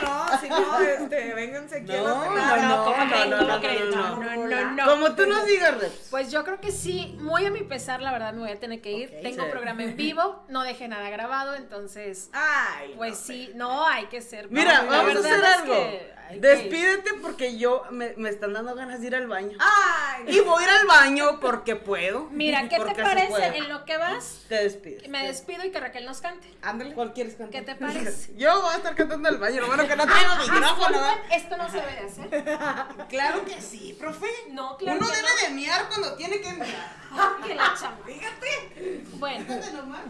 No, 0.04 0.30
no, 0.30 0.40
si 0.40 0.50
no, 0.50 0.80
este, 0.82 1.34
vénganse 1.34 1.78
aquí 1.78 1.92
a 1.96 2.02
No, 2.02 2.36
la 2.36 2.58
no, 2.58 2.68
no, 2.68 2.84
¿cómo 2.86 2.98
no, 3.06 3.26
no, 3.26 3.26
¿Cómo 3.26 3.26
no, 3.26 3.42
no, 3.42 4.16
No, 4.16 4.36
no. 4.36 4.48
no, 4.48 4.72
no. 4.72 4.86
Como 4.86 5.16
tú 5.16 5.26
nos 5.26 5.46
digas, 5.46 5.78
Reps. 5.80 6.08
Pues 6.10 6.32
yo 6.32 6.44
creo 6.44 6.60
que 6.62 6.72
sí, 6.72 7.18
muy 7.20 7.46
a 7.46 7.52
mi 7.52 7.62
pesar, 7.64 8.02
la 8.02 8.12
verdad, 8.12 8.34
me 8.34 8.40
voy 8.42 8.52
a 8.52 8.60
tener 8.60 8.82
que 8.82 8.92
ir. 8.92 9.14
Ok. 9.16 9.22
Tengo 9.24 9.44
Sí. 9.46 9.52
programa 9.52 9.84
en 9.84 9.96
vivo, 9.96 10.44
no 10.50 10.64
dejé 10.64 10.88
nada 10.88 11.10
grabado, 11.10 11.56
entonces, 11.56 12.30
Ay. 12.34 12.94
pues 12.98 13.12
no, 13.12 13.26
sí, 13.26 13.52
no, 13.56 13.88
hay 13.88 14.06
que 14.08 14.22
ser. 14.22 14.50
Mira, 14.52 14.82
vamos 14.88 15.16
a 15.16 15.20
hacer 15.20 15.40
es 15.40 15.46
algo. 15.46 15.74
que 15.74 16.19
Despídete 16.38 17.14
porque 17.22 17.58
yo 17.58 17.84
me, 17.90 18.14
me 18.18 18.30
están 18.30 18.54
dando 18.54 18.76
ganas 18.76 19.02
de 19.02 19.08
ir 19.08 19.16
al 19.16 19.28
baño. 19.28 19.58
Ay. 19.60 20.26
Y 20.28 20.40
voy 20.42 20.64
a 20.64 20.68
ir 20.68 20.74
al 20.82 20.86
baño 20.88 21.40
porque 21.40 21.76
puedo. 21.76 22.28
Mira, 22.32 22.62
¿qué 22.70 22.78
te 22.78 22.96
parece 22.96 23.58
en 23.58 23.70
lo 23.70 23.86
que 23.86 23.98
vas? 23.98 24.46
Te 24.48 24.64
despides. 24.64 25.08
Me 25.10 25.26
despido 25.26 25.66
y 25.66 25.72
que 25.72 25.80
Raquel 25.80 26.06
nos 26.06 26.22
cante. 26.22 26.48
Ándale. 26.62 26.94
¿Cuál 26.94 27.14
quieres 27.14 27.36
cantar? 27.36 27.60
¿Qué 27.60 27.66
te 27.66 27.76
parece? 27.76 28.34
Yo 28.38 28.62
voy 28.62 28.74
a 28.74 28.78
estar 28.78 28.96
cantando 28.96 29.30
el 29.30 29.38
baño. 29.38 29.62
Lo 29.62 29.68
bueno 29.68 29.88
que 29.88 29.96
no 29.96 30.06
traigo 30.06 30.36
micrófono. 30.36 30.90
¿verdad? 31.00 31.18
Esto 31.32 31.58
no 31.58 31.70
se 31.70 31.78
debe 31.78 31.94
de 31.94 32.00
hacer. 32.00 32.60
Claro 33.10 33.44
que 33.44 33.60
sí, 33.62 33.96
profe. 34.00 34.28
No, 34.50 34.78
claro 34.78 35.00
Uno 35.00 35.08
que 35.10 35.16
debe 35.16 35.28
no. 35.28 35.48
de 35.48 35.54
miar 35.56 35.88
cuando 35.88 36.16
tiene 36.16 36.40
que 36.42 36.54
miar. 36.54 36.96
Que 37.46 37.56
la 37.56 37.74
chamba. 37.80 38.06
Fíjate. 38.06 39.04
Bueno, 39.14 39.46
Fíjate 39.46 39.74
nomás. 39.74 40.02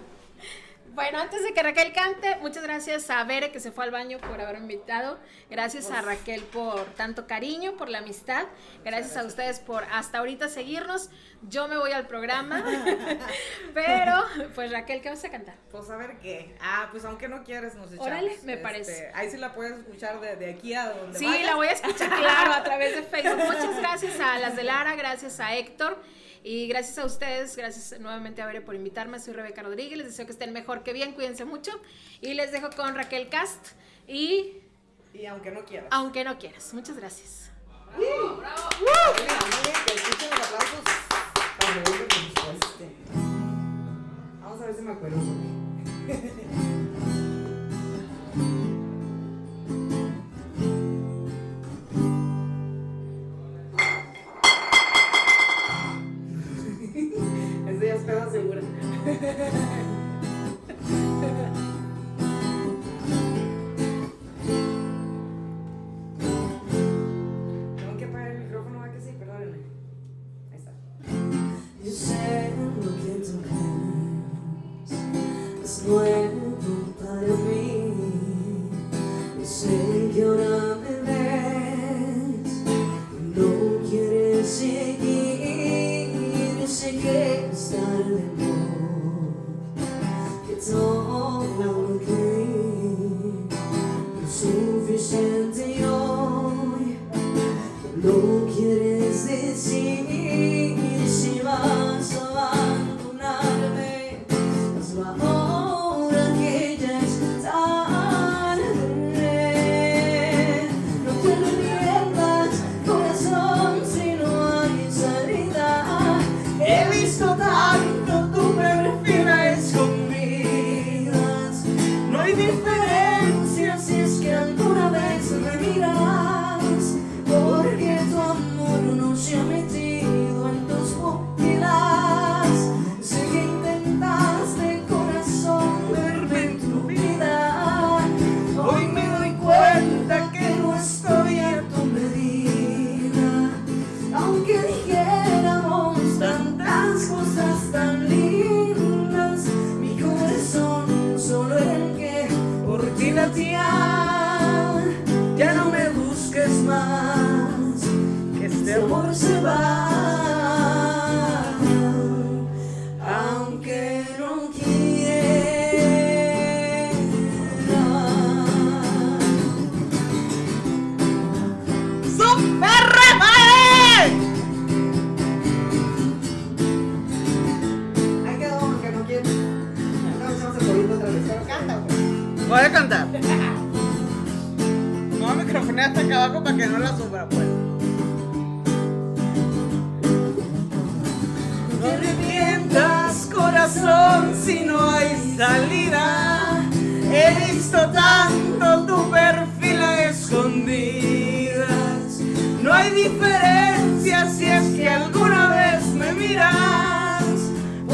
Bueno, 0.94 1.20
antes 1.20 1.44
de 1.44 1.54
que 1.54 1.62
Raquel 1.64 1.94
cante, 1.94 2.36
muchas 2.42 2.64
gracias 2.64 3.10
a 3.10 3.24
Bere 3.24 3.52
que 3.52 3.60
se 3.60 3.72
fue 3.72 3.84
al 3.86 3.92
baño 3.92 4.18
por 4.20 4.40
haberme 4.42 4.62
invitado. 4.74 5.20
Gracias 5.50 5.92
a 5.92 6.02
Raquel 6.02 6.42
por 6.44 6.84
tanto 6.96 7.28
cariño, 7.28 7.76
por 7.78 7.90
la 7.90 8.00
amistad. 8.00 8.46
Gracias 8.84 9.16
a 9.18 9.24
ustedes 9.24 9.60
por 9.60 9.84
hasta 9.92 10.18
ahorita 10.20 10.50
seguirnos. 10.50 11.10
Yo 11.44 11.68
me 11.68 11.78
voy 11.78 11.92
al 11.94 12.08
programa. 12.08 12.64
Pero, 13.74 14.14
pues 14.56 14.72
Raquel, 14.72 15.02
¿qué 15.02 15.10
vas 15.10 15.24
a 15.24 15.30
cantar? 15.30 15.56
Pues 15.72 15.90
a 15.90 15.98
ver 15.98 16.18
qué. 16.20 16.56
Ah, 16.62 16.90
pues 16.92 17.06
aunque 17.06 17.28
no 17.28 17.44
quieres, 17.44 17.76
nos 17.76 17.88
echamos. 17.92 18.08
Órale, 18.08 18.30
me 18.44 18.54
Este, 18.54 18.58
parece. 18.58 19.12
Ahí 19.14 19.30
sí 19.30 19.38
la 19.38 19.54
puedes 19.54 19.78
escuchar 19.80 20.20
de, 20.20 20.36
de 20.36 20.52
aquí 20.52 20.74
a 20.74 20.90
donde 20.90 21.18
Sí, 21.18 21.26
vayas. 21.26 21.46
la 21.46 21.56
voy 21.56 21.68
a 21.68 21.72
escuchar, 21.72 22.10
claro, 22.10 22.54
a 22.54 22.64
través 22.64 22.96
de 22.96 23.04
Facebook. 23.04 23.38
Muchas 23.46 23.78
gracias 23.78 24.20
a 24.20 24.38
las 24.40 24.56
de 24.56 24.64
Lara, 24.64 24.96
gracias 24.96 25.40
a 25.40 25.56
Héctor 25.56 25.98
y 26.44 26.68
gracias 26.68 26.98
a 26.98 27.06
ustedes, 27.06 27.56
gracias 27.56 28.00
nuevamente 28.00 28.42
a 28.42 28.46
Bere 28.46 28.62
por 28.62 28.76
invitarme. 28.76 29.20
Soy 29.20 29.34
Rebeca 29.34 29.62
Rodríguez, 29.64 29.98
les 29.98 30.08
deseo 30.08 30.26
que 30.26 30.32
estén 30.32 30.54
mejor 30.54 30.84
que 30.84 30.94
bien, 30.94 31.14
cuídense 31.14 31.46
mucho 31.46 31.72
y 32.22 32.34
les 32.34 32.52
dejo 32.52 32.70
con 32.76 32.96
Raquel 32.96 33.30
Cast 33.30 33.68
y 34.08 34.58
Y 35.14 35.26
aunque 35.26 35.52
no 35.52 35.66
quieras. 35.66 35.88
aunque 35.92 36.24
no 36.24 36.38
quieras. 36.38 36.74
Muchas 36.74 36.98
gracias. 36.98 37.52
Rebeca 41.74 42.08
que 42.08 42.22
nos 42.22 42.46
cueste. 42.46 42.90
Vamos 44.42 44.62
a 44.62 44.66
ver 44.66 44.76
si 44.76 44.82
me 44.82 44.92
acuerdo. 44.94 45.18
seguras. 58.40 58.64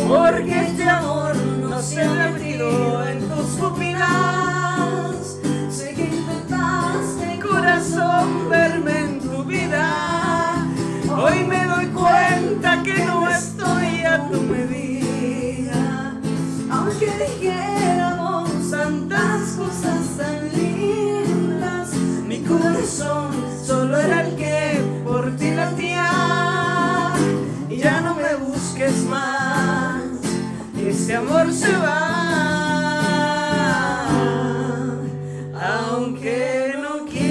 Porque 0.08 0.68
este 0.68 0.88
amor 0.88 1.36
no 1.36 1.82
se 1.82 2.02
ha 2.02 2.14
metido 2.14 3.04
en 3.08 3.28
tus 3.28 3.46
pupilas. 3.60 5.40
Sé 5.70 5.96
que 5.96 6.04
intentaste, 6.04 7.40
Corazón, 7.42 8.50
verme 8.50 9.00
en 9.00 9.20
tu 9.20 9.44
vida. 9.44 10.68
Hoy 11.10 11.44
me 11.46 11.66
doy 11.66 11.88
cuenta 11.88 12.84
que 12.84 13.04
no 13.04 13.28
estoy 13.30 14.04
a 14.06 14.30
tu 14.30 14.42
medida. 14.42 16.20
aunque 16.70 17.10
dijéramos 17.26 18.70
tantas 18.70 19.54
cosas 19.58 20.18
tan 20.18 20.52
lindas, 20.54 21.94
Mi 22.28 22.42
corazón 22.42 23.32
solo 23.66 23.98
era 23.98 24.22
el 24.22 24.36
que 24.36 24.82
por 25.04 25.36
ti 25.36 25.50
latía. 25.52 27.14
Y 27.70 27.78
ya 27.78 28.02
no 28.02 28.14
me 28.14 28.36
busques 28.36 29.04
más. 29.06 29.45
Ese 31.06 31.18
amor 31.18 31.54
se 31.54 31.72
va. 31.72 32.02
Aunque 35.54 36.74
no 36.80 37.06
quiera. 37.06 37.28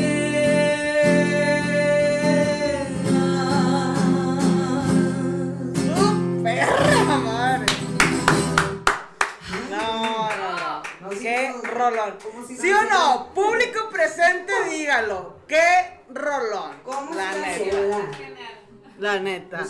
¡Oh, 5.99 6.14
perra 6.45 7.18
madre! 7.18 7.66
No, 9.68 10.31
no, 10.37 10.81
no. 11.01 11.11
¡Qué 11.18 11.53
rolón! 11.64 12.18
¿Cómo 12.22 12.47
si 12.47 12.57
¿Sí 12.57 12.70
o 12.70 12.85
no? 12.85 13.35
Público 13.35 13.91
presente, 13.91 14.53
dígalo. 14.70 15.41
¡Qué 15.49 15.99
rolón! 16.11 16.77
¿Cómo 16.85 17.12
La 17.12 17.35
neta. 17.35 17.77
La 19.01 19.18
neta. 19.18 19.66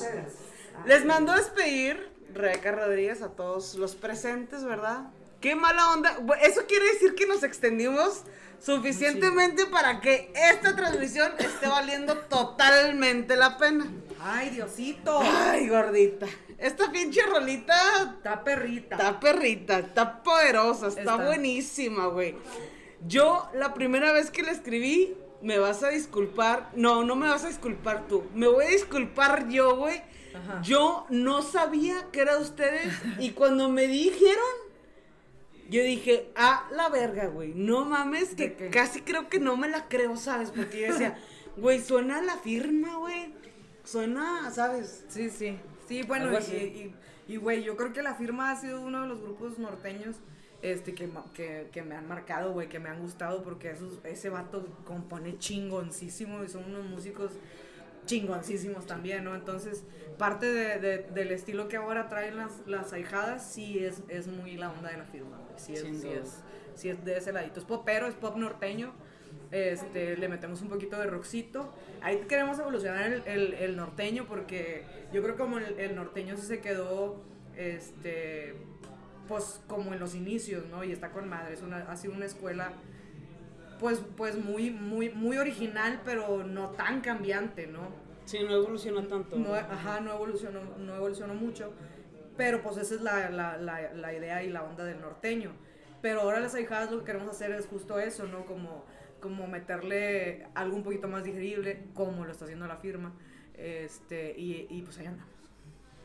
Les 0.84 1.06
mandó 1.06 1.32
a 1.32 1.36
despedir 1.36 2.13
Rebeca 2.34 2.72
Rodríguez 2.72 3.22
a 3.22 3.28
todos 3.30 3.74
los 3.76 3.94
presentes, 3.94 4.64
¿verdad? 4.64 5.04
Qué 5.40 5.54
mala 5.54 5.92
onda. 5.92 6.18
Eso 6.42 6.66
quiere 6.66 6.86
decir 6.92 7.14
que 7.14 7.26
nos 7.26 7.42
extendimos 7.42 8.22
suficientemente 8.58 9.66
para 9.66 10.00
que 10.00 10.32
esta 10.34 10.74
transmisión 10.74 11.32
esté 11.38 11.68
valiendo 11.68 12.16
totalmente 12.18 13.36
la 13.36 13.56
pena. 13.58 13.86
Ay, 14.20 14.50
Diosito. 14.50 15.20
Ay, 15.22 15.68
gordita. 15.68 16.26
Esta 16.56 16.90
pinche 16.90 17.20
rolita 17.26 18.14
Está 18.16 18.42
perrita. 18.42 18.96
Está 18.96 19.20
perrita, 19.20 19.78
está 19.80 20.22
poderosa, 20.22 20.88
está, 20.88 21.00
Está. 21.00 21.16
buenísima, 21.16 22.06
güey. 22.06 22.36
Yo, 23.06 23.48
la 23.54 23.74
primera 23.74 24.12
vez 24.12 24.30
que 24.30 24.42
la 24.42 24.52
escribí, 24.52 25.14
me 25.42 25.58
vas 25.58 25.82
a 25.82 25.90
disculpar. 25.90 26.70
No, 26.74 27.04
no 27.04 27.16
me 27.16 27.28
vas 27.28 27.44
a 27.44 27.48
disculpar 27.48 28.06
tú. 28.08 28.24
Me 28.34 28.46
voy 28.46 28.64
a 28.64 28.68
disculpar 28.68 29.48
yo, 29.48 29.76
güey. 29.76 30.02
Ajá. 30.34 30.60
Yo 30.62 31.06
no 31.10 31.42
sabía 31.42 32.08
que 32.12 32.20
era 32.20 32.36
de 32.36 32.42
ustedes. 32.42 32.92
y 33.18 33.30
cuando 33.30 33.68
me 33.68 33.86
dijeron, 33.86 34.44
yo 35.70 35.82
dije, 35.82 36.30
ah, 36.36 36.68
la 36.72 36.88
verga, 36.88 37.26
güey. 37.26 37.54
No 37.54 37.84
mames, 37.84 38.36
¿De 38.36 38.52
que 38.52 38.56
qué? 38.56 38.70
casi 38.70 39.00
creo 39.00 39.28
que 39.28 39.38
no 39.38 39.56
me 39.56 39.68
la 39.68 39.88
creo, 39.88 40.16
¿sabes? 40.16 40.50
Porque 40.50 40.80
yo 40.82 40.92
decía, 40.92 41.18
güey, 41.56 41.80
suena 41.80 42.18
a 42.18 42.22
la 42.22 42.36
firma, 42.36 42.96
güey. 42.96 43.32
Suena, 43.84 44.50
¿sabes? 44.50 45.04
Sí, 45.08 45.30
sí. 45.30 45.58
Sí, 45.88 46.02
bueno, 46.02 46.30
y- 47.28 47.36
güey, 47.36 47.62
yo 47.62 47.76
creo 47.76 47.92
que 47.92 48.02
la 48.02 48.14
firma 48.14 48.50
ha 48.50 48.56
sido 48.56 48.80
uno 48.80 49.02
de 49.02 49.08
los 49.08 49.20
grupos 49.20 49.58
norteños 49.58 50.16
este, 50.62 50.94
que, 50.94 51.10
que, 51.34 51.68
que 51.72 51.82
me 51.82 51.94
han 51.94 52.08
marcado, 52.08 52.52
güey, 52.52 52.68
que 52.68 52.78
me 52.78 52.88
han 52.88 53.00
gustado 53.00 53.42
porque 53.42 53.70
esos, 53.70 53.98
ese 54.04 54.30
vato 54.30 54.66
compone 54.86 55.38
chingoncísimo 55.38 56.42
y 56.42 56.48
son 56.48 56.64
unos 56.64 56.84
músicos 56.86 57.32
chingoncísimos 58.06 58.86
también, 58.86 59.24
¿no? 59.24 59.34
Entonces, 59.34 59.84
parte 60.18 60.46
de- 60.52 60.78
de- 60.78 60.98
del 61.14 61.30
estilo 61.32 61.68
que 61.68 61.76
ahora 61.76 62.08
traen 62.08 62.36
las, 62.36 62.66
las 62.66 62.92
ahijadas, 62.92 63.50
sí 63.52 63.78
es, 63.84 64.02
es 64.08 64.26
muy 64.26 64.56
la 64.56 64.70
onda 64.70 64.90
de 64.90 64.98
la 64.98 65.04
firma. 65.04 65.40
Sí 65.56 65.74
es, 65.74 65.80
sí 66.00 66.08
es, 66.08 66.42
sí 66.74 66.88
es 66.90 67.04
de 67.04 67.16
ese 67.18 67.32
ladito. 67.32 67.60
Es 67.60 67.66
popero, 67.66 68.06
es 68.06 68.14
pop 68.14 68.36
norteño. 68.36 68.92
Este, 69.50 70.16
le 70.16 70.28
metemos 70.28 70.62
un 70.62 70.68
poquito 70.68 70.98
de 70.98 71.06
rockcito. 71.06 71.72
Ahí 72.02 72.24
queremos 72.28 72.58
evolucionar 72.58 73.02
el, 73.12 73.22
el- 73.26 73.54
el 73.54 73.76
norteño 73.76 74.26
porque 74.26 74.84
yo 75.12 75.22
creo 75.22 75.36
como 75.36 75.58
el, 75.58 75.78
el 75.78 75.94
norteño 75.94 76.36
sí 76.36 76.42
se 76.46 76.60
quedó, 76.60 77.22
este, 77.56 78.54
pues 79.28 79.60
como 79.68 79.92
en 79.94 80.00
los 80.00 80.14
inicios, 80.14 80.66
¿no? 80.66 80.84
Y 80.84 80.92
está 80.92 81.10
con 81.10 81.28
madre. 81.28 81.54
Es 81.54 81.62
una, 81.62 81.78
ha 81.90 81.96
sido 81.96 82.14
una 82.14 82.26
escuela, 82.26 82.72
pues, 83.84 84.00
pues 84.16 84.42
muy, 84.42 84.70
muy, 84.70 85.10
muy 85.10 85.36
original, 85.36 86.00
pero 86.06 86.42
no 86.42 86.70
tan 86.70 87.02
cambiante, 87.02 87.66
¿no? 87.66 87.90
Sí, 88.24 88.38
no 88.42 88.54
evoluciona 88.54 89.06
tanto. 89.06 89.36
No, 89.36 89.52
ajá, 89.52 90.00
no 90.00 90.14
evolucionó, 90.14 90.60
no 90.78 90.96
evolucionó 90.96 91.34
mucho. 91.34 91.70
Pero 92.34 92.62
pues 92.62 92.78
esa 92.78 92.94
es 92.94 93.02
la, 93.02 93.28
la, 93.28 93.58
la, 93.58 93.92
la 93.92 94.14
idea 94.14 94.42
y 94.42 94.48
la 94.48 94.62
onda 94.62 94.86
del 94.86 95.02
norteño. 95.02 95.52
Pero 96.00 96.22
ahora 96.22 96.40
las 96.40 96.54
ahijadas 96.54 96.90
lo 96.90 97.00
que 97.00 97.04
queremos 97.04 97.28
hacer 97.28 97.50
es 97.50 97.66
justo 97.66 97.98
eso, 97.98 98.26
¿no? 98.26 98.46
Como, 98.46 98.86
como 99.20 99.46
meterle 99.48 100.46
algo 100.54 100.76
un 100.76 100.82
poquito 100.82 101.06
más 101.06 101.22
digerible, 101.22 101.84
como 101.92 102.24
lo 102.24 102.32
está 102.32 102.46
haciendo 102.46 102.66
la 102.66 102.78
firma. 102.78 103.12
Este, 103.52 104.34
y, 104.34 104.66
y 104.70 104.80
pues 104.80 104.96
ahí 104.96 105.08
andamos. 105.08 105.33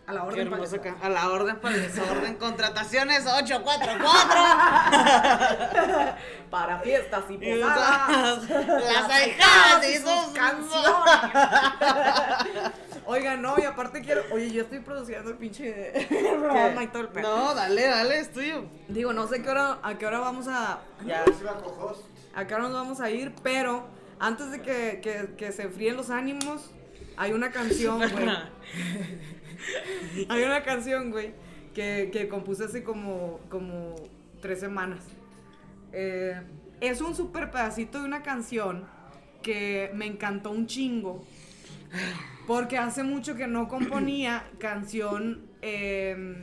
A 0.10 0.14
la 0.14 0.24
orden 0.24 0.50
para 0.50 0.64
ca- 0.82 0.98
A 1.04 1.10
la 1.10 1.30
orden 1.30 1.58
para 1.60 1.76
el 1.76 1.82
desorden. 1.84 2.36
Contrataciones 2.38 3.28
844. 3.28 4.00
Para 6.50 6.80
fiestas 6.80 7.26
y 7.30 7.34
Y 7.36 7.62
posadas. 7.62 8.50
Las 8.50 9.10
ahijadas 9.12 9.88
y 9.88 9.98
sus 9.98 10.34
canciones. 10.34 10.82
Oigan, 13.06 13.42
no, 13.44 13.54
y 13.60 13.64
aparte 13.66 14.02
quiero. 14.02 14.24
Oye, 14.32 14.50
yo 14.52 14.64
estoy 14.64 14.80
produciendo 14.80 15.30
el 15.30 15.38
pinche 15.38 16.08
programa 16.40 16.82
y 16.84 16.88
todo 16.88 17.04
el 17.04 17.10
pedo. 17.10 17.38
No, 17.38 17.54
dale, 17.54 17.86
dale, 17.86 18.20
es 18.20 18.34
tuyo. 18.34 18.66
Digo, 18.88 19.14
no 19.14 19.28
sé 19.28 19.44
qué 19.44 19.50
hora, 19.50 19.78
a 19.84 19.96
qué 20.00 20.08
hora 20.08 20.18
vamos 20.20 20.48
a. 20.48 20.80
Ya. 21.06 21.24
a 22.36 22.48
qué 22.48 22.54
hora 22.56 22.64
nos 22.64 22.74
vamos 22.74 23.00
a 23.00 23.12
ir, 23.12 23.32
pero 23.44 23.86
antes 24.20 24.50
de 24.52 24.62
que, 24.64 25.02
que, 25.04 25.36
que 25.38 25.52
se 25.52 25.62
enfríen 25.64 25.98
los 25.98 26.10
ánimos, 26.10 26.72
hay 27.16 27.32
una 27.34 27.52
canción, 27.52 27.98
güey. 28.00 28.28
hay 30.30 30.44
una 30.44 30.64
canción, 30.64 31.12
güey, 31.12 31.34
que, 31.74 32.10
que 32.12 32.28
compuse 32.28 32.66
hace 32.66 32.84
como, 32.84 33.40
como 33.50 33.96
tres 34.42 34.60
semanas. 34.60 35.06
Eh, 35.92 36.42
es 36.82 37.02
un 37.02 37.16
super 37.16 37.52
pedacito 37.52 38.00
de 38.00 38.06
una 38.06 38.24
canción 38.24 38.86
que 39.42 39.92
me 39.94 40.06
encantó 40.06 40.52
un 40.52 40.68
chingo. 40.68 41.24
Porque 42.48 42.78
hace 42.78 43.04
mucho 43.04 43.36
que 43.36 43.48
no 43.48 43.68
componía 43.68 44.50
canción, 44.60 45.48
eh, 45.62 46.36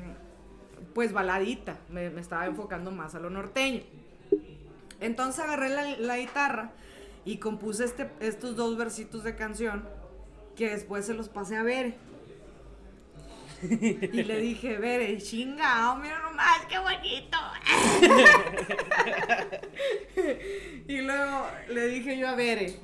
pues 0.94 1.12
baladita. 1.12 1.78
Me, 1.90 2.10
me 2.10 2.20
estaba 2.20 2.46
enfocando 2.46 2.90
más 2.90 3.14
a 3.14 3.20
lo 3.20 3.30
norteño. 3.30 3.82
Entonces 5.00 5.44
agarré 5.44 5.68
la, 5.68 5.96
la 5.98 6.18
guitarra 6.18 6.72
y 7.24 7.38
compuse 7.38 7.84
este, 7.84 8.10
estos 8.20 8.56
dos 8.56 8.76
versitos 8.76 9.24
de 9.24 9.34
canción 9.34 9.84
que 10.54 10.70
después 10.70 11.04
se 11.04 11.14
los 11.14 11.28
pasé 11.28 11.56
a 11.56 11.62
Bere. 11.62 11.96
Y 13.70 14.22
le 14.22 14.40
dije, 14.40 14.78
Bere, 14.78 15.18
chingao, 15.18 15.96
mira 15.96 16.18
nomás, 16.20 16.60
qué 16.68 16.78
bonito. 16.78 17.38
y 20.88 21.00
luego 21.00 21.46
le 21.68 21.86
dije 21.88 22.18
yo 22.18 22.28
a 22.28 22.34
Bere. 22.34 22.76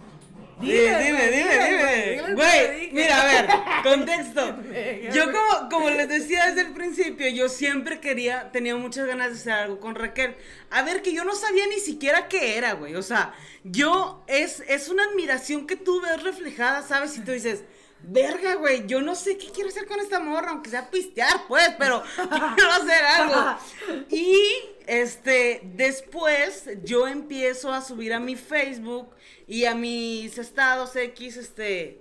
Dime, 0.63 1.03
dime, 1.03 1.13
güey, 1.13 1.31
dime, 1.31 1.57
güey, 1.57 1.71
dime. 1.73 2.05
dile 2.05 2.17
lo 2.17 2.25
que 2.25 2.29
le 2.29 2.35
Güey, 2.35 2.93
mira, 2.93 3.21
a 3.21 3.25
ver, 3.25 3.51
contexto. 3.83 4.57
Yo 5.13 5.25
como, 5.33 5.69
como 5.69 5.91
les 5.91 6.09
decía 6.09 6.47
desde 6.47 6.61
el 6.63 6.73
principio, 6.73 7.29
yo 7.29 7.49
siempre 7.49 8.01
quería, 8.01 8.51
tenía 8.53 8.77
muchas 8.77 9.07
ganas 9.07 9.31
de 9.31 9.35
hacer 9.35 9.53
algo 9.53 9.81
con 9.81 9.95
Raquel. 9.95 10.37
A 10.71 10.83
ver, 10.83 11.03
que 11.03 11.13
yo 11.13 11.25
no 11.25 11.35
sabía 11.35 11.67
ni 11.67 11.81
siquiera 11.81 12.29
qué 12.29 12.57
era, 12.57 12.75
güey. 12.75 12.95
O 12.95 13.03
sea, 13.03 13.35
yo, 13.65 14.23
es, 14.29 14.63
es 14.69 14.89
una 14.89 15.05
admiración 15.05 15.67
que 15.67 15.77
tú 15.77 16.01
ves 16.01 16.23
reflejada, 16.23 16.83
¿sabes? 16.83 17.17
Y 17.19 17.23
tú 17.23 17.33
dices, 17.33 17.65
verga, 18.05 18.55
güey, 18.57 18.87
yo 18.87 19.01
no 19.01 19.15
sé 19.15 19.37
qué 19.37 19.51
quiero 19.51 19.69
hacer 19.69 19.87
con 19.87 20.01
esta 20.01 20.21
morra, 20.21 20.51
aunque 20.51 20.71
sea 20.71 20.91
pistear, 20.91 21.47
pues, 21.49 21.71
pero 21.79 22.03
quiero 22.57 22.71
hacer 22.71 23.05
algo. 23.05 23.59
Y, 24.11 24.39
este, 24.87 25.61
después 25.75 26.69
yo 26.83 27.07
empiezo 27.07 27.73
a 27.73 27.83
subir 27.83 28.13
a 28.13 28.21
mi 28.21 28.37
Facebook 28.37 29.11
y 29.47 29.65
a 29.65 29.75
mis 29.75 30.39
estados 30.39 30.97
X, 30.97 31.37
este, 31.37 32.01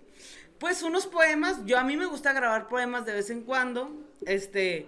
pues 0.57 0.83
unos 0.83 1.07
poemas. 1.07 1.65
Yo 1.65 1.77
a 1.77 1.83
mí 1.83 1.97
me 1.97 2.05
gusta 2.05 2.33
grabar 2.33 2.67
poemas 2.67 3.05
de 3.05 3.13
vez 3.13 3.29
en 3.29 3.43
cuando. 3.43 3.91
Este, 4.25 4.87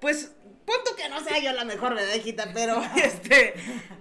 pues, 0.00 0.32
punto 0.68 0.94
que 0.96 1.08
no 1.08 1.24
sea 1.24 1.38
yo 1.38 1.52
la 1.52 1.64
mejor 1.64 1.94
vedejita, 1.94 2.50
pero 2.52 2.82
este, 3.02 3.54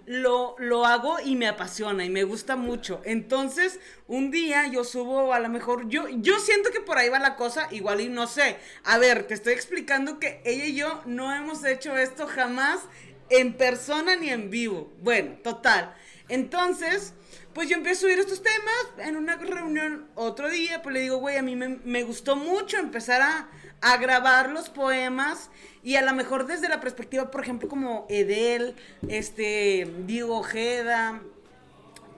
lo, 0.05 0.55
lo 0.59 0.85
hago 0.85 1.17
y 1.23 1.35
me 1.35 1.47
apasiona 1.47 2.03
y 2.03 2.09
me 2.09 2.25
gusta 2.25 2.57
mucho. 2.57 3.01
Entonces, 3.05 3.79
un 4.07 4.31
día 4.31 4.67
yo 4.67 4.83
subo, 4.83 5.33
a 5.33 5.39
lo 5.39 5.49
mejor, 5.49 5.87
yo, 5.87 6.07
yo 6.09 6.39
siento 6.39 6.71
que 6.71 6.81
por 6.81 6.97
ahí 6.97 7.09
va 7.09 7.19
la 7.19 7.37
cosa, 7.37 7.69
igual 7.71 8.01
y 8.01 8.09
no 8.09 8.27
sé. 8.27 8.57
A 8.83 8.97
ver, 8.97 9.25
te 9.27 9.33
estoy 9.33 9.53
explicando 9.53 10.19
que 10.19 10.41
ella 10.43 10.65
y 10.65 10.75
yo 10.75 11.01
no 11.05 11.33
hemos 11.33 11.63
hecho 11.63 11.97
esto 11.97 12.27
jamás 12.27 12.81
en 13.29 13.53
persona 13.53 14.15
ni 14.17 14.29
en 14.29 14.49
vivo. 14.49 14.91
Bueno, 14.99 15.37
total. 15.43 15.95
Entonces, 16.27 17.13
pues 17.53 17.69
yo 17.69 17.75
empiezo 17.75 17.99
a 18.05 18.09
subir 18.09 18.19
estos 18.19 18.43
temas 18.43 19.07
en 19.07 19.15
una 19.15 19.37
reunión 19.37 20.09
otro 20.15 20.49
día, 20.49 20.81
pues 20.81 20.93
le 20.93 21.01
digo, 21.01 21.17
güey, 21.17 21.37
a 21.37 21.41
mí 21.41 21.55
me, 21.55 21.79
me 21.85 22.03
gustó 22.03 22.35
mucho 22.35 22.77
empezar 22.77 23.21
a, 23.21 23.49
a 23.81 23.97
grabar 23.97 24.49
los 24.49 24.69
poemas 24.69 25.49
y 25.83 25.95
a 25.95 26.01
lo 26.01 26.13
mejor 26.13 26.47
desde 26.47 26.69
la 26.69 26.79
perspectiva, 26.79 27.31
por 27.31 27.41
ejemplo, 27.41 27.69
como 27.69 28.05
Edel, 28.09 28.75
este, 29.07 29.91
Diego 30.05 30.39
Ojeda, 30.39 31.21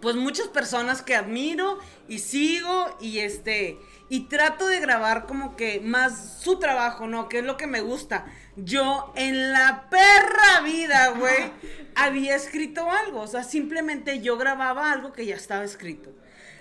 pues 0.01 0.15
muchas 0.15 0.47
personas 0.47 1.01
que 1.01 1.15
admiro 1.15 1.79
y 2.07 2.19
sigo 2.19 2.97
y 3.01 3.19
este 3.19 3.77
y 4.11 4.21
trato 4.21 4.67
de 4.67 4.79
grabar 4.79 5.27
como 5.27 5.55
que 5.55 5.79
más 5.81 6.39
su 6.41 6.57
trabajo, 6.57 7.07
¿no? 7.07 7.29
Que 7.29 7.39
es 7.39 7.45
lo 7.45 7.57
que 7.57 7.67
me 7.67 7.81
gusta. 7.81 8.25
Yo 8.55 9.13
en 9.15 9.51
la 9.51 9.87
perra 9.89 10.61
vida, 10.63 11.09
güey, 11.09 11.51
había 11.95 12.35
escrito 12.35 12.89
algo, 12.89 13.21
o 13.21 13.27
sea, 13.27 13.43
simplemente 13.43 14.19
yo 14.21 14.35
grababa 14.37 14.91
algo 14.91 15.13
que 15.13 15.27
ya 15.27 15.35
estaba 15.35 15.63
escrito. 15.63 16.11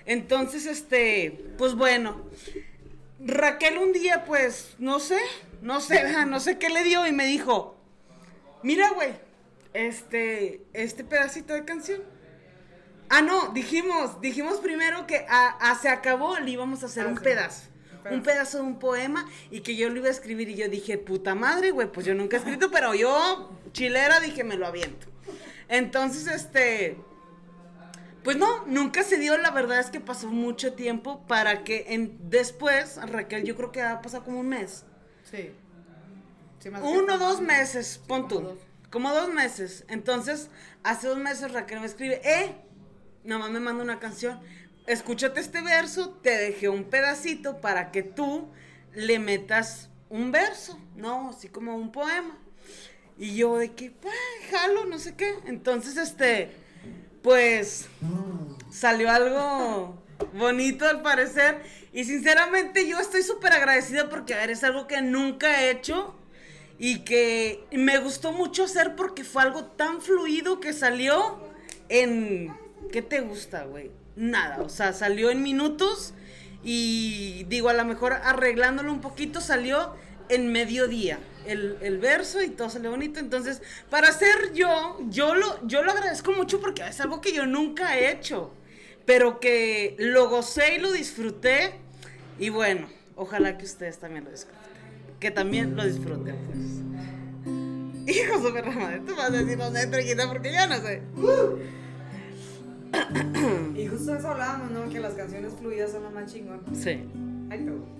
Entonces, 0.05 0.66
este, 0.66 1.46
pues 1.57 1.74
bueno, 1.74 2.22
Raquel 3.20 3.78
un 3.78 3.92
día, 3.92 4.24
pues, 4.24 4.74
no 4.78 5.00
sé, 5.00 5.18
no 5.60 5.80
sé, 5.80 6.04
no 6.26 6.40
sé 6.40 6.58
qué 6.58 6.68
le 6.68 6.84
dio 6.84 7.06
y 7.06 7.12
me 7.12 7.26
dijo, 7.26 7.76
mira, 8.62 8.90
güey, 8.90 9.12
este, 9.74 10.62
este 10.72 11.04
pedacito 11.04 11.52
de 11.54 11.64
canción. 11.64 12.02
Ah, 13.10 13.22
no, 13.22 13.48
dijimos, 13.48 14.20
dijimos 14.20 14.59
primero 14.59 15.06
que 15.06 15.24
a, 15.28 15.48
a 15.70 15.74
se 15.78 15.88
acabó 15.88 16.38
le 16.38 16.51
íbamos 16.51 16.82
a 16.82 16.86
hacer 16.86 17.06
Ah, 17.06 17.09
un 17.10 17.16
sí. 17.16 17.24
pedazo. 17.24 17.62
pedazo. 18.02 18.14
Un 18.16 18.22
pedazo 18.22 18.59
de 18.59 18.62
un 18.64 18.78
poema 18.78 19.26
y 19.51 19.60
que 19.60 19.76
yo 19.76 19.88
lo 19.88 19.97
iba 19.97 20.09
a 20.09 20.10
escribir 20.10 20.48
y 20.51 20.55
yo 20.56 20.68
dije, 20.68 20.98
puta 20.98 21.34
madre, 21.34 21.70
güey, 21.70 21.90
pues 21.90 22.06
yo 22.06 22.14
nunca 22.14 22.36
he 22.36 22.40
escrito, 22.40 22.70
pero 22.70 22.94
yo, 22.94 23.51
chilera, 23.72 24.20
dije, 24.20 24.44
me 24.44 24.56
lo 24.56 24.66
aviento. 24.66 25.06
Entonces, 25.68 26.26
este, 26.26 26.98
pues 28.28 28.36
no, 28.36 28.66
nunca 28.66 29.05
se 29.05 29.16
dio, 29.16 29.38
la 29.38 29.50
verdad 29.52 29.80
es 29.80 29.88
que 29.88 30.00
pasó 30.00 30.26
mucho 30.26 30.74
tiempo 30.74 31.26
para 31.26 31.64
que 31.64 31.86
en, 31.94 32.14
después, 32.28 33.00
Raquel, 33.02 33.42
yo 33.44 33.56
creo 33.56 33.72
que 33.72 33.80
ha 33.80 34.02
pasado 34.02 34.22
como 34.22 34.40
un 34.40 34.50
mes. 34.50 34.84
Sí. 35.30 35.50
Sí, 36.59 36.68
más 36.68 36.82
que 36.82 36.88
Uno, 36.88 37.16
dos 37.16 37.40
meses, 37.40 37.98
pon 38.06 38.28
tú. 38.28 38.34
Como 38.34 38.48
dos. 38.50 38.59
Como 38.90 39.14
dos 39.14 39.32
meses. 39.32 39.86
Entonces, 39.88 40.50
hace 40.82 41.09
dos 41.09 41.16
meses 41.16 41.52
Raquel 41.52 41.80
me 41.80 41.86
escribe, 41.86 42.20
eh, 42.22 42.55
nomás 43.24 43.50
me 43.50 43.60
manda 43.60 43.82
una 43.82 43.98
canción. 43.98 44.38
Escúchate 44.86 45.40
este 45.40 45.62
verso, 45.62 46.10
te 46.22 46.36
dejé 46.36 46.68
un 46.68 46.84
pedacito 46.84 47.62
para 47.62 47.90
que 47.90 48.02
tú 48.02 48.50
le 48.92 49.18
metas 49.18 49.88
un 50.10 50.32
verso, 50.32 50.78
¿no? 50.96 51.30
Así 51.30 51.48
como 51.48 51.76
un 51.76 51.92
poema. 51.92 52.36
Y 53.16 53.36
yo 53.36 53.56
de 53.56 53.72
que, 53.72 53.90
pues, 53.90 54.14
jalo, 54.50 54.84
no 54.84 54.98
sé 54.98 55.14
qué. 55.14 55.34
Entonces, 55.46 55.96
este, 55.96 56.68
pues, 57.28 57.90
salió 58.70 59.10
algo 59.10 60.02
bonito 60.32 60.86
al 60.86 61.02
parecer. 61.02 61.60
Y 61.92 62.05
sinceramente 62.05 62.88
yo 62.88 62.98
estoy 62.98 63.22
súper 63.22 63.52
agradecida 63.52 64.09
porque, 64.09 64.32
a 64.32 64.38
ver, 64.38 64.48
es 64.48 64.64
algo 64.64 64.86
que 64.86 65.02
nunca 65.02 65.62
he 65.62 65.70
hecho 65.70 66.14
y 66.78 67.00
que 67.00 67.66
me 67.70 67.98
gustó 67.98 68.32
mucho 68.32 68.64
hacer 68.64 68.96
porque 68.96 69.24
fue 69.24 69.42
algo 69.42 69.66
tan 69.66 70.00
fluido 70.00 70.59
que 70.59 70.72
salió 70.72 71.38
en... 71.90 72.56
¿Qué 72.90 73.02
te 73.02 73.20
gusta, 73.20 73.64
güey? 73.64 73.90
Nada, 74.16 74.62
o 74.62 74.70
sea, 74.70 74.94
salió 74.94 75.30
en 75.30 75.42
minutos 75.42 76.14
y 76.64 77.44
digo, 77.50 77.68
a 77.68 77.74
lo 77.74 77.84
mejor 77.84 78.14
arreglándolo 78.14 78.90
un 78.90 79.02
poquito 79.02 79.42
salió 79.42 79.94
en 80.28 80.52
mediodía 80.52 81.18
el, 81.48 81.78
el 81.80 81.98
verso 81.98 82.42
y 82.42 82.50
todo 82.50 82.70
salió 82.70 82.90
bonito. 82.90 83.20
Entonces, 83.20 83.62
para 83.90 84.12
ser 84.12 84.52
yo, 84.52 84.98
yo 85.09 85.34
lo, 85.34 85.66
yo 85.66 85.82
lo 85.82 85.92
agradezco 85.92 86.32
mucho 86.32 86.60
porque 86.60 86.86
es 86.86 87.00
algo 87.00 87.20
que 87.20 87.32
yo 87.32 87.46
nunca 87.46 87.98
he 87.98 88.10
hecho, 88.10 88.52
pero 89.05 89.40
que 89.40 89.96
lo 89.98 90.28
gocé 90.28 90.76
y 90.76 90.78
lo 90.78 90.92
disfruté 90.92 91.74
y 92.38 92.50
bueno, 92.50 92.88
ojalá 93.16 93.59
que 93.59 93.64
ustedes 93.64 93.98
también 93.98 94.24
lo 94.24 94.30
disfruten. 94.30 94.59
Que 95.18 95.30
también 95.30 95.74
lo 95.74 95.84
disfruten, 95.84 96.36
pues. 96.46 96.59
Hijo 98.16 98.40
super 98.40 98.66
madre, 98.66 99.00
tú 99.00 99.14
vas 99.16 99.28
a 99.28 99.30
decir 99.30 99.59
no 99.59 99.70
sé, 99.70 99.88
porque 100.28 100.52
yo 100.52 100.66
no 100.66 100.76
sé. 100.76 101.02
Y 103.74 103.86
justo 103.86 104.14
eso 104.14 104.28
hablábamos, 104.28 104.70
¿no? 104.70 104.88
Que 104.88 105.00
las 105.00 105.14
canciones 105.14 105.52
fluidas 105.59 105.92
son 105.92 106.05
lo 106.05 106.10
más 106.10 106.32
chingón. 106.32 106.62
Sí. 106.72 107.05
Ay, 107.50 107.62
pero. 107.64 107.97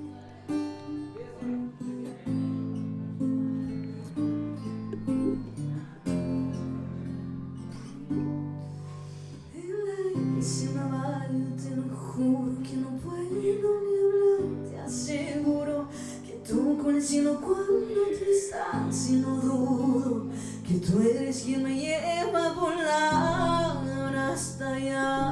Que 12.19 12.77
no 12.77 12.97
puedo 12.99 13.31
ni 13.31 13.51
hablar. 13.51 14.69
Te 14.69 14.81
aseguro 14.81 15.87
que 16.27 16.33
tú 16.49 16.77
con 16.77 16.97
el 16.97 17.03
cielo 17.03 17.41
cuando 17.41 18.03
te 18.11 18.31
estás 18.37 19.11
y 19.11 19.13
no 19.13 19.37
dudo 19.37 20.27
que 20.67 20.75
tú 20.81 21.01
eres 21.01 21.43
quien 21.45 21.63
me 21.63 21.79
lleva 21.79 22.47
a 22.47 22.53
volar 22.55 24.17
hasta 24.17 24.75
allá. 24.75 25.31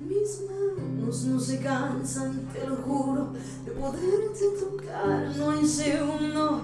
Mis 0.00 0.40
manos 0.48 1.24
no 1.24 1.38
se 1.38 1.60
cansan, 1.60 2.48
te 2.50 2.66
lo 2.66 2.76
juro, 2.76 3.32
de 3.66 3.70
poderte 3.72 4.46
tocar. 4.58 5.30
No 5.36 5.50
hay 5.50 5.66
segundo 5.66 6.62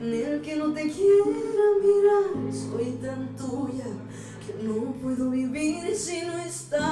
en 0.00 0.14
el 0.14 0.40
que 0.40 0.56
no 0.56 0.72
te 0.72 0.90
quiera 0.90 1.66
mirar. 1.82 2.50
Soy 2.50 2.92
tan 2.92 3.36
tuya 3.36 3.84
que 4.46 4.64
no 4.64 4.92
puedo 5.02 5.28
vivir 5.28 5.94
si 5.94 6.22
no 6.22 6.38
estás. 6.38 6.91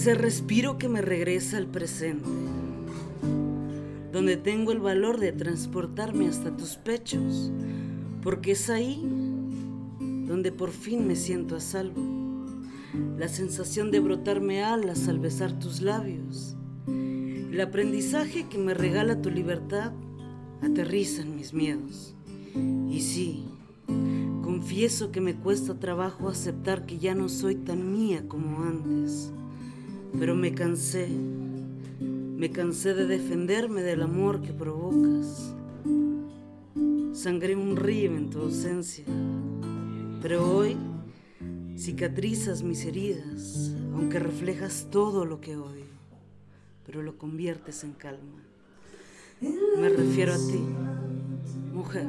Ese 0.00 0.14
respiro 0.14 0.78
que 0.78 0.88
me 0.88 1.02
regresa 1.02 1.58
al 1.58 1.66
presente, 1.66 2.26
donde 4.10 4.38
tengo 4.38 4.72
el 4.72 4.78
valor 4.78 5.20
de 5.20 5.30
transportarme 5.30 6.26
hasta 6.26 6.56
tus 6.56 6.76
pechos, 6.76 7.52
porque 8.22 8.52
es 8.52 8.70
ahí 8.70 9.06
donde 10.26 10.52
por 10.52 10.70
fin 10.70 11.06
me 11.06 11.16
siento 11.16 11.54
a 11.54 11.60
salvo. 11.60 12.00
La 13.18 13.28
sensación 13.28 13.90
de 13.90 14.00
brotarme 14.00 14.64
alas 14.64 15.06
al 15.06 15.18
besar 15.18 15.58
tus 15.58 15.82
labios, 15.82 16.56
el 16.86 17.60
aprendizaje 17.60 18.48
que 18.48 18.56
me 18.56 18.72
regala 18.72 19.20
tu 19.20 19.28
libertad 19.28 19.92
aterrizan 20.62 21.36
mis 21.36 21.52
miedos. 21.52 22.14
Y 22.90 23.02
sí, 23.02 23.44
confieso 24.42 25.12
que 25.12 25.20
me 25.20 25.34
cuesta 25.34 25.78
trabajo 25.78 26.30
aceptar 26.30 26.86
que 26.86 26.96
ya 26.96 27.14
no 27.14 27.28
soy 27.28 27.54
tan 27.54 27.92
mía 27.92 28.24
como 28.26 28.62
antes. 28.62 29.30
Pero 30.18 30.34
me 30.34 30.54
cansé, 30.54 31.08
me 32.00 32.50
cansé 32.50 32.94
de 32.94 33.06
defenderme 33.06 33.82
del 33.82 34.02
amor 34.02 34.42
que 34.42 34.52
provocas. 34.52 35.54
Sangré 37.12 37.54
un 37.54 37.76
río 37.76 38.16
en 38.16 38.30
tu 38.30 38.40
ausencia, 38.40 39.04
pero 40.22 40.56
hoy 40.56 40.76
cicatrizas 41.76 42.62
mis 42.62 42.84
heridas, 42.84 43.72
aunque 43.94 44.18
reflejas 44.18 44.88
todo 44.90 45.24
lo 45.24 45.40
que 45.40 45.56
odio, 45.56 45.86
pero 46.84 47.02
lo 47.02 47.16
conviertes 47.16 47.84
en 47.84 47.92
calma. 47.92 48.42
Me 49.40 49.88
refiero 49.88 50.34
a 50.34 50.36
ti, 50.36 50.60
mujer. 51.72 52.06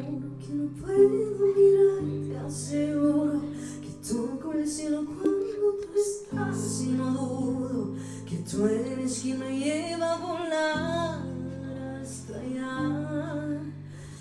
Toco 4.01 4.53
el 4.53 4.67
cielo 4.67 5.05
cuando 5.05 5.75
tú 5.79 5.87
estás 5.95 6.81
y 6.81 6.87
no 6.87 7.11
dudo 7.11 7.93
que 8.27 8.37
tú 8.37 8.65
eres 8.65 9.19
quien 9.21 9.39
me 9.39 9.59
lleva 9.59 10.13
a 10.13 10.17
volar 10.17 11.19
hasta 12.01 12.39
allá. 12.39 13.59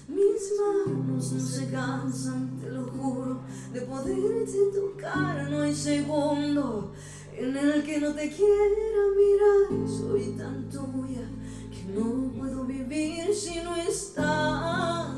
Mis 0.08 0.52
manos 0.60 1.32
no 1.32 1.40
se 1.40 1.70
cansan, 1.70 2.58
te 2.60 2.70
lo 2.70 2.84
juro, 2.88 3.40
de 3.72 3.80
poderte 3.82 4.58
tocar. 4.74 5.50
No 5.50 5.62
hay 5.62 5.74
segundo 5.74 6.92
en 7.36 7.56
el 7.56 7.82
que 7.82 8.00
no 8.00 8.12
te 8.12 8.28
quiera 8.30 9.02
mirar. 9.16 9.88
Soy 9.88 10.34
tan 10.36 10.68
tuya 10.68 11.26
que 11.70 11.84
no 11.94 12.30
puedo 12.36 12.64
vivir 12.64 13.34
si 13.34 13.60
no 13.62 13.76
estás. 13.76 15.08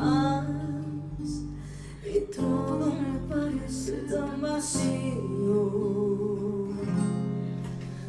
Y 0.00 0.77
todo 2.38 2.86
me 2.92 3.18
parece 3.28 3.92
tan 4.10 4.40
vacío. 4.40 5.58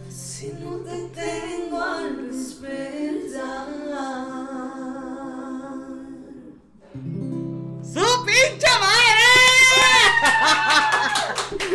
Si 0.09 0.53
no 0.53 0.77
te 0.77 1.09
tengo 1.09 1.81
al 1.81 2.29
despertar. 2.29 3.67
¡Su 7.81 8.05
pinche 8.25 8.67
madre! 8.79 9.29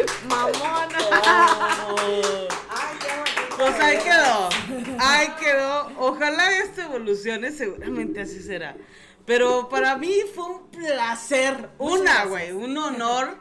Mamona. 0.28 0.98
Pues 3.74 3.86
ahí 3.86 3.98
quedó. 3.98 4.48
Ahí 4.98 5.28
quedó. 5.40 5.92
Ojalá 5.98 6.58
esto 6.58 6.82
evolucione, 6.82 7.50
seguramente 7.50 8.20
así 8.20 8.40
será. 8.40 8.76
Pero 9.26 9.68
para 9.68 9.96
mí 9.96 10.12
fue 10.34 10.44
un 10.44 10.70
placer, 10.70 11.70
una, 11.78 12.26
güey, 12.26 12.52
un 12.52 12.76
honor 12.76 13.38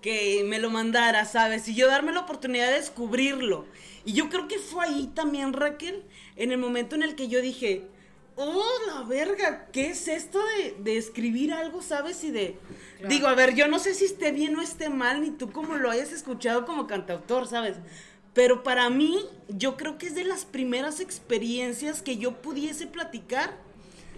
que 0.00 0.44
me 0.46 0.58
lo 0.58 0.70
mandara, 0.70 1.24
¿sabes? 1.24 1.68
Y 1.68 1.74
yo 1.74 1.88
darme 1.88 2.12
la 2.12 2.20
oportunidad 2.20 2.68
de 2.68 2.74
descubrirlo. 2.74 3.66
Y 4.04 4.12
yo 4.14 4.28
creo 4.28 4.48
que 4.48 4.58
fue 4.58 4.86
ahí 4.86 5.10
también, 5.14 5.52
Raquel, 5.52 6.04
en 6.36 6.52
el 6.52 6.58
momento 6.58 6.96
en 6.96 7.02
el 7.02 7.16
que 7.16 7.28
yo 7.28 7.40
dije, 7.40 7.86
oh, 8.36 8.64
la 8.86 9.02
verga, 9.02 9.66
¿qué 9.72 9.90
es 9.90 10.08
esto 10.08 10.40
de, 10.58 10.76
de 10.78 10.96
escribir 10.96 11.52
algo, 11.52 11.82
sabes? 11.82 12.22
Y 12.24 12.30
de... 12.30 12.58
Digo, 13.08 13.26
a 13.26 13.34
ver, 13.34 13.54
yo 13.54 13.68
no 13.68 13.78
sé 13.78 13.94
si 13.94 14.04
esté 14.04 14.32
bien 14.32 14.56
o 14.56 14.62
esté 14.62 14.88
mal, 14.88 15.20
ni 15.20 15.30
tú 15.30 15.52
como 15.52 15.76
lo 15.76 15.90
hayas 15.90 16.12
escuchado 16.12 16.64
como 16.64 16.86
cantautor, 16.86 17.46
¿sabes? 17.46 17.76
Pero 18.36 18.62
para 18.62 18.90
mí, 18.90 19.24
yo 19.48 19.78
creo 19.78 19.96
que 19.96 20.06
es 20.08 20.14
de 20.14 20.22
las 20.24 20.44
primeras 20.44 21.00
experiencias 21.00 22.02
que 22.02 22.18
yo 22.18 22.32
pudiese 22.42 22.86
platicar 22.86 23.56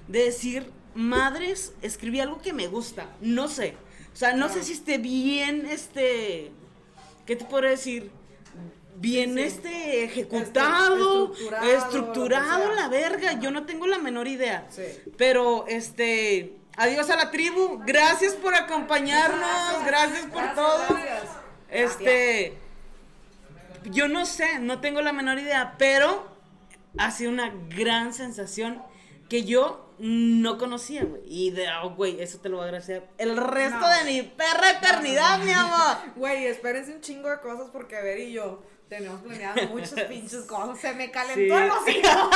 de 0.08 0.24
decir, 0.24 0.70
madres, 0.94 1.72
escribí 1.82 2.18
algo 2.18 2.42
que 2.42 2.52
me 2.52 2.66
gusta. 2.66 3.06
No 3.20 3.46
sé. 3.46 3.76
O 4.12 4.16
sea, 4.16 4.32
no 4.34 4.48
sé 4.48 4.64
si 4.64 4.72
esté 4.72 4.98
bien, 4.98 5.66
este, 5.66 6.50
¿qué 7.26 7.36
te 7.36 7.44
puedo 7.44 7.68
decir? 7.68 8.10
Bien, 8.96 9.34
Sí. 9.34 9.40
este, 9.42 10.02
ejecutado, 10.02 11.32
estructurado, 11.62 12.74
la 12.74 12.88
verga. 12.88 13.38
Yo 13.38 13.52
no 13.52 13.66
tengo 13.66 13.86
la 13.86 13.98
menor 13.98 14.26
idea. 14.26 14.66
Sí. 14.70 14.82
Pero, 15.16 15.64
este, 15.68 16.56
adiós 16.76 17.08
a 17.10 17.14
la 17.14 17.30
tribu. 17.30 17.80
Gracias 17.86 18.34
por 18.34 18.56
acompañarnos. 18.56 19.84
Gracias, 19.86 20.22
por 20.26 20.42
Gracias, 20.42 20.54
todo. 20.56 20.86
gracias. 20.88 21.22
Este, 21.70 22.58
yo 23.84 24.09
no 24.09 24.26
sé, 24.26 24.59
no 24.59 24.80
tengo 24.80 25.00
la 25.00 25.12
menor 25.12 25.38
idea, 25.38 25.74
pero 25.78 26.26
ha 26.98 27.10
sido 27.10 27.30
una 27.30 27.52
gran 27.76 28.12
sensación 28.14 28.82
que 29.28 29.44
yo 29.44 29.84
no 29.98 30.59
conocía, 30.59 31.05
güey. 31.05 31.22
Y 31.26 31.50
de, 31.50 31.66
oh, 31.82 31.90
güey, 31.94 32.20
eso 32.20 32.38
te 32.38 32.48
lo 32.48 32.56
voy 32.56 32.64
a 32.64 32.66
agradecer 32.68 33.06
el 33.18 33.36
resto 33.36 33.80
No. 33.80 33.88
de 33.88 34.05
mi 34.05 34.22
perra 34.22 34.70
eternidad, 34.70 35.38
mi 35.40 35.52
amor. 35.52 35.96
Güey, 36.16 36.46
espérense 36.46 36.92
un 36.94 37.00
chingo 37.00 37.28
de 37.28 37.40
cosas 37.40 37.68
porque 37.72 37.96
a 37.96 38.00
ver 38.02 38.18
y 38.20 38.32
yo 38.32 38.62
tenemos 38.88 39.20
planeado 39.22 39.60
muchas 39.68 40.00
pinches 40.05 40.42
cosas. 40.44 40.78
Se 40.80 40.94
me 40.94 41.10
calentó 41.10 41.34
Sí. 41.59 41.62
el 41.62 41.70
hocico. 41.70 42.30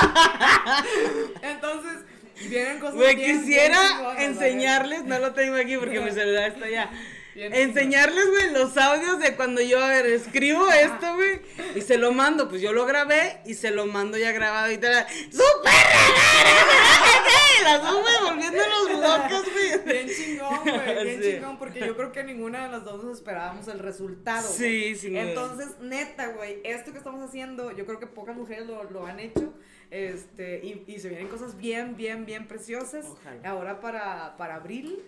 Entonces, 1.43 2.05
vienen 2.49 2.79
cosas 2.79 2.95
Güey, 2.97 3.15
bien, 3.17 3.27
bien 3.29 3.41
quisiera 3.43 3.79
ver. 4.15 4.21
enseñarles, 4.21 5.05
no 5.05 5.19
lo 5.19 5.33
tengo 5.33 5.57
aquí 5.57 5.77
porque 5.77 6.01
mi 6.01 6.11
celular 6.11 6.51
está 6.51 6.67
allá. 6.67 6.91
Enseñarles, 7.35 8.29
güey, 8.31 8.53
los 8.53 8.77
audios 8.77 9.19
de 9.19 9.35
cuando 9.37 9.61
yo, 9.61 9.83
a 9.83 9.89
ver, 9.89 10.07
escribo 10.07 10.71
esto, 10.71 11.15
güey, 11.15 11.41
y 11.75 11.81
se 11.81 11.97
lo 11.99 12.13
mando. 12.13 12.49
Pues 12.49 12.61
yo 12.61 12.73
lo 12.73 12.85
grabé 12.87 13.41
y 13.47 13.55
se 13.55 13.71
lo 13.71 13.87
mando 13.87 14.19
ya 14.19 14.33
grabado 14.33 14.71
y 14.71 14.79
tal. 14.79 15.07
¡Súper! 15.31 15.73
Las 17.65 17.81
dos, 17.83 18.01
güey, 18.03 18.15
volviéndonos 18.33 18.91
locos, 18.91 19.47
güey. 19.53 19.85
Bien 19.85 20.09
chingón, 20.09 20.61
güey, 20.65 21.05
bien 21.05 21.23
Sí. 21.23 21.31
chingón, 21.33 21.59
porque 21.59 21.81
yo 21.81 21.97
creo 21.97 22.11
que 22.13 22.25
ninguna 22.25 22.65
de 22.65 22.71
las 22.73 22.85
dos 22.85 23.03
nos 23.05 23.19
esperábamos 23.19 23.69
el 23.69 23.79
resultado. 23.79 24.47
Sí, 24.49 24.95
duda. 24.95 25.21
Entonces, 25.23 25.69
neta, 25.81 26.27
güey, 26.29 26.61
esto 26.65 26.91
que 26.93 26.99
estamos 26.99 27.23
haciendo, 27.27 27.71
yo 27.71 27.87
creo 27.87 27.99
que 28.01 28.07
pocas 28.09 28.37
mujeres 28.37 28.67
lo, 28.67 28.83
lo 28.91 29.07
han 29.07 29.21
hecho, 29.21 29.55
este, 29.91 30.61
y, 30.65 30.85
y 30.87 30.99
se 30.99 31.09
vienen 31.09 31.29
cosas 31.29 31.57
bien, 31.57 31.97
bien, 31.97 32.27
bien 32.27 32.49
preciosas. 32.49 33.07
Ojalá. 33.07 33.49
Ahora 33.49 33.81
para, 33.81 34.37
para 34.37 34.57
abril, 34.57 35.01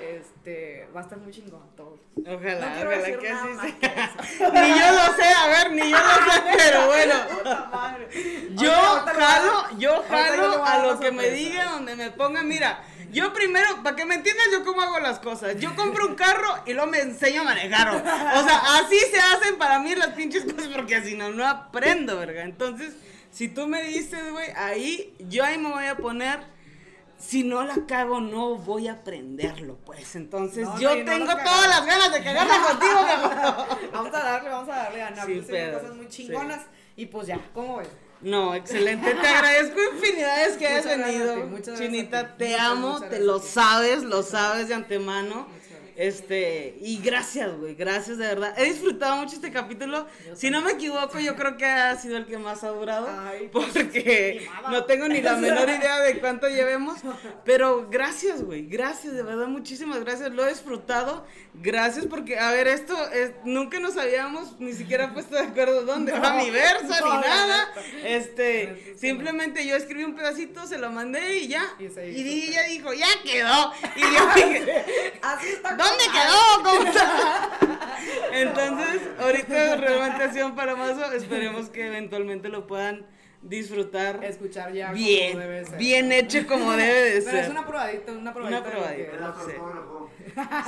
este, 0.00 0.88
va 0.94 1.00
a 1.00 1.02
estar 1.02 1.18
muy 1.18 1.32
chingón 1.32 1.62
todo. 1.76 1.98
Ojalá, 2.16 2.34
No 2.34 2.74
quiero 2.74 2.90
ojalá 2.90 2.96
decir 2.96 3.18
que 3.18 3.30
nada 3.30 3.62
así 3.62 3.74
sea. 3.80 4.50
Ni 4.52 4.68
yo 4.68 4.92
lo 4.92 5.14
sé, 5.14 5.24
a 5.24 5.46
ver, 5.48 5.72
ni 5.72 5.90
yo 5.90 5.98
lo 5.98 6.32
sé, 6.32 6.42
pero 6.56 6.86
bueno. 6.86 7.14
Yo 8.52 8.72
jalo, 8.72 9.78
yo 9.78 10.04
jalo 10.08 10.64
a 10.64 10.78
lo 10.78 11.00
que 11.00 11.10
me 11.12 11.30
diga, 11.30 11.70
donde 11.72 11.96
me 11.96 12.10
ponga, 12.10 12.42
mira, 12.42 12.82
yo 13.12 13.32
primero, 13.32 13.82
para 13.82 13.96
que 13.96 14.04
me 14.04 14.14
entiendas 14.14 14.46
yo 14.52 14.64
cómo 14.64 14.80
hago 14.82 15.00
las 15.00 15.18
cosas, 15.18 15.58
yo 15.58 15.74
compro 15.74 16.06
un 16.06 16.14
carro 16.14 16.62
y 16.66 16.72
luego 16.74 16.90
me 16.90 17.00
enseño 17.00 17.42
a 17.42 17.44
manejarlo, 17.44 17.96
o 17.98 18.02
sea, 18.44 18.78
así 18.78 18.98
se 19.10 19.18
hacen 19.18 19.58
para 19.58 19.80
mí 19.80 19.94
las 19.94 20.08
pinches 20.08 20.44
cosas, 20.44 20.68
porque 20.74 21.02
si 21.02 21.16
no, 21.16 21.30
no 21.30 21.46
aprendo, 21.46 22.16
verga, 22.18 22.42
entonces, 22.42 22.94
si 23.32 23.48
tú 23.48 23.66
me 23.66 23.82
dices, 23.82 24.30
güey, 24.30 24.50
ahí, 24.56 25.14
yo 25.28 25.44
ahí 25.44 25.58
me 25.58 25.70
voy 25.70 25.86
a 25.86 25.96
poner, 25.96 26.40
si 27.20 27.44
no 27.44 27.62
la 27.64 27.86
cago, 27.86 28.20
no 28.20 28.56
voy 28.56 28.88
a 28.88 28.92
aprenderlo, 28.94 29.76
pues, 29.84 30.16
entonces, 30.16 30.64
No, 30.66 30.80
yo 30.80 30.96
no 30.96 31.04
tengo 31.04 31.26
la 31.26 31.44
todas 31.44 31.68
las 31.68 31.86
ganas 31.86 32.12
de 32.12 32.24
cagarla 32.24 32.62
contigo, 32.68 32.94
cabrón. 33.06 33.66
Vamos 33.92 34.14
a 34.14 34.18
darle, 34.24 34.48
vamos 34.50 34.68
a 34.70 34.76
darle, 34.76 35.02
Ana. 35.02 35.24
Sí, 35.26 35.42
pero, 35.46 35.78
cosas 35.80 35.96
muy 35.96 36.08
chingonas. 36.08 36.62
Y 36.96 37.06
pues 37.06 37.26
ya, 37.28 37.38
¿cómo 37.54 37.76
ves? 37.78 37.88
No, 38.20 38.54
excelente. 38.54 39.14
Te 39.14 39.26
agradezco 39.28 39.78
infinidades 39.94 40.56
que 40.56 40.66
hayas 40.68 40.84
gracias 40.84 41.06
venido. 41.06 41.32
a 41.32 41.36
ti, 41.36 41.42
muchas 41.42 41.66
gracias 41.68 41.78
Chinita, 41.90 42.18
a 42.20 42.36
te 42.36 42.48
Muchas, 42.50 42.60
amo, 42.66 42.92
muchas 42.94 43.10
te 43.10 43.20
lo 43.20 43.36
a 43.36 43.40
sabes, 43.40 44.02
lo 44.02 44.22
sabes 44.22 44.68
de 44.68 44.74
antemano. 44.74 45.46
Este, 46.04 46.78
y 46.80 46.96
gracias, 47.02 47.54
güey, 47.58 47.74
gracias 47.74 48.16
de 48.16 48.26
verdad. 48.26 48.54
He 48.58 48.64
disfrutado 48.64 49.16
mucho 49.16 49.34
este 49.34 49.52
capítulo. 49.52 50.06
Si 50.34 50.50
no 50.50 50.62
me 50.62 50.72
equivoco, 50.72 51.18
yo 51.20 51.36
creo 51.36 51.58
que 51.58 51.66
ha 51.66 51.94
sido 51.96 52.16
el 52.16 52.24
que 52.24 52.38
más 52.38 52.64
ha 52.64 52.68
durado. 52.68 53.06
Ay, 53.28 53.50
pues, 53.52 53.66
porque 53.74 54.48
no 54.70 54.84
tengo 54.86 55.08
ni 55.08 55.20
la 55.20 55.36
menor 55.36 55.68
idea 55.68 55.98
de 56.00 56.18
cuánto 56.18 56.48
llevemos. 56.48 57.00
Pero 57.44 57.88
gracias, 57.90 58.42
güey, 58.42 58.66
gracias, 58.66 59.12
de 59.12 59.22
verdad, 59.22 59.46
muchísimas 59.46 60.00
gracias. 60.00 60.30
Lo 60.32 60.46
he 60.46 60.48
disfrutado. 60.50 61.26
Gracias 61.52 62.06
porque, 62.06 62.38
a 62.38 62.50
ver, 62.52 62.66
esto 62.68 62.96
es- 63.10 63.32
nunca 63.44 63.78
nos 63.78 63.98
habíamos 63.98 64.58
ni 64.58 64.72
siquiera 64.72 65.12
puesto 65.12 65.34
de 65.34 65.42
acuerdo 65.42 65.82
dónde 65.82 66.12
va 66.18 66.32
mi 66.34 66.48
verso 66.48 66.94
no, 67.00 67.14
ni 67.20 67.20
nada. 67.26 67.68
Este, 68.04 68.94
simplemente 68.98 69.66
yo 69.66 69.76
escribí 69.76 70.04
un 70.04 70.14
pedacito, 70.14 70.66
se 70.66 70.78
lo 70.78 70.90
mandé 70.90 71.40
y 71.40 71.48
ya. 71.48 71.64
Y 71.78 71.84
Y, 71.84 72.22
di- 72.22 72.48
ella 72.48 72.62
dijo, 72.68 72.92
ya 72.94 73.06
quedó. 73.22 73.72
Y 73.96 74.00
yo 74.00 74.34
dije, 74.34 74.84
Así 75.20 75.48
está. 75.48 75.76
¿Dónde 75.90 76.04
quedó? 76.12 76.62
¿Cómo 76.64 76.88
está? 76.88 77.50
Entonces, 78.32 79.02
ahorita 79.18 79.76
realmente 79.76 80.22
ha 80.24 80.32
sido 80.32 80.46
un 80.46 80.54
paramazo. 80.54 81.12
Esperemos 81.12 81.68
que 81.70 81.86
eventualmente 81.86 82.48
lo 82.48 82.66
puedan 82.66 83.06
disfrutar 83.42 84.22
Escuchar 84.22 84.72
ya 84.72 84.88
como 84.88 84.98
bien, 84.98 85.38
debe 85.38 85.64
ser. 85.64 85.78
bien 85.78 86.12
hecho 86.12 86.46
como 86.46 86.72
debe 86.72 87.14
de 87.14 87.22
Pero 87.22 87.36
es 87.38 87.42
ser. 87.44 87.50
una 87.50 87.66
probadita, 87.66 88.12
una 88.12 88.32
probadita. 88.34 88.60
Una 88.60 88.70
probadita. 88.70 89.12
Era 89.14 89.34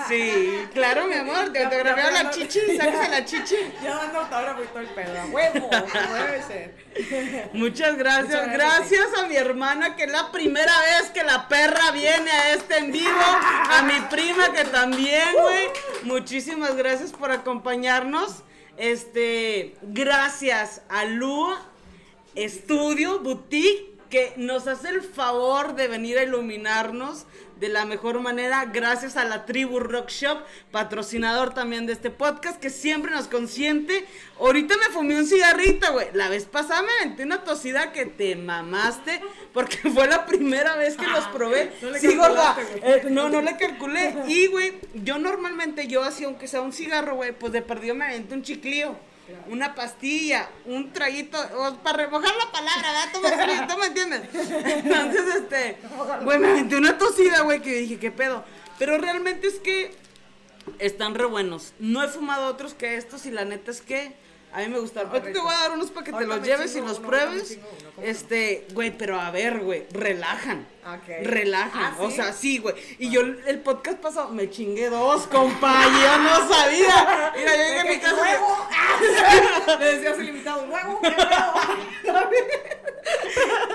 Sí. 0.09 0.67
claro, 0.75 1.07
mi 1.07 1.15
amor, 1.15 1.53
te 1.53 1.61
ya- 1.61 2.11
la 2.11 2.31
chichi, 2.31 2.61
sáquese 2.77 3.09
la 3.09 3.25
chichi. 3.25 3.57
Ya 3.83 3.95
dando 3.97 4.21
autógrafo 4.21 4.63
y 4.63 4.67
todo 4.67 4.81
el 4.81 4.89
pedo. 4.89 5.21
a 5.21 5.27
huevo, 5.27 5.71
como 5.71 6.15
debe 6.15 6.43
ser. 6.43 6.75
Muchas 7.53 7.97
gracias, 7.97 8.29
Muchas 8.47 8.53
gracias, 8.53 8.53
gracias 8.53 9.19
a 9.19 9.27
mi 9.27 9.37
hermana 9.37 9.97
que 9.97 10.05
es 10.05 10.13
la 10.13 10.31
primera 10.31 10.73
vez 10.81 11.11
que 11.11 11.25
la 11.25 11.49
perra 11.49 11.91
viene 11.93 12.31
a 12.31 12.53
este 12.55 12.79
en 12.79 12.93
vivo, 12.93 13.11
a 13.71 13.83
mi 13.83 13.99
prima 14.11 14.53
que 14.53 14.65
también, 14.65 15.29
güey. 15.41 15.69
Muchísimas 16.03 16.77
gracias 16.77 17.13
por 17.13 17.31
acompañarnos. 17.31 18.43
Este, 18.77 19.77
gracias 19.83 20.83
a 20.89 21.05
Lua 21.05 21.61
Estudio 22.35 23.21
Boutique 23.21 23.93
que 24.11 24.35
nos 24.37 24.67
hace 24.67 24.89
el 24.89 25.03
favor 25.03 25.75
de 25.75 25.89
venir 25.89 26.19
a 26.19 26.23
iluminarnos 26.23 27.25
de 27.63 27.69
la 27.69 27.85
mejor 27.85 28.19
manera 28.19 28.65
gracias 28.65 29.17
a 29.17 29.25
la 29.25 29.47
tribu 29.47 29.79
Rock 29.79 30.09
Shop, 30.09 30.39
patrocinador 30.73 31.55
también 31.55 31.87
de 31.87 31.93
este 31.93 32.11
podcast 32.11 32.59
que 32.59 32.71
siempre 32.71 33.13
nos 33.13 33.29
consiente. 33.29 34.05
Ahorita 34.41 34.77
me 34.79 34.93
fumé 34.93 35.17
un 35.17 35.29
cigarrito, 35.29 35.93
güey. 35.93 36.09
La 36.13 36.29
vez 36.29 36.45
pasada 36.45 36.83
me 36.83 36.89
aventé 37.01 37.23
una 37.23 37.45
tosida 37.45 37.93
que 37.93 38.05
te 38.05 38.35
mamaste 38.35 39.21
porque 39.55 39.77
fue 39.95 40.09
la 40.09 40.27
primera 40.27 40.75
vez 40.75 40.97
que 40.97 41.07
los 41.07 41.25
probé. 41.29 41.73
No 41.81 41.95
sí, 41.95 42.17
gorda. 42.17 42.57
Eh, 42.83 43.05
no, 43.11 43.29
no 43.29 43.41
le 43.41 43.57
calculé. 43.57 44.13
Y, 44.27 44.49
güey, 44.49 44.81
yo 44.95 45.19
normalmente, 45.19 45.87
yo 45.87 46.03
así, 46.03 46.25
aunque 46.25 46.49
sea 46.49 46.63
un 46.63 46.73
cigarro, 46.73 47.15
güey, 47.15 47.31
pues 47.31 47.53
de 47.53 47.63
perdido 47.63 47.95
me 47.95 48.07
aventé 48.07 48.35
un 48.35 48.43
chiclío. 48.43 48.97
Una 49.49 49.75
pastilla, 49.75 50.49
un 50.65 50.93
traguito, 50.93 51.39
o 51.57 51.77
para 51.77 52.05
remojar 52.05 52.35
la 52.37 52.53
palabra, 52.53 52.93
¿verdad? 52.93 53.13
¿Tú 53.13 53.21
me, 53.21 53.67
tú 53.67 53.79
me 53.79 53.87
entiendes? 53.87 54.23
Entonces, 54.35 55.35
este, 55.37 55.77
güey, 56.25 56.39
me 56.39 56.49
aventé 56.49 56.77
una 56.77 56.99
tosida, 56.99 57.43
güey, 57.43 57.61
que 57.61 57.75
dije, 57.77 57.99
¿qué 57.99 58.11
pedo? 58.11 58.45
Pero 58.79 58.99
realmente 58.99 59.47
es 59.47 59.59
que 59.61 59.95
están 60.79 61.15
re 61.15 61.27
buenos. 61.27 61.73
No 61.79 62.03
he 62.03 62.09
fumado 62.09 62.47
otros 62.47 62.75
que 62.75 62.97
estos 62.97 63.27
y 63.27 63.31
la 63.31 63.45
neta 63.45 63.71
es 63.71 63.81
que 63.81 64.15
a 64.53 64.59
mí 64.61 64.69
me 64.69 64.79
gustaron. 64.79 65.11
Ahorita 65.11 65.33
te 65.33 65.39
voy 65.39 65.55
a 65.55 65.59
dar 65.59 65.73
unos 65.73 65.91
para 65.91 66.05
que 66.05 66.13
te 66.13 66.27
los 66.27 66.43
lleves 66.43 66.75
y 66.77 66.81
los 66.81 66.99
uno, 66.99 67.09
pruebes. 67.09 67.59
Este, 68.03 68.67
güey, 68.73 68.97
pero 68.97 69.19
a 69.21 69.31
ver, 69.31 69.61
güey, 69.61 69.87
relajan. 69.93 70.67
Ok. 70.85 71.25
Relajan, 71.25 71.95
Ah, 71.95 71.97
o 72.01 72.11
sea, 72.11 72.33
sí, 72.33 72.59
güey. 72.59 72.75
Y 72.99 73.11
yo 73.11 73.21
el 73.21 73.61
podcast 73.61 73.99
pasado 73.99 74.29
me 74.31 74.51
chingué 74.51 74.91
dos, 74.91 75.27
compa, 75.29 75.85
yo 75.85 76.19
no 76.19 76.49
sabía. 76.53 77.33
Mira, 77.37 77.57
yo 77.57 77.63
llegué 77.63 77.81
a 77.81 77.85
mi 77.85 77.99
casa. 77.99 78.17
¡Huevo! 78.21 78.69
Le 79.79 79.85
decías 79.85 80.19
ilimitado, 80.19 80.65
¡huevo! 80.65 81.01
¡Qué 81.01 81.09
huevo! 81.09 82.29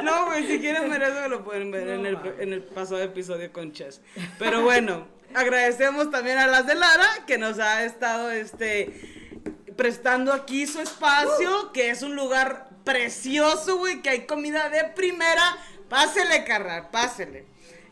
No, 0.03 0.25
güey, 0.27 0.45
si 0.47 0.59
quieren 0.59 0.89
ver 0.89 1.01
eso 1.03 1.27
lo 1.27 1.43
pueden 1.43 1.71
ver 1.71 1.87
en, 1.89 2.05
el, 2.05 2.17
en 2.39 2.53
el 2.53 2.63
pasado 2.63 3.01
episodio 3.01 3.51
con 3.51 3.71
Chess. 3.73 4.01
Pero 4.39 4.61
bueno, 4.63 5.07
agradecemos 5.33 6.09
también 6.11 6.37
a 6.37 6.47
las 6.47 6.65
de 6.67 6.75
Lara 6.75 7.25
que 7.25 7.37
nos 7.37 7.59
ha 7.59 7.83
estado 7.83 8.31
este 8.31 9.26
prestando 9.77 10.33
aquí 10.33 10.67
su 10.67 10.81
espacio, 10.81 11.71
que 11.71 11.89
es 11.91 12.01
un 12.01 12.15
lugar 12.15 12.69
precioso, 12.83 13.77
güey, 13.77 14.01
que 14.01 14.09
hay 14.09 14.25
comida 14.25 14.69
de 14.69 14.83
primera. 14.85 15.57
Pásele, 15.87 16.43
carnal, 16.43 16.89
pásele. 16.89 17.45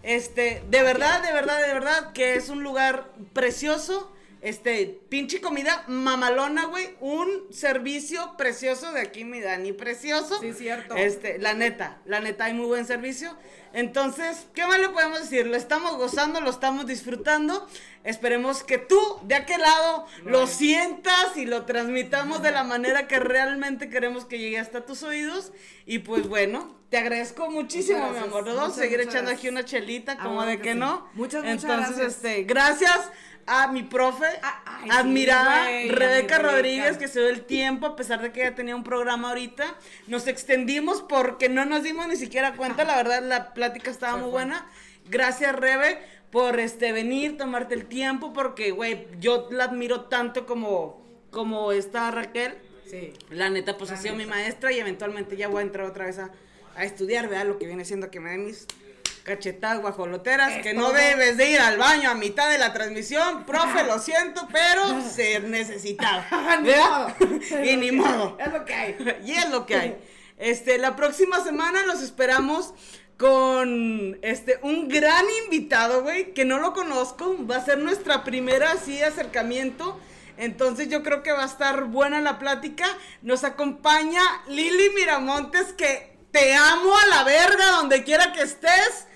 Este, 0.03 0.63
de 0.69 0.83
verdad, 0.83 1.23
de 1.23 1.31
verdad, 1.31 1.61
de 1.65 1.73
verdad, 1.73 2.11
que 2.13 2.35
es 2.35 2.49
un 2.49 2.63
lugar 2.63 3.11
precioso. 3.33 4.11
Este, 4.41 4.99
pinche 5.09 5.41
comida 5.41 5.83
mamalona, 5.87 6.65
güey. 6.65 6.95
Un 6.99 7.47
servicio 7.51 8.35
precioso 8.37 8.91
de 8.91 9.01
aquí, 9.01 9.23
mi 9.23 9.41
Dani, 9.41 9.73
precioso. 9.73 10.39
Sí, 10.39 10.53
cierto. 10.53 10.95
Este, 10.95 11.39
la 11.39 11.53
neta, 11.53 11.99
la 12.05 12.19
neta, 12.19 12.45
hay 12.45 12.53
muy 12.53 12.67
buen 12.67 12.85
servicio. 12.85 13.35
Entonces, 13.73 14.45
¿qué 14.53 14.65
más 14.67 14.79
le 14.79 14.89
podemos 14.89 15.21
decir? 15.21 15.47
Lo 15.47 15.57
estamos 15.57 15.97
gozando, 15.97 16.39
lo 16.41 16.51
estamos 16.51 16.85
disfrutando. 16.85 17.67
Esperemos 18.06 18.64
que 18.64 18.77
tú, 18.77 18.99
de 19.23 19.36
aquel 19.36 19.61
lado, 19.61 20.06
lo 20.23 20.48
sientas 20.48 21.36
y 21.36 21.45
lo 21.45 21.65
transmitamos 21.65 22.41
de 22.41 22.52
la 22.52 22.64
manera 22.64 23.07
que 23.07 23.19
realmente 23.19 23.90
queremos 23.90 24.26
que 24.26 24.38
llegue 24.40 24.60
hasta 24.60 24.86
tus 24.86 25.03
oídos. 25.03 25.52
Y 25.86 25.99
pues 25.99 26.27
bueno, 26.27 26.76
te 26.90 26.98
agradezco 26.98 27.49
muchísimo, 27.49 28.10
mi 28.11 28.19
amor. 28.19 28.45
Vamos 28.45 28.77
a 28.77 28.82
seguir 28.82 28.99
echando 29.02 29.22
gracias. 29.32 29.40
aquí 29.40 29.49
una 29.49 29.65
chelita, 29.65 30.18
Ah, 30.19 30.23
como 30.23 30.44
de 30.45 30.60
que 30.61 30.73
sí. 30.73 30.77
no. 30.80 31.10
Muchas, 31.15 31.44
muchas 31.44 31.64
Entonces, 31.64 31.98
gracias. 31.98 32.15
este, 32.15 32.44
gracias 32.44 33.11
a 33.48 33.68
mi 33.68 33.84
profe, 33.84 34.26
Ah, 34.44 34.61
ay, 34.84 34.90
admirada 34.91 35.65
Rebeca. 35.90 36.38
Rodríguez, 36.40 36.98
que 36.98 37.07
se 37.07 37.19
dio 37.19 37.30
el 37.30 37.44
tiempo, 37.45 37.88
a 37.88 37.95
pesar 37.95 38.22
de 38.22 38.32
que 38.32 38.41
ella 38.41 38.56
tenía 38.56 38.76
un 38.76 38.84
programa 38.84 39.30
ahorita. 39.30 39.65
Nos 40.07 40.27
extendimos 40.27 41.02
porque 41.02 41.49
no 41.49 41.65
nos 41.65 41.82
dimos 41.84 42.07
ni 42.07 42.15
siquiera 42.18 42.53
cuenta, 42.56 42.84
la 42.86 42.95
verdad, 42.98 43.23
la 43.23 43.53
plática 43.56 43.90
estaba 43.90 44.15
muy 44.18 44.30
buena. 44.30 44.65
Gracias, 45.07 45.56
Rebe, 45.56 46.02
por 46.35 46.59
este 46.59 46.91
venir, 46.91 47.37
tomarte 47.37 47.75
el 47.75 47.85
tiempo, 47.85 48.33
porque, 48.33 48.71
güey, 48.71 49.07
yo 49.21 49.47
la 49.51 49.63
admiro 49.63 50.01
tanto 50.01 50.45
como, 50.45 51.01
como 51.31 51.71
esta 51.71 52.11
Raquel. 52.11 52.55
Sí. 52.91 53.13
La 53.29 53.49
neta, 53.49 53.77
pues 53.77 53.89
La 53.89 53.95
ha 53.95 54.01
sido 54.01 54.15
mi 54.15 54.25
maestra 54.25 54.73
y 54.73 54.79
eventualmente 54.79 55.37
ya 55.37 55.47
voy 55.47 55.59
a 55.59 55.61
entrar 55.61 55.85
otra 55.85 56.07
vez 56.07 56.19
a, 56.19 56.31
a 56.75 56.83
estudiar, 56.83 57.29
¿verdad? 57.29 57.45
Lo 57.45 57.57
que 57.57 57.67
viene 57.67 57.85
siendo 57.85 58.11
que 58.11 58.19
me 58.19 58.31
den 58.31 58.47
mis 58.47 58.67
cachetadas 59.23 59.79
guajoloteras, 59.79 60.57
Es 60.57 60.61
que 60.61 60.73
no 60.73 60.91
debes 60.91 61.37
de 61.37 61.51
ir 61.51 61.59
al 61.61 61.77
baño 61.77 62.09
a 62.09 62.15
mitad 62.15 62.51
de 62.51 62.57
la 62.57 62.73
transmisión. 62.73 63.45
Profe, 63.45 63.85
lo 63.85 63.97
siento, 63.99 64.45
pero 64.51 65.01
se 65.09 65.39
necesitaba. 65.39 66.27
¿verdad? 66.61 67.15
modo. 67.17 67.63
y 67.63 67.77
ni 67.77 67.93
modo. 67.93 68.37
Es 68.41 68.51
lo 68.51 68.65
que 68.65 68.73
hay. 68.73 69.21
Y 69.23 69.31
es 69.31 69.49
lo 69.49 69.65
que 69.65 69.75
hay. 69.77 69.97
Este, 70.37 70.79
la 70.79 70.97
próxima 70.97 71.41
semana 71.45 71.85
los 71.85 72.01
esperamos 72.01 72.73
con 73.17 74.17
este 74.21 74.59
un 74.61 74.87
gran 74.89 75.25
invitado, 75.45 76.03
güey, 76.03 76.33
que 76.33 76.45
no 76.45 76.59
lo 76.59 76.73
conozco, 76.73 77.35
va 77.49 77.57
a 77.57 77.65
ser 77.65 77.77
nuestra 77.79 78.23
primera 78.23 78.71
así 78.71 79.01
acercamiento. 79.01 79.99
Entonces 80.37 80.89
yo 80.89 81.01
creo 81.01 81.23
que 81.23 81.31
va 81.31 81.43
a 81.43 81.47
estar 81.47 81.85
buena 81.85 82.19
la 82.19 82.39
plática. 82.39 82.85
Nos 83.21 83.43
acompaña 83.45 84.21
Lili 84.49 84.89
Miramontes, 84.95 85.71
que 85.73 86.17
te 86.31 86.53
amo 86.53 86.93
a 86.97 87.07
la 87.07 87.23
verga 87.23 87.71
donde 87.77 88.03
quiera 88.03 88.33
que 88.33 88.41
estés. 88.41 89.07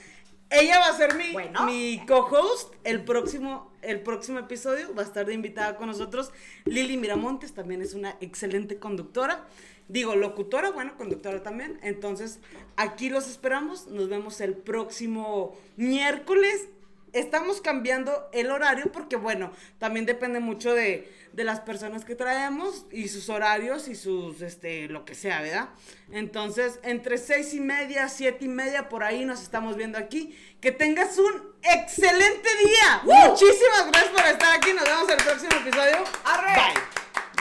Ella 0.50 0.80
va 0.80 0.88
a 0.88 0.98
ser 0.98 1.16
mi, 1.16 1.34
Bueno. 1.34 1.66
mi 1.66 2.02
co-host 2.08 2.74
el 2.86 3.04
próximo, 3.04 3.72
el 3.82 4.00
próximo 4.00 4.40
episodio. 4.40 4.96
Va 4.96 5.02
a 5.04 5.06
estar 5.06 5.26
de 5.26 5.34
invitada 5.34 5.76
con 5.76 5.88
nosotros. 5.88 6.32
Lili 6.64 6.96
Miramontes 6.96 7.54
también 7.54 7.82
es 7.82 7.94
una 7.94 8.16
excelente 8.22 8.80
conductora. 8.80 9.46
Digo, 9.90 10.16
locutora, 10.16 10.70
bueno, 10.70 10.96
conductora 10.98 11.42
también. 11.44 11.80
Entonces, 11.82 12.40
aquí 12.78 13.10
los 13.10 13.28
esperamos. 13.28 13.88
Nos 13.88 14.08
vemos 14.08 14.40
el 14.40 14.56
próximo 14.56 15.58
miércoles. 15.78 16.68
Estamos 17.12 17.60
cambiando 17.60 18.30
el 18.32 18.52
horario 18.52 18.92
porque, 18.92 19.16
bueno, 19.16 19.52
también 19.80 20.06
depende 20.06 20.40
mucho 20.40 20.76
de, 20.76 21.12
de 21.34 21.44
las 21.44 21.60
personas 21.60 22.06
que 22.06 22.14
traemos 22.14 22.86
y 22.92 23.08
sus 23.08 23.30
horarios 23.30 23.88
y 23.88 23.96
sus, 23.96 24.44
este, 24.44 24.88
lo 24.90 25.06
que 25.06 25.16
sea, 25.16 25.42
¿verdad? 25.42 25.70
Entonces, 26.12 26.80
entre 26.84 27.18
seis 27.18 27.56
y 27.56 27.62
media, 27.62 28.10
siete 28.10 28.46
y 28.46 28.48
media, 28.48 28.90
por 28.90 29.04
ahí 29.04 29.26
nos 29.26 29.42
estamos 29.42 29.76
viendo 29.76 29.98
aquí. 29.98 30.38
Que 30.62 30.72
tengas 30.72 31.18
un 31.18 31.52
excelente 31.64 32.50
día. 32.64 33.02
Muchísimas 33.04 33.88
gracias 33.92 34.12
por 34.14 34.26
estar 34.28 34.56
aquí. 34.56 34.72
Nos 34.74 34.86
vemos 34.86 35.10
en 35.10 35.18
el 35.18 35.26
próximo 35.26 35.52
episodio. 35.66 35.98
¡Arre! 36.26 36.54
Bye. 36.54 36.82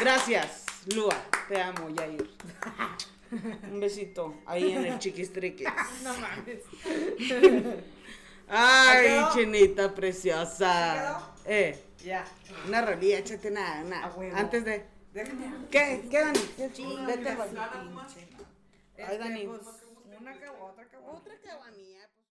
Gracias, 0.00 0.64
Lua. 0.94 1.14
Te 1.48 1.60
amo, 1.60 1.88
Yair. 1.90 2.28
Un 3.70 3.80
besito 3.80 4.34
ahí 4.46 4.72
en 4.72 4.86
el 4.86 4.98
chiquistrique. 4.98 5.64
No 6.02 6.14
mames. 6.18 6.62
Ay, 8.48 9.20
chinita 9.34 9.94
preciosa. 9.94 11.20
Eh, 11.44 11.78
Ya. 12.04 12.24
una 12.66 12.80
rolilla, 12.82 13.18
échate 13.18 13.50
una, 13.50 13.82
una. 13.84 14.04
A 14.04 14.10
huevo. 14.14 14.36
Antes 14.36 14.64
de. 14.64 14.86
Déjame. 15.12 15.52
¿Qué? 15.70 16.06
¿Qué, 16.10 16.20
Dani? 16.20 16.38
Vete, 16.56 16.82
Vete, 17.06 17.36
Ay, 19.06 19.18
Dani. 19.18 19.40
Este, 19.42 19.48
pues, 19.48 19.82
una 20.20 20.32
otra. 20.32 20.52
Otra. 20.52 21.38